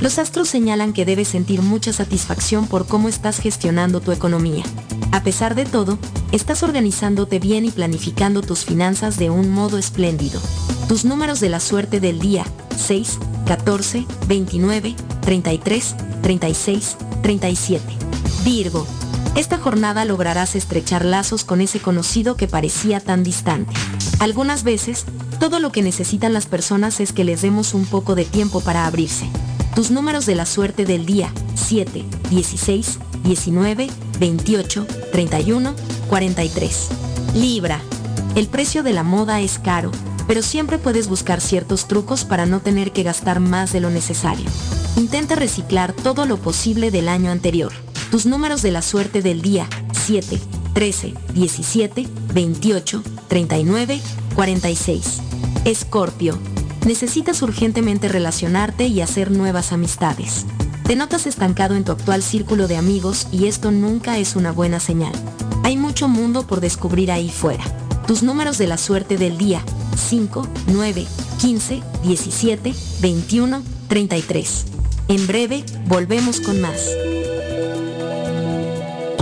Los 0.00 0.18
astros 0.18 0.48
señalan 0.48 0.94
que 0.94 1.04
debes 1.04 1.28
sentir 1.28 1.60
mucha 1.60 1.92
satisfacción 1.92 2.68
por 2.68 2.86
cómo 2.86 3.06
estás 3.06 3.38
gestionando 3.38 4.00
tu 4.00 4.12
economía. 4.12 4.64
A 5.12 5.22
pesar 5.22 5.54
de 5.54 5.66
todo, 5.66 5.98
estás 6.32 6.62
organizándote 6.62 7.38
bien 7.38 7.66
y 7.66 7.70
planificando 7.70 8.40
tus 8.40 8.64
finanzas 8.64 9.18
de 9.18 9.28
un 9.28 9.50
modo 9.50 9.76
espléndido. 9.76 10.40
Tus 10.88 11.04
números 11.04 11.38
de 11.40 11.50
la 11.50 11.60
suerte 11.60 12.00
del 12.00 12.18
día, 12.18 12.46
6, 12.78 13.18
14, 13.46 14.06
29, 14.26 14.96
33, 15.20 15.96
36, 16.22 16.96
37. 17.22 17.84
Virgo. 18.42 18.86
Esta 19.34 19.58
jornada 19.58 20.06
lograrás 20.06 20.54
estrechar 20.56 21.04
lazos 21.04 21.44
con 21.44 21.60
ese 21.60 21.78
conocido 21.78 22.38
que 22.38 22.48
parecía 22.48 23.00
tan 23.00 23.22
distante. 23.22 23.74
Algunas 24.18 24.62
veces, 24.62 25.04
todo 25.38 25.60
lo 25.60 25.72
que 25.72 25.82
necesitan 25.82 26.32
las 26.32 26.46
personas 26.46 27.00
es 27.00 27.12
que 27.12 27.24
les 27.24 27.42
demos 27.42 27.74
un 27.74 27.86
poco 27.86 28.14
de 28.14 28.24
tiempo 28.24 28.60
para 28.60 28.86
abrirse. 28.86 29.28
Tus 29.74 29.90
números 29.90 30.26
de 30.26 30.34
la 30.34 30.46
suerte 30.46 30.84
del 30.84 31.04
día, 31.04 31.32
7, 31.54 32.04
16, 32.30 32.98
19, 33.24 33.88
28, 34.18 34.86
31, 35.12 35.74
43. 36.08 36.88
Libra. 37.34 37.80
El 38.34 38.48
precio 38.48 38.82
de 38.82 38.92
la 38.92 39.02
moda 39.02 39.40
es 39.40 39.58
caro, 39.58 39.90
pero 40.26 40.42
siempre 40.42 40.78
puedes 40.78 41.08
buscar 41.08 41.40
ciertos 41.40 41.88
trucos 41.88 42.24
para 42.24 42.46
no 42.46 42.60
tener 42.60 42.92
que 42.92 43.02
gastar 43.02 43.40
más 43.40 43.72
de 43.72 43.80
lo 43.80 43.90
necesario. 43.90 44.46
Intenta 44.96 45.34
reciclar 45.34 45.92
todo 45.92 46.26
lo 46.26 46.38
posible 46.38 46.90
del 46.90 47.08
año 47.08 47.30
anterior. 47.30 47.72
Tus 48.10 48.26
números 48.26 48.62
de 48.62 48.70
la 48.70 48.82
suerte 48.82 49.20
del 49.20 49.42
día, 49.42 49.68
7, 49.92 50.40
13, 50.72 51.14
17, 51.34 52.06
28, 52.32 53.02
39, 53.26 54.00
46. 54.34 55.20
Escorpio. 55.64 56.38
Necesitas 56.86 57.42
urgentemente 57.42 58.08
relacionarte 58.08 58.86
y 58.86 59.00
hacer 59.00 59.30
nuevas 59.30 59.72
amistades. 59.72 60.46
Te 60.84 60.94
notas 60.94 61.26
estancado 61.26 61.74
en 61.74 61.84
tu 61.84 61.92
actual 61.92 62.22
círculo 62.22 62.68
de 62.68 62.76
amigos 62.76 63.26
y 63.32 63.46
esto 63.46 63.72
nunca 63.72 64.18
es 64.18 64.36
una 64.36 64.52
buena 64.52 64.78
señal. 64.78 65.12
Hay 65.64 65.76
mucho 65.76 66.06
mundo 66.06 66.46
por 66.46 66.60
descubrir 66.60 67.10
ahí 67.10 67.28
fuera. 67.28 67.64
Tus 68.06 68.22
números 68.22 68.56
de 68.56 68.68
la 68.68 68.78
suerte 68.78 69.16
del 69.16 69.36
día, 69.36 69.64
5, 69.96 70.46
9, 70.68 71.06
15, 71.40 71.82
17, 72.04 72.74
21, 73.00 73.62
33. 73.88 74.64
En 75.08 75.26
breve, 75.26 75.64
volvemos 75.88 76.40
con 76.40 76.60
más. 76.60 76.88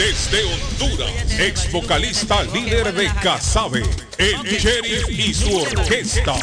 Desde 0.00 0.42
Honduras, 0.44 1.12
ex 1.38 1.70
vocalista 1.70 2.42
líder 2.44 2.94
de 2.94 3.12
Casabe, 3.22 3.82
el 4.16 4.42
Sheriff 4.44 5.10
y 5.10 5.34
su 5.34 5.54
orquesta. 5.54 6.36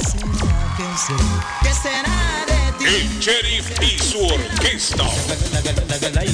El 2.86 3.20
Sheriff 3.20 3.82
y 3.82 3.98
su 3.98 4.24
orquesta. 4.28 5.06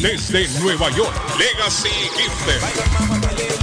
Desde 0.02 0.50
Nueva 0.60 0.90
York, 0.90 1.16
Legacy 1.40 1.88
Gifted. 2.18 3.63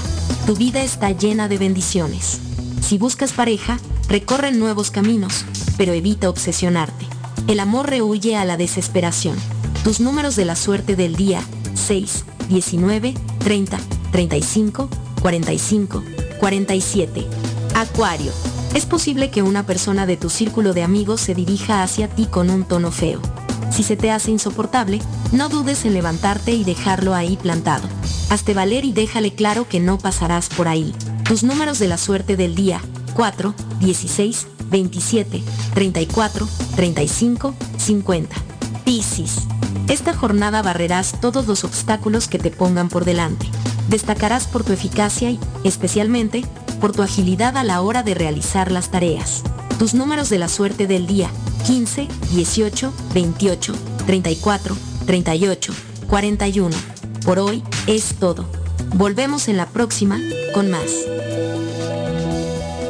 Tu 0.47 0.55
vida 0.55 0.81
está 0.81 1.11
llena 1.11 1.47
de 1.47 1.59
bendiciones. 1.59 2.39
Si 2.81 2.97
buscas 2.97 3.31
pareja, 3.31 3.77
recorre 4.09 4.51
nuevos 4.53 4.89
caminos, 4.89 5.45
pero 5.77 5.93
evita 5.93 6.29
obsesionarte. 6.29 7.05
El 7.47 7.59
amor 7.59 7.89
rehuye 7.89 8.35
a 8.35 8.45
la 8.45 8.57
desesperación. 8.57 9.37
Tus 9.83 9.99
números 9.99 10.35
de 10.35 10.45
la 10.45 10.55
suerte 10.55 10.95
del 10.95 11.15
día 11.15 11.41
6, 11.73 12.25
19, 12.49 13.13
30, 13.39 13.77
35, 14.11 14.89
45, 15.21 16.03
47. 16.39 17.27
Acuario. 17.75 18.31
Es 18.73 18.85
posible 18.85 19.29
que 19.29 19.43
una 19.43 19.65
persona 19.65 20.05
de 20.05 20.17
tu 20.17 20.29
círculo 20.29 20.73
de 20.73 20.83
amigos 20.83 21.21
se 21.21 21.33
dirija 21.33 21.83
hacia 21.83 22.07
ti 22.07 22.25
con 22.25 22.49
un 22.49 22.65
tono 22.65 22.91
feo. 22.91 23.21
Si 23.71 23.83
se 23.83 23.95
te 23.95 24.11
hace 24.11 24.31
insoportable, 24.31 24.99
no 25.31 25.49
dudes 25.49 25.85
en 25.85 25.93
levantarte 25.93 26.51
y 26.51 26.63
dejarlo 26.63 27.13
ahí 27.13 27.37
plantado. 27.37 27.87
Hazte 28.29 28.53
valer 28.53 28.85
y 28.85 28.91
déjale 28.91 29.33
claro 29.33 29.67
que 29.69 29.79
no 29.79 29.97
pasarás 29.97 30.49
por 30.49 30.67
ahí. 30.67 30.93
Tus 31.23 31.43
números 31.43 31.79
de 31.79 31.87
la 31.87 31.97
suerte 31.97 32.35
del 32.35 32.55
día 32.55 32.81
4, 33.13 33.53
16, 33.79 34.47
27, 34.69 35.43
34, 35.73 36.47
35, 36.75 37.53
50. 37.77 38.46
Piscis. 38.87 39.39
Esta 39.89 40.13
jornada 40.13 40.61
barrerás 40.61 41.19
todos 41.19 41.45
los 41.45 41.65
obstáculos 41.65 42.29
que 42.29 42.39
te 42.39 42.51
pongan 42.51 42.87
por 42.87 43.03
delante. 43.03 43.45
Destacarás 43.89 44.47
por 44.47 44.63
tu 44.63 44.71
eficacia 44.71 45.29
y, 45.29 45.41
especialmente, 45.65 46.45
por 46.79 46.93
tu 46.93 47.03
agilidad 47.03 47.57
a 47.57 47.65
la 47.65 47.81
hora 47.81 48.01
de 48.01 48.13
realizar 48.13 48.71
las 48.71 48.89
tareas. 48.89 49.43
Tus 49.77 49.93
números 49.93 50.29
de 50.29 50.39
la 50.39 50.47
suerte 50.47 50.87
del 50.87 51.05
día 51.05 51.29
15, 51.65 52.07
18, 52.31 52.93
28, 53.13 53.75
34, 54.05 54.77
38, 55.05 55.73
41. 56.07 56.77
Por 57.25 57.39
hoy 57.39 57.63
es 57.87 58.15
todo. 58.17 58.45
Volvemos 58.95 59.49
en 59.49 59.57
la 59.57 59.65
próxima 59.65 60.17
con 60.53 60.71
más. 60.71 60.91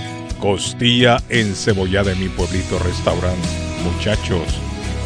Costilla 0.42 1.22
encebollada 1.28 2.10
en 2.10 2.18
mi 2.18 2.28
pueblito 2.28 2.76
restaurante. 2.80 3.46
Muchachos, 3.84 4.42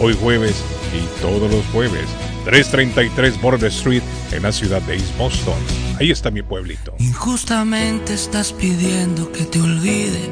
hoy 0.00 0.16
jueves 0.18 0.64
y 0.94 1.20
todos 1.20 1.50
los 1.52 1.62
jueves. 1.74 2.06
333 2.46 3.42
Border 3.42 3.68
Street 3.70 4.02
en 4.32 4.44
la 4.44 4.50
ciudad 4.50 4.80
de 4.82 4.94
East 4.94 5.14
Boston. 5.18 5.58
Ahí 6.00 6.10
está 6.10 6.30
mi 6.30 6.40
pueblito. 6.40 6.94
Injustamente 7.00 8.14
estás 8.14 8.54
pidiendo 8.54 9.30
que 9.30 9.44
te 9.44 9.60
olvide, 9.60 10.30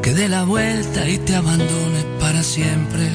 que 0.00 0.14
dé 0.14 0.26
la 0.26 0.44
vuelta 0.44 1.06
y 1.06 1.18
te 1.18 1.34
abandone 1.34 2.02
para 2.18 2.42
siempre. 2.42 3.10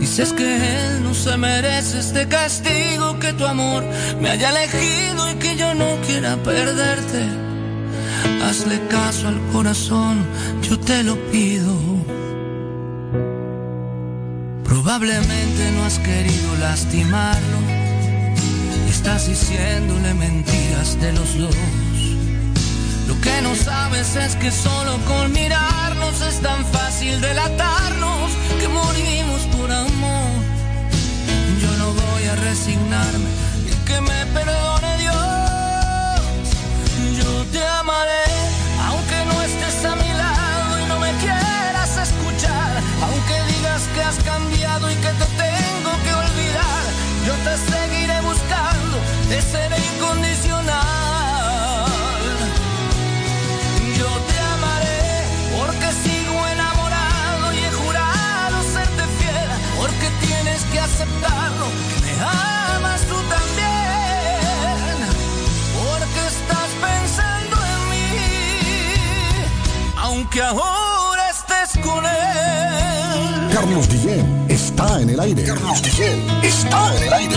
Dices 0.00 0.32
que 0.32 0.56
él 0.56 1.04
no 1.04 1.14
se 1.14 1.36
merece 1.36 2.00
este 2.00 2.26
castigo, 2.26 3.20
que 3.20 3.32
tu 3.32 3.46
amor 3.46 3.84
me 4.20 4.30
haya 4.30 4.50
elegido 4.50 5.30
y 5.30 5.34
que 5.34 5.56
yo 5.56 5.72
no 5.76 6.00
quiera 6.04 6.36
perderte. 6.42 7.47
Hazle 8.44 8.80
caso 8.88 9.28
al 9.28 9.40
corazón, 9.52 10.24
yo 10.62 10.78
te 10.78 11.02
lo 11.02 11.16
pido. 11.30 11.74
Probablemente 14.64 15.72
no 15.72 15.84
has 15.84 15.98
querido 15.98 16.56
lastimarlo 16.60 17.78
estás 18.98 19.28
diciéndole 19.28 20.12
mentiras 20.14 21.00
de 21.00 21.12
los 21.12 21.38
dos. 21.38 21.54
Lo 23.06 23.18
que 23.20 23.40
no 23.42 23.54
sabes 23.54 24.16
es 24.16 24.36
que 24.36 24.50
solo 24.50 24.98
con 25.06 25.32
mirarnos 25.32 26.20
es 26.20 26.40
tan 26.40 26.64
fácil 26.66 27.20
delatarnos 27.20 28.30
que 28.60 28.68
morimos 28.68 29.40
por 29.56 29.70
amor. 29.70 30.30
Yo 31.62 31.70
no 31.78 31.92
voy 31.92 32.24
a 32.24 32.34
resignarme 32.36 33.30
y 33.70 33.86
que 33.86 34.00
me 34.00 34.26
perdone 34.34 34.67
te 37.52 37.66
amaré 37.66 38.24
aunque 38.88 39.24
no 39.26 39.42
estés 39.42 39.84
a 39.84 39.96
mi 39.96 40.12
lado 40.12 40.80
y 40.80 40.84
no 40.86 40.98
me 40.98 41.12
quieras 41.18 41.96
escuchar, 41.96 42.82
aunque 43.02 43.54
digas 43.54 43.82
que 43.94 44.02
has 44.02 44.16
cambiado 44.24 44.90
y 44.90 44.94
que 44.94 45.08
te 45.20 45.26
tengo 45.44 45.92
que 46.04 46.14
olvidar. 46.14 46.84
Yo 47.26 47.34
te 47.46 47.56
seguiré 47.70 48.20
buscando, 48.20 48.96
te 49.28 49.40
seré 49.42 49.76
incondicional. 49.94 50.76
Yo 53.98 54.10
te 54.28 54.38
amaré 54.54 55.24
porque 55.56 55.88
sigo 56.04 56.46
enamorado 56.46 57.52
y 57.54 57.58
he 57.58 57.72
jurado 57.72 58.62
serte 58.72 59.04
fiel, 59.18 59.48
porque 59.76 60.08
tienes 60.26 60.62
que 60.72 60.80
aceptarlo, 60.80 61.66
que 61.88 62.06
me 62.06 62.57
aunque 70.28 70.42
ahora 70.42 71.30
estés 71.30 71.82
con 71.82 72.04
él. 72.04 73.50
Carlos 73.50 73.88
Guillén 73.88 74.46
está 74.48 75.00
en 75.00 75.10
el 75.10 75.20
aire. 75.20 75.44
Carlos 75.44 75.80
Guillén 75.82 76.22
está 76.42 76.96
en 76.96 77.02
el 77.04 77.12
aire. 77.14 77.36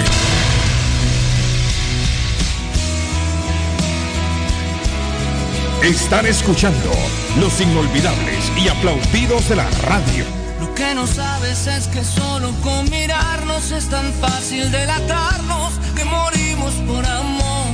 Están 5.84 6.26
escuchando 6.26 6.92
los 7.40 7.62
inolvidables 7.62 8.52
y 8.58 8.68
aplaudidos 8.68 9.48
de 9.48 9.56
la 9.56 9.70
radio. 9.88 10.26
Lo 10.60 10.76
que 10.76 10.94
no 10.94 11.08
sabes 11.08 11.68
es 11.68 11.88
que 11.88 12.04
solo 12.04 12.52
con 12.62 12.90
mirarnos 12.90 13.72
es 13.72 13.88
tan 13.88 14.12
fácil 14.16 14.70
delatarnos 14.70 15.74
que 15.96 16.04
morimos 16.04 16.74
por 16.86 17.06
amor. 17.06 17.72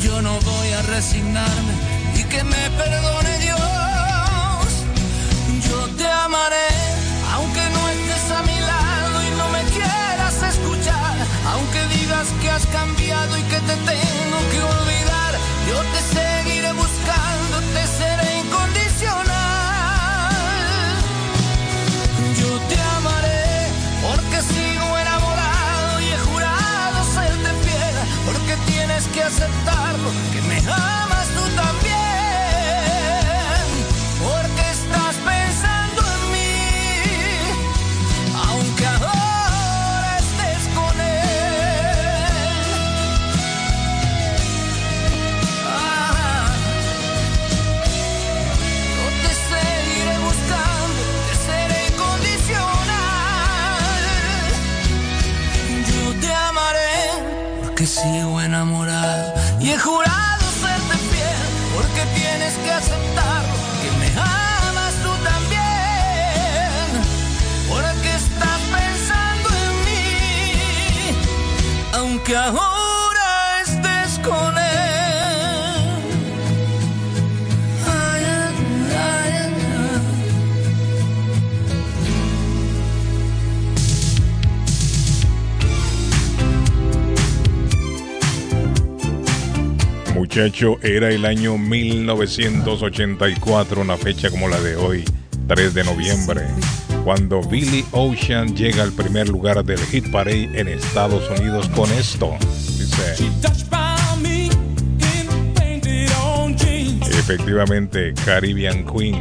Yo 0.00 0.22
no 0.22 0.40
voy 0.40 0.72
a 0.72 0.82
resignarme 0.82 1.72
y 2.16 2.24
que 2.24 2.42
me 2.44 2.70
perdone 2.78 3.23
amaré 6.24 6.68
aunque 7.34 7.60
no 7.74 7.88
estés 7.88 8.30
a 8.30 8.42
mi 8.42 8.58
lado 8.58 9.16
y 9.26 9.30
no 9.36 9.46
me 9.50 9.62
quieras 9.76 10.36
escuchar. 10.42 11.16
Aunque 11.52 11.80
digas 11.96 12.28
que 12.40 12.48
has 12.50 12.66
cambiado 12.66 13.36
y 13.36 13.42
que 13.42 13.60
te 13.68 13.76
tengo 13.92 14.38
que 14.50 14.60
olvidar, 14.74 15.32
yo 15.68 15.78
te 15.92 16.00
seguiré 16.16 16.72
buscando, 16.72 17.54
te 17.74 17.84
seré 17.98 18.28
incondicional. 18.44 19.24
Yo 22.40 22.50
te 22.70 22.78
amaré 22.96 23.68
porque 24.06 24.38
sigo 24.54 24.98
enamorado 25.04 26.00
y 26.00 26.06
he 26.14 26.18
jurado 26.28 26.98
serte 27.18 27.50
fiel. 27.64 27.96
Porque 28.26 28.54
tienes 28.72 29.04
que 29.08 29.22
aceptarlo, 29.22 30.10
que 30.32 30.40
me 30.42 30.58
amas 30.70 31.26
tú 31.36 31.44
también. 31.54 31.83
Aunque 72.24 72.36
ahora 72.36 73.60
estés 73.60 74.18
con 74.20 74.56
él. 74.56 74.62
Ay, 77.86 78.24
ay, 78.24 78.54
ay. 78.96 79.52
Muchacho, 90.14 90.78
era 90.82 91.10
el 91.10 91.26
año 91.26 91.58
1984, 91.58 93.82
una 93.82 93.98
fecha 93.98 94.30
como 94.30 94.48
la 94.48 94.58
de 94.60 94.76
hoy, 94.76 95.04
3 95.46 95.74
de 95.74 95.84
noviembre, 95.84 96.46
cuando 97.04 97.42
Billy 97.42 97.84
Ocean 97.92 98.56
llega 98.56 98.82
al 98.82 98.90
primer 98.92 99.28
lugar 99.28 99.62
del 99.64 99.78
Hit 99.78 100.10
Parade 100.10 100.50
en 100.54 100.66
Estados 100.68 101.30
Unidos 101.38 101.68
con 101.68 101.92
esto. 101.92 102.34
Dice, 102.40 103.14
efectivamente, 107.18 108.14
Caribbean 108.24 108.86
Queen. 108.86 109.20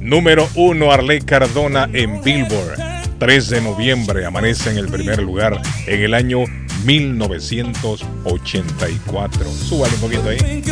Número 0.00 0.46
1, 0.54 0.92
Arley 0.92 1.20
Cardona 1.20 1.88
en 1.92 2.22
Billboard. 2.22 2.78
3 3.18 3.48
de 3.48 3.60
noviembre 3.62 4.26
amanece 4.26 4.70
en 4.70 4.78
el 4.78 4.88
primer 4.88 5.22
lugar 5.22 5.60
en 5.86 6.02
el 6.02 6.14
año 6.14 6.40
1984. 6.84 9.50
Súbale 9.50 9.94
un 9.94 10.00
poquito 10.00 10.28
ahí. 10.28 10.62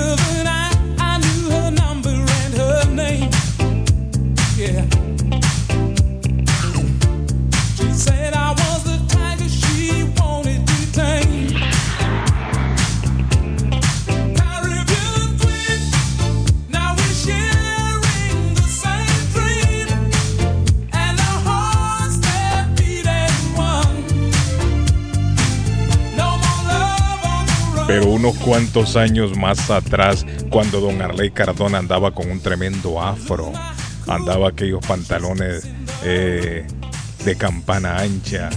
Pero 27.86 28.06
unos 28.06 28.34
cuantos 28.36 28.96
años 28.96 29.36
más 29.36 29.70
atrás, 29.70 30.24
cuando 30.50 30.80
don 30.80 31.02
Arley 31.02 31.30
Cardona 31.30 31.78
andaba 31.78 32.12
con 32.12 32.30
un 32.30 32.40
tremendo 32.40 33.02
afro, 33.02 33.52
andaba 34.06 34.48
aquellos 34.48 34.84
pantalones 34.86 35.68
eh, 36.04 36.66
de 37.24 37.36
campana 37.36 37.98
ancha, 37.98 38.50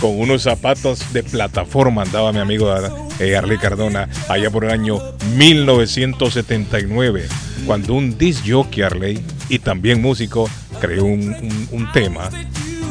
con 0.00 0.18
unos 0.18 0.42
zapatos 0.42 1.12
de 1.12 1.22
plataforma, 1.22 2.02
andaba 2.02 2.32
mi 2.32 2.40
amigo 2.40 2.70
eh, 3.18 3.36
Arley 3.36 3.58
Cardona, 3.58 4.08
allá 4.28 4.50
por 4.50 4.64
el 4.64 4.70
año 4.70 5.00
1979, 5.36 7.26
cuando 7.64 7.94
un 7.94 8.18
disc 8.18 8.44
jockey 8.46 8.82
Arley 8.82 9.22
y 9.48 9.58
también 9.58 10.02
músico 10.02 10.50
creó 10.80 11.04
un, 11.04 11.88
tema 11.92 12.30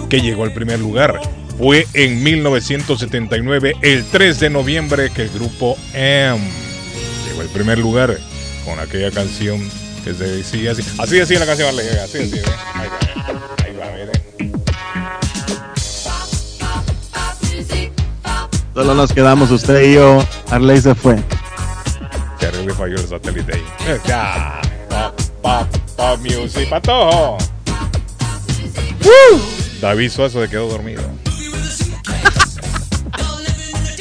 que 0.09 0.22
llegó 0.22 0.43
al 0.43 0.53
primer 0.53 0.80
lugar. 0.80 1.19
Fue 1.58 1.88
en 1.93 2.22
1979, 2.22 3.75
el 3.82 4.03
3 4.06 4.40
de 4.40 4.50
noviembre, 4.50 5.09
que 5.09 5.24
el 5.24 5.30
grupo 5.30 5.77
M 5.93 6.38
llegó 7.27 7.42
al 7.42 7.48
primer 7.48 7.80
lugar 7.80 8.17
con 8.66 8.77
aquella 8.80 9.09
canción 9.11 9.59
que 10.03 10.14
se 10.14 10.24
decía 10.25 10.72
así. 10.74 10.84
Así 10.98 11.16
decía 11.17 11.40
la 11.40 11.45
canción, 11.45 11.69
así 12.03 12.17
decía. 12.19 12.42
¿eh? 12.42 12.45
Ahí 12.74 12.88
va, 12.90 13.66
ahí 13.66 13.74
va, 13.77 13.85
mire. 13.95 14.11
Solo 18.74 18.93
nos 18.93 19.14
quedamos 19.14 19.50
usted 19.51 19.82
y 19.84 19.93
yo. 19.93 20.24
Arley 20.50 20.82
se 20.82 20.93
fue. 20.93 21.16
Terrible 22.38 22.74
falló 22.74 22.95
el 22.98 23.08
satélite 23.08 23.53
ahí. 23.56 23.64
Eh, 23.88 23.98
Ya. 24.06 24.59
Pop, 24.90 25.22
pop, 25.42 25.67
pop 25.95 26.19
music, 26.19 26.69
patojo. 26.69 27.38
David 29.80 30.11
Suazo 30.11 30.42
se 30.43 30.50
quedó 30.50 30.67
dormido. 30.67 31.03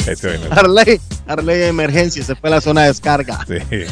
Este 0.06 0.28
vaina. 0.36 0.54
Arley, 0.54 1.00
Arley 1.26 1.58
de 1.58 1.68
emergencia, 1.68 2.22
se 2.22 2.34
fue 2.34 2.50
a 2.50 2.54
la 2.54 2.60
zona 2.60 2.82
de 2.82 2.88
descarga. 2.88 3.40
Sí. 3.46 3.84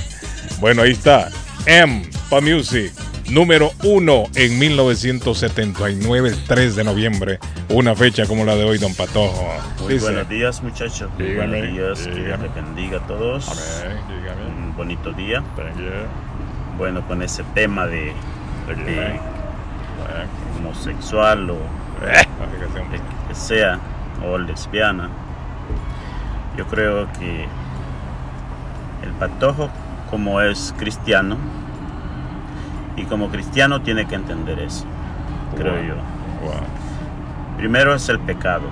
Bueno, 0.60 0.82
ahí 0.82 0.92
está. 0.92 1.28
M, 1.66 2.02
Pa 2.28 2.40
Music, 2.40 2.92
número 3.30 3.70
uno 3.84 4.24
en 4.34 4.58
1979, 4.58 6.28
el 6.28 6.44
3 6.44 6.76
de 6.76 6.84
noviembre. 6.84 7.38
Una 7.70 7.94
fecha 7.94 8.26
como 8.26 8.44
la 8.44 8.54
de 8.56 8.64
hoy, 8.64 8.78
don 8.78 8.94
Patojo. 8.94 9.48
Muy 9.80 9.94
Dice, 9.94 10.04
buenos 10.06 10.28
días, 10.28 10.62
muchachos. 10.62 11.10
Muy 11.18 11.28
Dígame, 11.28 11.60
buenos 11.60 11.74
días. 11.74 11.98
Que 12.14 12.24
Dios 12.24 12.40
les 12.40 12.54
bendiga 12.54 12.98
a 12.98 13.06
todos. 13.06 13.48
Un 14.46 14.76
bonito 14.76 15.12
día. 15.12 15.42
Bueno, 16.76 17.06
con 17.06 17.22
ese 17.22 17.42
tema 17.54 17.86
de, 17.86 18.12
de 18.68 19.20
homosexual 20.58 21.50
o 21.50 21.54
Eh. 22.04 22.24
que 23.28 23.34
sea, 23.34 23.78
o 24.26 24.36
lesbiana, 24.38 25.08
yo 26.56 26.66
creo 26.66 27.06
que 27.18 27.46
el 29.02 29.10
patojo, 29.18 29.70
como 30.10 30.40
es 30.40 30.74
cristiano, 30.78 31.36
y 32.96 33.04
como 33.04 33.28
cristiano 33.28 33.80
tiene 33.80 34.06
que 34.06 34.14
entender 34.14 34.58
eso, 34.60 34.84
creo 35.56 35.72
Wow. 35.74 35.82
yo. 35.86 35.94
Primero 37.56 37.94
es 37.94 38.08
el 38.08 38.18
pecado, 38.18 38.64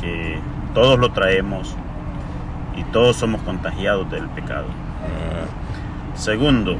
que 0.00 0.38
todos 0.74 0.98
lo 0.98 1.10
traemos 1.12 1.74
y 2.76 2.82
todos 2.84 3.16
somos 3.16 3.40
contagiados 3.42 4.10
del 4.10 4.28
pecado. 4.28 4.66
Segundo, 6.14 6.76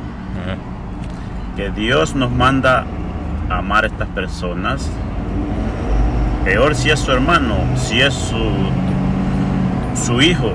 que 1.56 1.70
Dios 1.70 2.14
nos 2.14 2.30
manda 2.30 2.84
a 3.48 3.58
amar 3.58 3.84
a 3.84 3.86
estas 3.86 4.08
personas. 4.08 4.90
Peor 6.44 6.74
si 6.74 6.90
es 6.90 7.00
su 7.00 7.12
hermano, 7.12 7.56
si 7.76 8.00
es 8.00 8.14
su, 8.14 8.36
su 9.94 10.20
hijo. 10.20 10.52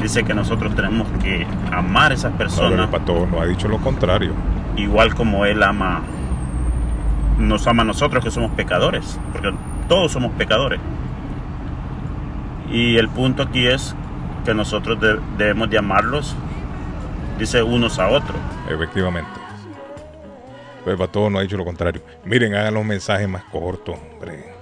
Dice 0.00 0.22
que 0.24 0.32
nosotros 0.34 0.74
tenemos 0.76 1.08
que 1.22 1.46
amar 1.72 2.12
a 2.12 2.14
esas 2.14 2.32
personas. 2.34 2.70
pero 2.70 2.84
el 2.84 2.88
Patojo 2.88 3.26
no 3.26 3.40
ha 3.40 3.46
dicho 3.46 3.68
lo 3.68 3.78
contrario. 3.78 4.32
igual 4.76 5.14
como 5.14 5.44
Él 5.44 5.62
ama, 5.62 6.02
nos 7.38 7.66
ama 7.66 7.82
a 7.82 7.86
nosotros 7.86 8.22
que 8.22 8.30
somos 8.30 8.52
pecadores, 8.52 9.18
porque 9.32 9.52
todos 9.88 10.12
somos 10.12 10.32
pecadores. 10.32 10.78
Y 12.70 12.96
el 12.96 13.08
punto 13.08 13.42
aquí 13.42 13.66
es 13.66 13.94
que 14.44 14.54
nosotros 14.54 15.00
de- 15.00 15.18
debemos 15.36 15.68
de 15.70 15.78
amarlos, 15.78 16.36
dice 17.38 17.62
unos 17.62 17.98
a 17.98 18.08
otros. 18.08 18.36
Efectivamente. 18.70 19.30
Pues 20.84 20.96
para 20.96 21.10
todos 21.10 21.30
no 21.32 21.38
ha 21.38 21.42
dicho 21.42 21.56
lo 21.56 21.64
contrario. 21.64 22.02
Miren, 22.24 22.54
hagan 22.54 22.74
los 22.74 22.84
mensajes 22.84 23.28
más 23.28 23.42
cortos, 23.44 23.96
hombre. 24.12 24.52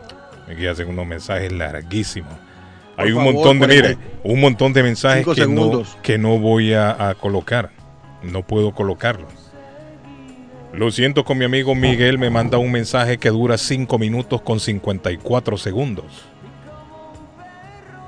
Aquí 0.51 0.67
hacen 0.67 0.89
unos 0.89 1.07
mensajes 1.07 1.53
larguísimos. 1.53 2.33
Hay 2.97 3.11
un 3.13 3.19
favor, 3.19 3.35
montón 3.35 3.59
de, 3.61 3.67
mire, 3.67 3.99
un 4.25 4.41
montón 4.41 4.73
de 4.73 4.83
mensajes 4.83 5.27
que 5.35 5.47
no, 5.47 5.83
que 6.03 6.19
no 6.19 6.39
voy 6.39 6.73
a, 6.73 7.09
a 7.11 7.15
colocar. 7.15 7.71
No 8.23 8.43
puedo 8.43 8.73
colocarlos. 8.75 9.33
Lo 10.73 10.91
siento 10.91 11.25
con 11.25 11.39
mi 11.39 11.45
amigo 11.45 11.75
Miguel, 11.75 12.19
me 12.19 12.29
manda 12.31 12.59
un 12.59 12.71
mensaje 12.73 13.19
que 13.19 13.31
dura 13.31 13.57
5 13.57 13.99
minutos 13.99 14.43
con 14.43 14.61
54 14.61 15.57
segundos. 15.57 16.05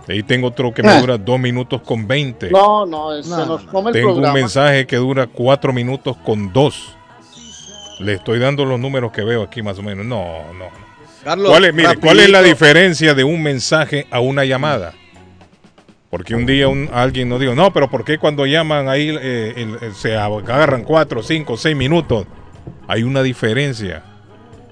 Ahí 0.09 0.23
tengo 0.23 0.49
otro 0.49 0.73
que 0.73 0.83
me 0.83 0.89
Ah. 0.91 1.01
dura 1.01 1.19
2 1.19 1.39
minutos 1.39 1.83
con 1.83 2.07
20. 2.07 2.51
No, 2.51 2.87
no, 2.87 3.23
se 3.23 3.29
nos 3.29 3.63
come 3.65 3.91
el 3.91 3.95
Tengo 3.95 4.15
un 4.15 4.33
mensaje 4.33 4.87
que 4.87 4.97
dura 4.97 5.27
4 5.27 5.73
minutos 5.73 6.17
con 6.25 6.51
2. 6.53 6.97
Le 8.01 8.15
estoy 8.15 8.39
dando 8.39 8.65
los 8.65 8.81
números 8.81 9.13
que 9.13 9.23
veo 9.23 9.43
aquí 9.43 9.61
más 9.61 9.79
o 9.79 9.83
menos. 9.83 10.07
No, 10.07 10.25
no. 10.55 10.88
Carlos, 11.25 11.51
¿Cuál 11.51 11.65
es, 11.65 11.75
mire, 11.75 11.97
¿cuál 11.97 12.21
es 12.21 12.31
la 12.31 12.43
diferencia 12.43 13.15
de 13.15 13.25
un 13.25 13.43
mensaje 13.43 14.07
a 14.11 14.21
una 14.21 14.45
llamada? 14.45 14.95
Porque 16.11 16.35
un 16.35 16.47
día 16.47 16.69
un- 16.69 16.89
alguien 16.93 17.29
nos 17.29 17.41
dijo, 17.41 17.55
no, 17.55 17.73
pero 17.73 17.91
¿por 17.91 18.05
qué 18.05 18.19
cuando 18.19 18.47
llaman 18.47 18.89
ahí 18.89 19.11
eh, 19.21 19.53
el- 19.57 19.79
el- 19.83 19.95
se 19.95 20.17
agarran 20.17 20.85
4, 20.85 21.23
5, 21.23 21.57
6 21.57 21.77
minutos? 21.77 22.27
Hay 22.87 23.03
una 23.03 23.23
diferencia 23.23 24.03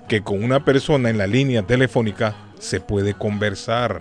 que 0.08 0.22
con 0.22 0.42
una 0.42 0.64
persona 0.64 1.10
en 1.10 1.18
la 1.18 1.26
línea 1.26 1.62
telefónica 1.62 2.34
se 2.58 2.80
puede 2.80 3.12
conversar, 3.14 4.00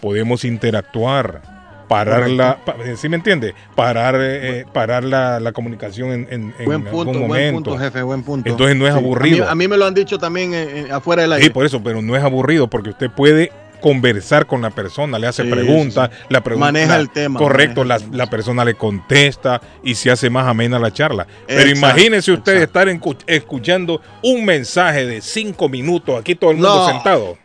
podemos 0.00 0.44
interactuar, 0.44 1.42
parar 1.88 2.28
la, 2.30 2.58
pa- 2.64 2.76
¿sí 2.96 3.08
me 3.08 3.16
entiende? 3.16 3.54
Parar, 3.74 4.14
eh, 4.16 4.60
eh, 4.60 4.64
parar 4.72 5.04
la, 5.04 5.40
la 5.40 5.52
comunicación 5.52 6.10
en, 6.12 6.28
en- 6.30 6.54
en 6.58 6.64
Buen 6.64 6.86
algún 6.86 7.04
punto, 7.04 7.18
buen 7.18 7.28
momento. 7.28 7.70
punto, 7.70 7.78
jefe, 7.78 8.02
buen 8.02 8.22
punto. 8.22 8.48
Entonces 8.48 8.76
no 8.76 8.86
es 8.86 8.92
Sí. 8.92 8.98
aburrido. 8.98 9.44
A 9.44 9.46
mí, 9.46 9.52
a 9.52 9.54
mí 9.54 9.68
me 9.68 9.76
lo 9.76 9.86
han 9.86 9.94
dicho 9.94 10.18
también 10.18 10.54
eh, 10.54 10.62
eh, 10.62 10.88
afuera 10.92 11.22
del 11.22 11.32
aire. 11.32 11.44
Sí, 11.46 11.50
por 11.50 11.64
eso, 11.64 11.82
pero 11.82 12.02
no 12.02 12.14
es 12.16 12.22
aburrido 12.22 12.68
porque 12.68 12.90
usted 12.90 13.10
puede 13.10 13.50
conversar 13.80 14.46
con 14.46 14.60
la 14.60 14.70
persona, 14.70 15.20
le 15.20 15.28
hace 15.28 15.44
Sí, 15.44 15.50
preguntas, 15.50 16.10
sí, 16.12 16.16
sí. 16.22 16.26
la 16.30 16.40
pregunta 16.42 16.66
Maneja 16.72 16.96
el 16.96 17.10
tema, 17.10 17.38
Correcto, 17.38 17.84
la, 17.84 18.26
persona 18.28 18.64
le 18.64 18.74
contesta 18.74 19.60
y 19.84 19.94
se 19.94 20.10
hace 20.10 20.28
más 20.30 20.48
amena 20.48 20.80
la 20.80 20.92
charla. 20.92 21.28
Pero 21.46 21.60
Exacto, 21.60 21.78
imagínese 21.78 22.32
usted 22.32 22.56
estar 22.60 22.88
encu- 22.88 23.16
escuchando 23.28 24.00
un 24.24 24.44
mensaje 24.44 25.06
de 25.06 25.20
cinco 25.20 25.68
minutos, 25.68 26.18
aquí 26.18 26.34
todo 26.34 26.50
el 26.50 26.56
mundo 26.56 26.74
No. 26.76 26.88
sentado. 26.88 27.38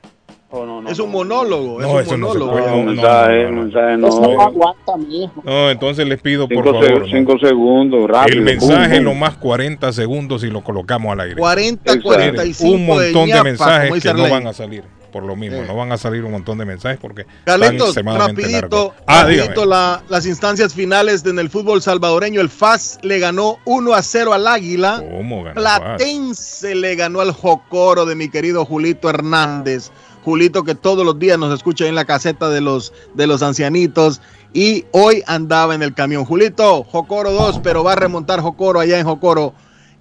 Es 0.90 0.99
un 0.99 1.11
monólogo. 1.11 1.80
No, 1.80 1.99
es 1.99 2.06
eso 2.06 2.15
un 2.15 2.22
no 2.22 2.33
se 2.33 2.40
monólogo. 2.40 2.51
puede. 2.51 2.67
No, 2.72 2.77
no, 2.77 2.83
mensaje, 2.91 3.43
no, 3.45 3.51
no. 3.51 3.61
mensaje 3.64 3.98
no. 3.98 4.07
Eso 4.07 4.22
no 4.22 4.41
aguanta, 4.41 4.98
mijo. 4.98 5.41
No, 5.43 5.69
entonces 5.72 6.07
les 6.07 6.22
pido 6.22 6.48
por 6.48 6.64
Cinco, 6.65 6.82
favor. 6.82 7.06
se- 7.06 7.11
cinco 7.17 7.40
segundos, 7.40 8.09
rápido. 8.09 8.38
el 8.38 8.43
mensaje 8.43 8.99
lo 9.01 9.14
más 9.15 9.35
40 9.38 9.91
segundos 9.93 10.43
y 10.43 10.48
lo 10.49 10.64
colocamos 10.64 11.11
al 11.14 11.22
aire. 11.22 11.35
40, 11.38 11.82
Exacto. 11.93 12.07
45 12.09 12.75
un 12.75 12.85
montón 12.85 13.14
de, 13.14 13.32
ñapa, 13.33 13.43
mensajes 13.43 14.03
que 14.03 14.14
no 14.14 14.30
van 14.30 14.48
a 14.48 14.53
salir. 14.53 14.83
Por 15.11 15.22
lo 15.23 15.35
mismo, 15.35 15.59
Sí. 15.61 15.67
no 15.67 15.75
van 15.75 15.91
a 15.91 15.98
salir 15.98 16.23
un 16.23 16.32
montón 16.32 16.57
de 16.57 16.65
mensajes 16.65 16.98
porque 16.99 17.27
Carlitos, 17.43 17.95
rapidito. 17.95 18.95
Ah, 19.06 19.22
rapidito 19.22 19.64
la- 19.65 20.01
las 20.09 20.25
instancias 20.25 20.73
finales 20.73 21.23
de- 21.23 21.30
en 21.30 21.38
el 21.38 21.51
fútbol 21.51 21.83
salvadoreño. 21.83 22.41
El 22.41 22.49
FAS 22.49 22.98
le 23.03 23.19
ganó 23.19 23.59
1 23.65 23.93
a 23.93 24.01
0 24.01 24.33
al 24.33 24.48
Águila. 24.48 25.03
¿Cómo 25.15 25.43
ganó 25.43 25.61
FAS? 25.61 25.80
Platense 25.80 26.73
le 26.73 26.95
ganó 26.95 27.22
al 27.22 27.32
Jocoro 27.32 28.07
de 28.07 28.15
mi 28.15 28.27
querido 28.30 28.65
Julito 28.65 29.07
Hernández. 29.07 29.91
Julito 30.24 30.64
que 30.64 30.76
todos 30.76 31.06
los 31.06 31.19
días 31.19 31.38
nos 31.38 31.53
escucha 31.53 31.88
en 31.88 31.95
la 31.95 32.06
caseta 32.06 32.50
de 32.50 32.61
los, 32.61 32.93
de 33.14 33.27
los 33.27 33.43
ancianitos. 33.43 34.22
Y 34.53 34.85
hoy 34.92 35.24
andaba 35.27 35.76
en 35.76 35.84
el 35.84 35.93
camión. 35.93 36.26
Julito, 36.26 36.84
Jocoro 36.84 37.32
2, 37.32 37.60
pero 37.64 37.84
va 37.84 37.93
a 37.93 37.95
remontar 37.95 38.40
Jocoro 38.40 38.80
allá 38.80 39.00
en 39.00 39.06
Jocoro 39.06 39.53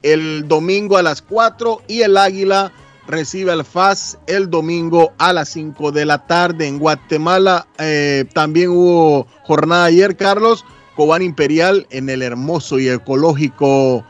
el 0.02 0.49
domingo 0.49 0.97
a 0.97 1.02
las 1.02 1.23
4 1.23 1.83
y 1.86 2.02
el 2.02 2.17
Águila 2.17 2.73
recibe 3.07 3.52
al 3.52 3.65
FAS 3.65 4.18
el 4.26 4.51
domingo 4.51 5.12
a 5.18 5.33
las 5.33 5.49
5 5.51 5.92
de 5.92 6.05
la 6.05 6.26
tarde. 6.26 6.67
En 6.67 6.78
Guatemala 6.78 7.67
eh, 7.78 8.25
también 8.33 8.70
hubo 8.70 9.26
jornada 9.44 9.86
ayer, 9.86 10.17
Carlos. 10.17 10.65
Cobán 10.97 11.23
Imperial 11.23 11.86
en 11.91 12.10
el 12.10 12.20
hermoso 12.20 12.78
y 12.78 12.89
ecológico 12.89 14.05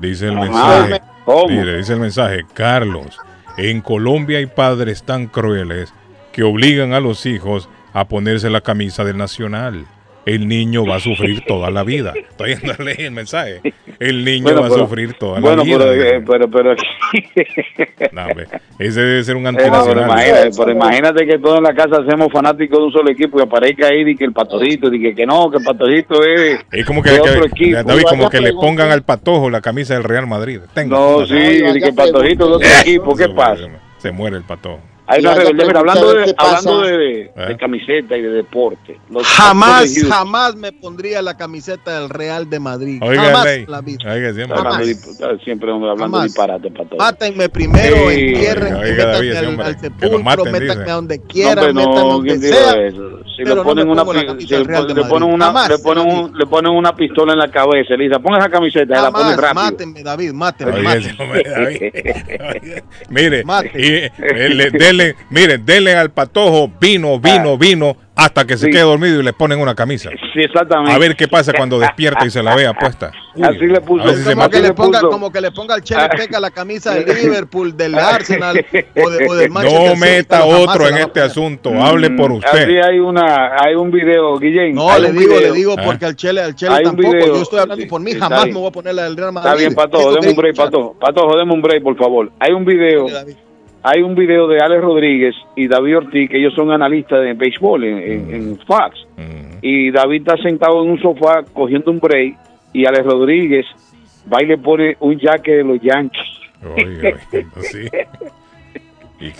dice 0.00 0.28
el 0.28 0.36
mensaje. 0.36 1.00
¿Cómo? 1.24 1.48
Mire, 1.48 1.78
dice 1.78 1.94
el 1.94 2.00
mensaje, 2.00 2.44
Carlos, 2.54 3.18
en 3.56 3.80
Colombia 3.80 4.38
hay 4.38 4.46
padres 4.46 5.02
tan 5.02 5.26
crueles 5.26 5.92
que 6.32 6.42
obligan 6.42 6.92
a 6.92 7.00
los 7.00 7.26
hijos 7.26 7.68
a 7.92 8.06
ponerse 8.06 8.50
la 8.50 8.60
camisa 8.60 9.04
del 9.04 9.16
nacional. 9.16 9.86
El 10.26 10.48
niño 10.48 10.84
va 10.84 10.96
a 10.96 11.00
sufrir 11.00 11.42
toda 11.46 11.70
la 11.70 11.84
vida. 11.84 12.12
Estoy 12.16 12.54
dándole 12.56 12.92
el 12.98 13.12
mensaje. 13.12 13.60
El 14.00 14.24
niño 14.24 14.42
Bueno, 14.42 14.62
va 14.62 14.68
pero- 14.68 14.82
a 14.82 14.86
sufrir 14.88 15.14
toda 15.14 15.38
bueno, 15.40 15.58
la 15.58 15.62
vida. 15.62 15.78
pero, 15.78 15.92
eh, 16.02 16.24
pero, 16.26 16.50
pero, 16.50 16.74
No, 18.12 18.26
hombre, 18.26 18.46
ese 18.78 19.00
debe 19.00 19.22
ser 19.24 19.36
un 19.36 19.42
No, 19.44 19.52
pero, 19.52 19.64
antinacional. 19.66 20.04
imagínate, 20.10 20.50
pero 20.58 20.70
imagínate 20.72 21.26
que 21.26 21.38
todos 21.38 21.58
en 21.58 21.64
la 21.64 21.74
casa 21.74 22.02
hacemos 22.04 22.28
fanáticos 22.32 22.78
de 22.78 22.84
un 22.86 22.92
solo 22.92 23.10
equipo 23.10 23.38
y 23.38 23.42
aparezca 23.42 23.86
ahí 23.86 24.00
y 24.10 24.16
que 24.16 24.24
el 24.24 24.32
patojito, 24.32 24.92
y 24.92 25.00
que, 25.00 25.14
que 25.14 25.26
no, 25.26 25.48
que 25.50 25.58
el 25.58 25.64
patojito 25.64 26.22
es, 26.24 26.58
Es 26.72 26.84
como 26.84 27.02
que, 27.02 27.10
de 27.10 27.20
que- 27.22 27.30
otro 27.30 27.46
equipo. 27.46 27.82
David, 27.84 28.02
como 28.10 28.28
que 28.28 28.40
le 28.40 28.52
pongan 28.52 28.90
al 28.90 29.02
patojo 29.02 29.48
la 29.48 29.60
camisa 29.60 29.94
del 29.94 30.04
Real 30.04 30.26
Madrid. 30.26 30.60
No, 30.86 31.24
sí, 31.24 31.34
y 31.36 31.78
que 31.80 31.88
el 31.88 31.94
patojito 31.94 32.48
de 32.48 32.54
otro 32.56 32.68
equipo, 32.82 33.14
¿qué 33.14 33.28
pasa? 33.28 33.62
Se 33.98 34.10
muere 34.10 34.36
el 34.36 34.42
patojo. 34.44 34.80
Hay 35.08 35.20
una 35.20 35.30
hablando 35.32 35.54
preguntar 36.08 36.16
de, 36.16 36.24
qué 36.24 36.34
pasa. 36.34 36.58
hablando 36.58 36.80
de, 36.82 36.96
de, 36.98 37.20
¿Eh? 37.22 37.30
de 37.48 37.56
camiseta 37.56 38.16
y 38.16 38.22
de 38.22 38.28
deporte. 38.30 38.98
los 39.08 39.24
Jamás, 39.24 39.94
jamás 40.08 40.56
me 40.56 40.72
pondría 40.72 41.22
la 41.22 41.36
camiseta 41.36 42.00
del 42.00 42.08
Real 42.10 42.50
de 42.50 42.58
Madrid. 42.58 42.98
Oiga, 43.02 43.22
jamás 43.24 43.44
Ley. 43.44 43.62
en 43.64 43.70
la 43.70 43.80
vida. 43.82 44.12
Oiga, 44.12 44.32
siempre. 44.34 44.56
Jamás. 44.58 44.86
siempre 45.44 45.70
hablando 45.70 45.96
Jamás. 46.18 46.24
disparate 46.24 46.70
para 46.70 46.88
todo. 46.88 46.98
Mátenme 46.98 47.48
primero, 47.48 47.96
Sí. 48.10 48.20
entierren, 48.20 48.80
métanme 48.80 49.62
al, 49.62 49.80
sepulcro, 49.80 50.44
métanme 50.44 50.90
a 50.90 50.94
donde 50.94 51.22
quieran, 51.22 51.74
métanme 51.74 51.84
no, 51.84 52.08
donde 52.08 52.28
¿quién 52.28 52.40
dijo 52.40 52.54
sea. 52.54 52.86
eso? 52.86 53.20
Si 53.36 53.44
le 53.44 53.54
ponen 53.56 53.88
una 53.90 54.02
le 54.02 54.06
ponen- 55.78 56.70
una 56.76 56.96
pistola 56.96 57.34
en 57.34 57.38
la 57.38 57.50
cabeza, 57.50 57.94
ponga 58.18 58.38
esa 58.38 58.48
camiseta, 58.48 58.94
se 58.96 59.02
la 59.02 59.10
rápido. 59.36 59.64
mátenme, 59.64 60.02
David, 60.02 60.32
mátenme, 60.32 60.72
Mire, 63.10 63.44
Denle, 64.96 65.16
miren, 65.30 65.64
denle 65.66 65.94
al 65.94 66.10
patojo 66.10 66.70
vino, 66.80 67.18
vino, 67.20 67.58
vino, 67.58 67.96
hasta 68.14 68.46
que 68.46 68.56
se 68.56 68.66
Sí. 68.66 68.72
quede 68.72 68.80
dormido 68.82 69.20
y 69.20 69.22
le 69.22 69.32
ponen 69.34 69.60
una 69.60 69.74
camisa. 69.74 70.08
Sí, 70.32 70.40
exactamente. 70.40 70.90
A 70.92 70.98
ver 70.98 71.14
qué 71.16 71.28
pasa 71.28 71.52
cuando 71.52 71.78
despierta 71.78 72.24
y 72.24 72.30
se 72.30 72.42
la 72.42 72.54
vea 72.56 72.72
puesta. 72.72 73.10
Así 73.42 73.66
le 73.66 73.80
puso. 73.82 74.08
Si 74.14 74.24
Como 74.34 74.48
que, 74.48 74.60
le 74.60 74.72
ponga, 74.72 75.00
puso. 75.00 75.10
como 75.10 75.30
que 75.30 75.40
le 75.42 75.50
ponga 75.52 75.74
al 75.74 75.82
Chele 75.82 76.08
Peca 76.16 76.40
la 76.40 76.50
camisa 76.50 76.94
del 76.94 77.04
Liverpool, 77.14 77.76
del 77.76 77.94
Arsenal 77.96 78.64
o, 79.04 79.10
de, 79.10 79.28
o 79.28 79.34
del 79.34 79.50
Manchester 79.50 79.80
No 79.82 79.94
City, 79.94 80.00
meta 80.00 80.38
jamás 80.38 80.60
otro 80.60 80.88
en 80.88 80.96
este 80.96 81.20
asunto. 81.20 81.70
Hable 81.82 82.10
por 82.12 82.30
Mm, 82.30 82.36
Así 82.44 82.56
usted. 82.56 82.80
hay 82.82 82.98
una, 82.98 83.50
hay 83.62 83.74
un 83.74 83.90
video, 83.90 84.38
Guillén. 84.38 84.74
No, 84.74 84.98
le 84.98 85.12
digo, 85.12 85.34
video. 85.36 85.40
le 85.40 85.52
digo, 85.52 85.74
Ah. 85.78 85.82
porque 85.84 86.06
al 86.06 86.16
Chele, 86.16 86.40
al 86.40 86.54
Chele 86.54 86.72
Hay 86.74 86.84
un 86.86 86.96
tampoco. 86.96 87.10
video. 87.12 87.34
Yo 87.36 87.42
estoy 87.42 87.58
hablando 87.58 87.82
Sí, 87.82 87.88
por 87.88 88.00
mí, 88.00 88.12
jamás 88.14 88.44
bien. 88.44 88.54
me 88.54 88.60
voy 88.60 88.68
a 88.68 88.72
poner 88.72 88.94
la 88.94 89.02
del 89.04 89.16
Real 89.18 89.32
Madrid. 89.32 89.48
Está 89.50 89.58
bien, 89.60 89.74
Patojo, 89.74 90.14
deme 90.14 90.28
un 90.30 90.36
break. 90.36 90.56
Patojo. 90.56 90.96
Patojo, 90.98 91.36
deme 91.36 91.52
un 91.52 91.60
break, 91.60 91.82
por 91.82 91.96
favor. 91.98 92.30
Hay 92.40 92.52
un 92.52 92.64
video, 92.64 93.06
hay 93.88 94.02
un 94.02 94.14
video 94.16 94.48
de 94.48 94.58
Alex 94.58 94.82
Rodríguez 94.82 95.34
y 95.54 95.68
David 95.68 95.98
Ortiz, 95.98 96.28
que 96.28 96.38
ellos 96.38 96.54
son 96.54 96.72
analistas 96.72 97.20
de 97.22 97.34
béisbol 97.34 97.84
en, 97.84 97.98
en- 97.98 98.34
en 98.34 98.58
Fox. 98.66 99.06
Y 99.62 99.90
David 99.92 100.22
está 100.26 100.36
sentado 100.42 100.82
en 100.84 100.90
un 100.90 101.00
sofá 101.00 101.44
cogiendo 101.52 101.90
un 101.90 102.00
break 102.00 102.34
y 102.72 102.84
Alex 102.86 103.04
Rodríguez 103.04 103.64
va 104.32 104.42
y 104.42 104.46
le 104.46 104.58
pone 104.58 104.96
un 105.00 105.18
jaque 105.18 105.52
de 105.56 105.64
los 105.64 105.80
Yankees. 105.80 106.22
Sí. 107.62 107.88
¿Y 109.18 109.30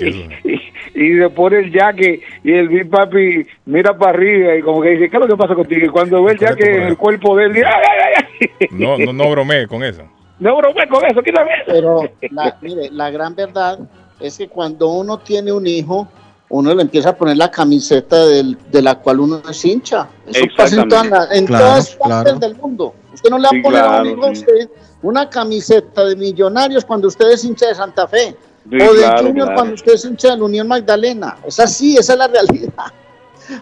y 0.94 1.12
le 1.14 1.28
pone 1.28 1.58
el 1.58 1.70
jaque 1.70 2.20
y 2.42 2.52
el 2.52 2.68
Big 2.68 2.88
Papi 2.88 3.46
mira 3.66 3.96
para 3.98 4.12
arriba 4.12 4.56
y 4.56 4.62
como 4.62 4.80
que 4.80 4.90
dice, 4.90 5.10
¿qué 5.10 5.16
es 5.16 5.20
lo 5.20 5.28
que 5.28 5.36
pasa 5.36 5.54
contigo? 5.54 5.84
Y 5.84 5.88
cuando 5.90 6.22
ve 6.24 6.32
el 6.32 6.38
jaque 6.38 6.76
en 6.76 6.82
el 6.84 6.96
cuerpo 6.96 7.36
de 7.36 7.44
él, 7.44 7.52
dice, 7.52 7.66
¡ay, 7.66 7.82
ay, 7.90 8.24
ay! 8.60 8.68
No, 8.70 8.96
no, 8.96 9.12
no 9.12 9.30
bromee 9.30 9.66
con 9.66 9.84
eso. 9.84 10.02
No 10.40 10.56
bromé 10.56 10.86
con 10.88 11.04
eso, 11.04 11.22
quítame 11.22 11.50
eso. 11.56 11.64
Pero 11.66 12.10
la, 12.30 12.56
mire, 12.62 12.88
la 12.90 13.10
gran 13.10 13.34
verdad 13.34 13.78
es 14.20 14.38
que 14.38 14.48
cuando 14.48 14.88
uno 14.88 15.18
tiene 15.18 15.52
un 15.52 15.66
hijo, 15.66 16.08
uno 16.48 16.74
le 16.74 16.82
empieza 16.82 17.10
a 17.10 17.16
poner 17.16 17.36
la 17.36 17.50
camiseta 17.50 18.24
del- 18.26 18.56
de 18.70 18.82
la 18.82 18.94
cual 18.96 19.20
uno 19.20 19.42
es 19.48 19.64
hincha. 19.64 20.08
Eso 20.26 20.44
pasa 20.56 20.80
en, 20.82 20.88
todas 20.88 21.06
la- 21.08 21.28
en 21.32 21.46
Claro, 21.46 21.64
todas 21.64 21.90
partes 21.96 22.22
claro. 22.32 22.38
del 22.38 22.56
mundo. 22.56 22.94
Usted 23.14 23.30
no 23.30 23.38
le 23.38 23.44
va 23.44 23.50
Sí, 23.50 23.58
a 23.58 23.62
poner 23.62 23.80
a 23.84 24.00
un 24.02 24.06
hijo 24.06 24.24
a 24.26 24.34
sí. 24.34 24.40
usted 24.40 24.70
una 25.02 25.28
camiseta 25.28 26.04
de 26.04 26.16
millonarios 26.16 26.84
cuando 26.84 27.08
usted 27.08 27.30
es 27.30 27.44
hincha 27.44 27.66
de 27.66 27.74
Santa 27.74 28.06
Fe. 28.06 28.36
Sí, 28.70 28.76
o 28.80 28.94
de 28.94 28.98
claro, 29.02 29.18
Junior 29.26 29.46
claro. 29.46 29.54
cuando 29.54 29.74
usted 29.74 29.92
es 29.92 30.04
hincha 30.04 30.30
de 30.30 30.36
la 30.38 30.44
Unión 30.44 30.68
Magdalena. 30.68 31.36
Es 31.46 31.58
así, 31.60 31.96
esa 31.96 32.12
es 32.14 32.18
la 32.18 32.26
realidad. 32.28 32.72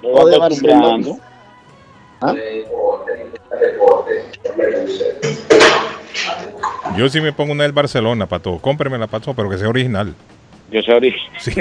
O 0.02 0.26
de 0.26 0.39
Barcelona. 0.39 1.16
¿Ah? 2.20 2.34
Yo 6.97 7.08
sí 7.08 7.20
me 7.20 7.33
pongo 7.33 7.52
una 7.52 7.65
del 7.65 7.73
Barcelona, 7.73 8.26
pato. 8.26 8.58
Cómpremela, 8.60 9.07
pato, 9.07 9.34
pero 9.34 9.50
que 9.50 9.58
sea 9.58 9.68
original. 9.68 10.15
Yo 10.70 10.82
soy 10.82 10.94
original. 10.94 11.30
Sí, 11.38 11.52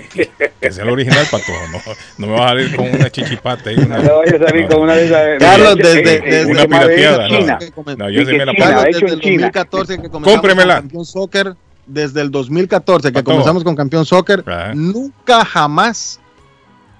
que 0.62 0.72
sea 0.72 0.84
el 0.84 0.90
original, 0.90 1.26
pato. 1.30 1.52
No, 1.72 1.80
no 2.20 2.28
me 2.28 2.34
vas 2.34 2.42
a 2.42 2.48
salir 2.50 2.76
con 2.76 2.88
una 2.90 3.10
chichipata 3.10 3.72
y 3.72 3.76
una. 3.76 3.98
No 4.00 4.18
vaya 4.20 4.36
a 4.38 4.48
salir 4.48 4.68
con 4.68 4.82
una 4.82 4.94
de 4.96 5.06
esas. 5.06 5.40
Carlos, 5.40 5.76
de- 5.76 5.84
desde, 5.84 6.02
de- 6.02 6.20
desde 6.22 6.52
una 6.52 6.62
de 6.62 6.68
madera 6.68 6.96
pirateada, 6.96 7.28
no. 7.28 7.38
china. 7.40 7.60
No, 7.98 8.10
yo 8.10 8.26
sí 8.26 8.32
me 8.38 8.46
la 8.46 8.54
China. 8.54 8.66
Carlos, 8.66 8.84
desde 8.86 8.98
el 9.14 9.20
China. 9.22 9.34
2014 9.52 9.96
que 10.02 10.10
comenzamos 10.10 10.34
Cómpremela. 10.34 10.74
con 10.76 10.82
Campeón 10.84 11.06
Soccer, 11.06 11.56
desde 11.86 12.22
el 12.22 12.32
2014 12.32 13.08
que 13.10 13.14
Pato. 13.14 13.26
comenzamos 13.26 13.64
con 13.64 13.76
Campeón 13.76 14.06
Soccer, 14.06 14.44
Ajá. 14.48 14.74
nunca 14.74 15.44
jamás 15.46 16.20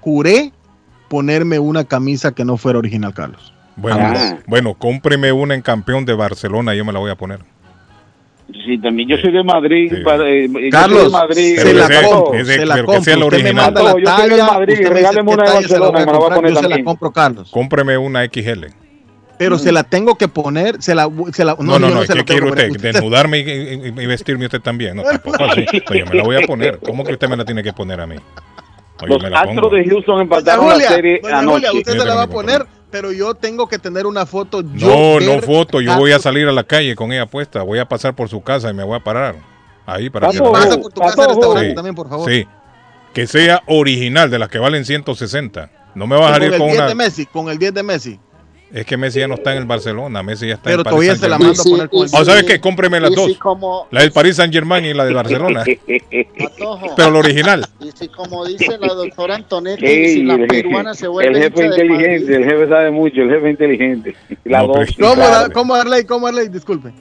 juré 0.00 0.52
ponerme 1.08 1.58
una 1.58 1.84
camisa 1.84 2.32
que 2.32 2.44
no 2.44 2.56
fuera 2.56 2.78
original, 2.78 3.14
Carlos. 3.14 3.52
Bueno, 3.76 3.98
Ah. 4.00 4.38
bueno, 4.46 4.74
cómpreme 4.74 5.32
una 5.32 5.54
en 5.54 5.62
campeón 5.62 6.04
de 6.04 6.14
Barcelona 6.14 6.74
y 6.74 6.78
yo 6.78 6.84
me 6.84 6.92
la 6.92 6.98
voy 7.00 7.10
a 7.10 7.16
poner. 7.16 7.40
Sí, 8.66 8.78
también 8.78 9.08
yo 9.08 9.16
soy 9.16 9.32
de 9.32 9.42
Madrid. 9.42 9.90
Sí. 9.94 10.02
para- 10.04 10.28
eh, 10.28 10.46
yo 10.48 10.52
soy 10.58 10.70
Carlos, 10.70 11.04
de 11.04 11.08
Madrid. 11.10 11.58
Se 11.58 11.74
la 11.74 11.88
compro, 12.02 12.30
que 12.32 12.44
sea- 12.44 12.54
se 12.58 12.66
la 12.66 12.74
compro. 12.76 12.92
la 12.92 12.98
Usted 12.98 13.16
me 13.18 13.24
original. 13.24 13.54
manda 13.54 13.82
la 13.82 13.88
Pato, 13.88 13.98
yo 13.98 14.06
soy 14.16 14.28
del 14.28 14.30
talla, 14.38 14.52
Madrid, 14.52 14.74
usted 14.74 14.88
regáleme 14.92 15.28
qué 15.30 15.34
una 15.34 15.42
de 15.44 15.48
talla 15.54 15.68
se 15.68 15.72
la 15.74 15.78
voy 15.78 15.88
a 15.88 15.90
Barcelona 15.90 15.98
y 16.02 16.06
me 16.06 16.12
la 16.12 16.12
voy 16.12 16.14
a 16.14 16.18
comprar, 16.18 16.36
poner 16.36 16.50
yo 16.50 16.56
se 16.56 16.62
la 16.62 16.68
también. 16.68 16.84
compro, 16.84 17.10
Carlos. 17.12 17.50
Cómpreme 17.50 17.98
una 17.98 18.24
XL. 18.24 18.66
Pero 19.38 19.58
se 19.58 19.72
la 19.72 19.82
tengo 19.82 20.14
que 20.16 20.28
poner, 20.28 20.80
se 20.80 20.94
la, 20.94 21.08
se 21.32 21.44
la 21.44 21.56
No, 21.58 21.78
no, 21.78 21.88
no, 21.90 22.02
se 22.02 22.08
¿qué 22.12 22.18
la 22.18 22.24
tengo 22.24 22.24
quiere 22.24 22.40
que 22.40 22.46
usted? 22.46 22.68
poner. 22.76 22.92
¿Desnudarme 22.92 23.38
y, 23.40 23.42
y- 23.42 24.02
y 24.02 24.06
vestirme 24.06 24.44
usted 24.44 24.60
también? 24.60 24.96
No, 24.96 25.02
tampoco 25.02 25.44
así. 25.44 25.64
No, 25.64 25.94
yo 25.96 26.06
me 26.06 26.14
la 26.14 26.22
voy 26.22 26.36
a 26.36 26.46
poner. 26.46 26.78
¿Cómo 26.78 27.02
que 27.02 27.12
usted 27.14 27.28
me 27.28 27.36
la 27.36 27.44
tiene 27.44 27.62
que 27.62 27.72
poner 27.72 28.00
a 28.00 28.06
mí? 28.06 28.14
No, 28.16 29.08
yo 29.08 29.14
Los 29.14 29.22
me 29.24 29.30
la 29.30 29.40
Astros 29.40 29.56
pongo. 29.60 29.74
de 29.74 29.84
Houston 29.88 30.20
empataron 30.20 30.68
la 30.68 30.74
Julia, 30.74 30.88
serie 30.88 31.20
doña 31.22 31.38
anoche. 31.40 31.66
Julia, 31.66 31.72
usted 31.80 31.92
se 31.98 32.04
la 32.06 32.14
va 32.14 32.22
a 32.22 32.26
poner, 32.28 32.64
pero 32.94 33.10
yo 33.10 33.34
tengo 33.34 33.66
que 33.66 33.80
tener 33.80 34.06
una 34.06 34.24
foto. 34.24 34.62
yo 34.72 35.18
No, 35.18 35.18
no 35.18 35.42
foto. 35.42 35.80
Yo 35.80 35.94
a- 35.94 35.98
voy 35.98 36.12
a 36.12 36.20
salir 36.20 36.46
a 36.46 36.52
la 36.52 36.62
calle 36.62 36.94
con 36.94 37.12
ella 37.12 37.26
puesta. 37.26 37.60
Voy 37.64 37.80
a 37.80 37.88
pasar 37.88 38.14
por 38.14 38.28
su 38.28 38.40
casa 38.40 38.70
y 38.70 38.74
me 38.74 38.84
voy 38.84 38.96
a 38.96 39.02
parar. 39.02 39.34
Ahí 39.84 40.10
para 40.10 40.30
que 40.30 40.38
Pasa 40.38 40.78
por 40.78 40.92
tu 40.92 41.00
casa 41.00 41.26
restaurante 41.26 41.70
Sí. 41.70 41.74
también, 41.74 41.96
por 41.96 42.08
favor. 42.08 42.30
Sí. 42.30 42.46
Que 43.12 43.26
sea 43.26 43.62
original, 43.66 44.30
de 44.30 44.38
las 44.38 44.48
que 44.48 44.60
valen 44.60 44.84
160. 44.84 45.70
No 45.96 46.06
me 46.06 46.14
vas 46.14 46.26
a 46.26 46.28
con 46.28 46.34
salir 46.34 46.52
el 46.52 46.58
con 46.60 46.68
10 46.68 46.78
una. 46.78 46.86
de 46.88 46.94
Messi, 46.94 47.26
con 47.26 47.48
el 47.48 47.58
10 47.58 47.74
de 47.74 47.82
Messi. 47.82 48.20
Es 48.74 48.84
que 48.86 48.96
Messi 48.96 49.20
ya 49.20 49.28
no 49.28 49.34
está 49.34 49.52
en 49.52 49.58
el 49.58 49.66
Barcelona. 49.66 50.20
Messi 50.24 50.48
ya 50.48 50.54
está 50.54 50.64
Pero 50.64 50.74
en 50.74 50.80
el 50.80 50.84
todavía 50.90 51.10
Paris 51.10 51.20
se 51.20 51.28
la 51.28 51.38
mando 51.38 51.62
a 51.62 51.64
poner 51.64 51.88
con 51.88 52.00
el 52.00 52.10
¿O 52.12 52.24
sabes 52.24 52.42
qué? 52.42 52.60
Cómpreme 52.60 52.98
las 53.00 53.14
dos. 53.14 53.26
si 53.26 53.36
como, 53.36 53.86
La 53.92 54.00
del 54.00 54.10
Paris 54.10 54.34
Saint 54.34 54.52
Germain 54.52 54.84
y 54.84 54.92
la 54.92 55.04
del 55.04 55.14
Barcelona. 55.14 55.62
Pero 56.96 57.10
la 57.12 57.18
original. 57.20 57.64
y 57.80 57.90
si 57.92 58.08
como 58.08 58.44
dice 58.44 58.76
la 58.80 58.88
doctora 58.94 59.36
Antonetti, 59.36 59.86
Ey, 59.86 60.08
si 60.14 60.22
la 60.24 60.34
el, 60.34 60.46
peruana 60.48 60.92
se 60.94 61.04
el 61.06 61.10
vuelve 61.12 61.40
jefe 61.40 61.64
hincha 61.66 61.76
del 61.76 61.90
inteligente, 61.90 62.34
el 62.36 62.44
jefe 62.44 62.68
sabe 62.68 62.90
mucho, 62.90 63.20
el 63.22 63.30
jefe 63.30 63.50
inteligente. 63.50 64.16
La 64.44 64.62
No, 64.62 64.66
dos. 64.66 64.78
pero- 64.96 65.08
¿Cómo, 65.08 65.14
claro. 65.14 65.30
da- 65.48 65.50
¿Cómo, 65.50 65.74
Arley? 65.76 66.04
¿Cómo, 66.04 66.26
Arley? 66.26 66.48
Disculpe. 66.48 66.92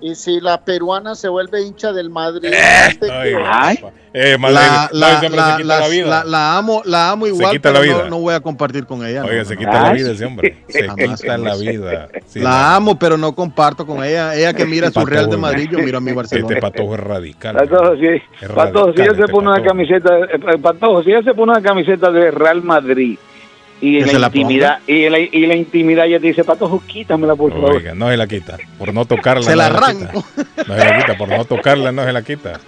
Y 0.00 0.14
si 0.14 0.40
la 0.40 0.60
peruana 0.64 1.14
se 1.14 1.28
vuelve 1.28 1.62
hincha 1.62 1.92
del 1.92 2.10
Madrid, 2.10 2.50
¿usted 2.92 3.08
Ay, 3.10 3.78
eh, 4.14 4.38
madre, 4.38 4.54
La, 4.54 4.88
la, 4.92 5.08
la, 5.08 5.20
se 5.20 5.26
quita 5.26 5.36
la- 5.36 5.80
la 5.80 5.88
vida. 5.88 6.06
la- 6.06 6.24
la 6.24 6.56
amo, 6.58 6.82
la 6.84 7.10
amo 7.10 7.26
igual, 7.26 7.52
quita 7.52 7.70
la 7.72 7.80
pero 7.80 7.92
vida. 7.94 8.02
No, 8.04 8.10
no 8.10 8.18
voy 8.20 8.34
a 8.34 8.40
compartir 8.40 8.86
con 8.86 9.04
ella. 9.06 9.22
Oiga, 9.24 9.42
no, 9.42 9.44
se 9.44 9.54
no. 9.54 9.58
quita 9.60 9.82
la 9.82 9.92
vida 9.92 10.10
ese 10.12 10.24
hombre. 10.24 10.64
Se 10.68 10.86
Jamás, 10.88 11.20
quita 11.20 11.36
la 11.38 11.56
vida. 11.56 12.08
Sí, 12.26 12.40
La 12.40 12.74
amo, 12.76 12.98
pero 12.98 13.16
no 13.18 13.34
comparto 13.34 13.86
con 13.86 14.02
ella. 14.02 14.34
Ella 14.34 14.54
que 14.54 14.64
mira 14.64 14.88
su 14.88 14.94
Patojo, 14.94 15.10
Real 15.10 15.30
de. 15.30 15.36
Madrid, 15.36 15.68
yo 15.70 15.78
miro 15.80 15.98
a 15.98 16.00
mi 16.00 16.12
Barcelona. 16.12 16.48
Este 16.48 16.60
patojo 16.60 16.94
es 16.94 17.00
radical. 17.00 17.56
Patojo, 17.56 17.96
si, 17.96 18.06
Es 18.06 18.22
Patojo, 18.54 18.92
si 18.94 19.00
él 19.02 19.14
se 19.16 19.20
este 19.20 19.32
pone 19.32 19.48
una 19.48 19.62
camiseta, 19.62 20.10
eh, 20.18 20.58
Patojo, 20.62 21.02
si 21.02 21.10
él 21.12 21.24
se 21.24 21.34
pone 21.34 21.52
una 21.52 21.62
camiseta 21.62 22.10
de 22.10 22.30
Real 22.30 22.62
Madrid 22.62 23.18
y 23.80 23.98
en 23.98 24.06
la 24.06 24.18
la 24.18 24.26
intimidad 24.26 24.78
y 24.86 25.04
en 25.04 25.12
la, 25.12 25.18
y 25.18 25.46
la 25.46 25.54
intimidad 25.54 26.06
ya 26.06 26.18
te 26.18 26.28
dice, 26.28 26.44
Patojo, 26.44 26.82
quítamela 26.86 27.36
por 27.36 27.52
favor. 27.52 27.76
Oiga, 27.76 27.94
no 27.94 28.10
se 28.10 28.16
la 28.16 28.26
quita. 28.26 28.56
Por 28.78 28.92
no 28.92 29.04
tocarla. 29.04 29.42
Se 29.42 29.50
no 29.50 29.56
la 29.56 29.68
quita. 29.68 29.78
arranco. 29.78 30.24
No 30.56 30.74
se 30.74 30.84
la 30.84 30.98
quita. 30.98 31.18
Por 31.18 31.28
no 31.28 31.44
tocarla, 31.44 31.92
no 31.92 32.04
se 32.04 32.12
la 32.12 32.22
quita. 32.22 32.60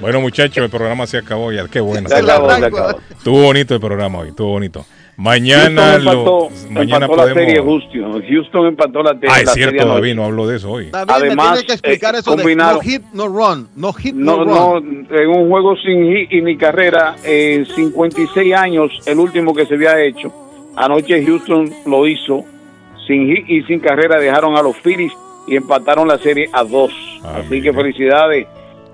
Bueno, 0.00 0.20
muchachos, 0.20 0.64
el 0.64 0.70
programa 0.70 1.06
se 1.06 1.18
acabó 1.18 1.52
ya. 1.52 1.66
Qué 1.68 1.80
bueno. 1.80 2.08
Se 2.08 2.16
acabó, 2.16 2.54
se 2.54 2.64
acabó. 2.64 3.00
Estuvo 3.10 3.42
bonito 3.42 3.74
el 3.74 3.80
programa 3.80 4.18
hoy. 4.18 4.28
Estuvo 4.30 4.50
bonito. 4.50 4.84
Mañana, 5.16 5.98
lo, 5.98 6.48
mañana 6.70 7.06
empató 7.06 7.26
la 7.28 7.34
serie. 7.34 7.62
Houston. 7.62 8.22
Houston 8.28 8.66
empató 8.66 9.02
la, 9.02 9.18
te- 9.18 9.28
Ah, 9.30 9.40
es 9.40 9.46
la 9.46 9.52
serie 9.52 9.70
cierto. 9.70 9.88
David, 9.94 10.14
no 10.14 10.24
hablo 10.24 10.46
de 10.46 10.56
eso 10.56 10.70
hoy. 10.70 10.90
David, 10.90 11.10
Además, 11.14 11.46
me 11.50 11.52
tiene 11.58 11.66
que 11.66 11.72
explicar 11.74 12.14
eh, 12.14 12.18
eso 12.18 12.36
de 12.36 12.42
combinaron- 12.42 12.74
no 12.74 12.80
hit, 12.80 13.02
no 13.12 13.28
run. 13.28 13.68
No 13.76 13.92
hit, 13.92 14.14
no, 14.14 14.44
No, 14.44 14.74
run. 14.80 15.06
no, 15.08 15.16
en 15.16 15.28
un 15.28 15.48
juego 15.48 15.76
sin 15.76 16.04
hit 16.12 16.32
y 16.32 16.42
ni 16.42 16.56
carrera, 16.56 17.16
en 17.24 17.64
56 17.66 18.54
años, 18.54 18.90
el 19.06 19.18
último 19.18 19.54
que 19.54 19.66
se 19.66 19.74
había 19.74 20.00
hecho. 20.02 20.32
Anoche 20.76 21.24
Houston 21.24 21.70
lo 21.86 22.06
hizo 22.08 22.44
sin 23.06 23.26
hit 23.28 23.44
y 23.48 23.62
sin 23.62 23.78
carrera, 23.80 24.18
dejaron 24.18 24.56
a 24.56 24.62
los 24.62 24.76
Phillies 24.78 25.12
y 25.46 25.56
empataron 25.56 26.08
la 26.08 26.18
serie 26.18 26.48
a 26.52 26.64
dos. 26.64 26.90
Ah, 27.22 27.36
Así 27.38 27.50
mire. 27.50 27.62
que 27.62 27.72
felicidades 27.72 28.46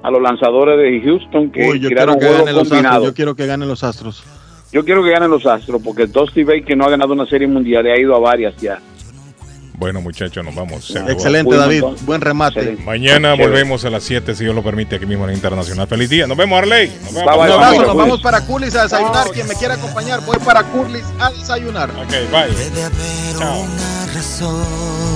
a 0.02 0.10
los 0.10 0.20
lanzadores 0.20 0.78
de 0.78 1.00
Houston 1.02 1.50
que 1.50 1.60
Uy, 1.60 1.78
yo 1.80 1.88
quiero 1.88 1.88
tiraron 1.88 2.18
que 2.18 2.26
juegos 2.26 2.38
ganen 2.40 2.54
los 2.54 2.62
astros. 2.62 2.78
combinados. 2.82 3.06
Yo 3.08 3.14
quiero 3.14 3.34
que 3.36 3.46
ganen 3.46 3.68
los 3.68 3.84
astros. 3.84 4.24
Yo 4.72 4.84
quiero 4.84 5.02
que 5.02 5.10
ganen 5.10 5.30
los 5.30 5.44
Astros 5.46 5.82
porque 5.82 6.06
Dusty 6.06 6.44
Baker 6.44 6.76
no 6.76 6.84
ha 6.84 6.90
ganado 6.90 7.12
una 7.12 7.26
serie 7.26 7.48
mundial, 7.48 7.84
le 7.84 7.92
ha 7.92 7.98
ido 7.98 8.14
a 8.14 8.18
varias 8.18 8.56
ya. 8.56 8.80
Bueno, 9.80 10.02
muchachos, 10.02 10.44
nos 10.44 10.54
vamos. 10.54 10.94
Excelente, 11.08 11.56
David. 11.56 11.82
Buen 12.02 12.20
remate. 12.20 12.58
Excelente. 12.58 12.84
Mañana 12.84 13.34
volvemos 13.34 13.82
a 13.86 13.90
las 13.90 14.02
7, 14.02 14.34
si 14.34 14.44
Dios 14.44 14.54
lo 14.54 14.62
permite, 14.62 14.96
aquí 14.96 15.06
mismo 15.06 15.26
en 15.26 15.34
Internacional. 15.34 15.86
Feliz 15.86 16.10
día. 16.10 16.26
Nos 16.26 16.36
vemos, 16.36 16.58
Arley. 16.58 16.88
Nos 17.02 17.14
vemos. 17.14 17.24
Bye, 17.24 17.24
bye, 17.24 17.32
Un 17.32 17.48
Vamos, 17.48 17.50
abrazo, 17.50 17.86
nos 17.86 17.96
vamos 17.96 18.20
para 18.20 18.40
Curlis 18.42 18.76
a 18.76 18.82
desayunar. 18.82 19.30
Quien 19.30 19.48
me 19.48 19.54
quiera 19.54 19.74
acompañar, 19.74 20.20
voy 20.26 20.36
para 20.44 20.64
Curlis 20.64 21.04
a 21.18 21.30
desayunar. 21.30 21.88
Ok, 21.90 22.10
bye. 22.30 22.52
Puede 22.52 22.82
haber 22.84 23.38
Chao. 23.38 23.60
una 23.62 24.06
razón 24.12 25.09